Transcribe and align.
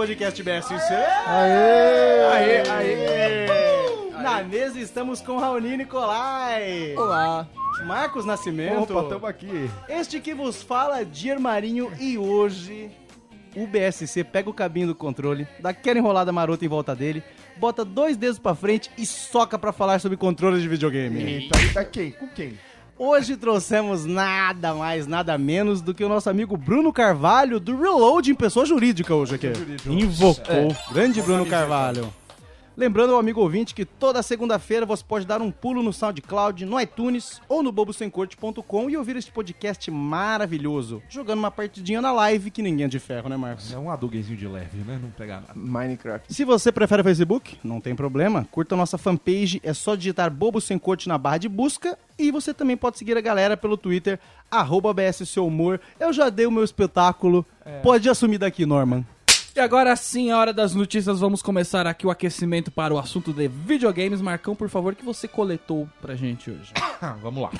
podcast 0.00 0.42
BSC. 0.42 0.94
Aê! 1.26 2.24
Aê, 2.32 2.70
aê! 2.70 4.22
Na 4.22 4.42
mesa 4.42 4.80
estamos 4.80 5.20
com 5.20 5.36
Raoni 5.36 5.76
Nicolai. 5.76 6.94
Olá! 6.96 7.46
Marcos 7.84 8.24
Nascimento. 8.24 8.96
Opa, 8.96 9.10
tamo 9.10 9.26
aqui. 9.26 9.70
Este 9.90 10.18
que 10.18 10.32
vos 10.32 10.62
fala, 10.62 11.04
Dier 11.04 11.38
Marinho, 11.38 11.92
e 12.00 12.16
hoje 12.16 12.90
o 13.54 13.66
BSC 13.66 14.24
pega 14.24 14.48
o 14.48 14.54
cabinho 14.54 14.86
do 14.86 14.94
controle, 14.94 15.46
dá 15.60 15.68
aquela 15.68 15.98
enrolada 15.98 16.32
marota 16.32 16.64
em 16.64 16.68
volta 16.68 16.96
dele, 16.96 17.22
bota 17.58 17.84
dois 17.84 18.16
dedos 18.16 18.38
pra 18.38 18.54
frente 18.54 18.90
e 18.96 19.04
soca 19.04 19.58
pra 19.58 19.70
falar 19.70 20.00
sobre 20.00 20.16
controles 20.16 20.62
de 20.62 20.68
videogame. 20.68 21.22
Eita, 21.22 21.58
tá 21.74 21.84
quem? 21.84 22.12
Com 22.12 22.28
quem? 22.28 22.58
Hoje 23.02 23.34
trouxemos 23.34 24.04
nada 24.04 24.74
mais, 24.74 25.06
nada 25.06 25.38
menos 25.38 25.80
do 25.80 25.94
que 25.94 26.04
o 26.04 26.08
nosso 26.08 26.28
amigo 26.28 26.54
Bruno 26.54 26.92
Carvalho, 26.92 27.58
do 27.58 27.74
Reload 27.74 28.30
em 28.30 28.34
pessoa 28.34 28.66
jurídica 28.66 29.14
hoje 29.14 29.36
aqui. 29.36 29.50
Invocou. 29.86 30.76
Grande 30.92 31.22
Bruno 31.22 31.46
Carvalho. 31.46 32.12
Lembrando 32.80 33.12
ao 33.12 33.20
amigo 33.20 33.42
ouvinte 33.42 33.74
que 33.74 33.84
toda 33.84 34.22
segunda-feira 34.22 34.86
você 34.86 35.04
pode 35.06 35.26
dar 35.26 35.42
um 35.42 35.50
pulo 35.50 35.82
no 35.82 35.92
SoundCloud, 35.92 36.64
no 36.64 36.80
iTunes 36.80 37.38
ou 37.46 37.62
no 37.62 37.70
bobosemcorte.com 37.70 38.88
e 38.88 38.96
ouvir 38.96 39.16
este 39.16 39.30
podcast 39.30 39.90
maravilhoso, 39.90 41.02
jogando 41.06 41.40
uma 41.40 41.50
partidinha 41.50 42.00
na 42.00 42.10
live 42.10 42.50
que 42.50 42.62
ninguém 42.62 42.86
é 42.86 42.88
de 42.88 42.98
ferro, 42.98 43.28
né, 43.28 43.36
Marcos? 43.36 43.70
É 43.70 43.76
um 43.76 43.90
aduguezinho 43.90 44.38
de 44.38 44.48
leve, 44.48 44.78
né? 44.78 44.98
Não 44.98 45.10
pegar 45.10 45.42
nada. 45.42 45.52
Minecraft. 45.54 46.32
Se 46.32 46.42
você 46.42 46.72
prefere 46.72 47.02
o 47.02 47.04
Facebook, 47.04 47.58
não 47.62 47.82
tem 47.82 47.94
problema, 47.94 48.48
curta 48.50 48.74
a 48.74 48.78
nossa 48.78 48.96
fanpage, 48.96 49.60
é 49.62 49.74
só 49.74 49.94
digitar 49.94 50.30
Bobo 50.30 50.58
Sem 50.58 50.78
Corte 50.78 51.06
na 51.06 51.18
barra 51.18 51.36
de 51.36 51.50
busca 51.50 51.98
e 52.18 52.30
você 52.30 52.54
também 52.54 52.78
pode 52.78 52.96
seguir 52.96 53.14
a 53.14 53.20
galera 53.20 53.58
pelo 53.58 53.76
Twitter, 53.76 54.18
arroba 54.50 54.94
BS 54.94 55.28
Seu 55.28 55.46
Humor. 55.46 55.78
Eu 55.98 56.14
já 56.14 56.30
dei 56.30 56.46
o 56.46 56.50
meu 56.50 56.64
espetáculo, 56.64 57.44
pode 57.82 58.08
assumir 58.08 58.38
daqui, 58.38 58.64
Norman. 58.64 59.04
E 59.54 59.58
agora 59.60 59.94
sim, 59.96 60.30
a 60.30 60.38
hora 60.38 60.52
das 60.52 60.74
notícias, 60.74 61.18
vamos 61.20 61.42
começar 61.42 61.86
aqui 61.86 62.06
o 62.06 62.10
aquecimento 62.10 62.70
para 62.70 62.94
o 62.94 62.98
assunto 62.98 63.32
de 63.32 63.48
videogames. 63.48 64.20
Marcão, 64.20 64.54
por 64.54 64.68
favor, 64.68 64.94
que 64.94 65.04
você 65.04 65.26
coletou 65.26 65.88
pra 66.00 66.14
gente 66.14 66.50
hoje? 66.50 66.72
Ah, 67.02 67.16
vamos 67.22 67.42
lá. 67.42 67.50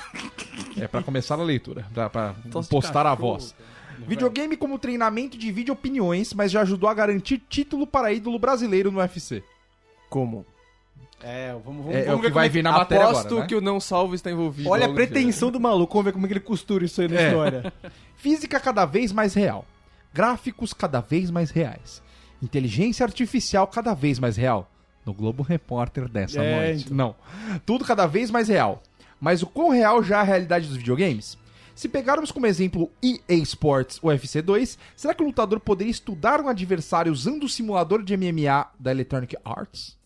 É 0.77 0.87
pra 0.87 1.01
começar 1.01 1.33
a 1.33 1.41
leitura, 1.43 1.83
pra, 1.95 2.07
pra 2.11 2.35
postar 2.69 3.07
a 3.07 3.15
voz. 3.15 3.55
Videogame 3.97 4.55
como 4.55 4.77
treinamento 4.77 5.35
de 5.35 5.51
vídeo 5.51 5.73
opiniões, 5.73 6.31
mas 6.35 6.51
já 6.51 6.61
ajudou 6.61 6.87
a 6.87 6.93
garantir 6.93 7.41
título 7.49 7.87
para 7.87 8.13
ídolo 8.13 8.37
brasileiro 8.37 8.91
no 8.91 8.99
UFC. 8.99 9.43
Como? 10.11 10.45
É, 11.23 11.55
vamos, 11.65 11.87
É, 11.91 12.01
é 12.01 12.03
o 12.03 12.05
vamos 12.17 12.21
que 12.27 12.29
vai 12.31 12.49
como 12.49 12.53
vir 12.53 12.61
na 12.63 12.71
matéria 12.71 13.05
Aposto 13.05 13.25
agora, 13.25 13.41
né? 13.41 13.47
que 13.47 13.55
o 13.55 13.61
não 13.61 13.79
salvo 13.79 14.13
está 14.13 14.29
envolvido. 14.29 14.69
Olha 14.69 14.85
a 14.85 14.93
pretensão 14.93 15.49
do 15.49 15.59
maluco, 15.59 15.91
vamos 15.93 16.05
ver 16.05 16.11
como 16.13 16.25
é 16.25 16.27
que 16.27 16.33
ele 16.33 16.39
costura 16.39 16.85
isso 16.85 17.01
aí 17.01 17.07
na 17.07 17.19
É. 17.19 17.27
história. 17.29 17.73
Física 18.15 18.59
cada 18.59 18.85
vez 18.85 19.11
mais 19.11 19.33
real. 19.33 19.65
Gráficos 20.13 20.73
cada 20.73 20.99
vez 20.99 21.29
mais 21.31 21.51
reais. 21.51 22.01
Inteligência 22.41 23.05
artificial 23.05 23.67
cada 23.67 23.93
vez 23.93 24.19
mais 24.19 24.35
real. 24.35 24.69
No 25.05 25.13
Globo 25.13 25.41
Repórter 25.43 26.07
dessa 26.09 26.41
É, 26.43 26.67
noite. 26.67 26.85
então. 26.85 26.97
Não. 26.97 27.59
Tudo 27.65 27.85
cada 27.85 28.05
vez 28.05 28.29
mais 28.29 28.47
real. 28.47 28.81
Mas 29.19 29.41
o 29.41 29.47
quão 29.47 29.69
real 29.69 30.03
já 30.03 30.17
é 30.17 30.19
a 30.21 30.23
realidade 30.23 30.67
dos 30.67 30.77
videogames? 30.77 31.37
Se 31.75 31.87
pegarmos 31.87 32.31
como 32.31 32.45
exemplo 32.45 32.91
EA 33.01 33.35
Sports 33.37 33.99
UFC 34.03 34.41
2, 34.41 34.77
será 34.95 35.13
que 35.13 35.23
o 35.23 35.25
lutador 35.25 35.59
poderia 35.59 35.89
estudar 35.91 36.41
um 36.41 36.47
adversário 36.49 37.11
usando 37.11 37.43
o 37.43 37.49
simulador 37.49 38.03
de 38.03 38.15
MMA 38.17 38.67
da 38.79 38.91
Electronic 38.91 39.35
Arts? 39.45 39.97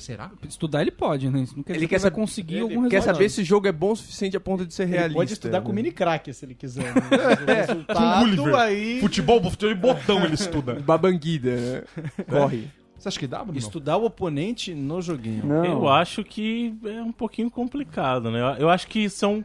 Será? 0.00 0.30
Estudar 0.48 0.82
ele 0.82 0.90
pode, 0.90 1.28
né? 1.30 1.40
Isso 1.42 1.54
não 1.56 1.62
quer 1.62 1.72
Ele 1.72 1.80
dizer 1.80 1.88
quer 1.88 1.96
que 1.96 2.02
vai 2.02 2.10
saber- 2.10 2.20
conseguir 2.22 2.54
ele 2.54 2.62
algum 2.62 2.88
Quer 2.88 3.02
saber 3.02 3.28
se 3.28 3.42
o 3.42 3.44
jogo 3.44 3.68
é 3.68 3.72
bom 3.72 3.92
o 3.92 3.96
suficiente 3.96 4.36
a 4.36 4.40
ponto 4.40 4.64
de 4.66 4.72
ser 4.74 4.84
Ele 4.84 4.92
realista. 4.92 5.14
pode 5.16 5.32
estudar 5.32 5.60
né? 5.60 5.66
com 5.66 5.72
mini 5.72 5.92
crack 5.92 6.32
se 6.32 6.44
ele 6.44 6.54
quiser. 6.54 6.92
Né? 6.94 7.00
O 7.90 7.94
Com 7.94 8.20
Gulliver. 8.20 8.54
aí... 8.56 9.00
Futebol, 9.00 9.42
futebol 9.50 9.74
de 9.74 9.80
botão 9.80 10.24
ele 10.24 10.34
estuda. 10.34 10.74
Babanguida, 10.80 11.56
né? 11.56 11.82
Corre. 12.28 12.68
Você 12.96 13.08
acha 13.08 13.18
que 13.18 13.26
dá, 13.26 13.42
Bruno? 13.42 13.58
Estudar 13.58 13.96
o 13.96 14.04
oponente 14.04 14.74
no 14.74 15.00
joguinho. 15.00 15.46
Não. 15.46 15.64
Eu 15.64 15.88
acho 15.88 16.22
que 16.22 16.74
é 16.84 17.00
um 17.02 17.12
pouquinho 17.12 17.50
complicado, 17.50 18.30
né? 18.30 18.56
Eu 18.58 18.68
acho 18.68 18.86
que 18.88 19.08
são 19.08 19.42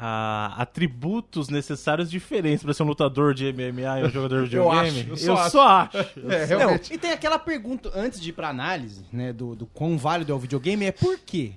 ah, 0.00 0.54
atributos 0.56 1.48
necessários 1.48 2.10
diferentes 2.10 2.62
para 2.62 2.72
ser 2.72 2.82
um 2.82 2.86
lutador 2.86 3.34
de 3.34 3.52
MMA 3.52 4.00
e 4.00 4.04
um 4.04 4.10
jogador 4.10 4.46
de 4.48 4.56
Eu 4.56 4.64
videogame. 4.70 5.00
acho, 5.00 5.10
eu 5.10 5.16
só 5.16 5.48
só 5.48 5.68
acho. 5.68 5.96
Eu 6.16 6.30
É, 6.30 6.46
só- 6.46 6.56
realmente. 6.58 6.94
E 6.94 6.98
tem 6.98 7.10
aquela 7.12 7.38
pergunta, 7.38 7.90
antes 7.94 8.20
de 8.20 8.30
ir 8.30 8.32
pra 8.32 8.48
análise, 8.48 9.04
né, 9.12 9.32
do, 9.32 9.54
do 9.56 9.66
quão 9.66 9.98
válido 9.98 10.32
é 10.32 10.34
o 10.34 10.38
videogame, 10.38 10.84
é 10.86 10.92
por 10.92 11.18
quê? 11.18 11.52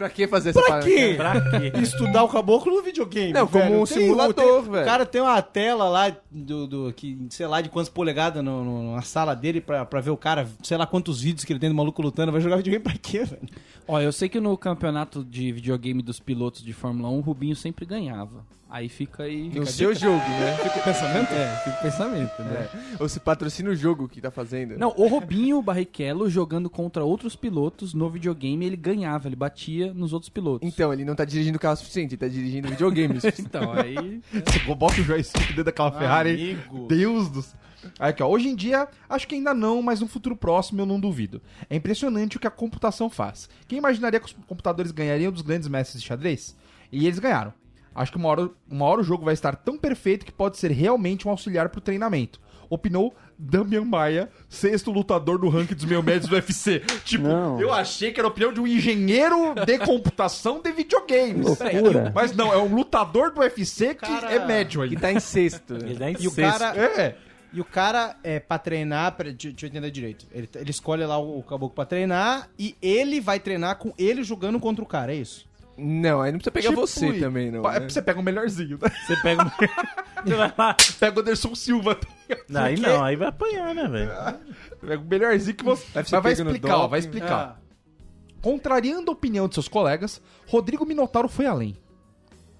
Pra 0.00 0.08
que 0.08 0.26
fazer 0.26 0.48
essa 0.50 0.62
Pra 0.62 0.80
quê? 0.80 1.12
Pra 1.14 1.38
quê? 1.50 1.72
Estudar 1.82 2.24
o 2.24 2.28
caboclo 2.30 2.74
no 2.74 2.82
videogame. 2.82 3.34
Não, 3.34 3.46
como 3.46 3.62
velho. 3.64 3.80
um 3.82 3.84
Tem- 3.84 3.98
simulador, 3.98 4.62
tem- 4.62 4.70
velho. 4.72 4.82
O 4.82 4.86
cara 4.86 5.04
tem 5.04 5.20
uma 5.20 5.42
tela 5.42 5.90
lá, 5.90 6.16
do, 6.30 6.66
do, 6.66 6.92
que, 6.94 7.26
sei 7.28 7.46
lá, 7.46 7.60
de 7.60 7.68
quantas 7.68 7.90
polegadas 7.90 8.42
no, 8.42 8.64
no- 8.64 8.94
na 8.96 9.02
sala 9.02 9.34
dele 9.36 9.60
pra, 9.60 9.84
pra 9.84 10.00
ver 10.00 10.08
o 10.08 10.16
cara, 10.16 10.48
sei 10.62 10.78
lá 10.78 10.86
quantos 10.86 11.20
vídeos 11.20 11.44
que 11.44 11.52
ele 11.52 11.60
tem 11.60 11.68
do 11.68 11.74
maluco 11.74 12.00
lutando. 12.00 12.32
Vai 12.32 12.40
jogar 12.40 12.56
videogame 12.56 12.82
pra 12.82 12.94
quê, 12.94 13.24
velho? 13.24 13.42
Ó, 13.86 14.00
eu 14.00 14.10
sei 14.10 14.30
que 14.30 14.40
no 14.40 14.56
campeonato 14.56 15.22
de 15.22 15.52
videogame 15.52 16.00
dos 16.00 16.18
pilotos 16.18 16.62
de 16.64 16.72
Fórmula 16.72 17.10
1, 17.10 17.18
o 17.18 17.20
Rubinho 17.20 17.54
sempre 17.54 17.84
ganhava. 17.84 18.42
Aí 18.72 18.88
fica 18.88 19.24
aí... 19.24 19.48
No 19.52 19.66
seu 19.66 19.92
jogo, 19.92 20.14
né? 20.16 20.56
Fica 20.62 20.78
o 20.78 20.82
pensamento? 20.84 21.32
É, 21.32 21.56
fica 21.64 21.76
o 21.76 21.82
pensamento, 21.82 22.42
né? 22.42 22.68
Ou 23.00 23.08
se 23.08 23.18
patrocina 23.18 23.68
o 23.70 23.74
jogo 23.74 24.08
que 24.08 24.20
tá 24.20 24.30
fazendo. 24.30 24.78
Não, 24.78 24.94
o 24.96 25.08
Robinho 25.08 25.60
Barrichello 25.60 26.30
jogando 26.30 26.70
contra 26.70 27.02
outros 27.04 27.34
pilotos 27.34 27.92
no 27.94 28.08
videogame, 28.08 28.64
ele 28.64 28.76
ganhava, 28.76 29.26
ele 29.26 29.34
batia 29.34 29.89
nos 29.94 30.12
outros 30.12 30.28
pilotos. 30.28 30.68
Então, 30.68 30.92
ele 30.92 31.04
não 31.04 31.14
tá 31.14 31.24
dirigindo 31.24 31.58
carro 31.58 31.76
suficiente, 31.76 32.14
ele 32.14 32.20
tá 32.20 32.28
dirigindo 32.28 32.68
videogame. 32.68 33.18
Então, 33.40 33.72
aí... 33.72 34.20
Você 34.32 34.74
bota 34.74 35.00
o 35.00 35.04
joystick 35.04 35.48
dentro 35.48 35.64
daquela 35.64 35.90
Ferrari. 35.92 36.52
Amigo. 36.52 36.86
Deus 36.86 37.28
do 37.28 37.42
céu. 37.42 37.58
Aí, 37.98 38.10
Aqui, 38.10 38.22
ó. 38.22 38.28
Hoje 38.28 38.48
em 38.48 38.54
dia, 38.54 38.88
acho 39.08 39.26
que 39.26 39.34
ainda 39.34 39.54
não, 39.54 39.82
mas 39.82 40.00
no 40.00 40.06
futuro 40.06 40.36
próximo 40.36 40.80
eu 40.80 40.86
não 40.86 41.00
duvido. 41.00 41.40
É 41.68 41.76
impressionante 41.76 42.36
o 42.36 42.40
que 42.40 42.46
a 42.46 42.50
computação 42.50 43.08
faz. 43.08 43.48
Quem 43.66 43.78
imaginaria 43.78 44.20
que 44.20 44.26
os 44.26 44.32
computadores 44.46 44.92
ganhariam 44.92 45.32
dos 45.32 45.42
grandes 45.42 45.68
mestres 45.68 46.02
de 46.02 46.08
xadrez? 46.08 46.56
E 46.92 47.06
eles 47.06 47.18
ganharam. 47.18 47.52
Acho 47.94 48.12
que 48.12 48.18
uma 48.18 48.28
hora, 48.28 48.50
uma 48.70 48.84
hora 48.84 49.00
o 49.00 49.04
jogo 49.04 49.24
vai 49.24 49.34
estar 49.34 49.56
tão 49.56 49.76
perfeito 49.76 50.24
que 50.24 50.32
pode 50.32 50.58
ser 50.58 50.70
realmente 50.70 51.26
um 51.26 51.30
auxiliar 51.30 51.68
pro 51.68 51.80
treinamento. 51.80 52.40
Opinou 52.68 53.14
Damian 53.40 53.84
Maia, 53.84 54.28
sexto 54.48 54.90
lutador 54.90 55.38
do 55.38 55.48
ranking 55.48 55.74
dos 55.74 55.84
meio 55.84 56.02
médios 56.02 56.28
do 56.28 56.34
UFC. 56.34 56.80
Tipo, 57.04 57.26
eu 57.60 57.72
achei 57.72 58.12
que 58.12 58.20
era 58.20 58.26
a 58.26 58.30
opinião 58.30 58.52
de 58.52 58.60
um 58.60 58.66
engenheiro 58.66 59.54
de 59.66 59.78
computação 59.78 60.60
de 60.60 60.70
videogames. 60.72 61.46
Mas 62.14 62.34
não, 62.36 62.52
é 62.52 62.58
um 62.58 62.74
lutador 62.74 63.32
do 63.32 63.40
UFC 63.40 63.94
que 63.94 64.06
Cara, 64.06 64.30
é 64.32 64.44
médio 64.46 64.82
aí. 64.82 64.90
que 64.90 64.96
tá 64.96 65.10
em 65.10 65.20
sexto. 65.20 65.74
Ele 65.74 65.94
dá 65.94 66.10
em 66.10 66.16
E 66.20 66.28
o 66.28 66.30
sexto. 66.30 66.58
cara, 66.58 66.76
É. 66.78 67.14
e 67.52 67.60
o 67.60 67.64
cara 67.64 68.16
é 68.22 68.38
pra 68.38 68.58
treinar, 68.58 69.12
pra, 69.16 69.24
deixa, 69.30 69.48
deixa 69.48 69.66
eu 69.66 69.68
entender 69.68 69.90
direito. 69.90 70.26
Ele, 70.32 70.48
ele 70.54 70.70
escolhe 70.70 71.04
lá 71.04 71.18
o, 71.18 71.38
o 71.38 71.42
caboclo 71.42 71.74
pra 71.74 71.84
treinar 71.86 72.48
e 72.58 72.76
ele 72.82 73.20
vai 73.20 73.40
treinar 73.40 73.76
com 73.76 73.92
ele 73.98 74.22
jogando 74.22 74.60
contra 74.60 74.84
o 74.84 74.86
cara, 74.86 75.12
é 75.12 75.16
isso? 75.16 75.48
Não, 75.82 76.20
aí 76.20 76.30
não 76.32 76.38
precisa 76.38 76.50
pegar 76.52 76.68
Tipo, 76.68 76.80
você 76.82 77.08
e- 77.08 77.20
também, 77.20 77.50
não. 77.50 77.62
Né? 77.62 77.80
Você 77.88 78.02
pega 78.02 78.20
o 78.20 78.22
melhorzinho, 78.22 78.78
né? 78.80 78.90
Você 79.06 79.16
pega. 79.22 79.44
um- 79.44 79.50
Você 80.22 80.34
vai 80.36 80.52
lá. 80.58 80.76
Pega 80.98 81.16
o 81.18 81.20
Anderson 81.22 81.54
Silva. 81.54 81.98
Não, 82.48 82.62
aí 82.62 82.78
não, 82.78 83.02
aí 83.02 83.16
vai 83.16 83.28
apanhar, 83.28 83.74
né, 83.74 83.88
velho? 83.88 84.10
Pega 84.80 85.02
o 85.02 85.06
melhorzinho 85.06 85.56
que 85.56 85.64
você. 85.64 85.84
Mas 85.94 86.10
vai 86.10 86.32
explicar, 86.32 86.76
ó, 86.76 86.86
vai 86.88 86.98
explicar. 87.00 87.60
Contrariando 88.42 89.10
a 89.10 89.14
opinião 89.14 89.48
de 89.48 89.54
seus 89.54 89.68
colegas, 89.68 90.20
Rodrigo 90.46 90.84
Minotauro 90.86 91.28
foi 91.28 91.46
além. 91.46 91.76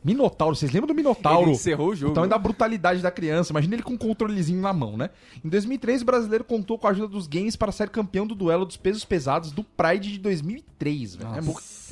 Minotauro, 0.02 0.56
vocês 0.56 0.72
lembram 0.72 0.88
do 0.88 0.94
Minotauro? 0.94 1.42
Ele 1.42 1.52
encerrou 1.52 1.90
o 1.90 1.94
jogo. 1.94 2.12
Então, 2.12 2.26
da 2.26 2.38
brutalidade 2.38 3.02
da 3.02 3.10
criança. 3.10 3.52
Imagina 3.52 3.74
ele 3.74 3.82
com 3.82 3.92
um 3.92 3.98
controlezinho 3.98 4.60
na 4.60 4.72
mão, 4.72 4.96
né? 4.96 5.10
Em 5.44 5.48
2003, 5.48 6.02
o 6.02 6.04
brasileiro 6.04 6.44
contou 6.44 6.78
com 6.78 6.86
a 6.86 6.90
ajuda 6.90 7.08
dos 7.08 7.26
games 7.26 7.54
para 7.54 7.70
ser 7.70 7.90
campeão 7.90 8.26
do 8.26 8.34
duelo 8.34 8.64
dos 8.64 8.76
pesos 8.76 9.04
pesados 9.04 9.52
do 9.52 9.62
Pride 9.62 10.12
de 10.12 10.18
2003, 10.18 11.16
velho. 11.16 11.34
É 11.34 11.40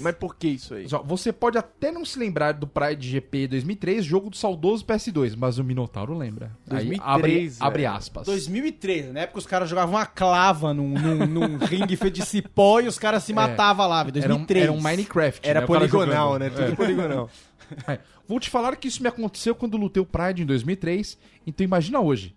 Mas 0.01 0.15
por 0.17 0.37
que 0.37 0.49
isso 0.49 0.75
aí? 0.75 0.87
Você 1.05 1.33
pode 1.33 1.59
até 1.59 1.93
não 1.93 2.05
se 2.05 2.19
lembrar 2.19 2.53
do 2.53 2.67
Pride 2.67 3.07
GP 3.07 3.49
2003, 3.49 4.05
jogo 4.05 4.31
do 4.31 4.37
saudoso 4.37 4.87
PS2, 4.87 5.35
mas 5.37 5.59
o 5.59 5.65
Minotauro 5.65 6.17
lembra. 6.17 6.51
Aí 6.71 6.87
2003, 6.87 7.03
abre, 7.03 7.33
velho. 7.33 7.57
abre 7.61 7.87
aspas. 7.87 8.27
2003, 8.27 9.13
na 9.13 9.21
época 9.21 9.39
os 9.39 9.47
caras 9.47 9.69
jogavam 9.69 9.97
uma 9.97 10.07
clava 10.07 10.73
num, 10.73 10.89
num, 10.89 11.27
num 11.27 11.57
ringue 11.65 11.97
feito 11.97 12.15
de 12.15 12.25
cipó 12.25 12.81
e 12.81 12.89
os 12.89 12.99
caras 12.99 13.23
se 13.23 13.35
matavam 13.35 13.87
lá, 13.87 14.03
velho. 14.03 14.19
Era 14.19 14.35
um, 14.35 14.39
2003. 14.39 14.63
era 14.63 14.73
um 14.73 14.81
Minecraft. 14.81 15.49
Era 15.49 15.61
né, 15.61 15.67
poligonal, 15.67 16.39
né? 16.39 16.49
Tudo 16.49 16.75
poligonal. 16.75 17.29
É. 17.87 18.01
Vou 18.27 18.39
te 18.41 18.51
falar 18.51 18.77
que 18.77 18.89
isso 18.89 19.03
me 19.03 19.09
aconteceu 19.09 19.55
quando 19.55 19.77
lutei 19.77 20.03
o 20.03 20.07
Pride 20.07 20.43
em 20.43 20.47
2003. 20.47 21.19
Então 21.47 21.65
imagina 21.65 22.01
hoje. 22.01 22.35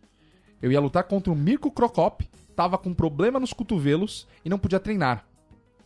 Eu 0.61 0.71
ia 0.71 0.79
lutar 0.79 1.03
contra 1.03 1.31
o 1.31 1.35
Mirko 1.35 1.71
Crocop, 1.71 2.29
tava 2.55 2.77
com 2.77 2.93
problema 2.93 3.39
nos 3.39 3.53
cotovelos 3.53 4.27
e 4.45 4.49
não 4.49 4.59
podia 4.59 4.79
treinar. 4.79 5.25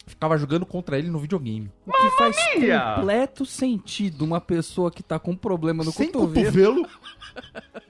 Ficava 0.07 0.37
jogando 0.37 0.65
contra 0.65 0.99
ele 0.99 1.09
no 1.09 1.17
videogame. 1.17 1.71
O 1.85 1.91
que 1.91 2.09
faz 2.17 2.35
completo 2.95 3.45
sentido 3.45 4.23
uma 4.23 4.39
pessoa 4.39 4.91
que 4.91 5.01
tá 5.01 5.17
com 5.17 5.35
problema 5.35 5.83
no 5.83 5.91
Sem 5.91 6.11
cotovelo. 6.11 6.83
cotovelo. 6.83 6.89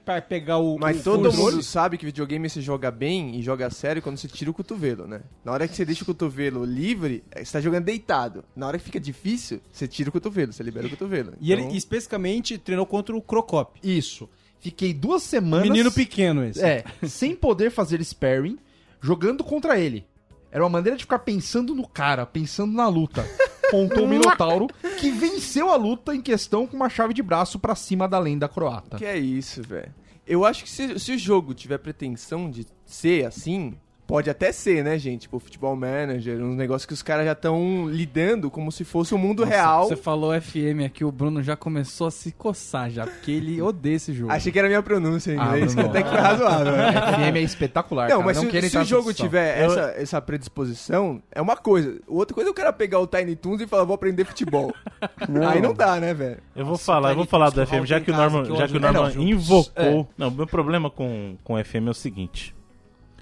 Pra 0.04 0.22
pegar 0.22 0.58
o. 0.58 0.78
Mas 0.78 1.00
o 1.00 1.04
todo 1.04 1.30
controle. 1.30 1.54
mundo 1.56 1.62
sabe 1.62 1.98
que 1.98 2.06
videogame 2.06 2.48
se 2.48 2.60
joga 2.60 2.90
bem 2.90 3.34
e 3.36 3.42
joga 3.42 3.68
sério 3.70 4.00
quando 4.00 4.16
você 4.16 4.28
tira 4.28 4.50
o 4.50 4.54
cotovelo, 4.54 5.06
né? 5.06 5.22
Na 5.44 5.52
hora 5.52 5.66
que 5.66 5.74
você 5.74 5.84
deixa 5.84 6.02
o 6.02 6.06
cotovelo 6.06 6.64
livre, 6.64 7.24
eh, 7.30 7.44
você 7.44 7.52
tá 7.52 7.60
jogando 7.60 7.84
deitado. 7.84 8.44
Na 8.54 8.68
hora 8.68 8.78
que 8.78 8.84
fica 8.84 9.00
difícil, 9.00 9.60
você 9.72 9.88
tira 9.88 10.08
o 10.08 10.12
cotovelo, 10.12 10.52
você 10.52 10.62
libera 10.62 10.86
o 10.86 10.90
cotovelo. 10.90 11.32
E 11.40 11.52
ele 11.52 11.62
Então, 11.62 11.76
especificamente 11.76 12.56
treinou 12.58 12.86
contra 12.86 13.16
o 13.16 13.22
Crocop. 13.22 13.80
Isso. 13.82 14.28
Fiquei 14.60 14.94
duas 14.94 15.22
semanas. 15.22 15.68
Menino 15.68 15.92
pequeno 15.92 16.44
esse. 16.44 16.64
É, 16.64 16.84
sem 17.06 17.34
poder 17.34 17.70
fazer 17.70 18.02
sparring, 18.04 18.58
jogando 19.00 19.42
contra 19.42 19.78
ele. 19.78 20.06
Era 20.50 20.62
uma 20.64 20.70
maneira 20.70 20.96
de 20.96 21.04
ficar 21.04 21.18
pensando 21.18 21.74
no 21.74 21.86
cara, 21.86 22.24
pensando 22.24 22.72
na 22.72 22.88
luta. 22.88 23.24
Contou 23.70 24.04
o 24.04 24.08
Minotauro, 24.08 24.68
que 24.98 25.10
venceu 25.10 25.70
a 25.70 25.76
luta 25.76 26.14
em 26.14 26.20
questão 26.20 26.66
com 26.66 26.76
uma 26.76 26.88
chave 26.88 27.12
de 27.14 27.22
braço 27.22 27.58
pra 27.58 27.74
cima 27.74 28.08
da 28.08 28.18
lenda 28.18 28.48
croata. 28.48 28.96
Que 28.96 29.04
é 29.04 29.16
isso, 29.16 29.62
velho. 29.62 29.94
Eu 30.26 30.44
acho 30.44 30.64
que 30.64 30.70
se, 30.70 30.98
se 30.98 31.12
o 31.12 31.18
jogo 31.18 31.54
tiver 31.54 31.78
pretensão 31.78 32.50
de 32.50 32.66
ser 32.84 33.26
assim, 33.26 33.74
pode 34.06 34.30
até 34.30 34.52
ser, 34.52 34.84
né, 34.84 34.98
gente? 34.98 35.22
Tipo, 35.22 35.38
futebol 35.38 35.74
manager, 35.74 36.40
uns 36.42 36.54
negócios 36.56 36.86
que 36.86 36.92
os 36.92 37.02
caras 37.02 37.24
já 37.26 37.32
estão 37.32 37.88
lidando 37.88 38.50
como 38.50 38.70
se 38.70 38.84
fosse 38.84 39.14
o 39.14 39.18
mundo 39.18 39.44
real. 39.44 39.88
Você 39.88 39.96
falou 39.96 40.32
FM 40.40 40.84
aqui, 40.86 41.04
o 41.04 41.10
Bruno 41.10 41.42
já 41.42 41.56
começou 41.56 42.06
a 42.06 42.10
se 42.10 42.30
coçar 42.32 42.90
já, 42.90 43.06
porque 43.06 43.32
ele 43.32 43.60
odeia 43.62 43.96
esse 43.96 44.12
jogo. 44.12 44.30
Achei 44.32 44.52
que 44.52 44.58
era 44.58 44.68
a 44.68 44.70
minha 44.70 44.82
pronúncia 44.82 45.32
em 45.32 45.38
Ah, 45.38 45.46
inglês, 45.46 45.74
Bruno. 45.74 45.90
até 45.90 46.02
que 46.02 46.08
foi 46.08 46.18
razoável. 46.18 46.72
né? 46.72 46.92
FM 47.32 47.36
é 47.36 47.40
espetacular, 47.42 48.04
Não, 48.08 48.16
cara. 48.18 48.24
mas 48.26 48.36
não 48.42 48.50
se, 48.50 48.70
se 48.70 48.78
o 48.78 48.84
jogo 48.84 49.12
tiver 49.12 49.62
Eu- 49.62 49.70
essa, 49.72 49.80
essa 49.96 50.20
predisposição, 50.22 51.22
é 51.30 51.42
uma 51.42 51.56
coisa. 51.56 51.98
Outra 52.06 52.34
coisa 52.34 52.48
é 52.48 52.52
o 52.52 52.54
cara 52.54 52.72
pegar 52.72 52.98
o 53.00 53.06
Tiny 53.06 53.36
Toons 53.36 53.60
e 53.60 53.66
falar, 53.66 53.84
vou 53.84 53.94
aprender 53.94 54.24
futebol. 54.24 54.72
Aí 55.50 55.60
não 55.60 55.74
dá, 55.74 56.00
né, 56.00 56.14
velho? 56.14 56.38
Eu 56.54 56.64
vou 56.64 56.78
falar, 56.78 57.10
eu 57.10 57.16
vou 57.16 57.26
falar 57.26 57.50
do 57.50 57.66
FM, 57.66 57.84
já 57.84 58.00
que 58.00 58.10
o 58.10 58.16
Norman, 58.16 58.44
que 58.44 58.56
já 58.56 58.66
que 58.68 58.76
o 58.76 58.80
Norman 58.80 59.10
É, 59.10 59.14
não, 59.14 59.22
invocou. 59.22 60.08
Não, 60.16 60.30
meu 60.30 60.46
problema 60.46 60.88
com, 60.90 61.36
com 61.44 61.54
o 61.54 61.64
FM 61.64 61.86
é 61.88 61.90
o 61.90 61.94
seguinte: 61.94 62.55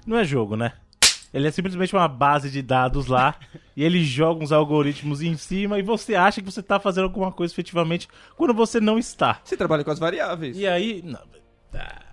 não 0.05 0.17
é 0.17 0.23
jogo, 0.23 0.55
né? 0.55 0.73
Ele 1.33 1.47
é 1.47 1.51
simplesmente 1.51 1.93
uma 1.93 2.07
base 2.07 2.49
de 2.49 2.61
dados 2.61 3.07
lá 3.07 3.35
e 3.75 3.83
ele 3.83 4.05
joga 4.05 4.41
uns 4.41 4.53
algoritmos 4.53 5.21
em 5.21 5.35
cima 5.35 5.77
e 5.77 5.81
você 5.81 6.15
acha 6.15 6.41
que 6.41 6.49
você 6.49 6.63
tá 6.63 6.79
fazendo 6.79 7.05
alguma 7.05 7.29
coisa 7.29 7.53
efetivamente 7.53 8.07
quando 8.37 8.53
você 8.53 8.79
não 8.79 8.97
está. 8.97 9.41
Você 9.43 9.57
trabalha 9.57 9.83
com 9.83 9.91
as 9.91 9.99
variáveis. 9.99 10.57
E 10.57 10.65
aí. 10.65 11.01
não, 11.03 11.19
ah, 11.73 12.04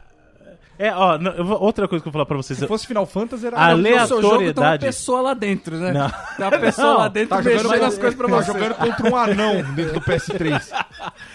é, 0.79 0.93
ó, 0.93 1.17
não, 1.19 1.31
eu 1.33 1.45
vou- 1.45 1.61
outra 1.63 1.87
coisa 1.87 2.03
que 2.03 2.09
eu 2.09 2.13
vou 2.13 2.19
falar 2.19 2.27
pra 2.27 2.37
vocês. 2.37 2.59
Se 2.59 2.67
fosse 2.67 2.87
Final 2.87 3.07
Fantasy, 3.07 3.47
era... 3.47 3.57
Ale- 3.59 3.91
No 3.91 4.07
seu 4.07 4.09
jogo 4.09 4.21
tem 4.21 4.29
uma 4.31 4.37
aleatoriedade. 4.37 4.87
pessoa 4.87 5.21
lá 5.21 5.35
dentro, 5.35 5.77
né? 5.77 5.93
Não. 5.93 6.09
Tem 6.37 6.47
uma 6.47 6.59
pessoa 6.59 6.87
Não, 6.89 6.99
lá 6.99 7.09
dentro 7.09 7.29
Tá 7.29 7.43
jogando, 7.43 7.63
mexendo 7.69 7.85
as 7.85 7.99
coisas 7.99 8.15
pra 8.15 8.29
tá 8.29 8.35
você. 8.37 8.53
jogando 8.53 8.75
contra 8.77 9.11
um 9.11 9.17
anão 9.17 9.63
dentro 9.75 9.95
do 9.95 10.01
PS3. 10.01 10.85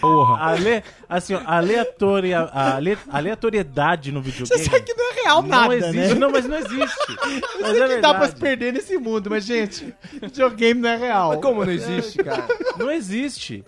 Porra. 0.00 0.44
Ale, 0.44 0.82
assim, 1.08 1.34
ó, 1.34 1.40
aleatoria, 1.46 2.40
a 2.40 2.76
ale- 2.76 2.98
aleatoriedade 3.10 4.12
no 4.12 4.20
videogame. 4.20 4.62
Você 4.64 4.70
sabe 4.70 4.82
que 4.84 4.94
não 4.94 5.10
é 5.10 5.14
real 5.22 5.42
não 5.42 5.48
nada, 5.48 5.74
existe, 5.76 5.96
né? 5.96 6.14
não, 6.14 6.30
mas 6.30 6.44
não 6.46 6.56
existe. 6.56 6.96
Mas 7.60 7.70
Sei 7.72 7.82
é 7.82 7.88
que 7.88 7.96
dá 7.96 8.10
pra 8.10 8.18
verdade. 8.20 8.32
se 8.32 8.36
perder 8.40 8.72
nesse 8.72 8.98
mundo, 8.98 9.28
mas, 9.30 9.44
gente, 9.44 9.94
videogame 10.22 10.80
não 10.80 10.88
é 10.88 10.96
real. 10.96 11.28
Mas 11.30 11.40
como 11.40 11.64
não 11.64 11.72
existe, 11.72 12.18
cara? 12.22 12.46
Não 12.78 12.90
existe. 12.90 13.64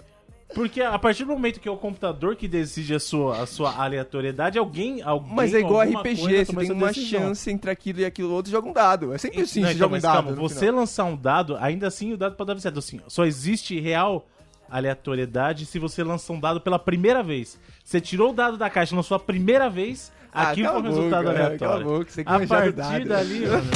Porque 0.55 0.83
a 0.83 0.99
partir 0.99 1.25
do 1.25 1.31
momento 1.33 1.61
que 1.61 1.69
é 1.69 1.71
o 1.71 1.77
computador 1.77 2.35
que 2.35 2.49
decide 2.49 2.95
a 2.95 2.99
sua, 3.01 3.43
a 3.43 3.47
sua 3.47 3.73
aleatoriedade, 3.83 4.59
alguém, 4.59 5.01
alguém 5.03 5.35
Mas 5.35 5.55
é 5.55 5.61
igual 5.61 5.83
RPG, 5.83 6.45
você 6.45 6.57
tem 6.57 6.73
uma 6.73 6.89
decisão. 6.89 7.21
chance 7.21 7.51
entre 7.51 7.71
aquilo 7.71 8.01
e 8.01 8.05
aquilo 8.05 8.33
outro, 8.33 8.51
joga 8.51 8.69
um 8.69 8.73
dado. 8.73 9.13
É 9.15 9.19
sempre 9.19 9.43
assim, 9.43 9.61
você 9.63 9.69
então, 9.69 9.73
joga 9.79 9.87
um 9.87 9.91
mas 9.93 10.03
dado. 10.03 10.15
calma, 10.25 10.33
você 10.33 10.59
final. 10.61 10.75
lançar 10.77 11.05
um 11.05 11.17
dado, 11.17 11.57
ainda 11.61 11.87
assim 11.87 12.13
o 12.13 12.17
dado 12.17 12.35
pode 12.35 12.53
dar 12.53 12.61
certo. 12.61 12.81
Assim, 12.81 13.01
só 13.07 13.25
existe 13.25 13.79
real 13.79 14.27
aleatoriedade 14.69 15.67
se 15.67 15.79
você 15.79 16.03
lança 16.03 16.33
um 16.33 16.41
dado 16.41 16.61
pela 16.61 16.79
primeira 16.79 17.23
vez. 17.23 17.59
Você 17.85 18.01
tirou 18.01 18.31
o 18.31 18.33
dado 18.33 18.57
da 18.57 18.69
caixa 18.69 18.95
na 18.97 19.03
sua 19.03 19.19
primeira 19.19 19.69
vez, 19.71 20.13
Ah, 20.33 20.51
aquilo 20.51 20.69
foi 20.69 20.77
um 20.77 20.81
a 20.81 20.89
resultado 20.89 21.25
boca, 21.27 21.31
aleatório. 21.45 21.87
boca, 21.87 22.11
a 22.27 22.37
o 22.37 22.49
partir 22.49 22.73
dado. 22.73 23.05
dali, 23.09 23.41
mano. 23.47 23.71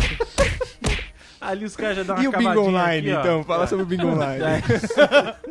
Ali 1.46 1.64
os 1.64 1.76
caras 1.76 1.96
já 1.96 2.02
dão 2.02 2.17
uma 2.17 2.25
E 2.25 2.29
o 2.29 2.32
Bingo 2.32 2.61
Online, 2.61 3.11
aqui, 3.12 3.20
então? 3.20 3.44
Fala 3.44 3.67
sobre 3.67 3.85
o 3.85 3.87
Bingo 3.87 4.06
Online. 4.12 4.43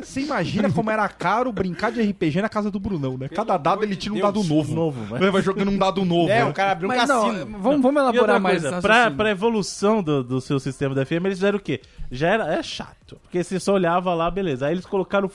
Você 0.02 0.22
imagina 0.22 0.72
como 0.72 0.90
era 0.92 1.08
caro 1.10 1.52
brincar 1.52 1.92
de 1.92 2.02
RPG 2.02 2.42
na 2.42 2.50
casa 2.50 2.70
do 2.72 2.80
Brunão, 2.80 3.18
né? 3.18 3.28
Cada 3.30 3.58
dado 3.58 3.84
ele 3.84 3.96
tira 3.96 4.14
um 4.16 4.20
dado 4.20 4.44
novo. 4.44 4.74
Novo, 4.74 5.06
mas... 5.10 5.32
Vai 5.32 5.42
jogando 5.42 5.70
um 5.72 5.78
dado 5.78 6.04
novo. 6.06 6.30
É, 6.30 6.40
né? 6.40 6.46
o 6.46 6.54
cara 6.54 6.72
abriu 6.72 6.90
um 6.90 6.96
Mas 6.96 7.08
não, 7.08 7.26
cassino. 7.32 7.58
vamos, 7.60 7.82
vamos 7.82 8.02
elaborar 8.02 8.40
mais 8.40 8.62
coisa, 8.62 8.76
esse 8.76 8.82
pra, 8.82 8.94
raciocínio. 8.94 9.18
pra 9.18 9.30
evolução 9.30 10.04
do, 10.04 10.24
do 10.24 10.42
seu 10.42 10.60
sistema 10.60 10.94
da 10.96 11.06
FM, 11.06 11.26
eles 11.26 11.38
fizeram 11.38 11.58
o 11.58 11.62
quê? 11.62 11.82
Já 12.12 12.30
era 12.30 12.54
é 12.54 12.62
chato. 12.64 13.20
Porque 13.22 13.44
você 13.44 13.60
só 13.60 13.74
olhava 13.74 14.14
lá, 14.14 14.30
beleza. 14.30 14.68
Aí 14.68 14.74
eles 14.74 14.86
colocaram 14.86 15.30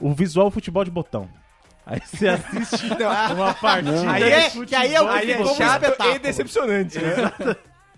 o, 0.00 0.08
o 0.08 0.12
visual 0.14 0.50
futebol 0.50 0.84
de 0.84 0.90
botão. 0.90 1.28
Aí 1.84 2.00
você 2.04 2.26
assiste 2.30 2.86
uma 3.34 3.54
partida. 3.54 4.10
Aí 4.10 4.22
de 4.24 4.30
é- 4.30 4.40
futebol 4.50 4.66
que 4.66 4.74
aí 4.74 4.94
é 4.94 5.00
o- 5.00 5.04
de 5.08 5.10
aí 5.14 5.30
é 5.32 5.38
botão. 5.38 5.54
chato 5.54 5.84
e 6.14 6.18
decepcionante, 6.18 6.98
né? 6.98 7.14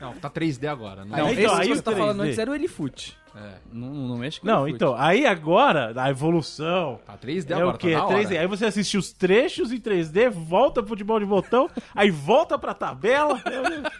Não, 0.01 0.13
tá 0.15 0.31
3D 0.31 0.67
agora. 0.69 1.05
Não, 1.05 1.17
Não, 1.17 1.27
Aí, 1.27 1.33
esse 1.33 1.43
então, 1.43 1.55
que 1.57 1.63
aí 1.63 1.69
você 1.69 1.81
o 1.81 1.83
tá 1.83 1.93
falando 1.93 2.19
3D. 2.21 2.27
antes 2.27 2.39
era 2.39 2.51
o 2.51 2.55
Elifoot. 2.55 3.17
Não, 3.73 3.89
não 3.89 4.17
mexe 4.17 4.41
com 4.41 4.47
o 4.47 4.51
Não, 4.51 4.63
Elifoot. 4.67 4.75
então, 4.77 4.95
aí 4.97 5.25
agora, 5.27 5.93
a 5.97 6.11
evolução. 6.11 6.99
Tá 7.07 7.17
3D 7.17 7.51
É 7.51 7.55
agora, 7.55 7.77
o 7.77 7.79
quê? 7.79 7.93
tá 7.93 7.99
da 7.99 8.07
hora. 8.07 8.19
3D. 8.19 8.39
Aí 8.39 8.47
você 8.47 8.65
assiste 8.67 8.97
os 8.97 9.13
trechos 9.13 9.71
em 9.73 9.79
3D, 9.81 10.29
volta 10.31 10.81
pro 10.83 10.89
futebol 10.91 11.19
de 11.21 11.27
botão, 11.27 11.69
aí 11.95 12.11
volta 12.11 12.59
pra 12.59 12.75
tabela 12.75 13.41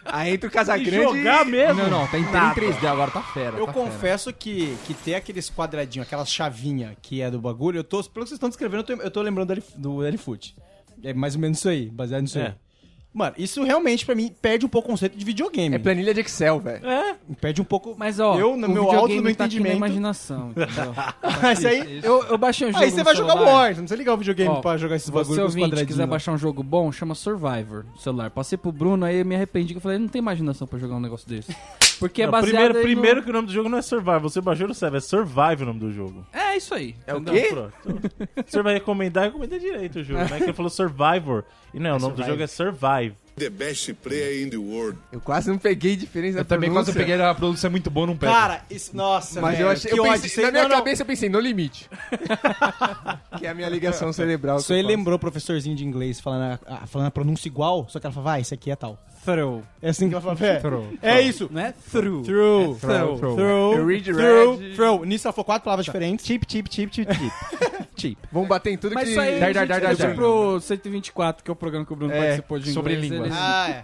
Aí 0.05 0.33
entra 0.33 0.47
o 0.49 0.51
e 0.51 0.53
Casagrande 0.53 1.03
jogar 1.19 1.45
mesmo. 1.45 1.83
Não, 1.83 1.89
não, 1.89 2.07
tá 2.07 2.17
inteiro 2.19 2.69
em 2.69 2.73
3D 2.73 2.85
agora, 2.87 3.11
tá 3.11 3.21
fera. 3.21 3.57
Eu 3.57 3.65
tá 3.65 3.73
fera. 3.73 3.85
confesso 3.85 4.33
que, 4.33 4.75
que 4.85 4.93
ter 4.93 5.15
aqueles 5.15 5.49
quadradinhos, 5.49 6.05
aquelas 6.07 6.29
chavinhas 6.31 6.95
que 7.01 7.21
é 7.21 7.29
do 7.31 7.39
bagulho, 7.39 7.77
eu 7.79 7.83
tô, 7.83 7.97
pelo 8.03 8.25
que 8.25 8.29
vocês 8.29 8.31
estão 8.33 8.49
descrevendo, 8.49 8.81
eu 8.89 8.97
tô, 8.97 9.03
eu 9.03 9.11
tô 9.11 9.21
lembrando 9.21 9.61
do 9.77 10.05
Elifoot. 10.05 10.53
É 11.03 11.13
mais 11.13 11.35
ou 11.35 11.41
menos 11.41 11.59
isso 11.59 11.69
aí, 11.69 11.89
baseado 11.89 12.21
nisso 12.23 12.39
É. 12.39 12.47
aí. 12.47 12.53
Mano, 13.11 13.33
isso 13.39 13.63
realmente 13.63 14.05
pra 14.05 14.13
mim 14.13 14.31
perde 14.41 14.65
um 14.65 14.69
pouco 14.69 14.87
o 14.87 14.91
conceito 14.91 15.17
de 15.17 15.25
videogame. 15.25 15.75
É 15.75 15.79
planilha 15.79 16.13
de 16.13 16.19
Excel, 16.21 16.59
velho. 16.59 16.85
É, 16.87 17.15
Perde 17.41 17.59
um 17.59 17.65
pouco. 17.65 17.95
Mas 17.97 18.19
ó, 18.19 18.37
eu, 18.37 18.55
no 18.55 18.67
o 18.67 18.69
meu 18.69 18.91
alto 18.91 19.15
no 19.15 19.21
meu 19.23 19.35
tá 19.35 19.45
aqui 19.45 19.55
na 19.55 19.61
entendimento. 19.61 19.77
imaginação, 19.77 20.51
entendeu? 20.51 20.93
Mas 21.41 21.65
aí, 21.65 21.99
eu, 22.03 22.23
eu 22.25 22.37
baixei 22.37 22.67
um 22.67 22.71
jogo 22.71 22.83
aí 22.83 22.91
você 22.91 23.03
vai 23.03 23.15
jogar 23.15 23.33
celular. 23.33 23.51
War, 23.51 23.67
você 23.69 23.69
não 23.69 23.83
precisa 23.83 23.95
ligar 23.97 24.13
o 24.13 24.17
videogame 24.17 24.49
Ó, 24.51 24.61
pra 24.61 24.77
jogar 24.77 24.95
esses 24.95 25.07
Se 25.07 25.11
bagulhos 25.11 25.37
com 25.37 25.45
os 25.47 25.55
quadradinhos. 25.55 25.87
quiser 25.87 26.01
lá. 26.03 26.07
baixar 26.07 26.31
um 26.33 26.37
jogo 26.37 26.61
bom, 26.61 26.91
chama 26.91 27.15
Survivor 27.15 27.83
no 27.91 27.97
celular. 27.99 28.29
Passei 28.29 28.57
pro 28.59 28.71
Bruno, 28.71 29.03
aí 29.05 29.17
eu 29.17 29.25
me 29.25 29.35
arrependi 29.35 29.73
que 29.73 29.77
eu 29.77 29.81
falei, 29.81 29.97
não 29.97 30.07
tem 30.07 30.19
imaginação 30.19 30.67
pra 30.67 30.77
jogar 30.77 30.95
um 30.95 30.99
negócio 31.01 31.27
desse. 31.27 31.53
Porque 31.99 32.21
é 32.21 32.25
Não, 32.25 32.31
baseado 32.31 32.49
primeiro, 32.51 32.73
aí 32.73 32.79
no- 32.79 32.81
primeiro 32.89 33.23
que 33.23 33.29
o 33.29 33.33
nome 33.33 33.47
do 33.47 33.53
jogo 33.53 33.67
não 33.69 33.77
é 33.77 33.81
Survive, 33.81 34.19
você 34.19 34.39
baixou 34.41 34.67
no 34.67 34.73
serve, 34.73 34.97
é 34.97 34.99
Survive 35.01 35.63
o 35.63 35.65
nome 35.65 35.79
do 35.79 35.91
jogo. 35.91 36.25
É 36.31 36.55
isso 36.55 36.73
aí. 36.73 36.95
É 37.05 37.13
o 37.13 37.21
quê? 37.21 37.49
pronto. 37.51 37.73
Você 38.47 38.61
vai 38.61 38.73
recomendar, 38.75 39.25
recomenda 39.25 39.59
direito 39.59 39.99
o 39.99 40.03
jogo, 40.03 40.19
né? 40.21 40.37
Que 40.37 40.43
ele 40.45 40.53
falou 40.53 40.69
Survivor. 40.69 41.43
E 41.73 41.79
não, 41.79 41.97
o 41.97 41.99
nome 41.99 42.15
do 42.15 42.23
jogo 42.23 42.41
é 42.41 42.47
Survive. 42.47 43.13
The 43.39 43.49
best 43.49 43.93
player 43.93 44.43
in 44.45 44.49
the 44.49 44.57
world. 44.57 44.97
Eu 45.11 45.21
quase 45.21 45.49
não 45.49 45.57
peguei 45.57 45.95
diferença 45.95 46.39
Eu 46.39 46.43
da 46.43 46.47
também 46.49 46.69
quase 46.69 46.91
pronúncia. 46.91 47.15
peguei 47.15 47.25
a 47.25 47.33
produção 47.33 47.69
é 47.69 47.71
muito 47.71 47.89
boa, 47.89 48.05
não 48.05 48.17
pego. 48.17 48.31
Cara, 48.33 48.63
isso. 48.69 48.95
Nossa, 48.95 49.39
Mas 49.39 49.53
velho, 49.57 49.65
eu 49.67 49.71
achei. 49.71 49.91
que 49.91 49.97
Eu 49.99 50.03
pensei, 50.03 50.43
na 50.43 50.51
minha 50.51 50.63
não, 50.63 50.69
não. 50.69 50.77
cabeça 50.77 51.01
eu 51.03 51.05
pensei, 51.05 51.29
no 51.29 51.39
limite. 51.39 51.89
que 53.39 53.45
é 53.47 53.49
a 53.49 53.53
minha 53.53 53.69
ligação 53.69 54.11
cerebral. 54.11 54.57
Isso 54.57 54.73
aí 54.73 54.81
lembrou 54.81 55.15
o 55.15 55.19
professorzinho 55.19 55.75
de 55.75 55.85
inglês 55.85 56.19
falando 56.19 56.59
a, 56.67 56.75
a- 56.83 56.87
falando 56.87 57.07
a 57.07 57.11
pronúncia 57.11 57.47
igual, 57.47 57.87
só 57.89 57.99
que 57.99 58.05
ela 58.05 58.13
falava, 58.13 58.33
ah, 58.33 58.39
isso 58.39 58.53
aqui 58.53 58.69
é 58.71 58.75
tal. 58.75 58.99
Throw. 59.23 59.63
É 59.81 59.89
assim 59.89 60.07
que 60.07 60.15
ela 60.15 60.21
falava, 60.21 60.45
é. 60.45 60.61
É 61.01 61.21
isso. 61.21 61.49
Não 61.51 61.61
é 61.61 61.71
through. 61.91 62.23
Through, 62.23 62.75
throw, 62.79 63.17
throw, 63.17 63.17
throw. 63.17 63.35
throw, 63.35 63.85
Redirect. 63.85 64.21
throw, 64.21 64.59
throw. 64.75 65.05
Nisso 65.05 65.27
ela 65.27 65.33
falou 65.33 65.45
quatro 65.45 65.63
palavras 65.65 65.85
diferentes. 65.85 66.25
Chip, 66.25 66.45
chip, 66.49 66.69
chip, 66.73 66.93
chip, 66.95 67.13
chip. 67.13 67.31
chip. 67.99 68.17
Vamos 68.31 68.47
bater 68.49 68.71
em 68.73 68.77
tudo 68.77 68.93
Mas 68.95 69.03
que... 69.05 69.09
isso 69.11 69.19
aí 69.19 69.39
Dar, 69.39 69.49
a 69.49 69.65
dar, 69.65 69.79
dar, 69.81 69.95
dar, 69.95 70.15
pro 70.15 70.59
124, 70.59 71.43
que 71.43 71.49
é 71.49 71.53
o 71.53 71.55
programa 71.55 71.85
que 71.85 71.93
o 71.93 71.95
Bruno 71.95 72.13
É, 72.13 72.17
participou 72.19 72.59
de 72.59 72.71
sobre 72.73 72.93
inglês. 72.95 73.11
línguas. 73.11 73.29
eles- 73.31 73.39
Ah, 73.41 73.69
é. 73.69 73.83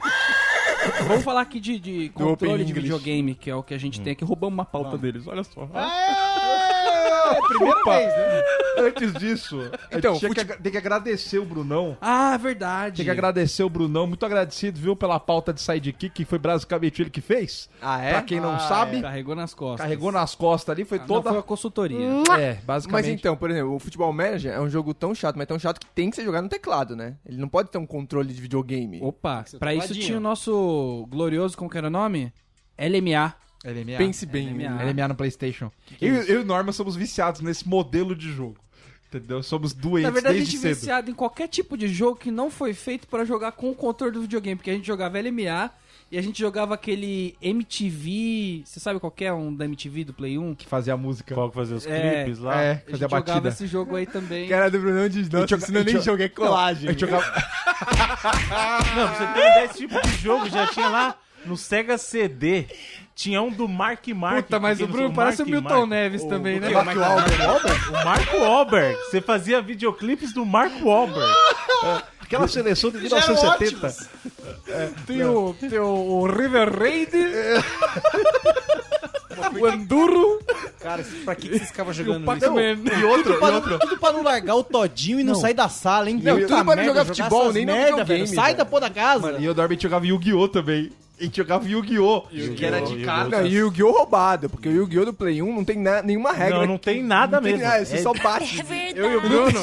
Vamos 1.08 1.24
falar 1.24 1.42
aqui 1.42 1.60
de, 1.60 1.80
de 1.80 2.10
controle 2.10 2.64
de 2.64 2.72
videogame, 2.72 3.34
que 3.34 3.50
é 3.50 3.56
o 3.56 3.64
que 3.64 3.74
a 3.74 3.78
gente 3.78 4.00
tem 4.02 4.14
aqui. 4.14 4.24
Roubamos 4.24 4.54
uma 4.54 4.66
pauta 4.66 4.98
deles, 4.98 5.26
olha 5.28 5.44
só. 5.44 5.64
É, 5.74 7.42
primeira 7.48 7.80
Opa. 7.80 7.98
vez, 7.98 8.08
né? 8.08 8.42
Antes 8.78 9.14
disso, 9.14 9.60
Então, 9.92 10.18
tinha 10.18 10.34
que, 10.34 10.46
tem 10.46 10.72
que 10.72 10.78
agradecer 10.78 11.40
o 11.40 11.46
Brunão. 11.46 11.98
Ah, 12.02 12.38
verdade. 12.38 12.98
Tem 12.98 13.06
que 13.06 13.12
agradecer 13.12 13.64
o 13.64 13.70
Brunão. 13.70 14.06
Muito 14.08 14.26
agradecido, 14.26 14.80
viu, 14.80 14.96
pela 14.96 15.20
pauta 15.20 15.54
de 15.54 15.62
sidekick, 15.62 16.10
que 16.14 16.26
foi 16.26 16.38
basicamente 16.40 17.02
ele 17.02 17.10
que 17.10 17.22
fez. 17.22 17.70
Ah, 17.82 18.02
é? 18.02 18.12
Pra 18.12 18.22
quem 18.24 18.40
não 18.40 18.56
Ah, 18.56 18.60
sabe, 18.60 19.02
Carregou 19.02 19.36
nas 19.36 19.54
costas. 19.54 19.82
carregou 19.82 20.12
nas 20.12 20.36
costas 20.36 20.74
ali, 20.76 20.86
foi 20.86 21.00
Não, 21.00 21.06
toda. 21.06 21.30
foi 21.30 21.40
a 21.40 21.44
consultoria. 21.44 21.98
É, 22.38 22.56
basicamente. 22.66 23.06
Mas 23.06 23.20
então, 23.20 23.36
por 23.38 23.50
exemplo, 23.52 23.76
o 23.76 23.80
Futebol 23.80 24.12
Manager 24.12 24.54
é 24.54 24.60
um 24.60 24.70
jogo 24.70 24.94
tão 24.94 25.14
chato, 25.16 25.36
mas 25.38 25.48
tão 25.48 25.58
chato 25.60 25.80
que 25.80 25.88
tem 25.88 26.10
que 26.10 26.16
ser 26.16 26.24
jogado 26.26 26.44
no 26.44 26.50
teclado, 26.50 26.96
né? 26.96 27.16
Ele 27.26 27.38
não 27.38 27.48
pode 27.48 27.70
ter 27.70 27.78
um 27.78 27.86
controle 27.86 28.34
de 28.34 28.42
videogame. 28.42 29.00
Opa, 29.02 29.44
pra 29.60 29.74
isso 29.74 29.94
tinha 29.94 30.18
o 30.18 30.22
nosso 30.22 31.06
glorioso, 31.10 31.58
como 31.58 31.70
que 31.70 31.78
era 31.78 31.88
o 31.88 31.92
nome? 31.92 32.34
LMA. 32.78 33.34
LMA. 33.64 33.98
Pense 33.98 34.26
bem. 34.26 34.50
LMA. 34.54 34.84
LMA 34.84 35.08
no 35.08 35.16
PlayStation. 35.16 35.72
eu, 36.00 36.14
eu 36.24 36.40
e 36.42 36.44
o 36.44 36.46
Norma 36.46 36.72
somos 36.72 36.96
viciados 36.96 37.42
nesse 37.42 37.68
modelo 37.68 38.16
de 38.16 38.32
jogo. 38.32 38.58
Entendeu? 39.18 39.42
Somos 39.44 39.74
doentes 39.74 40.04
Na 40.04 40.10
verdade, 40.12 40.36
a 40.36 40.38
desde 40.38 40.52
gente 40.54 40.62
cedo. 40.62 40.76
viciado 40.76 41.12
em 41.12 41.14
qualquer 41.14 41.48
tipo 41.48 41.78
de 41.78 41.88
jogo 41.88 42.18
que 42.18 42.32
não 42.32 42.50
foi 42.52 42.74
feito 42.74 43.08
pra 43.08 43.24
jogar 43.26 43.52
com 43.54 43.70
o 43.72 43.76
controle 43.76 44.12
do 44.14 44.22
videogame, 44.22 44.56
porque 44.58 44.70
a 44.72 44.74
gente 44.74 44.86
jogava 44.88 45.20
LMA 45.20 45.72
e 46.12 46.18
a 46.18 46.22
gente 46.22 46.40
jogava 46.40 46.74
aquele 46.76 47.36
MTV, 47.42 48.62
você 48.66 48.80
sabe 48.80 49.00
qual 49.00 49.12
que 49.12 49.26
é 49.26 49.34
um 49.34 49.54
da 49.54 49.66
MTV 49.66 50.04
do 50.04 50.14
Play 50.14 50.38
1? 50.38 50.56
Que 50.56 50.66
fazia 50.68 50.94
a 50.94 50.98
música. 50.98 51.34
Qual 51.34 51.50
que 51.50 51.56
fazia 51.56 51.76
os 51.76 51.86
É, 51.88 52.24
clipes 52.24 52.40
lá? 52.40 52.62
É, 52.62 52.72
A 52.72 52.74
gente 52.76 52.92
fazia 52.92 53.08
a 53.08 53.10
jogava 53.10 53.48
esse 53.50 53.68
jogo 53.68 53.96
aí 53.96 54.06
também. 54.06 54.48
Cara 54.48 54.70
do 54.70 54.80
Brunão 54.80 55.10
joga- 55.10 55.58
isso 55.58 55.72
não 55.72 55.80
é 55.80 55.82
eu 55.82 55.86
nem 55.86 55.94
joga- 55.96 56.04
jogo, 56.06 56.24
é 56.24 56.30
colagem. 56.30 56.90
A 56.90 56.92
gente 56.92 57.02
jogava... 57.02 57.26
Não, 58.96 59.08
você 59.08 59.24
ideia, 59.24 59.66
esse 59.66 59.78
tipo 59.80 60.02
de 60.08 60.18
jogo 60.18 60.50
já 60.50 60.68
tinha 60.68 60.88
lá 60.88 61.16
no 61.46 61.58
Sega 61.58 61.98
CD. 61.98 62.66
Tinha 63.16 63.42
um 63.42 63.50
do 63.50 63.68
Mark 63.68 64.06
Mark. 64.10 64.44
Puta, 64.44 64.60
mas 64.60 64.80
o 64.80 64.84
não 64.84 64.92
Bruno 64.92 65.14
parece 65.14 65.42
o 65.42 65.46
Milton 65.46 65.70
Mark. 65.70 65.90
Neves 65.90 66.24
também, 66.26 66.60
né? 66.60 66.68
O 66.68 66.74
Mark 66.74 66.98
Wahlberg. 66.98 67.42
O 67.90 68.04
Mark 68.04 68.34
Wahlberg. 68.34 68.98
Você 69.06 69.22
fazia 69.22 69.62
videoclipes 69.62 70.34
do 70.34 70.46
Mark 70.46 70.74
Wahlberg. 70.84 71.34
Aquela 72.20 72.48
seleção 72.48 72.92
de 72.92 73.00
Já 73.08 73.18
eram 73.18 73.36
1970. 73.36 74.96
Tem 75.08 75.24
o, 75.24 75.54
tem 75.54 75.80
o, 75.80 75.86
o 75.86 76.28
River 76.28 76.78
Raid, 76.78 77.12
o 79.60 79.68
Enduro 79.68 80.40
Cara, 80.80 81.04
pra 81.24 81.36
que 81.36 81.48
que 81.48 81.58
vocês 81.58 81.70
ficavam 81.70 81.92
o 81.92 81.94
jogando 81.94 82.18
isso? 82.18 82.26
Pac-Man. 82.26 83.00
E 83.00 83.04
outro, 83.06 83.34
Tudo 83.34 83.40
pra, 83.40 83.48
e 83.48 83.52
não, 83.52 83.56
outro. 83.58 83.80
tudo 83.80 83.98
pra 83.98 84.12
não 84.12 84.24
largar 84.24 84.56
o 84.56 84.64
todinho 84.64 85.20
e 85.20 85.24
não, 85.24 85.36
sair 85.36 85.54
da 85.54 85.70
sala, 85.70 86.10
hein? 86.10 86.20
Não, 86.22 86.40
tudo 86.42 86.66
pra 86.66 86.76
não 86.76 86.84
jogar 86.84 87.06
futebol, 87.06 87.54
nem 87.54 87.66
no 87.66 87.72
merda, 87.72 87.92
videogame, 88.04 88.26
velho. 88.26 88.36
Sai 88.36 88.56
da 88.56 88.66
porra 88.66 88.82
da 88.82 88.90
casa. 88.90 89.38
E 89.40 89.46
eu 89.46 89.54
dormi 89.54 89.78
jogava 89.80 90.06
Yu-Gi-Oh! 90.06 90.48
também. 90.48 90.92
A 91.20 91.24
gente 91.24 91.38
jogava 91.38 91.68
Yu-Gi-Oh! 91.68 92.22
Que 92.58 92.66
era 92.66 92.82
de 92.82 93.04
carta. 93.04 93.42
Não, 93.42 93.48
e 93.48 93.56
o 93.62 93.68
Yu-Gi-Oh! 93.68 93.92
roubado, 93.92 94.50
porque 94.50 94.68
o 94.68 94.72
Yu-Gi-Oh! 94.72 95.06
do 95.06 95.14
Play 95.14 95.42
1 95.42 95.56
não 95.56 95.64
tem 95.64 95.78
nenhuma 96.04 96.34
regra. 96.34 96.60
Não, 96.60 96.66
não 96.68 96.78
tem 96.78 97.02
nada 97.02 97.38
Não 97.38 97.44
tem 97.44 97.54
mesmo. 97.54 97.68
nada, 97.68 97.86
você 97.86 97.96
É- 97.96 98.02
só 98.02 98.14
bate. 98.14 98.62
Eu 98.96 99.12
e 99.12 99.16
o 99.16 99.22
Bruno, 99.22 99.60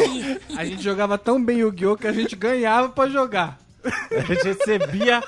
a 0.57 0.65
gente 0.65 0.83
jogava 0.83 1.19
tão 1.19 1.43
bem 1.45 1.59
Yu-Gi-Oh! 1.59 1.97
que 1.97 2.07
a 2.07 2.13
gente 2.13 2.35
ganhava 2.35 2.89
pra 2.89 3.09
jogar. 3.09 3.59
A 3.85 4.21
gente 4.21 4.45
recebia 4.45 5.21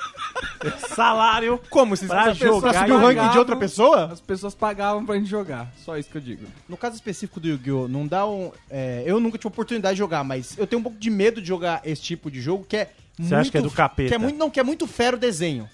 salário 0.95 1.59
Como? 1.69 1.95
Vocês 1.95 2.09
pra 2.09 2.23
pra 2.23 2.33
jogar. 2.33 2.73
subir 2.73 2.89
e 2.89 2.93
o 2.93 2.97
ranking 2.97 3.29
de 3.31 3.37
outra 3.37 3.55
pessoa? 3.55 4.05
As 4.11 4.21
pessoas 4.21 4.55
pagavam 4.55 5.05
pra 5.05 5.15
gente 5.15 5.29
jogar. 5.29 5.71
Só 5.83 5.97
isso 5.97 6.09
que 6.09 6.17
eu 6.17 6.21
digo. 6.21 6.45
No 6.67 6.77
caso 6.77 6.95
específico 6.95 7.39
do 7.39 7.47
Yu-Gi-Oh! 7.47 7.87
não 7.87 8.07
dá 8.07 8.25
um. 8.27 8.51
é, 8.69 9.03
eu 9.05 9.19
nunca 9.19 9.37
tive 9.37 9.47
oportunidade 9.49 9.95
de 9.95 9.99
jogar, 9.99 10.23
mas 10.23 10.57
eu 10.57 10.65
tenho 10.65 10.79
um 10.79 10.83
pouco 10.83 10.97
de 10.97 11.09
medo 11.09 11.41
de 11.41 11.47
jogar 11.47 11.81
esse 11.83 12.01
tipo 12.01 12.31
de 12.31 12.41
jogo 12.41 12.65
que 12.67 12.77
é. 12.77 12.91
Você 13.19 13.33
acha 13.35 13.49
que 13.51 13.57
é 13.57 13.61
do 13.61 13.71
capeta? 13.71 14.09
Que 14.09 14.15
é 14.15 14.17
muito, 14.17 14.37
não, 14.37 14.49
que 14.49 14.59
é 14.59 14.63
muito 14.63 14.85
fero 14.87 15.15
o 15.15 15.19
desenho. 15.19 15.69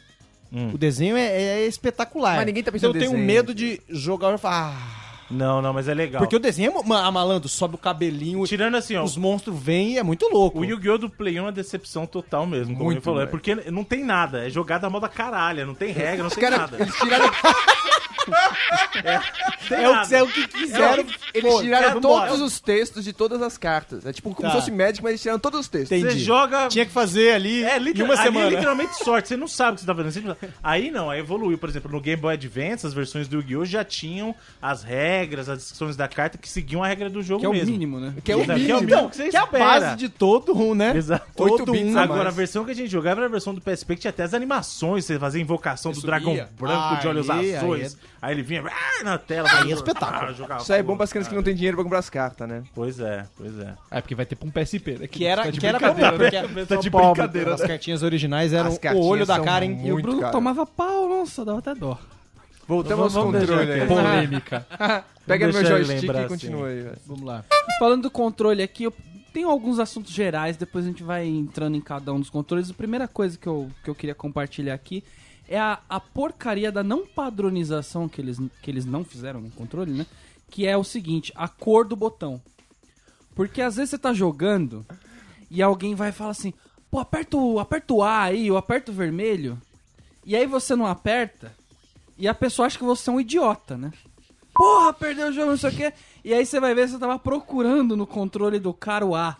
Hum. 0.51 0.71
O 0.73 0.77
desenho 0.77 1.15
é, 1.15 1.27
é 1.27 1.65
espetacular. 1.65 2.35
Mas 2.35 2.45
ninguém 2.45 2.63
tá 2.63 2.71
pensando 2.71 2.95
Então 2.95 3.01
eu 3.01 3.11
tenho 3.11 3.25
medo 3.25 3.53
de 3.53 3.79
jogar 3.89 4.33
e 4.33 4.37
falar. 4.37 4.75
Ah, 4.75 5.10
Não, 5.31 5.61
não, 5.61 5.73
mas 5.73 5.87
é 5.87 5.93
legal. 5.93 6.19
porque 6.21 6.35
o 6.35 6.39
desenho 6.39 6.71
é. 6.79 6.83
ma- 6.87 7.11
malandro, 7.11 7.47
sobe 7.49 7.75
o 7.75 7.77
cabelinho, 7.77 8.45
Tirando 8.45 8.75
assim, 8.75 8.95
ó, 8.95 9.03
os 9.03 9.15
monstros 9.17 9.57
vêm 9.59 9.93
e 9.93 9.97
é 9.97 10.03
muito 10.03 10.27
louco. 10.27 10.59
o 10.59 10.65
Yu-Gi-Oh! 10.65 10.97
do 10.97 11.09
Play 11.09 11.35
1 11.35 11.37
é 11.37 11.41
uma 11.41 11.51
decepção 11.51 12.05
total 12.05 12.45
mesmo, 12.45 12.73
como 12.73 12.85
Muito, 12.85 12.97
ele 12.97 13.05
falou. 13.05 13.21
É 13.21 13.25
porque 13.25 13.55
não 13.71 13.83
tem 13.83 14.03
nada, 14.03 14.45
é 14.45 14.49
jogada 14.49 14.87
a 14.87 14.89
moda 14.89 15.07
caralho, 15.09 15.65
não 15.65 15.73
tem 15.75 15.91
regra, 15.91 16.23
não 16.23 16.29
tem 16.29 16.39
Cara, 16.43 16.57
nada. 16.57 16.77
eles 16.79 16.95
tiraram, 16.95 17.31
Tem 19.67 19.79
é, 19.83 19.89
o, 19.89 20.01
que- 20.07 20.15
é 20.15 20.23
o 20.23 20.27
que 20.27 20.47
quiseram. 20.47 21.05
eles 21.33 21.51
Pô, 21.53 21.61
tiraram 21.61 21.93
vambora. 21.95 22.27
todos 22.29 22.41
os 22.41 22.59
textos 22.59 23.03
de 23.03 23.13
todas 23.13 23.41
as 23.41 23.57
cartas. 23.57 24.05
É 24.05 24.13
tipo 24.13 24.33
como 24.33 24.41
Tá. 24.47 24.51
se 24.55 24.59
fosse 24.59 24.71
Magic, 24.71 25.01
mas 25.01 25.11
eles 25.11 25.21
tiraram 25.21 25.39
todos 25.39 25.59
os 25.61 25.67
textos. 25.67 25.91
Entendi. 25.97 26.13
Você 26.19 26.19
joga. 26.19 26.67
Tinha 26.67 26.85
que 26.85 26.91
fazer 26.91 27.33
ali 27.33 27.63
É, 27.63 27.77
liter... 27.79 28.03
uma 28.05 28.13
ali 28.13 28.23
semana. 28.23 28.45
é 28.47 28.49
literalmente 28.51 28.95
sorte, 29.03 29.27
você 29.29 29.37
não 29.37 29.47
sabe 29.47 29.71
o 29.71 29.75
que 29.75 29.81
você 29.81 29.87
tá 29.87 29.95
fazendo. 29.95 30.37
Aí 30.63 30.91
não, 30.91 31.09
aí 31.09 31.19
evoluiu. 31.19 31.57
Por 31.57 31.69
exemplo, 31.69 31.91
no 31.91 31.99
Game 32.01 32.21
Boy 32.21 32.33
Advance, 32.33 32.85
as 32.85 32.93
versões 32.93 33.27
do 33.27 33.37
Yu-Gi-Oh! 33.37 33.65
já 33.65 33.83
tinham 33.83 34.35
as 34.61 34.83
regras, 34.83 35.20
as 35.49 35.57
descrições 35.59 35.95
da 35.95 36.07
carta 36.07 36.37
que 36.37 36.47
seguiam 36.49 36.83
a 36.83 36.87
regra 36.87 37.09
do 37.09 37.21
jogo 37.21 37.39
Que 37.41 37.45
é 37.45 37.49
o 37.49 37.53
mesmo. 37.53 37.71
mínimo, 37.71 37.99
né? 37.99 38.13
Que 38.23 38.31
é 38.31 38.35
o 38.35 38.41
Exato, 38.41 38.59
mínimo. 38.59 38.87
que 38.87 38.93
é 38.93 38.97
o 39.01 39.09
que 39.09 39.15
você 39.15 39.29
que 39.29 39.37
é 39.37 39.39
a 39.39 39.45
base 39.45 39.95
de 39.97 40.09
todo 40.09 40.57
um, 40.57 40.73
né? 40.75 40.95
Exato. 40.95 41.25
Todo 41.35 41.51
Oito 41.53 41.71
bits 41.71 41.93
um. 41.95 41.97
Agora, 41.99 42.29
a 42.29 42.31
versão 42.31 42.63
que 42.65 42.71
a 42.71 42.75
gente 42.75 42.89
jogava 42.89 43.19
era 43.21 43.27
a 43.27 43.31
versão 43.31 43.53
do 43.53 43.61
PSP 43.61 43.95
que 43.95 44.01
tinha 44.01 44.09
até 44.09 44.23
as 44.23 44.33
animações, 44.33 45.05
você 45.05 45.17
fazia 45.19 45.41
invocação 45.41 45.91
do 45.91 45.99
Você 45.99 46.05
dragão 46.07 46.31
subia. 46.35 46.49
branco 46.59 47.01
de 47.01 47.07
olhos 47.07 47.29
Aí, 47.29 47.55
azuis. 47.55 47.97
Aí, 48.21 48.33
ele 48.35 48.43
vinha 48.43 48.63
ah, 48.67 49.03
na 49.03 49.17
tela. 49.17 49.49
Aí 49.51 49.71
é 49.71 49.73
espetáculo. 49.73 50.29
Ah, 50.29 50.33
jogava 50.33 50.61
Isso 50.61 50.71
aí 50.73 50.79
é 50.79 50.83
bom 50.83 50.95
para 50.95 51.05
as 51.05 51.11
crianças 51.11 51.29
que 51.29 51.35
não 51.35 51.43
têm 51.43 51.55
dinheiro 51.55 51.75
pra 51.77 51.83
comprar 51.83 51.99
as 51.99 52.09
cartas, 52.09 52.47
né? 52.47 52.63
Pois 52.73 52.99
é, 52.99 53.25
pois 53.35 53.57
é. 53.59 53.73
É, 53.89 54.01
porque 54.01 54.13
vai 54.15 54.25
ter 54.25 54.35
pra 54.35 54.47
um 54.47 54.51
PSP. 54.51 54.97
Né? 54.99 55.07
Que 55.07 55.25
era, 55.25 55.43
Tá 55.43 55.51
que 55.51 55.65
era 55.65 55.79
brincadeira, 55.79 56.11
né? 56.41 56.47
porque 56.53 56.65
Tá 56.65 56.75
de 56.75 56.89
brincadeira. 56.89 57.53
as 57.55 57.61
cartinhas 57.61 58.03
originais 58.03 58.53
eram 58.53 58.71
o 58.95 59.05
olho 59.05 59.25
da 59.25 59.39
Karen. 59.39 59.77
E 59.83 59.91
o 59.91 60.01
Bruno 60.01 60.29
tomava 60.31 60.65
pau, 60.65 61.09
nossa, 61.09 61.43
dava 61.43 61.59
até 61.59 61.73
dó. 61.73 61.97
Voltamos 62.71 63.13
Vamos- 63.13 63.35
ao 63.35 63.41
controle 63.41 63.69
aí. 63.73 63.83
Polêmica. 63.85 64.65
Pega 65.27 65.51
meu 65.51 65.65
joystick 65.65 66.03
e 66.03 66.09
assim. 66.09 66.27
continua 66.29 66.67
aí, 66.69 66.83
velho. 66.83 66.97
Vamos 67.05 67.23
lá. 67.23 67.43
Falando 67.77 68.03
do 68.03 68.09
controle 68.09 68.63
aqui, 68.63 68.85
eu 68.85 68.93
tenho 69.33 69.49
alguns 69.49 69.77
assuntos 69.77 70.13
gerais, 70.13 70.55
depois 70.55 70.85
a 70.85 70.87
gente 70.87 71.03
vai 71.03 71.27
entrando 71.27 71.75
em 71.75 71.81
cada 71.81 72.13
um 72.13 72.19
dos 72.21 72.29
controles. 72.29 72.71
A 72.71 72.73
primeira 72.73 73.09
coisa 73.09 73.37
que 73.37 73.45
eu, 73.45 73.69
que 73.83 73.89
eu 73.89 73.93
queria 73.95 74.15
compartilhar 74.15 74.73
aqui 74.73 75.03
é 75.49 75.59
a, 75.59 75.79
a 75.89 75.99
porcaria 75.99 76.71
da 76.71 76.81
não 76.81 77.05
padronização 77.05 78.07
que 78.07 78.21
eles, 78.21 78.37
que 78.61 78.71
eles 78.71 78.85
não 78.85 79.03
fizeram 79.03 79.41
no 79.41 79.51
controle, 79.51 79.91
né? 79.91 80.05
Que 80.49 80.65
é 80.65 80.77
o 80.77 80.83
seguinte, 80.85 81.33
a 81.35 81.49
cor 81.49 81.85
do 81.85 81.97
botão. 81.97 82.41
Porque 83.35 83.61
às 83.61 83.75
vezes 83.75 83.89
você 83.89 83.97
tá 83.97 84.13
jogando 84.13 84.85
e 85.49 85.61
alguém 85.61 85.93
vai 85.93 86.13
falar 86.13 86.31
assim, 86.31 86.53
pô, 86.89 86.99
aperta 86.99 87.35
o, 87.35 87.59
aperta 87.59 87.93
o 87.93 88.01
A 88.01 88.21
aí, 88.21 88.49
ou 88.49 88.55
aperta 88.55 88.91
o 88.93 88.95
vermelho. 88.95 89.61
E 90.25 90.37
aí 90.37 90.47
você 90.47 90.73
não 90.73 90.85
aperta 90.85 91.59
e 92.21 92.27
a 92.27 92.33
pessoa 92.33 92.65
acha 92.67 92.77
que 92.77 92.83
você 92.83 93.09
é 93.09 93.13
um 93.13 93.19
idiota, 93.19 93.75
né? 93.77 93.91
Porra, 94.53 94.93
perdeu 94.93 95.29
o 95.29 95.31
jogo, 95.31 95.51
não 95.51 95.57
sei 95.57 95.69
o 95.69 95.73
quê. 95.75 95.93
E 96.23 96.33
aí 96.33 96.45
você 96.45 96.59
vai 96.59 96.75
ver, 96.75 96.87
você 96.87 96.99
tava 96.99 97.17
procurando 97.17 97.97
no 97.97 98.05
controle 98.05 98.59
do 98.59 98.73
cara 98.73 99.05
o 99.05 99.15
A. 99.15 99.35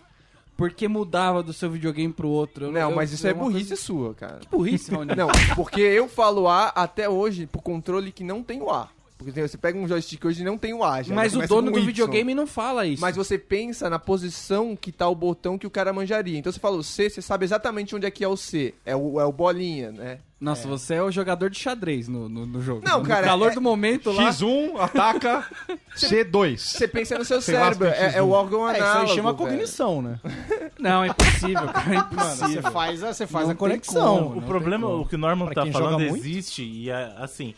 Porque 0.56 0.86
mudava 0.86 1.42
do 1.42 1.52
seu 1.52 1.70
videogame 1.70 2.12
pro 2.12 2.28
outro. 2.28 2.66
Eu 2.66 2.72
Não, 2.72 2.94
mas 2.94 3.12
isso 3.12 3.26
é 3.26 3.32
uma 3.32 3.44
burrice 3.44 3.68
coisa- 3.68 3.82
sua, 3.82 4.14
cara. 4.14 4.40
Burrice, 4.50 4.90
Raoni. 4.90 5.14
Não, 5.16 5.28
porque 5.56 5.80
eu 5.80 6.08
falo 6.08 6.46
A 6.48 6.68
até 6.68 7.08
hoje 7.08 7.46
pro 7.46 7.60
controle 7.62 8.12
que 8.12 8.22
não 8.22 8.42
tem 8.42 8.60
o 8.60 8.70
A. 8.70 8.88
Porque 9.16 9.32
tem- 9.32 9.46
você 9.46 9.56
pega 9.56 9.78
um 9.78 9.86
joystick 9.88 10.24
hoje 10.24 10.42
e 10.42 10.44
não 10.44 10.58
tem 10.58 10.74
o 10.74 10.82
A. 10.84 11.00
já 11.02 11.14
Mas 11.14 11.34
o 11.34 11.46
dono 11.46 11.70
do 11.70 11.78
Y. 11.78 11.86
videogame 11.86 12.34
não 12.34 12.46
fala 12.46 12.84
isso. 12.86 13.00
Mas 13.00 13.16
você 13.16 13.38
pensa 13.38 13.88
na 13.88 13.98
posição 13.98 14.76
que 14.76 14.90
tá 14.92 15.08
o 15.08 15.14
botão 15.14 15.56
que 15.56 15.66
o 15.66 15.70
cara 15.70 15.92
manjaria. 15.92 16.38
Então 16.38 16.52
você 16.52 16.58
fala 16.60 16.76
o 16.76 16.82
C, 16.82 17.08
você 17.08 17.22
sabe 17.22 17.44
exatamente 17.44 17.94
onde 17.96 18.06
é 18.06 18.10
que 18.10 18.22
é 18.24 18.28
o 18.28 18.36
C. 18.36 18.74
É 18.84 18.94
o, 18.96 19.20
é 19.20 19.24
o 19.24 19.32
bolinha, 19.32 19.90
né? 19.92 20.18
Nossa, 20.42 20.66
você 20.66 20.94
é 20.94 21.02
o 21.02 21.10
jogador 21.10 21.48
de 21.48 21.56
xadrez 21.58 22.08
no, 22.08 22.28
no, 22.28 22.44
no 22.44 22.60
jogo. 22.60 22.82
Não, 22.84 22.98
no 22.98 23.06
cara, 23.06 23.26
calor 23.28 23.52
é- 23.52 23.54
do 23.54 23.60
momento 23.60 24.10
lá. 24.10 24.24
X1 24.30 24.76
ataca 24.80 25.46
C2. 25.96 26.58
Você 26.58 26.88
pensa 26.88 27.16
no 27.16 27.24
seu 27.24 27.40
Você 27.40 27.52
cérebro. 27.52 27.86
É, 27.86 28.16
é 28.16 28.22
o 28.22 28.30
órgão 28.30 28.68
É, 28.68 28.72
isso 28.72 28.82
análogo. 28.82 29.08
aí 29.10 29.14
chama 29.16 29.32
velho. 29.32 29.36
cognição, 29.50 30.02
né? 30.02 30.18
Não, 30.80 31.04
é 31.04 31.08
impossível, 31.08 31.68
cara. 31.68 31.90
É 31.90 31.94
Mano, 31.96 32.08
impossível. 32.12 32.62
você 32.62 32.70
faz 32.72 33.04
a, 33.04 33.14
você 33.14 33.26
faz 33.26 33.44
Não 33.46 33.52
a 33.52 33.56
conexão. 33.56 34.24
como. 34.30 34.38
o 34.40 34.42
problema, 34.42 34.88
o 34.88 35.06
que 35.06 35.14
o 35.14 35.18
Norman 35.18 35.46
Pra 35.46 35.64
tá 35.64 35.70
falando 35.70 36.00
existe 36.02 36.64
e 36.64 36.90
é, 36.90 37.12
assim. 37.18 37.54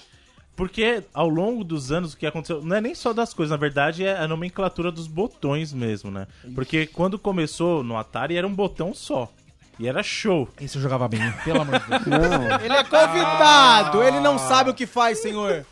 Porque 0.54 1.02
ao 1.12 1.28
longo 1.28 1.64
dos 1.64 1.90
anos 1.90 2.12
o 2.12 2.16
que 2.16 2.26
aconteceu, 2.26 2.62
não 2.62 2.76
é 2.76 2.80
nem 2.80 2.94
só 2.94 3.12
das 3.12 3.32
coisas, 3.34 3.50
na 3.50 3.56
verdade 3.56 4.04
é 4.04 4.16
a 4.16 4.28
nomenclatura 4.28 4.92
dos 4.92 5.06
botões 5.08 5.72
mesmo, 5.72 6.10
né? 6.12 6.28
Porque 6.54 6.86
quando 6.86 7.18
começou 7.18 7.82
no 7.82 7.96
Atari 7.96 8.36
era 8.36 8.46
um 8.46 8.54
botão 8.54 8.92
só. 8.94 9.28
E 9.78 9.88
era 9.88 10.02
show. 10.02 10.48
Esse 10.60 10.76
eu 10.76 10.82
jogava 10.82 11.08
bem, 11.08 11.20
pelo 11.44 11.62
amor 11.62 11.80
de 11.80 11.88
Deus. 11.88 12.02
Ele 12.62 12.74
é 12.74 12.84
convidado, 12.84 14.02
ele 14.02 14.20
não 14.20 14.38
sabe 14.38 14.70
o 14.70 14.74
que 14.74 14.86
faz, 14.86 15.20
senhor. 15.20 15.66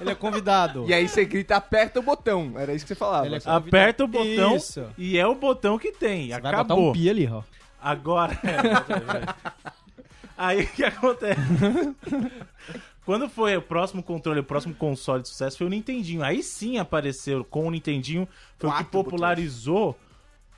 Ele 0.00 0.10
é 0.10 0.14
convidado. 0.14 0.84
E 0.88 0.94
aí 0.94 1.08
você 1.08 1.24
grita, 1.24 1.56
aperta 1.56 2.00
o 2.00 2.02
botão. 2.02 2.54
Era 2.56 2.72
isso 2.72 2.84
que 2.84 2.88
você 2.88 2.94
falava. 2.94 3.26
Ele 3.26 3.36
é 3.36 3.40
Você-. 3.40 3.50
Aperta 3.50 4.04
o 4.04 4.08
botão 4.08 4.56
Isso. 4.56 4.84
e 4.96 5.18
é 5.18 5.26
o 5.26 5.34
botão 5.34 5.78
que 5.78 5.92
tem. 5.92 6.30
Vai 6.30 6.40
botar 6.40 6.60
Acabou. 6.60 6.90
um 6.90 6.92
pi 6.92 7.10
ali, 7.10 7.28
ó. 7.28 7.42
Agora. 7.80 8.38
Aí 10.36 10.62
o 10.62 10.68
que 10.68 10.84
acontece? 10.84 11.40
Quando 13.04 13.28
foi 13.28 13.56
o 13.56 13.62
próximo 13.62 14.02
controle, 14.02 14.40
o 14.40 14.44
próximo 14.44 14.74
console 14.74 15.22
de 15.22 15.28
sucesso 15.28 15.58
foi 15.58 15.66
o 15.66 15.70
Nintendinho. 15.70 16.22
Aí 16.22 16.42
sim 16.42 16.78
apareceu 16.78 17.44
com 17.44 17.66
o 17.66 17.70
Nintendinho, 17.70 18.28
foi 18.58 18.68
o 18.68 18.72
que 18.72 18.84
Quatro 18.84 19.04
popularizou 19.04 19.98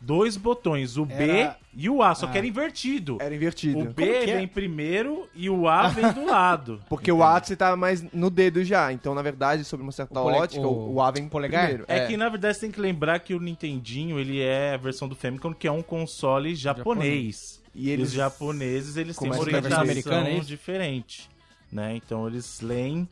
dois 0.01 0.37
botões, 0.37 0.97
o 0.97 1.05
B 1.05 1.15
Era- 1.29 1.57
e 1.75 1.89
o 1.89 2.03
A, 2.03 2.15
só 2.15 2.27
que 2.27 2.37
era 2.39 2.47
invertido. 2.47 3.19
Era 3.21 3.31
O 3.33 3.37
invertido. 3.37 3.85
B 3.93 4.25
que 4.25 4.31
é? 4.31 4.37
vem 4.39 4.49
primeiro 4.49 5.29
e 5.35 5.49
o 5.51 5.69
A 5.69 5.89
vem 5.89 6.11
do 6.13 6.25
lado. 6.27 6.81
Porque 6.89 7.13
o 7.13 7.23
A 7.23 7.39
você 7.41 7.55
tá 7.55 7.77
mais 7.77 8.03
no 8.13 8.29
dedo 8.31 8.65
já. 8.65 8.93
Então, 8.93 9.15
na 9.15 9.23
verdade, 9.23 9.63
sob 9.65 9.83
uma 9.83 9.93
certa 9.93 10.19
O 10.19 10.23
pole- 10.25 10.37
ótica, 10.37 10.67
o, 10.67 10.95
o 10.95 11.03
A 11.03 11.11
vem 11.11 11.29
polegar? 11.29 11.67
primeiro. 11.69 11.85
É, 11.87 12.07
que 12.07 12.17
na 12.17 12.29
verdade 12.29 12.55
você 12.55 12.61
tem 12.63 12.71
que 12.71 12.81
lembrar 12.81 13.21
que 13.21 13.35
o 13.35 13.41
Nintendinho, 13.41 14.19
ele 14.19 14.41
é 14.41 14.75
a 14.75 14.77
versão 14.77 15.09
do 15.09 15.15
Famicom, 15.15 15.53
que 15.55 15.69
é 15.69 15.73
um 15.73 15.83
console 15.83 16.55
japonês. 16.55 17.61
E 17.75 17.87
E 17.89 17.91
eles 17.91 18.09
os 18.09 18.15
japoneses, 18.15 18.97
eles 18.97 19.17
têm 19.17 19.29
uma 19.29 19.37
Começa 19.37 19.51
versão 19.61 19.81
orientação 19.81 19.83
americana, 19.83 20.29
é 20.29 20.39
isso? 20.39 20.49
diferente, 20.49 21.31
né? 21.71 21.95
Então 21.95 22.27
eles 22.27 22.61
leem, 22.61 23.09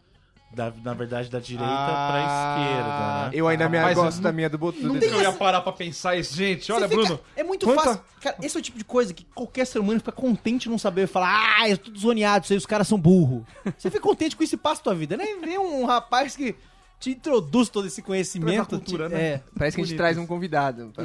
da- 0.50 0.72
na 0.82 0.94
verdade, 0.94 1.28
da 1.28 1.38
direita 1.38 1.70
Ah, 1.70 2.08
pra 2.10 2.20
esquerda, 2.20 2.88
né? 3.24 3.30
Eu 3.34 3.46
ainda 3.48 3.68
me 3.68 3.78
Mas 3.78 3.94
gosto 3.94 4.16
não- 4.16 4.22
da 4.24 4.32
minha 4.32 4.48
do 4.48 4.56
botão. 4.58 4.82
não 4.82 4.90
tem 4.98 5.08
dedo. 5.08 5.14
Eu 5.16 5.20
ia 5.22 5.32
parar 5.32 5.60
pra 5.60 5.72
pensar 5.72 6.16
isso. 6.16 6.34
Gente, 6.34 6.70
olha, 6.72 6.88
fica- 6.88 7.00
Bruno. 7.02 7.20
É 7.36 7.44
muito 7.44 7.66
quanta- 7.66 7.82
fácil. 7.82 8.00
Cara, 8.20 8.36
esse 8.42 8.56
é 8.56 8.60
o 8.60 8.62
tipo 8.62 8.78
de 8.78 8.84
coisa 8.84 9.12
que 9.14 9.24
qualquer 9.34 9.66
ser 9.66 9.78
humano 9.78 10.00
fica 10.00 10.12
contente 10.12 10.68
não 10.68 10.78
saber 10.78 11.06
falar, 11.06 11.56
ah, 11.60 11.68
eu 11.68 11.76
tô 11.78 11.94
zoneado, 11.96 12.44
isso 12.44 12.52
aí, 12.52 12.56
os 12.56 12.66
caras 12.66 12.88
são 12.88 12.98
burro. 12.98 13.46
Você 13.76 13.90
fica 13.90 14.02
contente 14.02 14.34
com 14.36 14.42
isso 14.42 14.54
e 14.54 14.58
passa 14.58 14.80
a 14.80 14.84
tua 14.84 14.94
vida, 14.94 15.16
né? 15.16 15.24
Ver 15.40 15.58
um 15.58 15.84
rapaz 15.84 16.34
que 16.34 16.56
te 17.00 17.10
introduz 17.10 17.68
todo 17.68 17.86
esse 17.86 18.02
conhecimento. 18.02 18.48
Traz 18.54 18.60
a 18.60 18.66
cultura, 18.66 19.08
te- 19.08 19.14
né? 19.14 19.20
É. 19.22 19.42
Parece 19.56 19.76
que 19.76 19.82
a 19.82 19.86
gente 19.86 19.96
traz 19.96 20.18
um 20.18 20.26
convidado. 20.26 20.90
Pra 20.94 21.04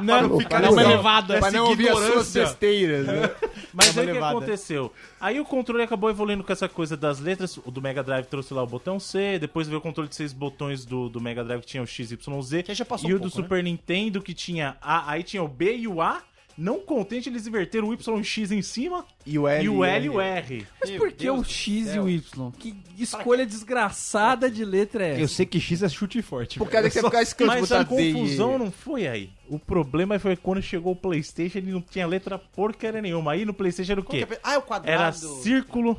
não, 0.00 0.28
Não, 0.28 0.38
ficar 0.38 0.60
dá 0.60 0.70
uma 0.70 0.76
nessa- 0.76 0.92
elevada. 0.92 1.38
pra 1.38 1.50
não 1.50 1.62
Essa 1.64 1.70
ouvir 1.70 1.88
as 1.88 1.98
suas 1.98 2.32
besteiras. 2.32 3.06
Né? 3.06 3.30
Mas 3.74 3.96
aí 3.98 4.08
o 4.08 4.12
que 4.12 4.18
aconteceu? 4.18 4.92
Aí 5.20 5.40
o 5.40 5.44
controle 5.44 5.82
acabou 5.82 6.08
evoluindo 6.10 6.44
com 6.44 6.52
essa 6.52 6.68
coisa 6.68 6.96
das 6.96 7.18
letras. 7.18 7.56
O 7.64 7.70
do 7.70 7.82
Mega 7.82 8.02
Drive 8.02 8.26
trouxe 8.26 8.54
lá 8.54 8.62
o 8.62 8.66
botão 8.66 8.98
C, 9.00 9.38
depois 9.38 9.66
veio 9.66 9.78
o 9.78 9.82
controle 9.82 10.08
de 10.08 10.14
seis 10.16 10.32
botões 10.32 10.84
do, 10.84 11.08
do 11.08 11.20
Mega 11.20 11.42
Drive 11.44 11.60
que 11.62 11.66
tinha 11.66 11.82
o 11.82 11.86
X, 11.86 12.10
Y, 12.12 12.42
Z. 12.42 12.62
Que 12.62 12.74
já 12.74 12.84
passou 12.84 13.10
e 13.10 13.12
um 13.12 13.16
o 13.16 13.18
do 13.18 13.22
pouco, 13.22 13.38
né? 13.38 13.42
Super 13.44 13.62
Nintendo 13.64 14.22
que 14.22 14.32
tinha 14.34 14.76
A, 14.80 15.10
aí 15.12 15.22
tinha 15.22 15.42
o 15.42 15.48
B 15.48 15.76
e 15.76 15.88
o 15.88 16.00
A. 16.00 16.22
Não 16.58 16.80
contente, 16.80 17.28
eles 17.28 17.46
inverteram 17.46 17.86
o 17.86 17.92
Y 17.94 18.16
e 18.16 18.20
o 18.20 18.24
X 18.24 18.50
em 18.50 18.62
cima 18.62 19.06
E 19.24 19.38
o 19.38 19.46
L. 19.46 19.64
e 19.64 19.68
o 19.68 19.84
L 19.84 20.06
e 20.06 20.10
o 20.10 20.20
R. 20.20 20.66
Mas 20.80 20.90
por 20.90 21.12
que 21.12 21.30
o 21.30 21.44
X 21.44 21.94
e 21.94 22.00
o 22.00 22.08
Y? 22.08 22.50
Que 22.58 22.74
escolha 22.98 23.46
desgraçada 23.46 24.50
de 24.50 24.64
letra 24.64 25.06
é 25.06 25.20
Eu 25.20 25.24
essa? 25.26 25.34
sei 25.34 25.46
que 25.46 25.60
X 25.60 25.84
é 25.84 25.88
chute 25.88 26.20
forte. 26.20 26.58
Por 26.58 26.68
causa 26.68 26.88
que 26.88 26.94
você 26.94 27.02
ficar 27.04 27.22
escrito 27.22 27.46
Mas 27.46 27.70
a 27.70 27.84
confusão 27.84 28.58
não 28.58 28.72
foi 28.72 29.06
aí. 29.06 29.30
O 29.48 29.56
problema 29.56 30.18
foi 30.18 30.36
quando 30.36 30.60
chegou 30.60 30.94
o 30.94 30.96
PlayStation 30.96 31.58
ele 31.58 31.70
não 31.70 31.80
tinha 31.80 32.04
letra 32.08 32.36
porcaria 32.38 33.00
nenhuma. 33.00 33.32
Aí 33.32 33.44
no 33.44 33.54
PlayStation 33.54 33.92
era 33.92 34.00
o 34.00 34.04
quê? 34.04 34.26
Ah, 34.42 34.54
é 34.54 34.58
o 34.58 34.62
quadrado. 34.62 35.00
Era 35.00 35.12
círculo, 35.12 35.96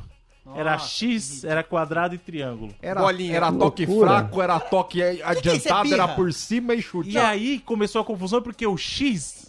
era 0.56 0.78
X, 0.78 1.44
era 1.44 1.64
quadrado 1.64 2.16
e 2.16 2.18
triângulo. 2.18 2.74
Era, 2.82 3.00
Bolinha. 3.02 3.36
era 3.36 3.52
toque 3.52 3.86
Loucura. 3.86 4.10
fraco, 4.10 4.42
era 4.42 4.60
toque 4.60 4.98
que 4.98 5.02
é 5.04 5.20
é 5.20 5.24
adiantado, 5.24 5.94
era 5.94 6.04
birra? 6.04 6.16
por 6.16 6.34
cima 6.34 6.74
e 6.74 6.82
chute. 6.82 7.12
E 7.12 7.18
aí 7.18 7.60
começou 7.60 8.02
a 8.02 8.06
confusão 8.06 8.42
porque 8.42 8.66
o 8.68 8.76
X 8.76 9.49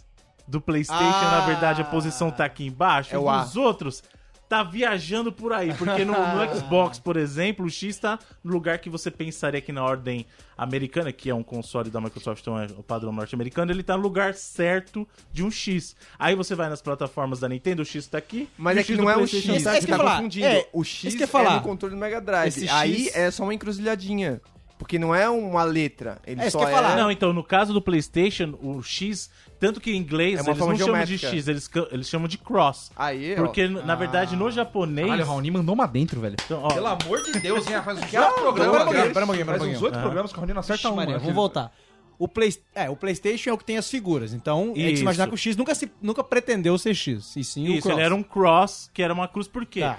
do 0.50 0.60
PlayStation, 0.60 1.02
Ah. 1.04 1.40
na 1.40 1.46
verdade, 1.46 1.80
a 1.80 1.84
posição 1.84 2.30
tá 2.30 2.44
aqui 2.44 2.66
embaixo. 2.66 3.14
É 3.14 3.18
e 3.18 3.18
o 3.18 3.28
A. 3.28 3.42
os 3.44 3.56
outros 3.56 4.02
tá 4.48 4.64
viajando 4.64 5.30
por 5.30 5.52
aí. 5.52 5.72
Porque 5.74 6.04
no, 6.04 6.12
no 6.12 6.42
Xbox, 6.56 6.98
por 6.98 7.16
exemplo, 7.16 7.64
o 7.66 7.70
X 7.70 7.96
tá 7.98 8.18
no 8.42 8.52
lugar 8.52 8.78
que 8.80 8.90
você 8.90 9.08
pensaria 9.08 9.60
que 9.60 9.70
na 9.70 9.84
ordem 9.84 10.26
americana, 10.58 11.12
que 11.12 11.30
é 11.30 11.34
um 11.34 11.42
console 11.42 11.88
da 11.88 12.00
Microsoft, 12.00 12.40
então 12.42 12.58
é 12.58 12.66
o 12.76 12.82
padrão 12.82 13.12
norte-americano, 13.12 13.70
ele 13.70 13.82
tá 13.84 13.96
no 13.96 14.02
lugar 14.02 14.34
certo 14.34 15.06
de 15.32 15.44
um 15.44 15.50
X. 15.52 15.94
Aí 16.18 16.34
você 16.34 16.56
vai 16.56 16.68
nas 16.68 16.82
plataformas 16.82 17.38
da 17.40 17.48
Nintendo, 17.48 17.82
o 17.82 17.84
X 17.84 18.08
tá 18.08 18.18
aqui. 18.18 18.48
Mas 18.58 18.76
é 18.76 18.82
que 18.82 18.96
não 18.96 19.08
é 19.08 19.16
o 19.16 19.24
X, 19.26 19.46
tá 19.46 19.52
você 19.52 19.68
aqui. 19.78 19.86
tá 19.86 19.96
falar. 19.96 20.16
confundindo. 20.16 20.46
É, 20.46 20.68
o 20.72 20.82
isso 20.82 20.96
X 21.06 21.14
que 21.14 21.22
é 21.22 21.26
falar. 21.28 21.54
no 21.56 21.62
controle 21.62 21.94
do 21.94 22.00
Mega 22.00 22.20
Drive. 22.20 22.48
Esse 22.48 22.68
Aí 22.68 23.04
X- 23.06 23.14
é 23.16 23.30
só 23.30 23.44
uma 23.44 23.54
encruzilhadinha. 23.54 24.40
Porque 24.78 24.98
não 24.98 25.14
é 25.14 25.28
uma 25.28 25.62
letra. 25.62 26.18
Ele 26.26 26.40
É 26.40 26.46
isso 26.48 26.58
só 26.58 26.64
ia 26.66 26.74
falar. 26.74 26.96
Não, 26.96 27.10
então, 27.10 27.34
no 27.34 27.44
caso 27.44 27.70
do 27.74 27.82
PlayStation, 27.82 28.58
o 28.62 28.82
X, 28.82 29.30
tanto 29.60 29.80
que 29.80 29.92
em 29.92 29.96
inglês 29.96 30.38
É 30.38 30.42
uma 30.42 30.48
eles 30.50 30.58
forma 30.58 30.72
não 30.72 30.78
chamam 30.80 31.04
de 31.04 31.16
geométrica. 31.16 31.36
X, 31.36 31.46
eles, 31.48 31.70
eles 31.92 32.08
chamam 32.08 32.26
de 32.26 32.38
cross. 32.38 32.90
Aí, 32.96 33.34
ó. 33.34 33.36
Porque, 33.44 33.68
na 33.68 33.94
verdade, 33.94 34.34
no 34.34 34.50
japonês. 34.50 35.06
Caralho, 35.06 35.24
o 35.24 35.28
Raoni 35.28 35.50
mandou 35.50 35.74
uma 35.74 35.86
dentro, 35.86 36.20
velho. 36.20 36.34
Então, 36.44 36.60
ó, 36.62 36.68
Pelo 36.74 36.86
amor 36.86 37.22
de 37.22 37.38
Deus, 37.38 37.68
hein? 37.70 37.76
Faz 37.84 37.98
uns 37.98 38.04
oito 38.12 38.34
programas. 38.34 38.94
cara. 38.94 39.10
pera 39.10 39.24
um 39.24 39.26
pouquinho, 39.26 39.46
pera 39.46 39.56
um 39.56 39.60
Faz 39.60 39.62
uns 39.62 39.78
pouquinho. 39.78 39.84
oito 39.84 39.98
Ah. 39.98 40.02
programas 40.02 40.32
que 40.32 40.38
o 40.38 40.40
Raoni 40.40 40.52
não 40.54 40.60
acerta 40.60 40.80
Ixi, 40.80 40.86
uma. 40.88 40.96
Maria, 40.96 41.18
vamos 41.18 41.34
voltar. 41.34 41.72
O, 42.18 42.28
Play... 42.28 42.54
é, 42.74 42.90
o 42.90 42.96
PlayStation 42.96 43.50
é 43.50 43.52
o 43.52 43.58
que 43.58 43.64
tem 43.64 43.78
as 43.78 43.90
figuras. 43.90 44.32
Então, 44.34 44.72
é 44.72 44.74
de 44.74 44.80
se 44.88 44.92
Isso. 44.94 45.02
imaginar 45.02 45.26
que 45.28 45.34
o 45.34 45.38
X 45.38 45.56
nunca, 45.56 45.74
se... 45.74 45.90
nunca 46.02 46.22
pretendeu 46.24 46.76
ser 46.76 46.94
X. 46.94 47.34
E 47.36 47.44
sim 47.44 47.66
o 47.68 47.72
Isso, 47.72 47.82
cross. 47.82 47.94
ele 47.96 48.04
era 48.04 48.14
um 48.14 48.22
cross, 48.22 48.90
que 48.92 49.02
era 49.02 49.12
uma 49.14 49.26
cruz, 49.28 49.48
por 49.48 49.64
quê? 49.64 49.80
Tá. 49.80 49.98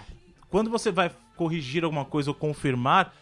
Quando 0.50 0.70
você 0.70 0.91
vai 0.91 1.12
corrigir 1.36 1.84
alguma 1.84 2.06
coisa 2.06 2.30
ou 2.30 2.36
confirmar, 2.36 3.13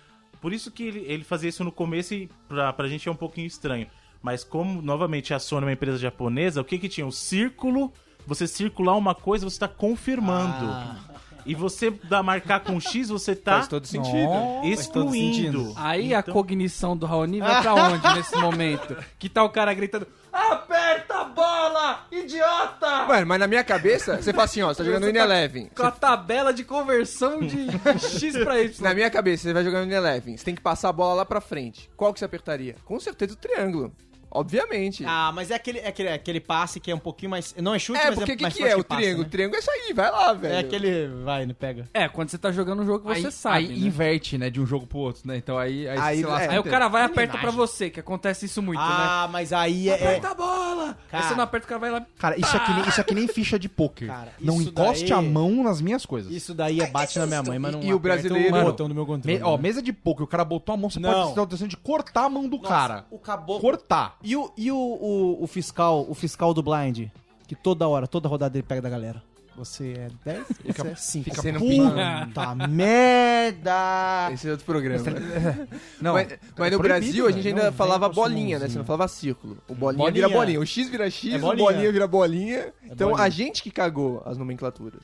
por 0.42 0.52
isso 0.52 0.70
que 0.72 0.84
ele, 0.84 1.00
ele 1.08 1.24
fazia 1.24 1.48
isso 1.50 1.64
no 1.64 1.72
começo 1.72 2.14
e 2.14 2.30
pra, 2.50 2.74
pra 2.74 2.88
gente 2.90 3.08
é 3.08 3.12
um 3.12 3.16
pouquinho 3.16 3.48
estranho. 3.48 3.88
Mas 4.22 4.44
como, 4.44 4.82
novamente, 4.82 5.34
a 5.34 5.40
Sony 5.40 5.64
é 5.64 5.66
uma 5.68 5.74
empresa 5.74 5.98
japonesa, 5.98 6.62
o 6.62 6.66
que 6.66 6.78
que 6.78 6.90
tinha? 6.90 7.08
O 7.08 7.12
círculo, 7.12 7.92
você 8.28 8.48
circular 8.48 8.96
uma 8.96 9.16
coisa, 9.16 9.50
você 9.50 9.60
tá 9.60 9.68
confirmando. 9.68 10.66
Ah. 10.66 10.98
E 11.46 11.56
você 11.56 11.90
dá 12.04 12.22
marcar 12.22 12.60
com 12.60 12.80
X, 12.80 13.08
você 13.10 13.34
tá 13.34 13.54
Faz 13.54 13.68
todo 13.70 13.88
sentido. 13.88 14.12
todo 14.28 14.68
excluindo. 14.68 15.36
sentido. 15.60 15.74
Aí 15.78 16.14
a 16.14 16.20
Então- 16.20 16.34
cognição 16.34 16.96
do 16.98 17.06
Raoni 17.06 17.40
vai 17.40 17.62
pra 17.62 17.74
onde 17.74 18.14
nesse 18.14 18.36
momento? 18.38 18.96
Que 19.18 19.30
tá 19.30 19.42
o 19.44 19.50
cara 19.50 19.74
gritando: 19.74 20.06
Aperta 20.32 21.22
a 21.22 21.24
bola, 21.24 22.06
idiota! 22.12 23.06
Mano, 23.08 23.26
mas 23.26 23.40
na 23.40 23.48
minha 23.48 23.64
cabeça, 23.64 24.18
você 24.22 24.32
fala 24.32 24.44
assim, 24.44 24.62
ó, 24.62 24.68
você 24.68 24.80
tá 24.80 24.84
jogando 24.84 25.04
Você 25.06 25.12
no 25.14 25.18
tá 25.18 25.24
Eleven. 25.24 25.70
Com 25.76 25.84
a 25.84 25.92
tabela 25.92 26.54
de 26.54 26.64
conversão 26.64 27.40
de 27.40 27.68
X 28.20 28.38
pra 28.38 28.62
Y. 28.62 28.84
Na 28.84 28.94
minha 28.94 29.10
cabeça, 29.10 29.44
você 29.44 29.54
vai 29.54 29.64
jogando 29.64 29.88
no 29.88 29.94
Eleven. 29.94 30.38
Você 30.38 30.44
tem 30.46 30.54
que 30.54 30.62
passar 30.62 30.90
a 30.90 30.94
bola 30.94 31.16
lá 31.16 31.26
pra 31.26 31.42
frente. 31.42 31.90
Qual 31.96 32.14
que 32.14 32.20
você 32.20 32.26
apertaria? 32.26 32.76
Com 32.86 33.00
certeza 33.00 33.34
o 33.34 33.38
triângulo. 33.38 33.92
Obviamente. 34.32 35.04
Ah, 35.06 35.32
mas 35.34 35.52
é 35.52 35.56
aquele, 35.56 35.80
é 35.80 35.88
aquele, 35.88 36.10
é 36.10 36.14
aquele 36.14 36.40
passe 36.40 36.80
que 36.80 36.92
é 36.92 36.96
um 36.96 37.00
pouquinho 37.00 37.32
mais. 37.32 37.54
Não 37.58 37.74
é 37.74 37.80
chute, 37.80 38.00
é, 38.00 38.06
mas 38.08 38.16
porque 38.16 38.32
é 38.32 38.34
o 38.34 38.38
que, 38.38 38.44
mais 38.44 38.54
que 38.54 38.60
forte 38.62 38.74
é 38.74 38.78
o 38.78 38.84
passe, 38.84 39.02
triângulo? 39.02 39.24
né? 39.24 39.28
O 39.28 39.32
triângulo 39.32 39.56
é 39.56 39.60
isso 39.60 39.72
aí, 39.72 39.94
vai 39.94 40.12
lá, 40.12 40.34
velho. 40.34 40.54
É 40.54 40.60
aquele. 40.60 41.08
Vai, 41.24 41.46
não 41.46 41.54
pega. 41.54 41.90
É, 41.94 42.08
quando 42.08 42.30
você 42.30 42.38
tá 42.38 42.52
jogando 42.52 42.82
um 42.82 42.86
jogo, 42.86 43.04
você 43.08 43.28
aí, 43.28 43.32
sabe. 43.32 43.58
Aí 43.58 43.68
né? 43.80 43.88
inverte, 43.88 44.38
né, 44.38 44.50
de 44.50 44.62
um 44.62 44.66
jogo 44.66 44.86
pro 44.88 45.00
outro, 45.00 45.28
né? 45.28 45.38
Então 45.38 45.58
aí, 45.58 45.88
aí, 45.88 45.98
Aí- 46.00 46.24
é, 46.24 46.50
Aí 46.50 46.60
o 46.60 46.64
cara 46.64 46.88
vai 46.88 47.04
e 47.04 47.06
aperta 47.06 47.38
pra 47.38 47.52
você, 47.52 47.90
que 47.90 48.00
acontece 48.00 48.46
isso 48.46 48.62
muito, 48.62 48.80
né? 48.80 48.86
ah, 48.88 49.30
mas 49.32 49.52
aí 49.54 49.90
é. 49.90 49.94
é- 49.94 49.96
Aperta 49.96 50.30
a 50.30 50.34
bola! 50.34 50.98
Cara. 51.10 51.24
Aí 51.24 51.30
você 51.30 51.36
não 51.36 51.44
aperta, 51.44 51.66
o 51.66 51.70
cara 51.70 51.80
vai 51.80 51.92
lá. 51.92 52.06
Cara, 52.18 52.40
isso 52.40 52.56
é, 52.56 52.60
que 52.60 52.74
nem, 52.74 52.88
isso 52.88 53.02
é 53.02 53.04
que 53.04 53.14
nem 53.16 53.28
ficha 53.28 53.58
de 53.60 53.68
pôquer. 53.70 54.08
Cara, 54.08 54.34
não 54.40 54.62
encoste 54.62 55.10
daí- 55.10 55.14
a 55.14 55.22
mão 55.22 55.64
nas 55.64 55.82
minhas 55.82 56.06
coisas. 56.06 56.32
Isso 56.32 56.54
daí 56.54 56.82
é 56.82 56.88
bate 56.88 57.18
na 57.20 57.26
minha 57.28 57.44
mãe, 57.44 57.60
mas 57.60 57.72
não 57.74 57.84
E 57.84 57.94
o 57.94 58.00
brasileiro- 58.00 58.56
o 58.58 58.64
botão 58.64 58.88
do 58.88 58.96
meu 58.96 59.06
controle. 59.06 59.42
Ó, 59.42 59.56
né? 59.56 59.64
mesa 59.64 59.82
de 59.82 59.92
pôquer, 59.92 60.24
o 60.24 60.28
cara 60.28 60.46
botou 60.46 60.74
a 60.74 60.78
mão, 60.78 60.90
você 60.90 61.00
pode 61.00 61.34
ter 61.34 61.40
a 61.40 61.44
intenção 61.44 61.68
de 61.68 61.78
cortar 61.78 62.26
a 62.26 62.30
mão 62.30 62.48
do 62.48 62.60
cara. 62.60 63.06
O 63.10 63.18
caboclo. 63.20 63.62
Cortar. 63.62 64.18
E 64.24 64.36
o, 64.36 64.52
e 64.58 64.72
o, 64.72 64.78
o, 64.78 65.44
o 65.44 65.48
fiscal, 65.48 66.06
o 66.10 66.14
fiscal 66.14 66.54
do 66.54 66.62
blind, 66.62 67.08
que 67.48 67.56
toda 67.56 67.88
hora, 67.88 68.08
toda 68.08 68.28
rodada 68.28 68.58
ele 68.58 68.64
pega 68.68 68.82
da 68.82 68.90
galera. 68.90 69.22
Você 69.56 69.92
é 69.94 70.10
10? 70.24 70.46
Você 70.74 70.88
é 70.88 70.96
5. 70.96 71.24
fica 71.36 71.52
não 71.52 71.60
Puta 71.60 72.56
merda! 72.68 74.30
Esse 74.32 74.48
é 74.48 74.52
outro 74.52 74.66
programa. 74.66 75.04
Não, 76.02 76.14
mas, 76.14 76.30
mas 76.58 76.72
é 76.72 76.76
no 76.78 76.82
Brasil 76.82 77.26
a 77.26 77.28
velho. 77.30 77.42
gente 77.44 77.48
ainda 77.50 77.66
Não 77.66 77.74
falava 77.74 78.08
bolinha, 78.08 78.58
né? 78.58 78.70
Você 78.70 78.78
não 78.78 78.86
falava 78.86 79.08
círculo. 79.10 79.58
O 79.68 79.76
bolinha, 79.76 79.98
Bolinha. 80.06 80.14
vira 80.28 80.30
bolinha. 80.30 80.60
O 80.62 80.66
X 80.66 80.90
vira 80.90 81.10
X, 81.12 81.34
É 81.34 81.38
o 81.38 81.40
bolinha. 81.42 81.66
bolinha 81.66 81.92
vira 81.92 82.08
bolinha. 82.08 82.74
então 82.86 83.10
bolinha. 83.10 83.26
a 83.26 83.30
gente 83.30 83.62
que 83.62 83.70
cagou 83.70 84.22
as 84.26 84.38
nomenclaturas. 84.38 85.02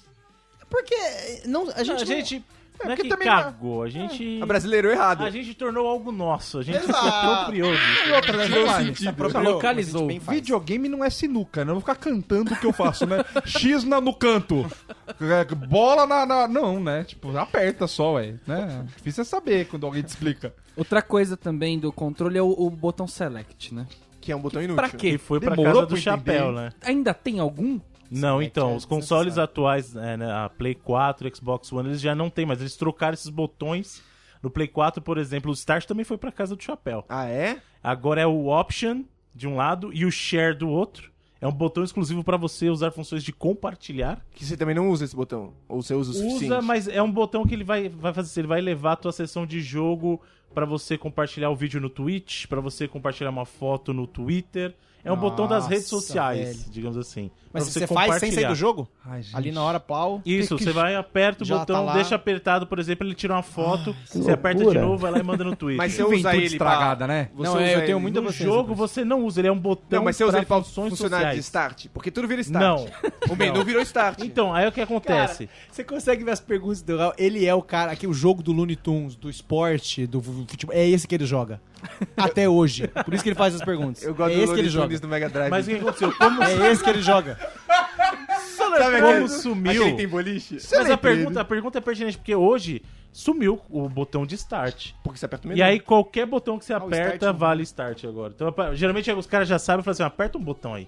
Porque 0.70 0.96
não, 1.46 1.70
a 1.70 1.74
A 1.76 1.84
gente, 1.84 2.44
gente, 2.76 2.86
não 2.86 2.92
é 2.92 2.96
porque 2.96 3.02
que 3.04 3.10
também 3.10 3.28
cagou, 3.28 3.84
a 3.84 3.90
gente... 3.90 4.40
A 4.42 4.46
brasileiro 4.46 4.90
errado. 4.90 5.24
A 5.24 5.30
gente 5.30 5.54
tornou 5.54 5.88
algo 5.88 6.12
nosso, 6.12 6.60
a 6.60 6.64
gente 6.64 6.80
se 6.80 6.90
Exato. 6.90 7.08
apropriou 7.08 7.72
disso. 7.72 8.08
E 8.08 8.12
outra, 8.12 8.38
né? 8.38 8.48
Vamos 8.48 8.66
lá, 8.66 8.84
gente. 8.84 9.00
se 9.00 9.08
apropriou, 9.08 9.54
localizou. 9.54 10.10
faz. 10.22 10.38
Videogame 10.38 10.90
não 10.90 11.04
é 11.04 11.10
sinuca, 11.10 11.64
né? 11.64 11.72
Eu 11.72 11.76
vou 11.76 11.82
ficar 11.82 11.96
cantando 11.96 12.54
o 12.54 12.58
que 12.58 12.66
eu 12.66 12.74
faço, 12.74 13.06
né? 13.06 13.24
X 13.46 13.84
na, 13.84 14.00
no 14.00 14.14
canto. 14.14 14.66
É, 15.22 15.56
Bola 15.56 16.06
na, 16.06 16.26
na- 16.26 16.48
Não, 16.48 16.80
né? 16.80 17.04
Tipo, 17.04 17.36
aperta 17.38 17.88
só, 17.88 18.14
ué. 18.14 18.36
Né? 18.46 18.86
Difícil 18.96 19.22
é 19.22 19.26
saber 19.26 19.68
quando 19.68 19.86
alguém 19.86 20.04
te 20.04 20.10
explica. 20.10 20.54
Outra 20.76 21.02
coisa 21.02 21.38
também 21.38 21.80
do 21.80 21.92
controle 21.92 22.38
é 22.38 22.42
o, 22.42 22.50
o 22.50 22.70
botão 22.70 23.08
select, 23.08 23.74
né? 23.74 23.88
Que 24.20 24.32
é 24.32 24.36
um 24.36 24.42
botão 24.42 24.62
inútil. 24.62 24.76
Pra 24.76 24.90
quê? 24.90 25.18
Foi 25.18 25.40
pra 25.40 25.56
Demorou 25.56 25.82
casa 25.82 25.86
do 25.88 25.98
chapéu, 25.98 26.52
né? 26.52 26.72
Ainda 26.82 27.14
tem 27.14 27.40
algum? 27.40 27.80
Não, 28.10 28.42
então, 28.42 28.76
os 28.76 28.86
consoles 28.86 29.36
desnecessário. 29.36 29.52
atuais, 29.52 29.96
é, 29.96 30.18
né, 30.18 30.32
a 30.32 30.50
Play 30.50 30.76
4, 30.76 31.36
Xbox 31.36 31.72
One, 31.72 31.90
eles 31.90 32.02
já 32.02 32.14
não 32.14 32.30
tem, 32.30 32.46
mas 32.46 32.60
eles 32.60 32.76
trocaram 32.76 33.14
esses 33.14 33.30
botões. 33.30 34.02
No 34.42 34.50
Play 34.50 34.68
4, 34.68 35.02
por 35.02 35.18
exemplo, 35.18 35.50
o 35.50 35.54
Start 35.54 35.86
também 35.86 36.06
foi 36.06 36.18
pra 36.18 36.32
casa 36.32 36.56
do 36.56 36.64
chapéu. 36.64 37.04
Ah, 37.10 37.28
é? 37.28 37.60
Agora 37.84 38.22
é 38.22 38.28
o 38.28 38.48
Option 38.48 39.04
de 39.34 39.48
um 39.48 39.56
lado 39.56 39.92
e 39.94 40.06
o 40.06 40.12
Share 40.12 40.56
do 40.56 40.70
outro. 40.70 41.12
É 41.42 41.48
um 41.48 41.52
botão 41.52 41.84
exclusivo 41.84 42.24
pra 42.24 42.38
você 42.38 42.70
usar 42.70 42.92
funções 42.92 43.24
de 43.24 43.34
compartilhar. 43.34 44.24
Que 44.34 44.46
você 44.46 44.56
também 44.56 44.74
não 44.74 44.90
usa 44.90 45.04
esse 45.04 45.16
botão. 45.16 45.54
Ou 45.68 45.82
você 45.82 45.94
usa 45.94 46.12
o 46.12 46.14
suficiente. 46.14 46.46
Usa, 46.46 46.62
mas 46.62 46.88
é 46.88 47.02
um 47.02 47.12
botão 47.12 47.46
que 47.46 47.54
ele 47.54 47.64
vai, 47.64 47.90
vai 47.90 48.14
fazer, 48.14 48.42
ele 48.42 48.48
vai 48.48 48.62
levar 48.62 48.94
a 48.94 48.96
tua 48.96 49.12
sessão 49.12 49.46
de 49.46 49.62
jogo 49.62 50.22
pra 50.56 50.66
você 50.66 50.98
compartilhar 50.98 51.50
o 51.52 51.56
vídeo 51.56 51.80
no 51.82 51.90
Twitch, 51.90 52.48
pra 52.48 52.62
você 52.62 52.88
compartilhar 52.88 53.30
uma 53.30 53.46
foto 53.46 53.94
no 53.94 54.08
Twitter. 54.08 54.74
É 55.04 55.12
um 55.12 55.18
botão 55.18 55.48
das 55.48 55.68
redes 55.68 55.92
Nossa, 55.92 56.04
sociais, 56.08 56.58
velho. 56.58 56.72
digamos 56.72 56.98
assim. 56.98 57.30
Mas 57.54 57.70
pra 57.70 57.74
você, 57.74 57.86
faz 57.88 58.16
sem 58.20 58.32
sair 58.32 58.48
do 58.48 58.56
jogo? 58.56 58.90
Ai, 59.06 59.22
gente. 59.22 59.36
Ali 59.38 59.52
na 59.52 59.64
hora, 59.64 59.80
plau. 59.80 60.20
Isso, 60.26 60.58
você 60.58 60.72
vai, 60.72 60.96
aperta 60.96 61.44
o 61.44 61.46
Já 61.48 61.60
botão, 61.60 61.86
tá 61.86 61.94
deixa 61.94 62.16
apertado, 62.16 62.66
por 62.66 62.80
exemplo, 62.80 63.06
ele 63.08 63.14
tira 63.14 63.34
uma 63.36 63.44
foto, 63.44 63.96
que 64.12 64.18
você 64.18 64.32
aperta 64.32 64.58
de 64.58 64.64
loucura. 64.64 64.82
novo, 64.84 64.98
vai 64.98 65.12
lá 65.12 65.20
e 65.20 65.24
manda 65.24 65.44
no 65.44 65.56
Twitter. 65.56 65.78
Mas 65.78 65.92
Que 65.96 65.98
você 66.02 66.04
usa 66.16 66.30
ele 66.36 66.58
pra... 66.58 66.72
estragada, 66.72 67.06
né? 67.08 67.30
Você 67.36 67.44
Não, 67.44 67.54
usa 67.54 67.62
é, 67.64 67.76
eu 67.76 67.86
tenho 67.86 68.00
muita 68.00 68.20
no 68.20 68.32
jogo 68.32 68.70
pra 68.70 68.76
você 68.76 69.06
não 69.06 69.24
usa, 69.24 69.40
ele 69.42 69.48
é 69.48 69.52
um 69.52 69.60
botão 69.60 70.00
Não, 70.00 70.04
mas 70.04 70.16
você 70.18 70.24
usa 70.24 70.32
pra 70.32 70.40
ele 70.40 70.46
pra 70.48 70.58
funções 70.58 70.90
funcionar 70.90 71.18
de 71.18 71.24
sociais. 71.24 71.46
start. 71.46 71.86
Porque 71.94 72.10
tudo 72.10 72.28
vira 72.28 72.42
start. 72.42 72.64
Não. 72.64 72.88
O 73.30 73.36
menu 73.36 73.64
virou 73.64 73.82
start. 73.84 74.20
Então, 74.22 74.54
aí 74.54 74.68
o 74.68 74.72
que 74.72 74.82
acontece? 74.82 75.48
Você 75.72 75.84
consegue 75.84 76.24
ver 76.24 76.32
as 76.32 76.40
perguntas 76.40 76.82
do 76.82 76.98
Raul? 76.98 77.14
Ele 77.18 77.46
é 77.46 77.54
o 77.54 77.62
cara, 77.62 77.92
aqui 77.92 78.08
o 78.08 78.14
jogo 78.14 78.42
do 78.42 78.52
Looney 78.52 78.76
Tunes, 78.76 79.16
do 79.16 79.30
esporte, 79.30 80.06
do 80.08 80.20
futebol. 80.52 80.76
É 80.76 80.88
esse 80.88 81.08
que 81.08 81.16
ele 81.16 81.26
joga. 81.26 81.62
Até 82.18 82.48
hoje. 82.50 82.88
Por 82.88 83.14
isso 83.14 83.24
que 83.24 83.30
ele 83.30 83.36
faz 83.36 83.54
as 83.56 83.62
perguntas. 83.64 84.04
Eu 84.04 84.14
gosto 84.16 84.32
é 84.34 84.36
do 84.38 84.44
esse 84.44 84.54
que 84.54 84.60
ele 84.60 84.70
joga. 84.70 85.00
Do 85.00 85.08
Mega 85.08 85.30
Drive. 85.30 85.50
Mas 85.50 85.68
o 85.68 85.70
que 85.70 85.76
aconteceu? 85.78 86.12
Como, 86.14 86.44
É 86.44 86.72
esse 86.72 86.84
que 86.84 86.90
ele 86.90 87.02
joga. 87.02 87.38
Sabe 88.58 89.00
como 89.02 89.08
aquele- 89.08 89.28
sumiu? 89.30 89.82
Aquele 89.84 89.98
tem 89.98 90.08
boliche? 90.08 90.58
Mas 90.72 90.90
a 90.90 90.98
pergunta, 90.98 91.42
a 91.42 91.46
pergunta 91.46 91.78
é 91.78 91.82
pertinente, 91.82 92.18
porque 92.18 92.36
hoje 92.36 92.82
sumiu 93.12 93.62
o 93.70 93.88
botão 93.88 94.26
de 94.26 94.36
start. 94.36 94.92
Porque 95.04 95.18
você 95.20 95.26
aperta 95.26 95.46
o 95.46 95.50
menu. 95.50 95.60
E 95.60 95.64
aí 95.64 95.80
qualquer 95.80 96.26
botão 96.26 96.58
que 96.60 96.66
você 96.66 96.74
o 96.74 96.78
aperta 96.78 97.16
start 97.16 97.22
não. 97.22 97.40
vale 97.40 97.64
start 97.64 98.04
agora. 98.06 98.34
Então, 98.36 98.54
geralmente 98.76 99.12
os 99.12 99.26
caras 99.28 99.48
já 99.48 99.58
sabem 99.60 99.82
e 99.82 99.84
falam 99.84 99.94
assim, 99.94 100.04
aperta 100.04 100.38
um 100.38 100.42
botão 100.44 100.74
aí. 100.74 100.88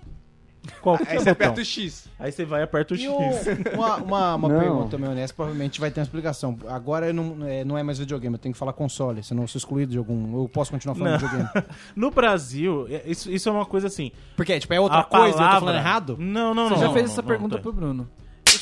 Qualquer 0.81 1.07
Aí 1.09 1.13
você 1.19 1.29
botão. 1.29 1.31
aperta 1.33 1.61
o 1.61 1.65
X. 1.65 2.09
Aí 2.19 2.31
você 2.31 2.45
vai 2.45 2.61
e 2.61 2.63
aperta 2.63 2.93
o 2.93 2.97
E 2.97 3.01
X. 3.01 3.09
o- 3.09 3.75
uma 3.75 3.95
uma, 3.97 4.35
uma 4.35 4.49
Não. 4.49 4.59
pergunta 4.59 4.97
meio 4.97 5.11
honesta, 5.11 5.35
provavelmente 5.35 5.79
vai 5.79 5.91
ter 5.91 5.99
uma 5.99 6.03
explicação. 6.05 6.57
Agora 6.67 7.11
não 7.13 7.45
é, 7.45 7.63
não 7.63 7.77
é 7.77 7.83
mais 7.83 7.97
videogame, 7.99 8.35
eu 8.35 8.39
tenho 8.39 8.53
que 8.53 8.59
falar 8.59 8.73
console, 8.73 9.21
senão 9.23 9.43
eu 9.43 9.47
sou 9.47 9.57
excluído 9.59 9.91
de 9.91 9.97
algum. 9.97 10.41
Eu 10.41 10.49
posso 10.49 10.71
continuar 10.71 10.95
falando 10.95 11.13
Não. 11.13 11.19
videogame. 11.29 11.49
No 11.95 12.11
Brasil, 12.11 12.85
é- 12.89 13.03
isso, 13.09 13.29
isso 13.31 13.47
é 13.49 13.51
uma 13.51 13.65
coisa 13.65 13.87
assim. 13.87 14.11
Porque, 14.35 14.59
tipo, 14.59 14.73
é 14.73 14.79
outra 14.79 14.99
a 14.99 15.03
coisa, 15.03 15.25
eu 15.27 15.31
tô 15.31 15.37
palavra- 15.37 15.59
falando 15.59 15.75
errado? 15.77 16.15
Não, 16.19 16.53
não, 16.53 16.65
Você 16.69 16.73
não. 16.75 16.79
já 16.81 16.85
não, 16.87 16.93
fez 16.93 17.05
não, 17.05 17.11
essa 17.13 17.21
não, 17.21 17.27
pergunta 17.27 17.55
não. 17.55 17.61
pro 17.61 17.73
Bruno. 17.73 18.09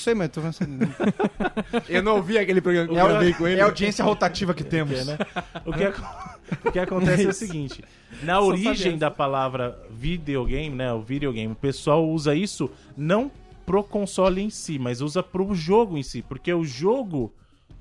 Eu 0.05 0.11
sei, 0.11 0.13
mas 0.13 0.27
eu 0.27 0.33
tô 0.33 0.41
falando 0.41 0.95
Eu 1.89 2.03
não 2.03 2.17
ouvi 2.17 2.37
aquele 2.37 2.61
programa 2.61 2.87
que 2.89 2.95
É, 2.95 3.01
eu 3.01 3.05
a- 3.05 3.09
gravei 3.09 3.33
com 3.33 3.47
ele. 3.47 3.59
é 3.59 3.63
a 3.63 3.65
audiência 3.65 4.05
rotativa 4.05 4.53
que 4.53 4.63
temos. 4.63 4.99
É, 4.99 5.03
né? 5.03 5.17
O 5.65 5.73
que, 5.73 5.83
ac- 5.83 6.01
o 6.65 6.71
que 6.71 6.77
acontece 6.79 7.25
é 7.25 7.29
o 7.29 7.33
seguinte: 7.33 7.83
na 8.21 8.39
origem 8.39 8.97
da 8.99 9.09
palavra 9.09 9.79
videogame, 9.89 10.75
né? 10.75 10.93
O 10.93 11.01
videogame, 11.01 11.53
o 11.53 11.55
pessoal 11.55 12.07
usa 12.07 12.35
isso 12.35 12.69
não 12.95 13.31
pro 13.65 13.83
console 13.83 14.41
em 14.43 14.49
si, 14.51 14.77
mas 14.77 15.01
usa 15.01 15.23
pro 15.23 15.55
jogo 15.55 15.97
em 15.97 16.03
si. 16.03 16.21
Porque 16.21 16.53
o 16.53 16.63
jogo 16.63 17.33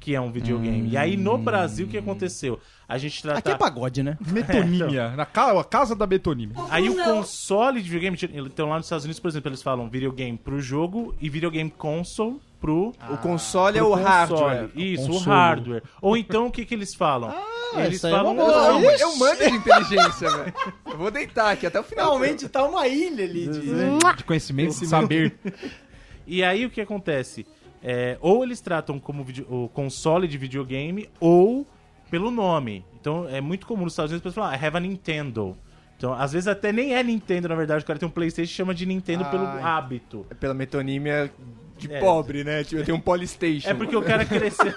que 0.04 0.14
é 0.14 0.20
um 0.20 0.30
videogame. 0.30 0.90
E 0.90 0.96
aí 0.98 1.16
no 1.16 1.38
Brasil 1.38 1.86
o 1.86 1.88
que 1.88 1.96
aconteceu? 1.96 2.60
A 2.86 2.98
gente 2.98 3.22
trata 3.22 3.38
Aqui 3.38 3.50
é 3.50 3.56
pagode, 3.56 4.02
né? 4.02 4.18
Metonímia. 4.30 5.12
Na 5.16 5.24
ca- 5.24 5.58
a 5.58 5.64
casa 5.64 5.94
da 5.94 6.06
metonímia. 6.06 6.54
Aí 6.68 6.90
o 6.90 7.02
console 7.02 7.80
de 7.80 7.88
videogame, 7.88 8.18
então 8.46 8.68
lá 8.68 8.76
nos 8.76 8.84
Estados 8.84 9.06
Unidos, 9.06 9.18
por 9.18 9.28
exemplo, 9.28 9.48
eles 9.48 9.62
falam 9.62 9.88
videogame 9.88 10.36
pro 10.36 10.60
jogo 10.60 11.14
e 11.18 11.30
videogame 11.30 11.70
console 11.70 12.38
pro 12.60 12.92
O 13.10 13.16
console 13.16 13.78
é 13.78 13.80
pro 13.80 13.88
o 13.88 13.92
console. 13.92 14.04
hardware. 14.06 14.70
Isso, 14.76 15.04
o 15.04 15.06
Console. 15.08 15.26
hardware. 15.30 15.82
Ou 16.02 16.16
então 16.18 16.46
o 16.46 16.50
que 16.50 16.66
que 16.66 16.74
eles 16.74 16.94
falam? 16.94 17.34
eles 17.76 17.94
isso 17.96 18.06
aí 18.06 18.12
é 18.12 18.16
falam 18.16 18.32
uma 18.34 18.44
boa. 18.44 18.68
Não, 18.72 18.80
eu, 18.82 18.90
eu 18.98 19.16
mando 19.16 19.38
de 19.38 19.50
inteligência, 19.50 20.30
velho. 20.30 20.54
Eu 20.86 20.98
vou 20.98 21.10
deitar 21.10 21.50
aqui 21.50 21.66
até 21.66 21.80
o 21.80 21.82
final. 21.82 22.06
Realmente 22.18 22.46
tá 22.48 22.62
uma 22.64 22.86
ilha 22.86 23.24
ali 23.24 23.48
de... 23.48 23.60
De 24.16 24.24
conhecimento, 24.24 24.78
de 24.78 24.86
saber. 24.86 25.34
E 26.26 26.42
aí 26.44 26.64
o 26.64 26.70
que 26.70 26.80
acontece? 26.80 27.46
É, 27.86 28.16
ou 28.22 28.42
eles 28.42 28.60
tratam 28.62 28.98
como 28.98 29.22
vide- 29.22 29.44
o 29.46 29.68
console 29.68 30.26
de 30.26 30.38
videogame 30.38 31.10
ou 31.20 31.66
pelo 32.10 32.30
nome. 32.30 32.82
Então 32.98 33.28
é 33.28 33.40
muito 33.42 33.66
comum 33.66 33.84
nos 33.84 33.92
Estados 33.92 34.10
Unidos 34.10 34.26
as 34.26 34.32
pessoas 34.32 34.46
falarem, 34.46 34.58
ah, 34.58 34.64
I 34.64 34.66
have 34.66 34.76
a 34.78 34.80
Nintendo. 34.80 35.54
Então, 35.96 36.12
às 36.14 36.32
vezes 36.32 36.48
até 36.48 36.72
nem 36.72 36.94
é 36.94 37.02
Nintendo, 37.02 37.46
na 37.48 37.54
verdade, 37.54 37.84
o 37.84 37.86
cara 37.86 37.98
tem 37.98 38.08
um 38.08 38.10
Playstation 38.10 38.50
e 38.50 38.54
chama 38.54 38.74
de 38.74 38.84
Nintendo 38.86 39.24
pelo 39.26 39.44
Ai. 39.46 39.62
hábito. 39.62 40.26
É 40.30 40.34
pela 40.34 40.54
metonímia 40.54 41.30
de 41.78 41.92
É. 41.92 42.00
pobre, 42.00 42.42
né? 42.42 42.64
Tipo, 42.64 42.80
eu 42.80 42.84
tenho 42.84 42.96
um 42.96 43.00
Polystation. 43.00 43.68
É 43.68 43.74
porque 43.74 43.94
o 43.94 44.02
cara 44.02 44.24
cresceu. 44.24 44.72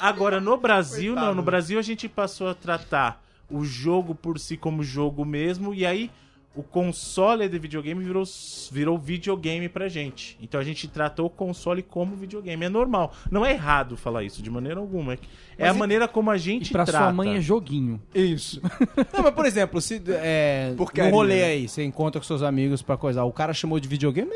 Agora, 0.00 0.40
no 0.40 0.56
Brasil, 0.56 1.14
não. 1.14 1.34
No 1.34 1.42
Brasil, 1.42 1.78
a 1.78 1.82
gente 1.82 2.08
passou 2.08 2.48
a 2.48 2.54
tratar 2.54 3.22
o 3.50 3.64
jogo 3.64 4.14
por 4.14 4.38
si 4.38 4.56
como 4.56 4.82
jogo 4.82 5.24
mesmo. 5.24 5.74
E 5.74 5.84
aí, 5.86 6.10
o 6.54 6.62
console 6.62 7.48
de 7.48 7.58
videogame 7.58 8.04
virou, 8.04 8.24
virou 8.70 8.98
videogame 8.98 9.68
pra 9.68 9.88
gente. 9.88 10.36
Então, 10.40 10.60
a 10.60 10.64
gente 10.64 10.86
tratou 10.86 11.26
o 11.26 11.30
console 11.30 11.82
como 11.82 12.14
videogame. 12.14 12.66
É 12.66 12.68
normal. 12.68 13.12
Não 13.30 13.44
é 13.44 13.52
errado 13.52 13.96
falar 13.96 14.22
isso, 14.22 14.42
de 14.42 14.50
maneira 14.50 14.78
alguma. 14.78 15.16
É 15.56 15.68
a 15.68 15.72
maneira 15.74 16.06
como 16.06 16.30
a 16.30 16.36
E 16.36 16.38
gente 16.38 16.70
pra 16.72 16.84
trata. 16.84 17.04
sua 17.06 17.12
mãe 17.12 17.36
é 17.36 17.40
joguinho. 17.40 18.00
Isso. 18.14 18.60
Não, 19.14 19.22
mas 19.22 19.34
por 19.34 19.46
exemplo, 19.46 19.80
se 19.80 20.02
é, 20.08 20.74
Porcaria, 20.76 21.10
no 21.10 21.16
rolê 21.16 21.36
né? 21.36 21.44
aí, 21.44 21.68
você 21.68 21.82
encontra 21.84 22.20
com 22.20 22.26
seus 22.26 22.42
amigos 22.42 22.82
pra 22.82 22.96
coisar, 22.96 23.24
o 23.24 23.32
cara 23.32 23.54
chamou 23.54 23.78
de 23.80 23.88
videogame, 23.88 24.30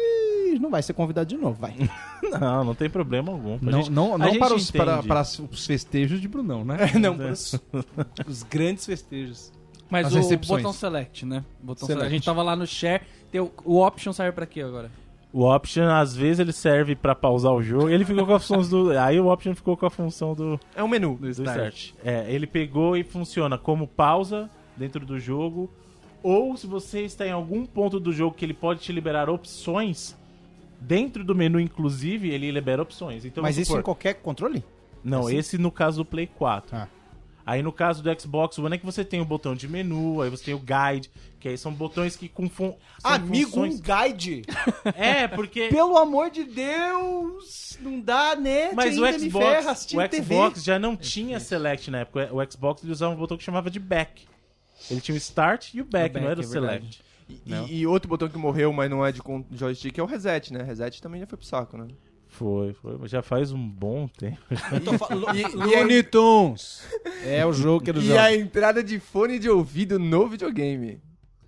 não 0.60 0.70
vai 0.70 0.82
ser 0.82 0.94
convidado 0.94 1.28
de 1.28 1.36
novo, 1.36 1.58
vai. 1.60 1.74
Não, 2.40 2.64
não 2.64 2.74
tem 2.74 2.88
problema 2.90 3.30
algum. 3.30 3.58
Não, 3.60 3.82
gente- 3.82 3.90
não, 3.92 4.16
não 4.18 4.38
para, 4.38 4.54
os, 4.54 4.70
para, 4.70 5.02
para 5.02 5.20
os 5.20 5.66
festejos 5.66 6.20
de 6.20 6.26
Brunão, 6.26 6.64
né? 6.64 6.76
não, 6.98 7.14
os, 7.30 7.54
os 8.26 8.42
grandes 8.42 8.84
festejos. 8.86 9.52
Mas 9.88 10.06
As 10.08 10.14
o 10.14 10.16
recepções. 10.16 10.62
botão 10.62 10.72
select, 10.72 11.24
né? 11.24 11.44
Botão 11.60 11.86
Select. 11.86 11.92
select. 11.92 12.06
A 12.06 12.10
gente 12.10 12.24
tava 12.24 12.42
lá 12.42 12.56
no 12.56 12.66
share. 12.66 13.02
Tem 13.30 13.40
o, 13.40 13.52
o 13.64 13.80
option 13.84 14.12
serve 14.12 14.32
pra 14.32 14.46
quê 14.46 14.60
agora? 14.62 14.90
O 15.32 15.44
option, 15.44 15.84
às 15.88 16.16
vezes, 16.16 16.38
ele 16.40 16.52
serve 16.52 16.96
pra 16.96 17.14
pausar 17.14 17.52
o 17.52 17.62
jogo. 17.62 17.88
Ele 17.90 18.04
ficou 18.04 18.26
com 18.26 18.34
a 18.34 18.40
função 18.40 18.62
do. 18.84 18.90
Aí 18.98 19.20
o 19.20 19.26
option 19.28 19.54
ficou 19.54 19.76
com 19.76 19.86
a 19.86 19.90
função 19.90 20.34
do, 20.34 20.58
É 20.74 20.82
um 20.82 20.88
menu 20.88 21.14
do 21.14 21.20
do 21.26 21.28
start. 21.30 21.90
É, 22.04 22.24
ele 22.32 22.46
pegou 22.46 22.96
e 22.96 23.04
funciona 23.04 23.56
como 23.58 23.86
pausa 23.86 24.48
dentro 24.76 25.04
do 25.04 25.18
jogo. 25.20 25.70
Ou 26.22 26.56
se 26.56 26.66
você 26.66 27.02
está 27.02 27.26
em 27.26 27.30
algum 27.32 27.64
ponto 27.66 28.00
do 28.00 28.12
jogo 28.12 28.34
que 28.34 28.44
ele 28.44 28.54
pode 28.54 28.80
te 28.80 28.92
liberar 28.92 29.28
opções. 29.30 30.16
Dentro 30.80 31.22
do 31.24 31.34
menu, 31.34 31.58
inclusive, 31.60 32.28
ele 32.30 32.50
libera 32.50 32.82
opções. 32.82 33.24
Então, 33.24 33.42
Mas 33.42 33.54
vamos 33.56 33.62
isso 33.62 33.68
supor- 33.68 33.80
em 33.80 33.84
qualquer 33.84 34.14
controle? 34.14 34.64
Não, 35.04 35.26
assim? 35.26 35.36
esse 35.36 35.58
no 35.58 35.70
caso 35.70 35.98
do 35.98 36.04
Play 36.04 36.26
4. 36.26 36.76
Ah. 36.76 36.88
Aí 37.46 37.62
no 37.62 37.72
caso 37.72 38.02
do 38.02 38.20
Xbox 38.20 38.58
One 38.58 38.74
é 38.74 38.78
que 38.78 38.84
você 38.84 39.04
tem 39.04 39.20
o 39.20 39.24
botão 39.24 39.54
de 39.54 39.68
menu, 39.68 40.20
aí 40.20 40.28
você 40.28 40.46
tem 40.46 40.54
o 40.54 40.58
guide, 40.58 41.08
que 41.38 41.46
aí 41.46 41.56
são 41.56 41.72
botões 41.72 42.16
que 42.16 42.28
com 42.28 42.48
fun 42.50 42.74
Amigo, 43.04 43.50
um 43.50 43.70
funções- 43.70 43.80
guide. 43.80 44.42
É, 44.96 45.28
porque 45.28 45.68
Pelo 45.68 45.96
amor 45.96 46.28
de 46.28 46.42
Deus, 46.42 47.78
não 47.80 48.00
dá 48.00 48.34
net 48.34 48.74
Mas 48.74 48.98
o 48.98 49.06
Xbox, 49.06 49.46
ferra 49.46 49.72
o 49.72 50.08
TV. 50.08 50.34
Xbox 50.34 50.64
já 50.64 50.76
não 50.76 50.96
tinha 50.96 51.38
select 51.38 51.88
na 51.88 52.00
época. 52.00 52.30
O 52.32 52.50
Xbox 52.50 52.82
ele 52.82 52.90
usava 52.90 53.14
um 53.14 53.16
botão 53.16 53.36
que 53.36 53.44
chamava 53.44 53.70
de 53.70 53.78
back. 53.78 54.26
Ele 54.90 55.00
tinha 55.00 55.14
o 55.14 55.18
start 55.18 55.72
e 55.72 55.80
o 55.80 55.84
back, 55.84 56.14
back, 56.14 56.24
não 56.24 56.30
era 56.30 56.40
o 56.40 56.42
é 56.42 56.46
select. 56.46 57.00
E, 57.28 57.78
e 57.78 57.86
outro 57.86 58.08
botão 58.08 58.28
que 58.28 58.36
morreu, 58.38 58.72
mas 58.72 58.90
não 58.90 59.06
é 59.06 59.12
de 59.12 59.20
joystick, 59.52 59.96
é 59.98 60.02
o 60.02 60.06
reset, 60.06 60.52
né? 60.52 60.62
Reset 60.64 61.00
também 61.00 61.20
já 61.20 61.26
foi 61.26 61.38
pro 61.38 61.46
saco, 61.46 61.76
né? 61.76 61.86
Foi, 62.36 62.72
foi. 62.74 63.08
Já 63.08 63.22
faz 63.22 63.50
um 63.52 63.68
bom 63.68 64.06
tempo. 64.08 64.38
Looney 65.54 66.02
Tunes. 66.02 66.82
É 67.24 67.44
o 67.46 67.52
jogo 67.52 67.82
que 67.84 67.90
eles 67.90 68.04
E 68.04 68.08
jogam. 68.08 68.22
a 68.24 68.34
entrada 68.34 68.82
de 68.84 68.98
fone 68.98 69.38
de 69.38 69.48
ouvido 69.48 69.98
no 69.98 70.28
videogame. 70.28 71.00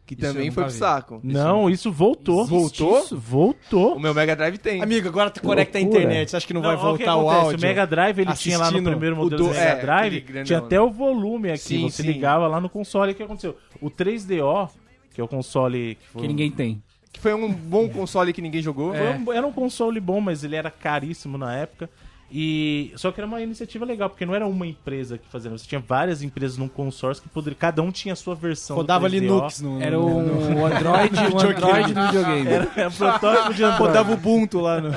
Que 0.07 0.14
Isso 0.14 0.22
também 0.22 0.51
foi 0.51 0.62
pro 0.64 0.72
vi. 0.72 0.79
saco. 0.79 1.20
Não, 1.22 1.68
isso 1.68 1.92
voltou. 1.92 2.46
Voltou? 2.46 3.01
Isso 3.01 3.14
voltou. 3.18 3.94
O 3.96 4.01
meu 4.01 4.14
Mega 4.14 4.35
Drive 4.35 4.57
tem. 4.57 4.83
Amigo, 4.83 5.07
agora 5.09 5.29
tu 5.29 5.42
conecta 5.42 5.77
a 5.77 5.83
Loucura. 5.83 6.01
internet. 6.03 6.31
Você 6.31 6.37
acha 6.38 6.46
que 6.46 6.55
não, 6.55 6.62
vai 6.62 6.70
olha 6.70 6.79
o 6.79 6.81
que 6.96 7.05
voltar 7.05 7.16
o 7.16 7.20
acontece, 7.29 7.44
áudio? 7.44 7.59
O 7.59 7.61
Mega 7.61 7.87
Drive 7.87 8.18
ele 8.20 8.33
tinha 8.33 8.57
lá 8.57 8.64
no 8.64 8.68
assistindo 8.70 8.90
primeiro 8.90 9.14
o 9.14 9.18
modelo 9.18 9.42
do- 9.42 9.48
do 9.48 9.55
Mega 9.55 9.61
é, 9.70 9.81
Drive, 9.83 10.07
aquele 10.07 10.20
grandão, 10.22 10.44
tinha 10.44 10.61
né? 10.61 10.64
até 10.64 10.81
o 10.81 10.90
volume 10.90 11.51
aqui. 11.51 11.59
Sim, 11.59 11.83
você 11.90 12.03
sim. 12.03 12.09
ligava 12.09 12.48
lá 12.48 12.59
no 12.59 12.70
console. 12.70 13.12
O 13.12 13.14
que 13.14 13.22
aconteceu? 13.22 13.55
O 13.83 13.90
3DO, 13.90 14.70
que 15.12 15.20
é 15.20 15.24
o 15.24 15.29
console 15.29 15.96
que 15.96 16.09
foi 16.09 16.22
Que 16.22 16.29
ninguém 16.29 16.51
tem. 16.51 16.83
Que 17.12 17.21
foi 17.21 17.35
um 17.35 17.53
bom 17.53 17.88
console 17.88 18.33
que 18.33 18.42
ninguém 18.42 18.62
jogou. 18.62 18.92
Um- 18.92 19.33
era 19.33 19.47
um 19.47 19.53
console 19.53 19.99
bom, 20.01 20.21
mas 20.21 20.44
ele 20.44 20.57
era 20.57 20.71
caríssimo 20.71 21.38
na 21.38 21.55
época. 21.55 21.88
E 22.31 22.92
só 22.94 23.11
que 23.11 23.18
era 23.21 23.27
uma 23.27 23.40
iniciativa 23.40 23.87
legal, 23.87 24.11
porque 24.11 24.27
não 24.27 24.35
era 24.35 24.47
uma 24.47 24.66
empresa 24.66 25.16
que 25.16 25.27
fazia, 25.29 25.51
você 25.51 25.66
tinha 25.66 25.81
várias 25.81 26.23
empresas 26.23 26.59
num 26.59 26.68
consórcio 26.68 27.23
que 27.23 27.29
poderia, 27.31 27.57
cada 27.59 27.81
um 27.81 27.90
tinha 27.90 28.12
a 28.12 28.16
sua 28.16 28.35
versão. 28.35 28.77
Rodava 28.77 29.09
3DO. 29.09 29.12
Linux 29.12 29.61
no... 29.62 29.81
Era 29.81 29.99
o, 29.99 30.05
o 30.05 30.66
Android, 30.66 31.16
o 31.33 31.40
Android 31.40 31.94
do 31.94 32.03
videogame. 32.07 32.49
Era, 32.51 32.71
era 32.77 32.90
protótipo 32.90 33.55
de 33.55 33.64
Android. 33.64 33.83
Rodava 33.83 34.12
Ubuntu 34.12 34.61
lá 34.61 34.79
no... 34.79 34.90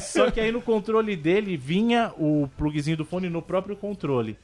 Só 0.00 0.32
que 0.32 0.40
aí 0.40 0.50
no 0.50 0.60
controle 0.60 1.14
dele 1.14 1.56
vinha 1.56 2.12
o 2.18 2.48
plugzinho 2.56 2.96
do 2.96 3.04
fone 3.04 3.30
no 3.30 3.40
próprio 3.40 3.76
controle. 3.76 4.36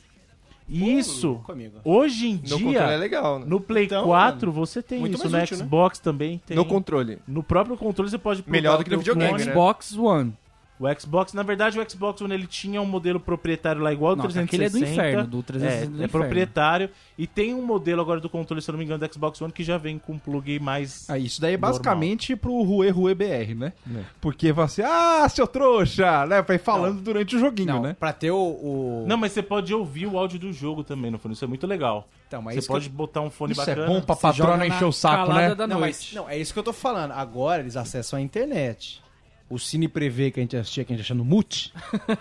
E 0.66 0.98
isso, 0.98 1.40
Comigo. 1.44 1.79
hoje 1.85 2.27
em 2.29 2.35
No 2.37 2.40
controle 2.59 2.77
é 2.77 2.87
dia, 2.87 2.96
legal, 2.96 3.38
né? 3.38 3.44
no 3.46 3.61
Play 3.61 3.85
Então, 3.85 4.05
4 4.07 4.50
você 4.50 4.83
tem 4.83 4.98
isso, 5.03 5.09
no 5.12 5.18
útil, 5.18 5.31
né? 5.31 5.46
Xbox 5.46 5.98
também 5.98 6.40
tem. 6.46 6.57
No 6.57 6.64
controle. 6.64 7.18
No 7.29 7.42
próprio 7.42 7.77
controle 7.77 8.11
você 8.11 8.16
pode 8.18 8.42
Melhor 8.46 8.79
do 8.79 8.81
o 8.81 8.85
que 8.85 8.90
no 8.90 8.98
videogame, 8.98 9.33
né? 9.44 9.53
Xbox 9.53 9.94
One. 9.96 10.33
O 10.78 10.87
Xbox, 11.00 11.32
na 11.32 11.44
verdade, 11.44 11.78
o 11.78 11.88
Xbox 11.90 12.20
One 12.20 12.34
ele 12.34 12.48
tinha 12.48 12.82
um 12.82 12.84
modelo 12.84 13.20
proprietário 13.20 13.80
lá 13.80 13.92
igual 13.92 14.10
ao 14.10 14.16
Não, 14.16 14.24
360. 14.24 14.44
aquele 14.44 14.64
é 14.64 14.68
do 14.70 14.92
inferno, 14.92 15.26
do 15.28 15.40
360 15.42 15.84
É, 15.84 15.87
do 15.87 15.92
é 15.92 16.04
inferno. 16.06 16.08
proprietário. 16.08 16.90
E 17.16 17.28
tem 17.28 17.54
um 17.54 17.64
modelo 17.64 18.00
agora 18.02 18.18
do 18.20 18.28
controle, 18.28 18.60
se 18.60 18.68
eu 18.68 18.72
não 18.72 18.80
me 18.80 18.84
engano, 18.84 18.98
do 19.06 19.14
Xbox 19.14 19.40
One 19.40 19.52
que 19.52 19.62
já 19.62 19.78
vem 19.78 19.98
com 20.00 20.18
plug 20.18 20.58
mais. 20.58 21.08
Ah, 21.08 21.16
isso 21.16 21.40
daí 21.40 21.52
é 21.54 21.56
Normal. 21.56 21.70
basicamente 21.70 22.34
pro 22.34 22.60
Rue 22.62 22.90
Rue 22.90 23.14
BR, 23.14 23.54
né? 23.56 23.72
Porque 24.20 24.50
você, 24.52 24.82
ah, 24.82 25.28
seu 25.28 25.46
trouxa, 25.46 26.26
né? 26.26 26.42
Vai 26.42 26.58
falando 26.58 27.00
durante 27.00 27.37
o 27.37 27.38
joguinho, 27.38 27.74
Não, 27.74 27.82
né? 27.82 27.96
pra 27.98 28.12
ter 28.12 28.32
o... 28.32 28.37
o... 28.37 29.04
Não, 29.06 29.16
mas 29.16 29.30
você 29.30 29.42
pode 29.44 29.72
ouvir 29.72 30.06
o 30.08 30.18
áudio 30.18 30.40
do 30.40 30.52
jogo 30.52 30.82
também 30.82 31.08
no 31.08 31.18
fone. 31.18 31.34
Isso 31.34 31.44
é 31.44 31.48
muito 31.48 31.68
legal. 31.68 32.08
Então, 32.26 32.42
mas 32.42 32.54
você 32.54 32.58
isso 32.58 32.66
que 32.68 32.72
pode 32.74 32.88
botar 32.88 33.20
um 33.20 33.30
fone 33.30 33.52
Isso 33.52 33.60
bacana. 33.60 33.84
é 33.84 33.87
bom 33.87 34.00
pra 34.00 34.16
Você 34.16 34.22
patrona 34.22 34.66
encher 34.66 34.84
o 34.84 34.92
saco, 34.92 35.32
né? 35.32 35.54
da 35.54 35.68
Não, 35.68 35.78
noite. 35.78 36.10
mas, 36.10 36.12
não, 36.14 36.28
é 36.28 36.37
isso 36.37 36.52
que 36.52 36.58
eu 36.58 36.64
tô 36.64 36.72
falando. 36.72 37.12
Agora 37.12 37.62
eles 37.62 37.76
acessam 37.76 38.18
a 38.18 38.22
internet. 38.22 39.03
O 39.48 39.59
Cine 39.59 39.88
Prevê 39.88 40.30
que 40.30 40.40
a 40.40 40.42
gente 40.42 40.57
assistia, 40.57 40.85
que 40.85 40.92
a 40.92 40.96
gente 40.96 41.04
achando 41.04 41.24
mute, 41.24 41.72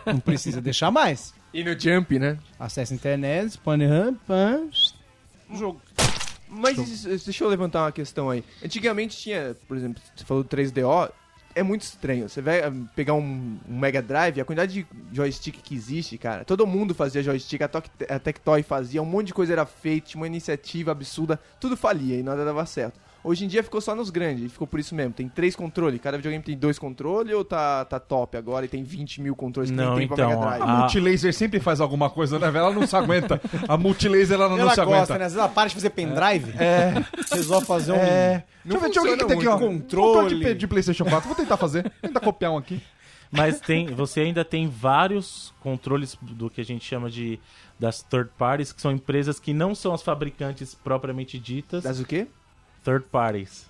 não 0.05 0.19
precisa 0.19 0.59
deixar 0.61 0.91
mais. 0.91 1.33
E 1.53 1.63
no 1.63 1.79
Jump, 1.79 2.19
né? 2.19 2.37
Acessa 2.59 2.93
a 2.93 2.95
internet, 2.95 3.57
pam, 3.59 4.69
jogo. 5.53 5.81
Mas 6.49 6.77
isso- 6.77 7.07
deixa 7.25 7.43
eu 7.43 7.49
levantar 7.49 7.83
uma 7.85 7.91
questão 7.91 8.29
aí. 8.29 8.43
Antigamente 8.63 9.17
tinha, 9.17 9.55
por 9.67 9.75
exemplo, 9.77 10.01
você 10.15 10.23
falou 10.25 10.43
do 10.43 10.49
3DO, 10.49 11.11
é 11.55 11.63
muito 11.63 11.81
estranho. 11.81 12.27
Você 12.29 12.41
vai 12.41 12.61
ah, 12.63 12.71
pegar 12.95 13.13
um, 13.13 13.57
um 13.67 13.79
Mega 13.79 14.01
Drive, 14.01 14.39
a 14.41 14.45
quantidade 14.45 14.73
de 14.73 14.87
joystick 15.15 15.55
que 15.61 15.73
existe, 15.75 16.17
cara. 16.17 16.43
Todo 16.43 16.67
mundo 16.67 16.93
fazia 16.93 17.23
joystick, 17.23 17.61
a, 17.61 17.67
Toc- 17.67 17.89
a 18.09 18.19
Tectoy 18.19 18.61
fazia, 18.63 19.01
um 19.01 19.05
monte 19.05 19.27
de 19.27 19.33
coisa 19.33 19.53
era 19.53 19.65
feita, 19.65 20.09
tinha 20.09 20.19
uma 20.21 20.27
iniciativa 20.27 20.91
absurda, 20.91 21.39
tudo 21.59 21.75
falia 21.77 22.17
e 22.19 22.23
nada 22.23 22.43
dava 22.45 22.65
certo. 22.65 22.99
Hoje 23.23 23.45
em 23.45 23.47
dia 23.47 23.63
ficou 23.63 23.79
só 23.79 23.95
nos 23.95 24.09
grandes, 24.09 24.51
ficou 24.51 24.67
por 24.67 24.79
isso 24.79 24.93
mesmo. 24.93 25.13
Tem 25.13 25.29
três 25.29 25.55
controles, 25.55 26.01
cada 26.01 26.17
videogame 26.17 26.43
tem 26.43 26.57
dois 26.57 26.77
controles 26.77 27.33
ou 27.33 27.45
tá, 27.45 27.85
tá 27.85 27.97
top 27.99 28.35
agora 28.35 28.65
e 28.65 28.67
tem 28.67 28.83
20 28.83 29.21
mil 29.21 29.33
controles 29.35 29.71
que 29.71 29.77
Não, 29.77 29.95
tem 29.95 30.07
pra 30.07 30.15
então, 30.15 30.29
Mega 30.29 30.41
Drive? 30.41 30.61
A 30.61 30.65
Ah. 30.65 30.77
Multilaser 30.79 31.33
sempre 31.33 31.59
faz 31.61 31.79
alguma 31.79 32.09
coisa, 32.09 32.37
né? 32.37 32.47
Ela 32.47 32.71
não 32.73 32.85
se 32.85 32.95
aguenta. 32.95 33.39
A 33.67 33.77
Multilaser, 33.77 34.33
ela 34.35 34.49
não 34.49 34.59
Ela 34.59 34.71
se 34.71 34.75
gosta, 34.75 34.81
aguenta. 34.95 35.17
né? 35.17 35.25
Às 35.25 35.31
vezes 35.33 35.37
ela 35.37 35.47
para 35.47 35.69
de 35.69 35.75
fazer 35.75 35.89
pendrive, 35.91 36.51
É, 36.59 36.93
resolve 37.33 37.65
fazer 37.65 37.93
um... 37.93 37.95
é. 37.95 38.43
Não 38.65 38.77
Deixa 38.77 38.77
eu 38.77 38.79
ver, 38.81 38.85
deixa 38.87 38.99
eu 38.99 39.03
ver 39.03 39.09
o 39.13 39.17
que 39.17 39.25
tem 39.25 39.37
aqui, 39.37 39.47
ó. 39.47 39.57
Controle 39.57 40.13
Controle. 40.23 40.43
de, 40.45 40.53
de 40.55 40.67
PlayStation 40.67 41.05
4. 41.05 41.27
Vou 41.27 41.35
tentar 41.35 41.55
fazer. 41.57 41.83
Vou 41.83 41.91
tentar 42.01 42.19
copiar 42.19 42.51
um 42.51 42.57
aqui. 42.57 42.81
Mas 43.31 43.59
tem, 43.59 43.87
você 43.87 44.19
ainda 44.19 44.45
tem 44.45 44.67
vários 44.67 45.51
controles 45.59 46.15
do 46.21 46.49
que 46.49 46.61
a 46.61 46.65
gente 46.65 46.85
chama 46.85 47.09
de 47.09 47.39
das 47.79 48.03
third 48.03 48.29
parties, 48.37 48.71
que 48.71 48.79
são 48.81 48.91
empresas 48.91 49.39
que 49.39 49.53
não 49.53 49.73
são 49.73 49.93
as 49.93 50.03
fabricantes 50.03 50.75
propriamente 50.75 51.39
ditas, 51.39 51.83
Das 51.83 51.99
o 51.99 52.05
quê? 52.05 52.27
Third 52.83 53.05
parties. 53.11 53.65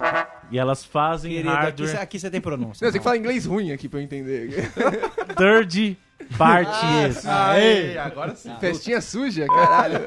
E 0.52 0.60
elas 0.60 0.84
fazem 0.84 1.32
Querido, 1.32 1.50
aqui, 1.50 1.62
hardware 1.64 2.02
aqui 2.02 2.20
você 2.20 2.30
tem 2.30 2.42
pronúncia. 2.42 2.86
Não, 2.86 2.92
tem 2.92 3.00
que 3.00 3.04
falar 3.04 3.18
inglês 3.18 3.46
ruim 3.46 3.72
aqui 3.72 3.88
pra 3.90 4.00
eu 4.00 4.04
entender. 4.04 4.70
third 5.38 5.98
parties. 6.38 7.26
Aê, 7.26 7.98
agora 7.98 8.36
sim. 8.36 8.54
Festinha 8.60 9.02
suja, 9.02 9.48
caralho. 9.48 10.00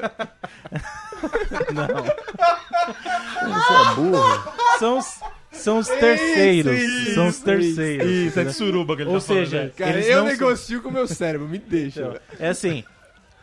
São, 4.79 4.99
são 5.51 5.77
os 5.79 5.87
terceiros. 5.87 7.13
são 7.13 7.27
os 7.27 7.39
terceiros. 7.39 8.07
Isso, 8.09 8.39
é 8.39 8.43
de 8.43 8.53
suruba 8.53 8.95
que 8.95 9.01
ele 9.01 9.09
Ou 9.09 9.15
tá 9.15 9.21
seja, 9.21 9.63
né? 9.65 9.71
Cara, 9.75 9.91
eles 9.91 10.07
eu 10.07 10.17
não 10.17 10.23
são- 10.25 10.31
negocio 10.33 10.81
com 10.81 10.89
o 10.89 10.91
meu 10.91 11.07
cérebro, 11.07 11.47
me 11.47 11.57
deixa. 11.57 12.09
velho. 12.09 12.21
É 12.39 12.49
assim, 12.49 12.83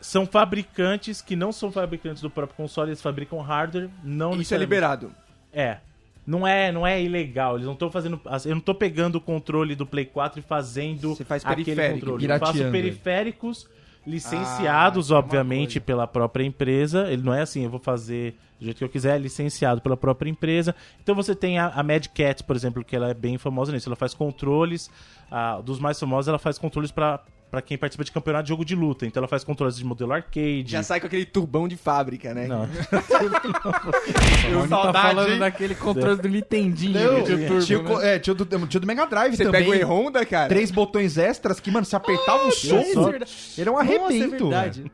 são 0.00 0.26
fabricantes 0.26 1.20
que 1.20 1.34
não 1.34 1.50
são 1.50 1.72
fabricantes 1.72 2.22
do 2.22 2.30
próprio 2.30 2.56
console, 2.56 2.90
eles 2.90 3.02
fabricam 3.02 3.40
hardware, 3.40 3.88
não 4.02 4.40
Isso 4.40 4.54
é 4.54 4.58
liberado. 4.58 5.12
É. 5.54 5.78
Não 6.26 6.46
é, 6.46 6.72
não 6.72 6.86
é 6.86 7.02
ilegal. 7.02 7.56
Eles 7.56 7.66
não 7.66 7.74
estão 7.74 7.90
fazendo. 7.90 8.20
Eu 8.44 8.54
não 8.54 8.60
tô 8.60 8.74
pegando 8.74 9.16
o 9.16 9.20
controle 9.20 9.74
do 9.74 9.86
Play 9.86 10.06
4 10.06 10.40
e 10.40 10.42
fazendo 10.42 11.14
Você 11.14 11.24
faz 11.24 11.44
aquele 11.44 11.92
controle. 11.92 12.24
Eu 12.24 12.38
faço 12.38 12.52
pirateando. 12.52 12.72
periféricos 12.72 13.68
licenciados, 14.06 15.10
obviamente, 15.10 15.80
pela 15.80 16.06
própria 16.06 16.44
empresa. 16.44 17.10
Ele 17.10 17.22
não 17.22 17.32
é 17.34 17.42
assim, 17.42 17.64
eu 17.64 17.70
vou 17.70 17.80
fazer 17.80 18.36
do 18.58 18.64
jeito 18.64 18.78
que 18.78 18.84
eu 18.84 18.88
quiser, 18.88 19.16
é 19.16 19.18
licenciado 19.18 19.80
pela 19.80 19.96
própria 19.96 20.30
empresa. 20.30 20.74
Então 21.02 21.14
você 21.14 21.34
tem 21.34 21.58
a, 21.58 21.68
a 21.68 21.82
Mad 21.82 22.06
Cat, 22.08 22.42
por 22.44 22.54
exemplo, 22.56 22.84
que 22.84 22.94
ela 22.94 23.10
é 23.10 23.14
bem 23.14 23.36
famosa 23.38 23.72
nisso. 23.72 23.88
Ela 23.88 23.96
faz 23.96 24.14
controles. 24.14 24.90
ah, 25.30 25.60
dos 25.60 25.78
mais 25.78 25.98
famosos, 25.98 26.28
ela 26.28 26.38
faz 26.38 26.58
controles 26.58 26.90
pra. 26.90 27.20
Pra 27.54 27.62
quem 27.62 27.78
participa 27.78 28.02
de 28.02 28.10
campeonato 28.10 28.42
de 28.42 28.48
jogo 28.48 28.64
de 28.64 28.74
luta. 28.74 29.06
Então 29.06 29.20
ela 29.20 29.28
faz 29.28 29.44
controles 29.44 29.76
de 29.76 29.84
modelo 29.84 30.12
arcade. 30.12 30.64
Já 30.66 30.82
sai 30.82 30.98
com 30.98 31.06
aquele 31.06 31.24
turbão 31.24 31.68
de 31.68 31.76
fábrica, 31.76 32.34
né? 32.34 32.48
Não. 32.48 32.68
Eu 34.50 34.68
tá 34.68 34.92
falando 34.92 35.38
daquele 35.38 35.76
controle 35.76 36.20
do 36.20 36.28
Nintendinho. 36.28 37.12
Não, 37.12 37.22
que 37.22 37.62
tinha 37.62 37.78
turbo, 37.78 37.98
né? 38.00 38.16
é, 38.16 38.18
tinha 38.18 38.34
o 38.34 38.36
do, 38.36 38.66
tinha 38.66 38.80
do 38.80 38.86
Mega 38.88 39.06
Drive 39.06 39.36
Você 39.36 39.44
também. 39.44 39.70
pega 39.70 39.70
o 39.70 39.74
E-Honda, 39.74 40.26
cara? 40.26 40.48
Três 40.48 40.72
botões 40.72 41.16
extras 41.16 41.60
que, 41.60 41.70
mano, 41.70 41.86
se 41.86 41.94
apertava 41.94 42.44
o 42.48 42.50
soco, 42.50 43.12
ele 43.56 43.68
é 43.68 43.70
um 43.70 43.78
arrebento. 43.78 44.48
verdade. 44.48 44.90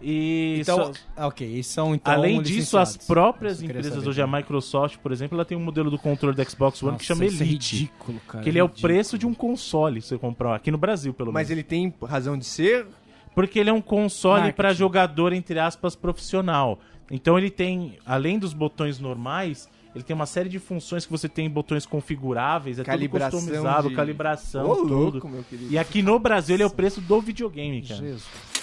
E 0.00 0.58
Então, 0.60 0.76
só- 0.76 0.92
ah, 1.16 1.26
ok, 1.26 1.62
são 1.62 1.94
então 1.94 2.12
Além 2.14 2.40
disso, 2.42 2.78
as 2.78 2.96
próprias 2.96 3.62
empresas 3.62 3.94
saber 3.94 4.08
hoje, 4.08 4.22
a. 4.22 4.26
Microsoft, 4.26 4.98
por 4.98 5.12
exemplo, 5.12 5.36
ela 5.36 5.44
tem 5.44 5.56
um 5.56 5.62
modelo 5.62 5.90
do 5.90 5.98
controle 5.98 6.34
do 6.36 6.44
Xbox 6.50 6.82
One 6.82 6.92
que 6.96 7.02
Nossa, 7.02 7.04
chama 7.04 7.24
isso 7.24 7.42
é 7.42 7.46
Elite. 7.46 7.76
ridículo, 7.76 8.20
cara. 8.28 8.42
que 8.44 8.50
ele 8.50 8.58
é 8.58 8.62
o 8.62 8.66
ridículo. 8.66 8.82
preço 8.94 9.18
de 9.18 9.26
um 9.26 9.34
console, 9.34 10.00
se 10.00 10.08
você 10.08 10.18
comprar 10.18 10.54
aqui 10.54 10.70
no 10.70 10.78
Brasil, 10.78 11.12
pelo 11.12 11.32
Mas 11.32 11.48
menos. 11.48 11.50
ele 11.50 11.62
tem 11.62 11.92
razão 12.06 12.38
de 12.38 12.44
ser? 12.44 12.86
Porque 13.34 13.58
ele 13.58 13.68
é 13.70 13.72
um 13.72 13.80
console 13.80 14.52
para 14.52 14.72
jogador, 14.72 15.32
entre 15.32 15.58
aspas, 15.58 15.96
profissional. 15.96 16.78
Então 17.10 17.36
ele 17.36 17.50
tem, 17.50 17.98
além 18.06 18.38
dos 18.38 18.52
botões 18.54 18.98
normais, 19.00 19.68
ele 19.94 20.02
tem 20.04 20.14
uma 20.14 20.26
série 20.26 20.48
de 20.48 20.58
funções 20.58 21.04
que 21.06 21.12
você 21.12 21.28
tem 21.28 21.48
botões 21.48 21.86
configuráveis, 21.86 22.78
é 22.78 22.84
Calibração 22.84 23.38
tudo 23.40 23.48
customizado, 23.48 23.88
de- 23.88 23.94
calibração, 23.94 24.68
Ô, 24.68 24.76
tudo. 24.76 24.94
louco, 24.94 25.28
meu 25.28 25.42
querido. 25.44 25.72
E 25.72 25.78
aqui 25.78 26.02
no 26.02 26.18
Brasil 26.18 26.56
ele 26.56 26.62
é 26.62 26.66
o 26.66 26.70
preço 26.70 27.00
do 27.00 27.20
videogame, 27.20 27.82
cara. 27.82 28.16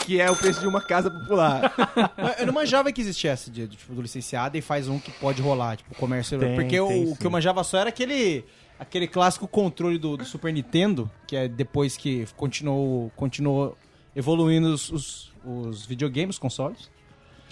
Que 0.05 0.19
é 0.19 0.29
o 0.29 0.35
preço 0.35 0.59
de 0.59 0.67
uma 0.67 0.81
casa 0.81 1.09
popular. 1.11 1.73
Eu 2.39 2.47
não 2.47 2.53
manjava 2.53 2.91
que 2.91 2.99
existia 3.01 3.31
essa 3.31 3.49
de, 3.51 3.67
tipo, 3.67 3.93
do 3.93 4.01
licenciado 4.01 4.57
e 4.57 4.61
faz 4.61 4.87
um 4.89 4.99
que 4.99 5.11
pode 5.11 5.41
rolar, 5.41 5.77
tipo, 5.77 5.93
comércio. 5.95 6.39
Tem, 6.39 6.55
porque 6.55 6.79
o- 6.79 6.87
tem, 6.87 7.03
o, 7.03 7.07
sim. 7.09 7.15
que 7.15 7.25
eu 7.27 7.31
manjava 7.31 7.63
só 7.63 7.77
era 7.77 7.89
aquele 7.89 8.43
aquele 8.79 9.07
clássico 9.07 9.47
controle 9.47 9.99
do, 9.99 10.17
do 10.17 10.25
Super 10.25 10.51
Nintendo, 10.51 11.09
que 11.27 11.35
é 11.35 11.47
depois 11.47 11.95
que 11.95 12.25
continuou, 12.35 13.11
continuou 13.15 13.77
evoluindo 14.15 14.73
os, 14.73 14.89
os, 14.91 15.33
os 15.45 15.85
videogames, 15.85 16.35
os 16.35 16.39
consoles. 16.39 16.89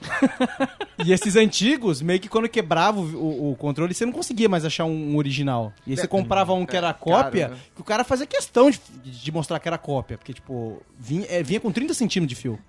e 1.05 1.11
esses 1.11 1.35
antigos, 1.35 2.01
meio 2.01 2.19
que 2.19 2.27
quando 2.27 2.47
quebrava 2.49 2.99
o, 2.99 3.03
o- 3.03 3.51
o 3.51 3.55
controle, 3.55 3.93
você 3.93 4.05
não 4.05 4.13
conseguia 4.13 4.47
mais 4.49 4.65
achar 4.65 4.85
um, 4.85 5.15
original. 5.17 5.73
E 5.85 5.91
aí 5.91 5.97
você 5.97 6.07
comprava 6.07 6.53
um 6.53 6.65
que 6.65 6.75
era 6.75 6.93
cópia, 6.93 7.47
caro, 7.49 7.55
né? 7.55 7.61
que 7.75 7.81
o 7.81 7.83
cara 7.83 8.03
fazia 8.03 8.25
questão 8.25 8.69
de, 8.69 8.79
de 9.03 9.31
mostrar 9.31 9.59
que 9.59 9.67
era 9.67 9.77
cópia. 9.77 10.17
Porque, 10.17 10.33
tipo, 10.33 10.81
vinha, 10.97 11.25
é, 11.29 11.41
vinha 11.43 11.59
com 11.59 11.71
30 11.71 11.93
centímetros 11.93 12.35
de 12.37 12.41
fio. 12.41 12.59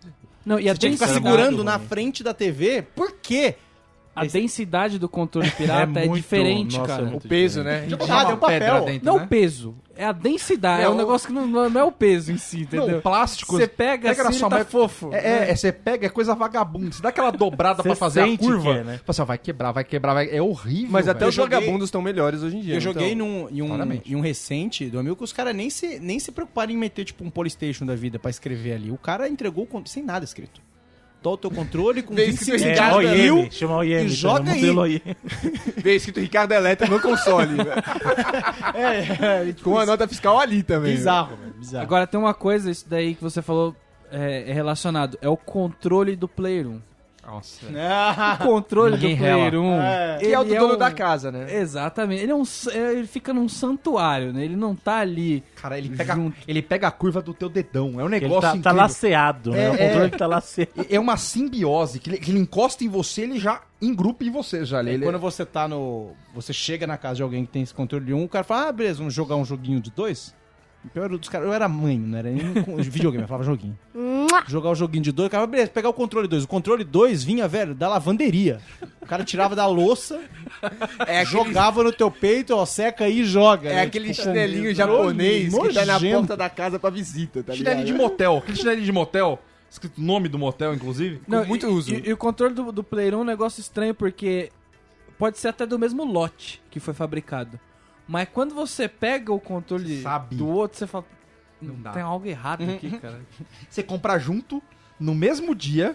Não, 0.44 0.58
e 0.58 0.68
a 0.68 0.72
Você 0.74 0.78
tinha 0.78 0.92
que 0.92 0.98
ficar 0.98 1.12
segurando 1.12 1.62
na 1.64 1.78
frente 1.78 2.22
da 2.22 2.32
TV. 2.32 2.82
Por 2.82 3.12
quê? 3.20 3.56
A 4.22 4.26
densidade 4.26 4.98
do 4.98 5.08
controle 5.08 5.50
pirata 5.56 6.00
é, 6.00 6.06
muito- 6.06 6.16
diferente, 6.22 6.78
nossa, 6.78 6.88
cara. 6.96 7.10
é 7.10 7.14
o 7.16 7.20
peso, 7.20 7.62
diferente. 7.62 7.90
né? 7.90 7.98
Ah, 8.10 8.24
deu 8.24 8.36
papel. 8.36 8.84
dentro, 8.84 9.06
Não 9.06 9.18
né? 9.18 9.24
o 9.24 9.26
peso, 9.28 9.74
é 9.96 10.04
a 10.04 10.12
densidade. 10.12 10.82
É, 10.82 10.88
um 10.88 10.94
negócio 10.96 11.28
que 11.28 11.32
não, 11.34 11.46
não 11.46 11.80
é 11.80 11.84
o 11.84 11.92
peso 11.92 12.32
em 12.32 12.36
si, 12.38 12.60
entendeu? 12.62 12.86
Não, 12.88 12.98
o 12.98 13.02
plástico. 13.02 13.56
Você 13.56 13.66
pega, 13.68 14.08
pega 14.08 14.22
na 14.24 14.30
assim, 14.30 14.38
sua 14.38 14.48
tá 14.48 14.56
mão- 14.56 14.64
fofo. 14.64 15.10
É, 15.12 15.18
é, 15.18 15.50
é, 15.50 15.54
você 15.56 15.70
pega, 15.72 16.06
é 16.06 16.08
coisa 16.08 16.34
vagabunda. 16.34 16.92
Você 16.92 17.02
dá 17.02 17.10
aquela 17.10 17.30
dobrada 17.30 17.82
Você 17.82 17.88
pra 17.90 17.96
fazer 17.96 18.22
a 18.22 18.36
curva. 18.38 18.62
que 18.74 18.78
é, 18.80 18.84
né? 18.84 18.92
Fala 18.98 19.02
assim, 19.08 19.22
ó, 19.22 19.24
vai 19.24 19.38
quebrar, 19.38 19.72
vai 19.72 19.84
quebrar, 19.84 20.14
vai... 20.14 20.28
é 20.30 20.40
horrível. 20.40 20.90
Mas 20.90 21.06
até 21.08 21.26
os 21.26 21.34
joguei- 21.34 21.58
vagabundos 21.58 21.88
estão 21.88 22.00
melhores 22.00 22.42
hoje 22.42 22.56
em 22.56 22.60
dia. 22.60 22.74
Eu 22.74 22.80
joguei 22.80 23.12
então. 23.12 23.26
num, 23.26 23.48
em, 23.50 23.62
um, 23.62 24.00
em 24.06 24.16
um 24.16 24.20
recente 24.20 24.86
do 24.88 24.98
amigo 24.98 25.16
que 25.16 25.24
os 25.24 25.32
caras 25.32 25.54
nem 25.54 25.68
se, 25.68 25.98
nem 25.98 26.18
se 26.18 26.32
preocuparam 26.32 26.72
em 26.72 26.76
meter, 26.76 27.04
tipo, 27.04 27.22
um 27.24 27.30
Polystation 27.30 27.84
da 27.84 27.94
vida 27.94 28.18
pra 28.18 28.30
escrever 28.30 28.72
ali. 28.74 28.90
O 28.90 28.96
cara 28.98 29.28
entregou 29.28 29.68
o 29.70 29.82
sem 29.88 30.02
nada 30.02 30.24
escrito. 30.24 30.60
Tó 31.22 31.32
o 31.34 31.36
teu 31.36 31.50
controle 31.50 32.02
com 32.02 32.14
Vem 32.14 32.30
25 32.30 32.56
escrito 32.56 32.80
É, 32.80 32.94
OIM, 32.94 33.12
mil. 33.22 33.50
chama 33.50 33.76
OIM, 33.76 33.90
e 33.90 34.02
tá? 34.04 34.08
joga 34.08 34.52
aí. 34.52 34.70
OIM. 34.70 35.00
Veio 35.76 35.96
escrito 35.96 36.18
Ricardo 36.20 36.52
Eletro 36.52 36.90
no 36.90 36.98
console. 37.00 37.56
velho. 37.56 37.70
É, 38.74 39.48
é, 39.48 39.54
Com 39.62 39.78
a 39.78 39.84
nota 39.84 40.06
fiscal 40.08 40.38
ali 40.40 40.62
também. 40.62 40.92
bizarro, 40.94 41.36
velho, 41.36 41.52
bizarro. 41.58 41.82
Agora 41.84 42.06
tem 42.06 42.18
uma 42.18 42.32
coisa, 42.32 42.70
isso 42.70 42.86
daí 42.88 43.14
que 43.14 43.22
você 43.22 43.42
falou 43.42 43.74
é, 44.10 44.50
é 44.50 44.52
relacionado. 44.52 45.18
É 45.20 45.28
o 45.28 45.36
controle 45.36 46.16
do 46.16 46.26
Player 46.28 46.66
1. 46.66 46.80
Nossa. 47.30 47.66
O 48.40 48.44
controle 48.44 48.94
Ninguém 48.96 49.14
do 49.14 49.18
Player 49.18 49.50
rela. 49.52 49.62
1. 49.62 49.80
É. 49.82 50.18
Que 50.18 50.26
é 50.32 50.38
o 50.38 50.44
do 50.44 50.50
ele 50.50 50.58
dono 50.58 50.74
um- 50.74 50.78
da 50.78 50.90
casa, 50.90 51.30
né? 51.30 51.46
Exatamente. 51.56 52.22
Ele, 52.22 52.32
é 52.32 52.34
um, 52.34 52.42
é, 52.72 52.92
ele 52.92 53.06
fica 53.06 53.32
num 53.32 53.48
santuário, 53.48 54.32
né? 54.32 54.44
Ele 54.44 54.56
não 54.56 54.74
tá 54.74 54.98
ali. 54.98 55.42
Cara, 55.56 55.78
ele 55.78 55.90
pega, 55.90 56.14
Junto. 56.14 56.36
ele 56.48 56.62
pega 56.62 56.88
a 56.88 56.90
curva 56.90 57.22
do 57.22 57.32
teu 57.32 57.48
dedão. 57.48 58.00
É 58.00 58.04
um 58.04 58.08
Ele 58.08 58.20
negócio 58.20 58.40
tá, 58.40 58.48
tá 58.50 58.56
incrível. 58.56 58.76
laceado, 58.76 59.50
né? 59.52 59.64
É, 59.64 59.68
o 59.68 59.78
controle 59.78 60.06
é. 60.06 60.10
que 60.10 60.18
tá 60.18 60.26
laceado. 60.26 60.86
É 60.90 60.98
uma 61.00 61.16
simbiose, 61.16 61.98
que 62.00 62.10
ele, 62.10 62.18
que 62.18 62.30
ele 62.30 62.38
encosta 62.40 62.84
em 62.84 62.88
você, 62.88 63.22
ele 63.22 63.38
já 63.38 63.62
engrupa 63.80 64.24
em 64.24 64.30
você 64.30 64.64
já. 64.64 64.80
Ele, 64.80 64.90
É, 64.90 64.94
ele- 64.94 65.04
quando 65.04 65.18
você 65.18 65.44
tá 65.46 65.66
no. 65.68 66.12
Você 66.34 66.52
chega 66.52 66.86
na 66.86 66.96
casa 66.96 67.16
de 67.16 67.22
alguém 67.22 67.44
que 67.44 67.52
tem 67.52 67.62
esse 67.62 67.74
controle 67.74 68.04
de 68.04 68.14
um, 68.14 68.24
o 68.24 68.28
cara 68.28 68.44
fala, 68.44 68.68
ah, 68.68 68.72
beleza, 68.72 68.98
vamos 68.98 69.14
jogar 69.14 69.36
um 69.36 69.44
joguinho 69.44 69.80
de 69.80 69.90
dois? 69.90 70.34
O 70.82 70.88
pior 70.88 71.08
dos 71.10 71.28
caras, 71.28 71.46
eu 71.46 71.52
era 71.52 71.68
mãe, 71.68 71.98
não 71.98 72.16
era 72.18 72.30
nem 72.30 72.62
com- 72.62 72.76
videogame, 72.80 73.24
eu 73.24 73.28
falava 73.28 73.44
joguinho. 73.44 73.78
Jogar 74.48 74.70
o 74.70 74.74
joguinho 74.74 75.02
de 75.04 75.12
dois, 75.12 75.26
o 75.28 75.30
cara, 75.30 75.46
beleza, 75.46 75.70
pegar 75.70 75.88
o 75.90 75.92
controle 75.92 76.26
2. 76.26 76.44
O 76.44 76.48
controle 76.48 76.84
2 76.84 77.22
vinha, 77.22 77.46
velho, 77.46 77.74
da 77.74 77.86
lavanderia. 77.88 78.60
O 79.02 79.06
cara 79.06 79.22
tirava 79.24 79.54
da 79.54 79.66
louça, 79.66 80.20
É 81.06 81.20
aquele, 81.20 81.24
jogava 81.26 81.82
no 81.84 81.92
teu 81.92 82.10
peito, 82.10 82.54
ó, 82.54 82.64
seca 82.64 83.04
aí 83.04 83.20
e 83.20 83.24
joga. 83.24 83.68
é 83.68 83.74
né? 83.74 83.82
aquele 83.82 84.10
Tipo, 84.10 84.22
chinelinho 84.22 84.74
japonês 84.74 85.52
que 85.52 85.74
tá 85.74 85.84
na 85.84 86.00
porta 86.00 86.36
da 86.36 86.48
casa 86.48 86.78
pra 86.78 86.88
visita, 86.90 87.42
tá 87.42 87.52
Chinelinho 87.52 87.84
de 87.86 87.92
motel. 87.92 88.38
Aquele 88.38 88.56
chinelinho 88.56 88.86
de 88.86 88.92
motel, 88.92 89.38
escrito 89.70 89.98
o 89.98 90.04
nome 90.04 90.28
do 90.28 90.38
motel, 90.38 90.72
inclusive. 90.74 91.20
Com 91.28 91.44
muito 91.44 91.66
e, 91.66 91.68
uso. 91.68 91.92
E, 91.94 92.08
e 92.08 92.12
o 92.12 92.16
controle 92.16 92.54
do, 92.54 92.72
do 92.72 92.82
Player 92.82 93.14
1 93.14 93.18
é 93.18 93.20
um 93.20 93.24
negócio 93.24 93.60
estranho 93.60 93.94
porque 93.94 94.50
pode 95.18 95.38
ser 95.38 95.48
até 95.48 95.66
do 95.66 95.78
mesmo 95.78 96.04
lote 96.04 96.62
que 96.70 96.80
foi 96.80 96.94
fabricado. 96.94 97.60
Mas 98.10 98.28
quando 98.32 98.56
você 98.56 98.88
pega 98.88 99.32
o 99.32 99.38
controle 99.38 100.02
Sabe. 100.02 100.34
do 100.34 100.48
outro, 100.48 100.76
você 100.76 100.86
fala. 100.88 101.04
Não 101.62 101.76
dá. 101.76 101.92
Tem 101.92 102.02
algo 102.02 102.26
errado 102.26 102.64
aqui, 102.68 102.90
cara. 102.98 103.20
Você 103.70 103.82
compra 103.82 104.18
junto, 104.18 104.60
no 104.98 105.14
mesmo 105.14 105.54
dia, 105.54 105.94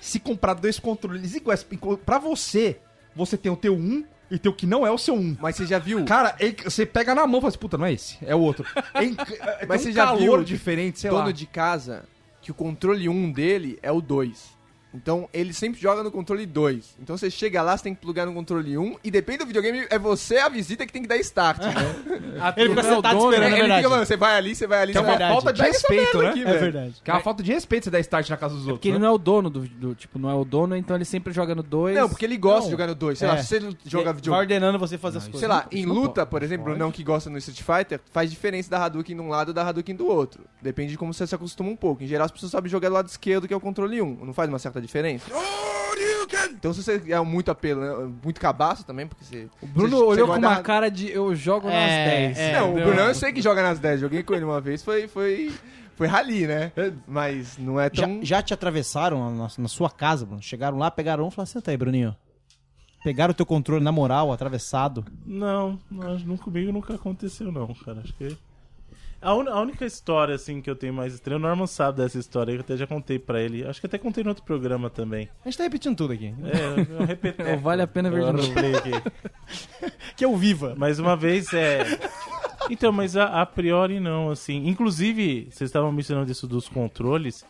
se 0.00 0.18
comprar 0.20 0.54
dois 0.54 0.78
controles 0.78 1.34
iguais. 1.36 1.64
Pra 2.04 2.18
você, 2.18 2.78
você 3.16 3.36
tem 3.38 3.50
o 3.50 3.56
teu 3.56 3.74
um 3.76 4.04
e 4.30 4.38
tem 4.40 4.50
o 4.50 4.54
que 4.54 4.66
não 4.66 4.84
é 4.84 4.90
o 4.90 4.98
seu 4.98 5.14
um. 5.14 5.36
Mas 5.40 5.54
você 5.56 5.64
já 5.66 5.78
viu? 5.78 6.04
Cara, 6.04 6.34
é 6.40 6.50
você 6.64 6.84
pega 6.84 7.14
na 7.14 7.26
mão 7.28 7.38
e 7.38 7.40
fala 7.42 7.48
assim, 7.48 7.58
puta, 7.58 7.78
não 7.78 7.86
é 7.86 7.92
esse, 7.92 8.18
é 8.22 8.34
o 8.34 8.40
outro. 8.40 8.66
É, 8.92 9.04
inc- 9.04 9.20
é, 9.40 9.64
Mas 9.66 9.82
você 9.82 9.92
já 9.92 10.04
calor 10.06 10.18
viu 10.18 10.44
diferente, 10.44 10.98
sei 10.98 11.08
dono 11.10 11.26
lá. 11.26 11.32
de 11.32 11.46
casa 11.46 12.04
que 12.42 12.50
o 12.50 12.54
controle 12.54 13.08
1 13.08 13.30
dele 13.32 13.78
é 13.82 13.92
o 13.92 14.00
2. 14.00 14.53
Então 14.94 15.28
ele 15.32 15.52
sempre 15.52 15.80
joga 15.80 16.02
no 16.04 16.10
controle 16.10 16.46
2. 16.46 16.96
Então 17.02 17.16
você 17.18 17.28
chega 17.30 17.60
lá, 17.62 17.76
você 17.76 17.82
tem 17.84 17.94
que 17.94 18.00
plugar 18.00 18.24
no 18.26 18.32
controle 18.32 18.78
1 18.78 18.96
e 19.02 19.10
depende 19.10 19.38
do 19.40 19.46
videogame, 19.46 19.86
é 19.90 19.98
você 19.98 20.38
a 20.38 20.48
visita 20.48 20.86
que 20.86 20.92
tem 20.92 21.02
que 21.02 21.08
dar 21.08 21.16
start, 21.16 21.58
né? 21.66 21.72
Ele 22.56 22.70
fica 22.70 22.82
Não 22.82 22.88
é 22.90 22.92
o 22.92 22.96
sentado 22.96 23.18
dono, 23.18 23.30
esperando, 23.32 23.46
ele 23.52 23.54
é 23.56 23.58
verdade. 23.60 23.82
fica, 23.82 23.88
mano, 23.90 24.06
você 24.06 24.16
vai 24.16 24.36
ali, 24.36 24.54
você 24.54 24.66
vai 24.66 24.82
ali, 24.82 24.92
Que 24.92 24.98
é 24.98 25.02
você 25.02 25.08
uma 25.10 25.18
vai... 25.18 25.28
falta 25.28 25.52
de 25.52 25.62
Pega 25.62 25.74
essa 25.76 25.88
respeito, 25.88 26.18
né? 26.22 26.28
aqui, 26.30 26.40
É 26.40 26.44
velho. 26.44 26.60
verdade. 26.60 26.94
Que 27.02 27.10
é 27.10 27.14
uma 27.14 27.20
falta 27.22 27.42
de 27.42 27.52
respeito 27.52 27.84
você 27.84 27.90
dar 27.90 28.00
start 28.00 28.30
na 28.30 28.36
casa 28.36 28.54
dos 28.54 28.62
outros. 28.62 28.78
Porque 28.78 28.88
ele 28.88 28.98
né? 28.98 29.04
não 29.04 29.08
é 29.08 29.14
o 29.14 29.18
dono 29.18 29.50
do, 29.50 29.60
do- 29.60 29.94
Tipo, 29.94 30.18
não 30.18 30.30
é 30.30 30.34
o 30.34 30.44
dono, 30.44 30.76
então 30.76 30.96
ele 30.96 31.04
sempre 31.04 31.32
joga 31.32 31.54
no 31.54 31.62
2. 31.62 31.96
Não, 31.96 32.08
porque 32.08 32.24
ele 32.24 32.36
gosta 32.36 32.60
Não. 32.60 32.66
de 32.66 32.70
jogar 32.70 32.86
no 32.86 32.94
2. 32.94 33.18
Sei 33.18 33.26
É. 33.28 33.30
lá, 33.32 33.38
se 33.38 33.46
você 33.48 33.60
joga 33.84 34.04
Vai 34.04 34.14
videogame... 34.14 34.40
ordenando 34.42 34.78
você 34.78 34.96
fazer 34.96 35.18
as 35.18 35.24
coisas. 35.24 35.40
Sei 35.40 35.48
lá, 35.48 35.66
em 35.72 35.84
não 35.86 35.94
luta, 35.94 36.24
por 36.24 36.42
exemplo, 36.42 36.72
o 36.72 36.76
não 36.76 36.92
que 36.92 37.02
gosta 37.02 37.28
no 37.28 37.38
Street 37.38 37.62
Fighter, 37.62 38.00
faz 38.12 38.30
diferença 38.30 38.70
da 38.70 38.84
Hadouken 38.84 39.16
de 39.16 39.22
um 39.22 39.28
lado 39.28 39.50
e 39.50 39.54
da 39.54 39.62
Hadouken 39.66 39.94
do 39.96 40.06
outro. 40.06 40.44
Depende 40.62 40.92
de 40.92 40.98
como 40.98 41.12
você 41.12 41.26
se 41.26 41.34
acostuma 41.34 41.68
um 41.70 41.76
pouco. 41.76 42.02
Em 42.02 42.06
geral, 42.06 42.26
as 42.26 42.30
pessoas 42.30 42.52
sabem 42.52 42.70
jogar 42.70 42.88
do 42.88 42.94
lado 42.94 43.08
esquerdo, 43.08 43.48
que 43.48 43.54
é 43.54 43.56
o 43.56 43.60
controle 43.60 44.00
1. 44.00 44.24
Não 44.24 44.32
faz 44.32 44.48
uma 44.48 44.58
certa 44.58 44.80
diferença? 44.84 45.26
Então, 46.50 46.72
se 46.72 46.82
você 46.82 47.02
é 47.08 47.20
muito 47.20 47.50
apelo, 47.50 47.80
né, 47.80 48.12
muito 48.22 48.40
cabaço 48.40 48.84
também, 48.84 49.06
porque 49.06 49.24
você... 49.24 49.48
O 49.62 49.66
Bruno 49.66 49.90
você- 49.90 50.02
olhou 50.04 50.26
você 50.26 50.32
com 50.32 50.46
uma 50.46 50.62
cara 50.62 50.90
de 50.90 51.10
eu 51.10 51.34
jogo 51.34 51.66
nas 51.68 51.74
É, 51.76 52.06
10. 52.06 52.38
é. 52.38 52.52
Não, 52.60 52.70
o? 52.72 52.74
Brunão 52.74 53.08
eu 53.08 53.14
sei 53.14 53.32
que 53.32 53.40
joga 53.42 53.62
nas 53.62 53.78
10. 53.78 54.00
Joguei 54.00 54.22
com 54.22 54.34
ele 54.34 54.44
uma 54.44 54.60
vez, 54.60 54.82
foi... 54.82 55.06
foi... 55.08 55.52
Foi 55.96 56.08
rali, 56.08 56.44
né? 56.44 56.72
Mas 57.06 57.56
não 57.56 57.78
é 57.78 57.88
Já, 57.92 58.02
tão... 58.02 58.18
já 58.24 58.42
te 58.42 58.52
atravessaram 58.52 59.30
na, 59.36 59.48
na 59.56 59.68
sua 59.68 59.88
casa, 59.88 60.26
Bruno? 60.26 60.42
Chegaram 60.42 60.76
lá, 60.76 60.90
pegaram 60.90 61.24
um 61.24 61.28
e 61.28 61.30
falaram, 61.30 61.52
senta 61.52 61.70
aí, 61.70 61.76
Bruninho. 61.76 62.16
Pegaram 63.04 63.30
o 63.30 63.34
teu 63.34 63.46
controle 63.46 63.84
na 63.84 63.92
moral, 63.92 64.32
atravessado. 64.32 65.04
Não, 65.24 65.78
não, 65.88 66.18
não, 66.18 66.36
comigo 66.36 66.72
nunca 66.72 66.94
aconteceu, 66.96 67.52
não, 67.52 67.72
cara. 67.74 68.00
Acho 68.00 68.12
que. 68.14 68.36
A, 69.24 69.34
un- 69.34 69.48
a 69.48 69.60
única 69.60 69.84
história, 69.86 70.34
assim, 70.34 70.60
que 70.60 70.68
eu 70.68 70.76
tenho 70.76 70.92
mais 70.92 71.14
estranha, 71.14 71.38
o 71.38 71.40
Norman 71.40 71.66
sabe 71.66 71.98
dessa 71.98 72.18
história, 72.18 72.52
eu 72.52 72.60
até 72.60 72.76
já 72.76 72.86
contei 72.86 73.18
pra 73.18 73.40
ele. 73.40 73.64
Acho 73.66 73.80
que 73.80 73.86
até 73.86 73.96
contei 73.98 74.22
no 74.22 74.30
outro 74.30 74.44
programa 74.44 74.90
também. 74.90 75.28
A 75.44 75.48
gente 75.48 75.58
tá 75.58 75.64
repetindo 75.64 75.96
tudo 75.96 76.12
aqui. 76.12 76.34
É, 76.44 76.92
eu, 76.92 77.00
eu 77.00 77.06
repeti. 77.06 77.42
Ou 77.42 77.58
vale 77.58 77.82
a 77.82 77.86
pena 77.86 78.10
ver 78.10 78.20
de 78.20 78.26
Eu 78.26 78.32
novo. 78.34 78.52
aqui. 78.58 79.90
Que 80.16 80.24
é 80.24 80.28
o 80.28 80.36
Viva. 80.36 80.74
Mais 80.76 80.98
uma 80.98 81.16
vez, 81.16 81.52
é. 81.52 81.84
Então, 82.70 82.92
mas 82.92 83.16
a, 83.16 83.42
a 83.42 83.46
priori 83.46 83.98
não, 84.00 84.30
assim. 84.30 84.66
Inclusive, 84.68 85.48
vocês 85.50 85.68
estavam 85.68 85.90
mencionando 85.92 86.30
isso 86.30 86.46
dos 86.46 86.68
controles. 86.68 87.44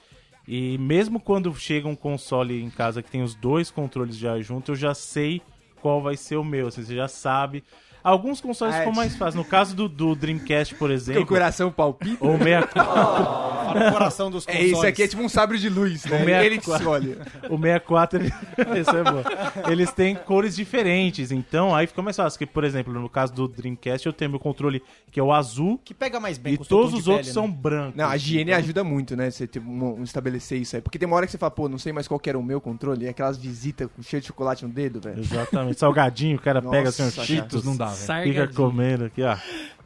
E 0.47 0.77
mesmo 0.79 1.19
quando 1.21 1.55
chega 1.55 1.89
um 1.89 1.95
console 1.97 2.63
em 2.63 2.71
casa 2.71 3.03
que 3.03 3.11
tem 3.11 3.23
os 3.23 3.35
dois 3.35 3.71
controles 3.71 4.17
já 4.17 4.39
juntos, 4.41 4.69
eu 4.71 4.75
já 4.77 4.95
sei 4.95 5.41
qual 5.81 6.03
vai 6.03 6.17
ser 6.17 6.37
o 6.37 6.45
meu. 6.45 6.69
Assim, 6.69 6.83
você 6.83 6.95
já 6.95 7.09
sabe. 7.09 7.63
Alguns 8.05 8.39
consoles 8.39 8.77
ficam 8.77 8.93
é. 8.93 8.97
mais 8.97 9.17
fáceis. 9.17 9.35
No 9.35 9.45
caso 9.45 9.75
do, 9.75 9.89
do 9.89 10.15
Dreamcast, 10.15 10.75
por 10.75 10.81
Porque 10.91 10.93
o 10.93 10.95
exemplo, 10.95 11.27
coração 11.27 11.73
palpita. 11.73 12.19
ou 12.23 12.37
64, 12.37 12.75
Para 12.85 13.89
o 13.89 13.93
coração 13.93 14.31
dos 14.31 14.45
É, 14.49 14.53
consoles. 14.53 14.73
isso 14.73 14.87
aqui 14.87 15.03
é 15.05 15.09
tipo 15.09 15.23
um 15.23 15.29
sabre 15.29 15.59
de 15.59 15.71
luz, 15.71 16.05
né? 16.05 16.23
meia- 16.23 16.45
Ele 16.45 16.59
que 16.59 16.71
escolhe. 16.71 17.17
o 17.49 17.57
64, 17.57 18.21
ele... 18.21 18.33
isso 18.81 18.91
é 18.91 19.03
bom. 19.05 19.23
Eles 19.71 19.91
têm 19.93 20.15
cores 20.15 20.55
diferentes, 20.55 21.33
então 21.33 21.75
aí 21.75 21.87
fica 21.87 22.03
mais 22.03 22.15
fácil. 22.17 22.39
Porque, 22.39 22.53
por 22.53 22.63
exemplo, 22.63 22.93
no 22.93 23.09
caso 23.09 23.33
do 23.33 23.49
Dreamcast, 23.49 24.07
eu 24.07 24.13
tenho 24.13 24.31
meu 24.31 24.41
controle 24.41 24.83
que 25.11 25.19
é 25.19 25.23
o 25.23 25.33
azul 25.33 25.81
Que 25.85 25.95
pega 25.95 26.21
mais 26.21 26.37
bem 26.37 26.55
e 26.55 26.57
o 26.57 26.65
todos 26.65 26.93
os 26.93 27.09
outros 27.09 27.29
pele, 27.29 27.33
são 27.35 27.49
né? 27.49 27.55
brancos. 27.57 27.97
Não, 27.97 28.09
a 28.11 28.17
higiene 28.17 28.51
Então, 28.51 28.59
ajuda 28.63 28.85
muito, 28.85 29.17
né? 29.17 29.31
Você 29.31 29.47
ter 29.47 29.61
um, 29.61 30.01
um 30.01 30.03
estabelecer 30.03 30.61
isso 30.61 30.77
aí. 30.77 30.83
Porque 30.83 30.99
tem 30.99 31.07
uma 31.07 31.17
hora 31.17 31.25
que 31.25 31.33
você 31.33 31.39
fala, 31.39 31.51
pô, 31.51 31.69
não 31.69 31.79
sei 31.79 31.93
mais 31.93 32.07
qual 32.07 32.21
que 32.21 32.29
era 32.29 32.39
o 32.39 32.43
meu 32.43 32.61
controle. 32.61 33.07
E 33.07 33.09
aquelas 33.09 33.39
visitas 33.39 33.89
com 33.97 34.03
cheio 34.03 34.21
de 34.21 34.27
chocolate 34.27 34.67
no 34.67 34.73
dedo, 34.73 35.01
velho. 35.01 35.21
Exatamente. 35.21 35.79
Salgadinho, 35.79 36.37
o 36.37 36.41
cara 36.41 36.61
Nossa, 36.61 36.77
pega 36.77 36.89
assim, 36.91 37.11
cara. 37.11 37.27
Cheetos, 37.27 37.65
não 37.65 37.77
dá, 37.77 37.94
velho. 37.95 38.33
fica 38.33 38.49
comendo 38.49 39.05
aqui, 39.07 39.23
ó. 39.23 39.37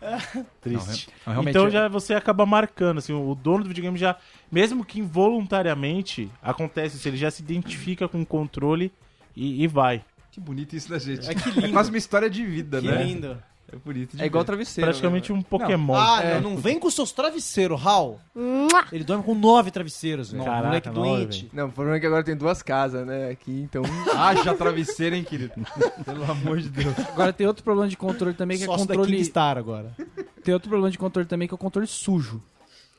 Triste. 0.60 1.08
Não, 1.26 1.32
realmente 1.32 1.50
então 1.56 1.66
é- 1.66 1.70
já 1.70 1.88
você 1.88 2.14
acaba 2.14 2.46
marcando, 2.46 2.98
assim, 2.98 3.12
o 3.12 3.34
dono 3.34 3.64
do 3.64 3.68
videogame 3.68 3.98
já, 3.98 4.16
mesmo 4.50 4.84
que 4.84 5.00
involuntariamente, 5.00 6.30
acontece 6.42 6.96
isso, 6.96 7.08
ele 7.08 7.16
já 7.16 7.30
se 7.30 7.42
identifica 7.42 8.08
com 8.08 8.20
o 8.22 8.26
controle 8.26 8.92
e, 9.36 9.62
e 9.64 9.66
vai. 9.66 10.04
Que 10.30 10.40
bonito 10.40 10.74
isso 10.76 10.88
da 10.88 10.98
gente. 10.98 11.28
É 11.28 11.34
que 11.34 11.50
lindo. 11.50 11.66
É 11.66 11.70
quase 11.72 11.90
uma 11.90 11.98
história 11.98 12.30
de 12.30 12.44
vida, 12.44 12.80
Que 12.80 12.86
né? 12.86 13.02
lindo. 13.02 13.42
É 13.70 13.76
bonito 13.76 14.16
de 14.16 14.22
É 14.22 14.26
igual 14.26 14.42
ver. 14.42 14.46
travesseiro. 14.46 14.86
Praticamente 14.88 15.30
né, 15.32 15.38
um 15.38 15.42
Pokémon. 15.42 15.94
Ah, 15.94 16.22
É. 16.22 16.40
não, 16.40 16.50
não 16.52 16.56
vem 16.56 16.78
com 16.78 16.90
seus 16.90 17.12
travesseiros, 17.12 17.84
Hal. 17.86 18.18
Ele 18.90 19.04
dorme 19.04 19.22
com 19.22 19.34
nove 19.34 19.70
travesseiros, 19.70 20.32
velho. 20.32 20.44
Caraca, 20.44 20.66
Moleque 20.68 20.88
nove, 20.88 21.00
doente. 21.08 21.50
Não, 21.52 21.66
o 21.68 21.72
problema 21.72 21.98
é 21.98 22.00
que 22.00 22.06
agora 22.06 22.24
tem 22.24 22.34
duas 22.36 22.62
casas, 22.62 23.06
né? 23.06 23.28
Aqui, 23.30 23.60
então. 23.60 23.82
Haja 24.16 24.54
travesseiro, 24.54 25.14
hein, 25.16 25.22
querido? 25.24 25.52
Pelo 26.04 26.30
amor 26.30 26.58
de 26.60 26.70
Deus. 26.70 26.98
Agora 26.98 27.32
tem 27.32 27.46
outro 27.46 27.62
problema 27.62 27.88
de 27.88 27.96
controle 27.96 28.34
também, 28.34 28.56
que 28.56 28.62
é 28.64 28.66
Sócio 28.66 28.86
da 28.86 28.94
controle. 28.94 29.16
Kingstar 29.18 29.58
agora. 29.58 29.94
Tem 30.42 30.54
outro 30.54 30.68
problema 30.70 30.90
de 30.90 30.96
controle 30.98 31.28
também, 31.28 31.46
que 31.46 31.52
é 31.52 31.56
o 31.56 31.58
controle 31.58 31.86
sujo. 31.86 32.42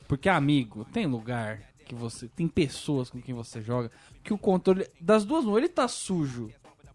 Porque, 0.06 0.28
amigo, 0.28 0.84
tem 0.92 1.04
lugar 1.06 1.60
que 1.84 1.94
você. 1.96 2.28
Tem 2.28 2.46
pessoas 2.46 3.10
com 3.10 3.20
quem 3.20 3.34
você 3.34 3.60
joga 3.60 3.90
que 4.22 4.32
o 4.32 4.38
controle. 4.38 4.86
Das 5.00 5.24
duas, 5.24 5.44
uma, 5.44 5.58
ele 5.58 5.68
tá 5.68 5.88
sujo. 5.88 6.48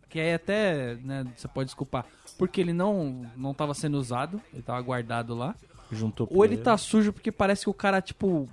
Que 0.07 0.19
aí 0.21 0.33
até, 0.33 0.95
né, 1.03 1.25
você 1.35 1.45
pode 1.47 1.65
desculpar. 1.67 2.05
Porque 2.37 2.59
ele 2.59 2.73
não, 2.73 3.25
não 3.37 3.53
tava 3.53 3.73
sendo 3.73 3.97
usado, 3.97 4.41
ele 4.53 4.61
tava 4.61 4.81
guardado 4.81 5.33
lá. 5.35 5.55
Juntou 5.91 6.27
Ou 6.31 6.43
ele 6.43 6.55
pro- 6.55 6.65
tá 6.65 6.77
sujo 6.77 7.13
porque 7.13 7.31
parece 7.31 7.63
que 7.63 7.69
o 7.69 7.73
cara, 7.73 8.01
tipo, 8.01 8.49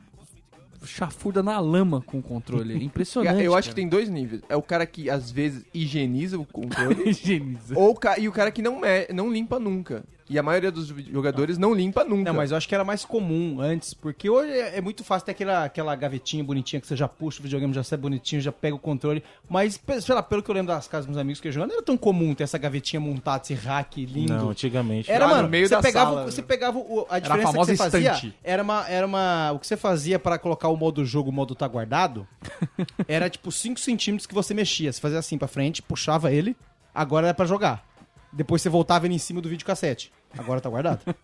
chafurda 0.85 1.43
na 1.43 1.59
lama 1.61 2.01
com 2.03 2.19
o 2.19 2.23
controle. 2.23 2.75
É 2.75 2.83
impressionante. 2.83 3.41
eu 3.45 3.55
acho 3.55 3.69
que 3.69 3.75
cara. 3.75 3.83
tem 3.83 3.89
dois 3.89 4.09
níveis. 4.09 4.43
É 4.49 4.57
o 4.57 4.63
cara 4.63 4.85
que 4.87 5.09
às 5.09 5.31
vezes 5.31 5.65
higieniza 5.73 6.39
o 6.39 6.45
controle. 6.45 7.03
Higieniza. 7.11 7.79
ou 7.79 7.91
o 7.91 7.95
ca- 7.95 8.19
e 8.19 8.29
o 8.29 8.33
cara 8.33 8.51
que 8.51 8.63
não, 8.63 8.81
me- 8.81 9.09
não 9.13 9.33
limpa 9.33 9.59
nunca. 9.59 10.05
E 10.29 10.39
a 10.39 10.43
maioria 10.43 10.71
dos 10.71 10.89
jogadores 10.89 11.59
não 11.59 11.75
limpa 11.75 12.05
nunca. 12.05 12.31
Não, 12.31 12.35
mas 12.37 12.51
eu 12.51 12.57
acho 12.57 12.69
que 12.69 12.75
era 12.75 12.85
mais 12.85 13.05
comum 13.05 13.61
antes, 13.61 13.93
porque 13.95 14.29
hoje 14.31 14.53
é 14.53 14.73
é 14.79 14.81
muito 14.81 15.05
fácil 15.05 15.27
ter 15.27 15.33
aquela, 15.33 15.65
aquela 15.65 15.95
gavetinha 15.95 16.43
bonitinha 16.43 16.81
que 16.81 16.87
você 16.87 16.97
já 16.97 17.07
puxa 17.07 17.41
o 17.41 17.43
videogame, 17.43 17.73
já 17.75 17.83
sai 17.83 17.99
bonitinho, 17.99 18.41
já 18.41 18.51
pega 18.51 18.75
o 18.75 18.79
controle. 18.79 19.23
Mas, 19.49 19.79
sei 20.01 20.15
lá, 20.15 20.23
pelo 20.23 20.43
que 20.43 20.51
eu 20.51 20.55
lembro 20.55 20.73
das 20.73 20.89
casas 20.89 21.07
dos 21.07 21.15
meus 21.15 21.21
amigos 21.21 21.41
que 21.41 21.49
eu 21.49 21.53
jogando, 21.53 21.69
não 21.71 21.77
era 21.77 21.85
tão 21.85 21.97
comum 21.97 22.35
ter 22.35 22.45
essa 22.45 22.57
gavetinha 22.59 22.99
montada, 23.01 23.43
esse 23.45 23.55
rack 23.55 24.05
lindo. 24.07 24.33
Não, 24.33 24.51
antigamente. 24.51 25.11
Era, 25.11 25.25
Ah, 25.27 25.29
no 25.29 25.35
mano, 25.35 25.49
meio 25.49 25.69
você, 25.69 25.75
da 25.75 25.83
pegava, 25.83 26.11
sala. 26.15 26.31
você 26.31 26.43
pegava 26.43 26.79
o, 26.79 27.07
a 27.11 27.17
a 27.17 27.19
diferença 27.19 27.47
que 27.49 27.53
famosa 27.53 27.71
você 27.73 27.77
fazia 27.77 28.13
estante. 28.13 28.35
era 28.43 28.63
uma, 28.63 28.89
era 28.89 29.07
uma. 29.07 29.53
O 29.53 29.59
que 29.59 29.67
você 29.67 29.77
fazia 29.77 30.19
pra 30.19 30.39
colocar 30.39 30.69
o 30.69 30.77
modo 30.77 31.05
jogo, 31.05 31.29
o 31.31 31.33
modo 31.33 31.55
tá 31.55 31.69
guardado, 31.69 32.27
era 33.07 33.29
tipo 33.29 33.53
5 33.53 33.79
centímetros 33.79 34.27
que 34.27 34.35
você 34.35 34.55
mexia. 34.55 34.93
Você 34.93 35.01
fazia 35.01 35.19
assim 35.19 35.37
pra 35.37 35.49
frente, 35.49 35.83
puxava 35.83 36.33
ele, 36.33 36.57
agora 36.95 37.27
era 37.29 37.35
pra 37.35 37.45
jogar. 37.47 37.85
Depois 38.33 38.63
você 38.63 38.69
voltava 38.69 39.07
ele 39.07 39.15
em 39.15 39.19
cima 39.19 39.41
do 39.41 39.49
videocassete. 39.49 40.13
Agora 40.37 40.61
tá 40.61 40.71
guardado. 40.71 41.01